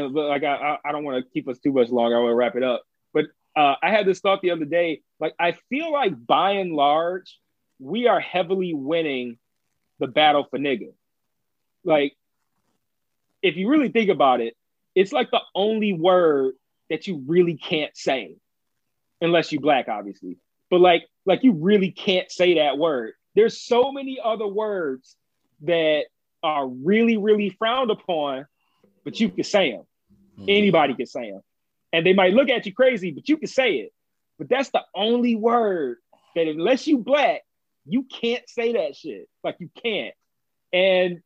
But 0.03 0.27
like 0.27 0.43
I 0.43 0.77
I 0.83 0.91
don't 0.91 1.03
want 1.03 1.23
to 1.23 1.31
keep 1.31 1.47
us 1.47 1.59
too 1.59 1.71
much 1.71 1.89
longer. 1.89 2.17
I 2.17 2.19
want 2.19 2.31
to 2.31 2.35
wrap 2.35 2.55
it 2.55 2.63
up. 2.63 2.83
But 3.13 3.25
uh, 3.55 3.75
I 3.81 3.91
had 3.91 4.05
this 4.05 4.19
thought 4.19 4.41
the 4.41 4.51
other 4.51 4.65
day. 4.65 5.01
Like 5.19 5.33
I 5.39 5.55
feel 5.69 5.91
like 5.91 6.13
by 6.25 6.51
and 6.51 6.73
large, 6.73 7.39
we 7.79 8.07
are 8.07 8.19
heavily 8.19 8.73
winning 8.73 9.37
the 9.99 10.07
battle 10.07 10.45
for 10.49 10.59
nigga. 10.59 10.93
Like 11.83 12.13
if 13.41 13.55
you 13.55 13.69
really 13.69 13.89
think 13.89 14.09
about 14.09 14.41
it, 14.41 14.55
it's 14.97 15.11
like 15.11 15.29
the 15.29 15.41
only 15.53 15.93
word 15.93 16.55
that 16.89 17.05
you 17.05 17.23
really 17.27 17.55
can't 17.55 17.95
say 17.95 18.35
unless 19.21 19.51
you 19.51 19.59
black 19.59 19.87
obviously 19.87 20.37
but 20.69 20.79
like 20.79 21.07
like 21.25 21.43
you 21.43 21.53
really 21.53 21.91
can't 21.91 22.31
say 22.31 22.55
that 22.55 22.77
word 22.77 23.13
there's 23.35 23.61
so 23.61 23.91
many 23.91 24.19
other 24.23 24.47
words 24.47 25.15
that 25.61 26.05
are 26.43 26.67
really 26.67 27.17
really 27.17 27.49
frowned 27.49 27.91
upon 27.91 28.45
but 29.07 29.19
you 29.19 29.29
can 29.29 29.43
say 29.43 29.71
them 29.71 29.85
mm-hmm. 30.37 30.45
anybody 30.49 30.93
can 30.93 31.05
say 31.05 31.31
them 31.31 31.41
and 31.93 32.05
they 32.05 32.13
might 32.13 32.33
look 32.33 32.49
at 32.49 32.65
you 32.65 32.73
crazy 32.73 33.11
but 33.11 33.29
you 33.29 33.37
can 33.37 33.47
say 33.47 33.75
it 33.75 33.93
but 34.37 34.49
that's 34.49 34.69
the 34.71 34.81
only 34.93 35.35
word 35.35 35.97
that 36.35 36.47
unless 36.47 36.87
you 36.87 36.97
black 36.97 37.41
you 37.85 38.03
can't 38.03 38.43
say 38.49 38.73
that 38.73 38.95
shit 38.95 39.29
like 39.43 39.55
you 39.59 39.69
can't 39.81 40.13
and 40.73 41.21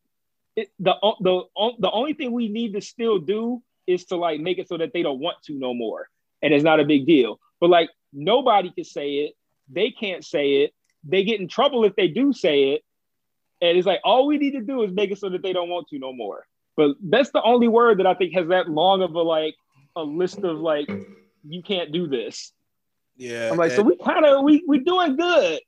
it, 0.55 0.69
the, 0.79 0.93
the, 1.21 1.43
the 1.79 1.91
only 1.91 2.13
thing 2.13 2.31
we 2.31 2.49
need 2.49 2.73
to 2.73 2.81
still 2.81 3.19
do 3.19 3.61
is 3.87 4.05
to 4.05 4.15
like 4.15 4.39
make 4.39 4.57
it 4.57 4.67
so 4.67 4.77
that 4.77 4.93
they 4.93 5.01
don't 5.01 5.19
want 5.19 5.37
to 5.43 5.53
no 5.53 5.73
more. 5.73 6.07
And 6.41 6.53
it's 6.53 6.63
not 6.63 6.79
a 6.79 6.85
big 6.85 7.05
deal. 7.05 7.39
But 7.59 7.69
like 7.69 7.89
nobody 8.13 8.71
can 8.71 8.83
say 8.83 9.09
it. 9.11 9.33
They 9.69 9.91
can't 9.91 10.25
say 10.25 10.63
it. 10.63 10.73
They 11.03 11.23
get 11.23 11.39
in 11.39 11.47
trouble 11.47 11.83
if 11.85 11.95
they 11.95 12.07
do 12.07 12.33
say 12.33 12.71
it. 12.73 12.83
And 13.61 13.77
it's 13.77 13.87
like 13.87 14.01
all 14.03 14.27
we 14.27 14.37
need 14.37 14.51
to 14.51 14.61
do 14.61 14.83
is 14.83 14.91
make 14.91 15.11
it 15.11 15.19
so 15.19 15.29
that 15.29 15.41
they 15.41 15.53
don't 15.53 15.69
want 15.69 15.87
to 15.89 15.99
no 15.99 16.13
more. 16.13 16.45
But 16.81 16.95
that's 16.99 17.29
the 17.29 17.43
only 17.43 17.67
word 17.67 17.99
that 17.99 18.07
I 18.07 18.15
think 18.15 18.33
has 18.33 18.47
that 18.47 18.67
long 18.67 19.03
of 19.03 19.13
a 19.13 19.21
like 19.21 19.55
a 19.95 20.01
list 20.01 20.39
of 20.39 20.57
like 20.57 20.89
you 21.47 21.61
can't 21.61 21.91
do 21.91 22.07
this. 22.07 22.51
Yeah, 23.17 23.51
I'm 23.51 23.57
like, 23.57 23.71
and, 23.71 23.75
so 23.75 23.83
we 23.83 23.97
kind 23.97 24.25
of 24.25 24.43
we 24.43 24.63
we 24.67 24.79
doing 24.79 25.15
good 25.15 25.59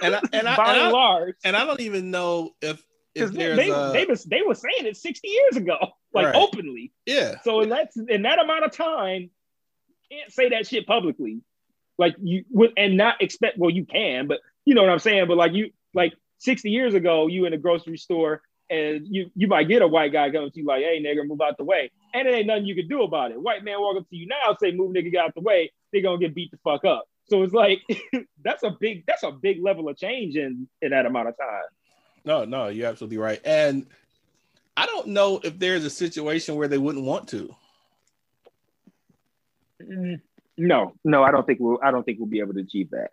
and 0.00 0.14
I, 0.14 0.20
and 0.32 0.46
I, 0.46 0.56
by 0.56 0.68
and 0.70 0.78
and 0.78 0.86
I, 0.86 0.90
large. 0.90 1.34
and 1.42 1.56
I 1.56 1.64
don't 1.64 1.80
even 1.80 2.12
know 2.12 2.50
if 2.62 2.80
Because 3.14 3.32
there's 3.32 3.56
they, 3.58 3.68
a 3.68 3.90
they 3.92 4.04
was 4.04 4.22
they 4.22 4.42
were 4.42 4.54
saying 4.54 4.86
it 4.86 4.96
60 4.96 5.26
years 5.26 5.56
ago, 5.56 5.76
like 6.14 6.26
Right. 6.26 6.36
openly. 6.36 6.92
yeah 7.04 7.40
So 7.42 7.62
in 7.62 7.70
that 7.70 7.90
in 8.08 8.22
that 8.22 8.38
amount 8.38 8.64
of 8.64 8.70
time, 8.70 9.30
can't 10.08 10.30
say 10.30 10.50
that 10.50 10.68
shit 10.68 10.86
publicly, 10.86 11.40
like 11.98 12.14
you 12.22 12.44
would, 12.50 12.74
and 12.76 12.96
not 12.96 13.20
expect. 13.20 13.58
Well, 13.58 13.70
you 13.70 13.86
can, 13.86 14.28
but 14.28 14.38
you 14.64 14.76
know 14.76 14.82
what 14.82 14.90
I'm 14.92 15.00
saying. 15.00 15.26
But 15.26 15.36
like 15.36 15.52
you, 15.52 15.70
like 15.94 16.12
60 16.38 16.70
years 16.70 16.94
ago, 16.94 17.26
you 17.26 17.46
in 17.46 17.54
a 17.54 17.58
grocery 17.58 17.96
store, 17.96 18.42
and 18.70 19.06
you 19.10 19.30
you 19.34 19.48
might 19.48 19.68
get 19.68 19.82
a 19.82 19.86
white 19.88 20.12
guy 20.12 20.30
coming 20.30 20.50
to 20.50 20.60
you 20.60 20.64
like, 20.66 20.82
"Hey, 20.82 21.02
nigga, 21.02 21.26
move 21.26 21.40
out 21.40 21.58
the 21.58 21.64
way," 21.64 21.90
and 22.14 22.26
it 22.26 22.34
ain't 22.34 22.46
nothing 22.46 22.66
you 22.66 22.74
can 22.74 22.88
do 22.88 23.02
about 23.02 23.32
it. 23.32 23.40
White 23.40 23.64
man 23.64 23.80
walk 23.80 23.96
up 23.98 24.08
to 24.08 24.16
you 24.16 24.26
now, 24.26 24.56
say, 24.60 24.70
"Move, 24.72 24.94
nigga, 24.94 25.10
get 25.10 25.24
out 25.24 25.34
the 25.34 25.40
way." 25.40 25.72
They 25.92 26.00
gonna 26.00 26.18
get 26.18 26.34
beat 26.34 26.50
the 26.52 26.58
fuck 26.58 26.84
up. 26.84 27.08
So 27.28 27.42
it's 27.42 27.52
like 27.52 27.82
that's 28.44 28.62
a 28.62 28.70
big 28.70 29.04
that's 29.06 29.24
a 29.24 29.32
big 29.32 29.62
level 29.62 29.88
of 29.88 29.96
change 29.96 30.36
in 30.36 30.68
in 30.82 30.90
that 30.90 31.04
amount 31.06 31.28
of 31.28 31.36
time. 31.36 31.62
no 32.24 32.44
no 32.44 32.68
you're 32.68 32.88
absolutely 32.88 33.18
right 33.18 33.40
and 33.44 33.86
I 34.76 34.86
don't 34.86 35.08
know 35.08 35.40
if 35.42 35.58
there's 35.58 35.84
a 35.84 35.90
situation 35.90 36.56
where 36.56 36.68
they 36.68 36.78
wouldn't 36.78 37.04
want 37.04 37.28
to. 37.28 37.54
Mm, 39.82 40.20
No, 40.56 40.94
no, 41.04 41.22
I 41.22 41.30
don't 41.30 41.46
think 41.46 41.60
we'll 41.60 41.78
I 41.82 41.90
don't 41.90 42.04
think 42.04 42.18
we'll 42.18 42.28
be 42.28 42.40
able 42.40 42.54
to 42.54 42.60
achieve 42.60 42.90
that. 42.90 43.10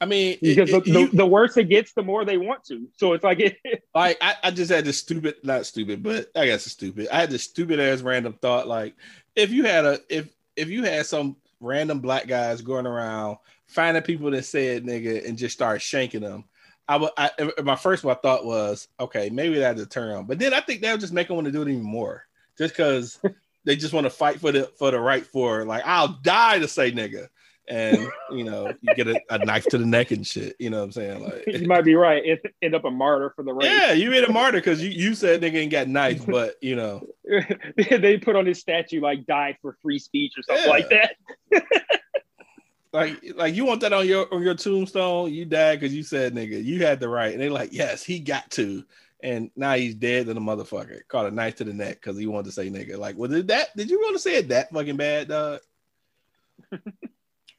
I 0.00 0.06
mean, 0.06 0.38
because 0.40 0.70
it- 0.70 0.84
the, 0.84 0.90
you- 1.00 1.08
the, 1.08 1.26
worse 1.26 1.56
it 1.56 1.64
gets, 1.68 1.92
the 1.92 2.02
more 2.02 2.24
they 2.24 2.38
want 2.38 2.64
to. 2.64 2.88
So 2.96 3.12
it's 3.12 3.24
like, 3.24 3.40
it, 3.40 3.58
like 3.94 4.16
I, 4.20 4.34
I 4.44 4.50
just 4.50 4.70
had 4.70 4.84
this 4.84 4.98
stupid, 4.98 5.36
not 5.42 5.66
stupid, 5.66 6.02
but 6.02 6.30
I 6.34 6.46
guess 6.46 6.64
it's 6.64 6.72
stupid. 6.72 7.08
I 7.12 7.20
had 7.20 7.30
this 7.30 7.44
stupid 7.44 7.78
ass 7.80 8.00
random 8.00 8.32
thought. 8.34 8.66
Like, 8.66 8.94
if 9.36 9.50
you 9.50 9.64
had 9.64 9.84
a 9.84 10.00
if 10.08 10.28
if 10.56 10.68
you 10.68 10.84
had 10.84 11.06
some 11.06 11.36
random 11.60 12.00
black 12.00 12.26
guys 12.26 12.62
going 12.62 12.86
around 12.86 13.36
finding 13.66 14.02
people 14.02 14.30
that 14.30 14.44
said 14.44 14.84
nigga 14.84 15.28
and 15.28 15.36
just 15.38 15.54
start 15.54 15.80
shanking 15.80 16.22
them, 16.22 16.44
I 16.88 16.96
would. 16.96 17.10
I, 17.18 17.30
my 17.62 17.76
first 17.76 18.02
my 18.02 18.14
thought 18.14 18.44
was, 18.46 18.88
okay, 18.98 19.28
maybe 19.30 19.58
that'd 19.58 19.76
deter 19.76 20.14
them. 20.14 20.24
But 20.26 20.38
then 20.38 20.54
I 20.54 20.60
think 20.60 20.80
that 20.80 20.92
would 20.92 21.00
just 21.00 21.12
make 21.12 21.28
them 21.28 21.36
want 21.36 21.44
to 21.46 21.52
do 21.52 21.62
it 21.62 21.68
even 21.68 21.82
more, 21.82 22.24
just 22.56 22.74
because 22.74 23.20
they 23.64 23.76
just 23.76 23.92
want 23.92 24.06
to 24.06 24.10
fight 24.10 24.40
for 24.40 24.50
the 24.50 24.64
for 24.78 24.90
the 24.90 24.98
right 24.98 25.26
for 25.26 25.64
like 25.66 25.82
I'll 25.84 26.08
die 26.22 26.58
to 26.58 26.66
say 26.68 26.90
nigga. 26.90 27.28
And 27.70 28.08
you 28.32 28.42
know, 28.42 28.72
you 28.80 28.94
get 28.96 29.06
a, 29.06 29.20
a 29.30 29.38
knife 29.44 29.64
to 29.66 29.78
the 29.78 29.86
neck 29.86 30.10
and 30.10 30.26
shit. 30.26 30.56
You 30.58 30.70
know 30.70 30.78
what 30.78 30.84
I'm 30.86 30.92
saying? 30.92 31.22
Like, 31.22 31.44
you 31.46 31.68
might 31.68 31.84
be 31.84 31.94
right. 31.94 32.20
It 32.24 32.42
end 32.62 32.74
up 32.74 32.84
a 32.84 32.90
martyr 32.90 33.32
for 33.36 33.44
the 33.44 33.52
race. 33.52 33.70
yeah, 33.70 33.92
you 33.92 34.10
made 34.10 34.24
a 34.24 34.32
martyr 34.32 34.58
because 34.58 34.82
you, 34.82 34.90
you 34.90 35.14
said 35.14 35.40
nigga 35.40 35.54
ain't 35.54 35.70
got 35.70 35.86
knife, 35.86 36.26
but 36.28 36.56
you 36.60 36.74
know, 36.74 37.06
they 37.76 38.18
put 38.18 38.34
on 38.34 38.44
his 38.44 38.58
statue 38.58 39.00
like 39.00 39.24
died 39.24 39.56
for 39.62 39.76
free 39.80 40.00
speech 40.00 40.32
or 40.36 40.42
something 40.42 40.64
Yeah. 40.64 40.70
like 40.70 40.90
that. 40.90 41.16
like 42.92 43.22
like 43.36 43.54
you 43.54 43.64
want 43.64 43.80
that 43.82 43.92
on 43.92 44.06
your 44.06 44.26
on 44.34 44.42
your 44.42 44.54
tombstone. 44.56 45.32
You 45.32 45.44
died 45.44 45.78
because 45.78 45.94
you 45.94 46.02
said 46.02 46.34
nigga. 46.34 46.62
You 46.64 46.84
had 46.84 46.98
the 46.98 47.08
right, 47.08 47.32
and 47.32 47.40
they 47.40 47.48
like 47.50 47.72
yes, 47.72 48.02
he 48.02 48.18
got 48.18 48.50
to, 48.52 48.84
and 49.22 49.48
now 49.54 49.74
he's 49.74 49.94
dead 49.94 50.26
to 50.26 50.32
a 50.32 50.34
motherfucker. 50.34 51.00
Caught 51.06 51.26
a 51.26 51.30
knife 51.30 51.54
to 51.56 51.64
the 51.64 51.72
neck 51.72 52.00
because 52.00 52.18
he 52.18 52.26
wanted 52.26 52.46
to 52.46 52.52
say 52.52 52.68
nigga. 52.68 52.98
Like, 52.98 53.16
well, 53.16 53.30
did 53.30 53.46
that? 53.46 53.76
Did 53.76 53.90
you 53.90 54.00
want 54.00 54.16
to 54.16 54.18
say 54.20 54.38
it 54.38 54.48
that 54.48 54.72
fucking 54.72 54.96
bad, 54.96 55.28
dog? 55.28 55.60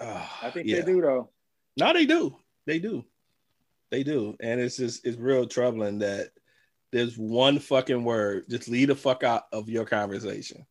Ah, 0.01 0.39
I 0.43 0.49
think 0.49 0.67
yeah. 0.67 0.81
they 0.81 0.91
do 0.93 1.01
though. 1.01 1.29
No, 1.77 1.93
they 1.93 2.05
do. 2.05 2.35
They 2.65 2.79
do. 2.79 3.05
They 3.91 4.03
do. 4.03 4.35
And 4.39 4.59
it's 4.59 4.77
just 4.77 5.05
it's 5.05 5.17
real 5.17 5.45
troubling 5.47 5.99
that 5.99 6.29
there's 6.91 7.17
one 7.17 7.59
fucking 7.59 8.03
word. 8.03 8.45
Just 8.49 8.67
leave 8.69 8.87
the 8.89 8.95
fuck 8.95 9.23
out 9.23 9.43
of 9.53 9.69
your 9.69 9.85
conversation. 9.85 10.65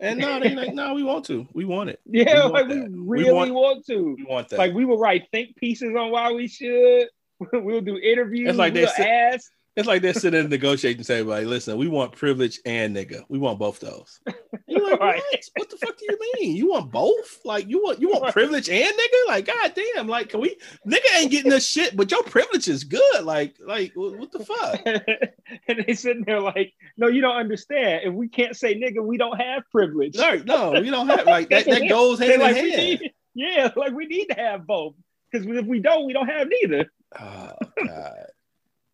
And 0.00 0.20
no, 0.20 0.38
they 0.38 0.54
like, 0.54 0.74
no, 0.74 0.94
we 0.94 1.02
want 1.02 1.24
to. 1.26 1.46
We 1.54 1.64
want 1.64 1.90
it. 1.90 2.00
Yeah, 2.06 2.42
want 2.42 2.52
like 2.54 2.68
we 2.68 2.74
that. 2.74 2.90
We 2.90 2.98
really 2.98 3.32
want- 3.32 3.52
want, 3.54 3.86
to. 3.86 4.14
We 4.16 4.24
want 4.24 4.48
that. 4.50 4.58
Like 4.58 4.72
we 4.74 4.84
will 4.84 4.98
write 4.98 5.24
think 5.32 5.56
pieces 5.56 5.94
on 5.96 6.10
why 6.10 6.32
we 6.32 6.48
should. 6.48 7.08
We'll 7.52 7.80
do 7.80 7.96
interviews. 7.98 8.48
It's 8.48 8.58
like 8.58 8.74
they 8.74 8.80
we'll 8.82 8.90
sit- 8.90 9.06
ask. 9.06 9.50
It's 9.78 9.86
like 9.86 10.02
they're 10.02 10.12
sitting 10.12 10.38
in 10.40 10.50
the 10.50 10.56
negotiating 10.56 11.04
table, 11.04 11.30
like, 11.30 11.46
listen, 11.46 11.78
we 11.78 11.88
want 11.88 12.12
privilege 12.12 12.60
and 12.66 12.96
nigga. 12.96 13.22
We 13.28 13.38
want 13.38 13.58
both 13.58 13.78
those. 13.80 14.20
And 14.26 14.34
You're 14.66 14.90
like, 14.90 15.00
Right. 15.00 15.22
what? 15.30 15.44
What 15.56 15.70
the 15.70 15.76
fuck 15.76 15.96
do 15.96 16.04
you 16.08 16.18
mean? 16.40 16.56
You 16.56 16.68
want 16.70 16.90
both? 16.90 17.38
Like 17.44 17.68
you 17.68 17.78
want 17.82 18.00
you 18.00 18.08
want 18.10 18.32
privilege 18.32 18.68
and 18.68 18.92
nigga? 18.92 19.28
Like, 19.28 19.46
god 19.46 19.74
damn, 19.74 20.08
like 20.08 20.30
can 20.30 20.40
we 20.40 20.56
nigga 20.86 21.18
ain't 21.18 21.30
getting 21.30 21.50
this 21.50 21.66
shit, 21.68 21.96
but 21.96 22.10
your 22.10 22.22
privilege 22.24 22.68
is 22.68 22.84
good. 22.84 23.22
Like, 23.22 23.54
like 23.64 23.92
what, 23.94 24.18
what 24.18 24.32
the 24.32 24.44
fuck? 24.44 24.80
and 25.68 25.84
they 25.86 25.94
sitting 25.94 26.24
there 26.26 26.40
like, 26.40 26.72
no, 26.96 27.06
you 27.06 27.20
don't 27.20 27.36
understand. 27.36 28.02
If 28.04 28.14
we 28.14 28.28
can't 28.28 28.56
say 28.56 28.74
nigga, 28.74 29.02
we 29.04 29.16
don't 29.16 29.40
have 29.40 29.62
privilege. 29.70 30.16
No, 30.16 30.36
no, 30.44 30.80
we 30.80 30.90
don't 30.90 31.08
have 31.08 31.26
like 31.26 31.48
that. 31.50 31.66
That 31.66 31.82
goes 31.88 32.18
hand 32.18 32.42
like, 32.42 32.56
in 32.56 32.68
hand. 32.68 32.76
need, 33.00 33.12
yeah, 33.34 33.70
like 33.76 33.92
we 33.92 34.06
need 34.06 34.26
to 34.26 34.34
have 34.34 34.66
both. 34.66 34.94
Because 35.30 35.46
if 35.46 35.66
we 35.66 35.78
don't, 35.80 36.06
we 36.06 36.12
don't 36.12 36.28
have 36.28 36.48
neither. 36.48 36.90
Oh 37.18 37.52
god. 37.86 38.26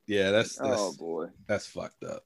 Yeah, 0.07 0.31
that's 0.31 0.59
oh, 0.61 0.69
that's 0.69 0.81
oh 0.81 0.93
boy. 0.99 1.27
that's 1.47 1.67
fucked 1.67 2.05
up. 2.05 2.23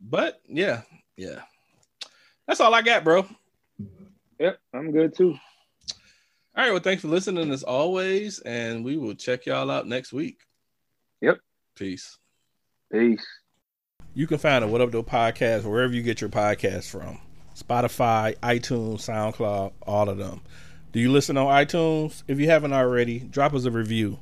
But 0.00 0.40
yeah, 0.48 0.82
yeah. 1.16 1.40
That's 2.46 2.60
all 2.60 2.74
I 2.74 2.82
got, 2.82 3.04
bro. 3.04 3.26
Yep, 4.38 4.58
I'm 4.72 4.92
good 4.92 5.14
too. 5.14 5.36
All 6.56 6.64
right, 6.64 6.70
well, 6.70 6.80
thanks 6.80 7.02
for 7.02 7.08
listening 7.08 7.50
as 7.50 7.62
always, 7.62 8.38
and 8.40 8.84
we 8.84 8.96
will 8.96 9.14
check 9.14 9.44
y'all 9.44 9.70
out 9.70 9.86
next 9.86 10.12
week. 10.12 10.40
Yep. 11.20 11.38
Peace. 11.74 12.18
Peace. 12.90 13.26
You 14.14 14.26
can 14.26 14.38
find 14.38 14.64
a 14.64 14.66
What 14.66 14.80
Up 14.80 14.90
Though 14.90 15.02
podcast 15.02 15.64
wherever 15.64 15.92
you 15.92 16.02
get 16.02 16.22
your 16.22 16.30
podcast 16.30 16.88
from. 16.88 17.20
Spotify, 17.54 18.38
iTunes, 18.38 19.00
SoundCloud, 19.00 19.72
all 19.86 20.08
of 20.08 20.16
them. 20.16 20.40
Do 20.92 21.00
you 21.00 21.12
listen 21.12 21.36
on 21.36 21.46
iTunes? 21.46 22.22
If 22.26 22.40
you 22.40 22.46
haven't 22.46 22.72
already, 22.72 23.18
drop 23.18 23.52
us 23.52 23.66
a 23.66 23.70
review. 23.70 24.18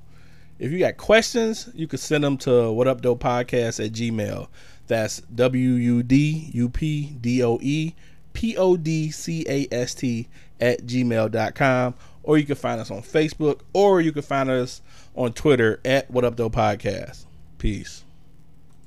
If 0.59 0.71
you 0.71 0.79
got 0.79 0.97
questions, 0.97 1.69
you 1.75 1.87
can 1.87 1.99
send 1.99 2.25
them 2.25 2.37
to 2.39 2.71
What 2.71 2.87
Up 2.87 3.01
Though 3.01 3.17
Podcast 3.17 3.85
at 3.85 3.93
Gmail. 3.93 4.49
That's 4.87 5.21
W 5.21 5.71
U 5.71 6.03
D 6.03 6.51
U 6.53 6.69
P 6.69 7.17
D 7.21 7.43
O 7.43 7.59
E 7.61 7.95
P 8.33 8.57
O 8.57 8.77
D 8.77 9.11
C 9.11 9.45
A 9.49 9.67
S 9.73 9.95
T 9.95 10.29
at 10.61 10.87
gmail.com. 10.87 11.95
Or 12.23 12.39
you 12.39 12.45
can 12.45 12.57
find 12.57 12.81
us 12.81 12.91
on 12.91 13.03
Facebook 13.03 13.61
or 13.73 14.01
you 14.01 14.13
can 14.13 14.23
find 14.23 14.49
us 14.49 14.81
on 15.15 15.33
Twitter 15.33 15.81
at 15.85 16.11
What 16.11 16.25
Up 16.25 16.37
Though 16.37 16.51
Podcast. 16.51 17.25
Peace. 17.59 18.04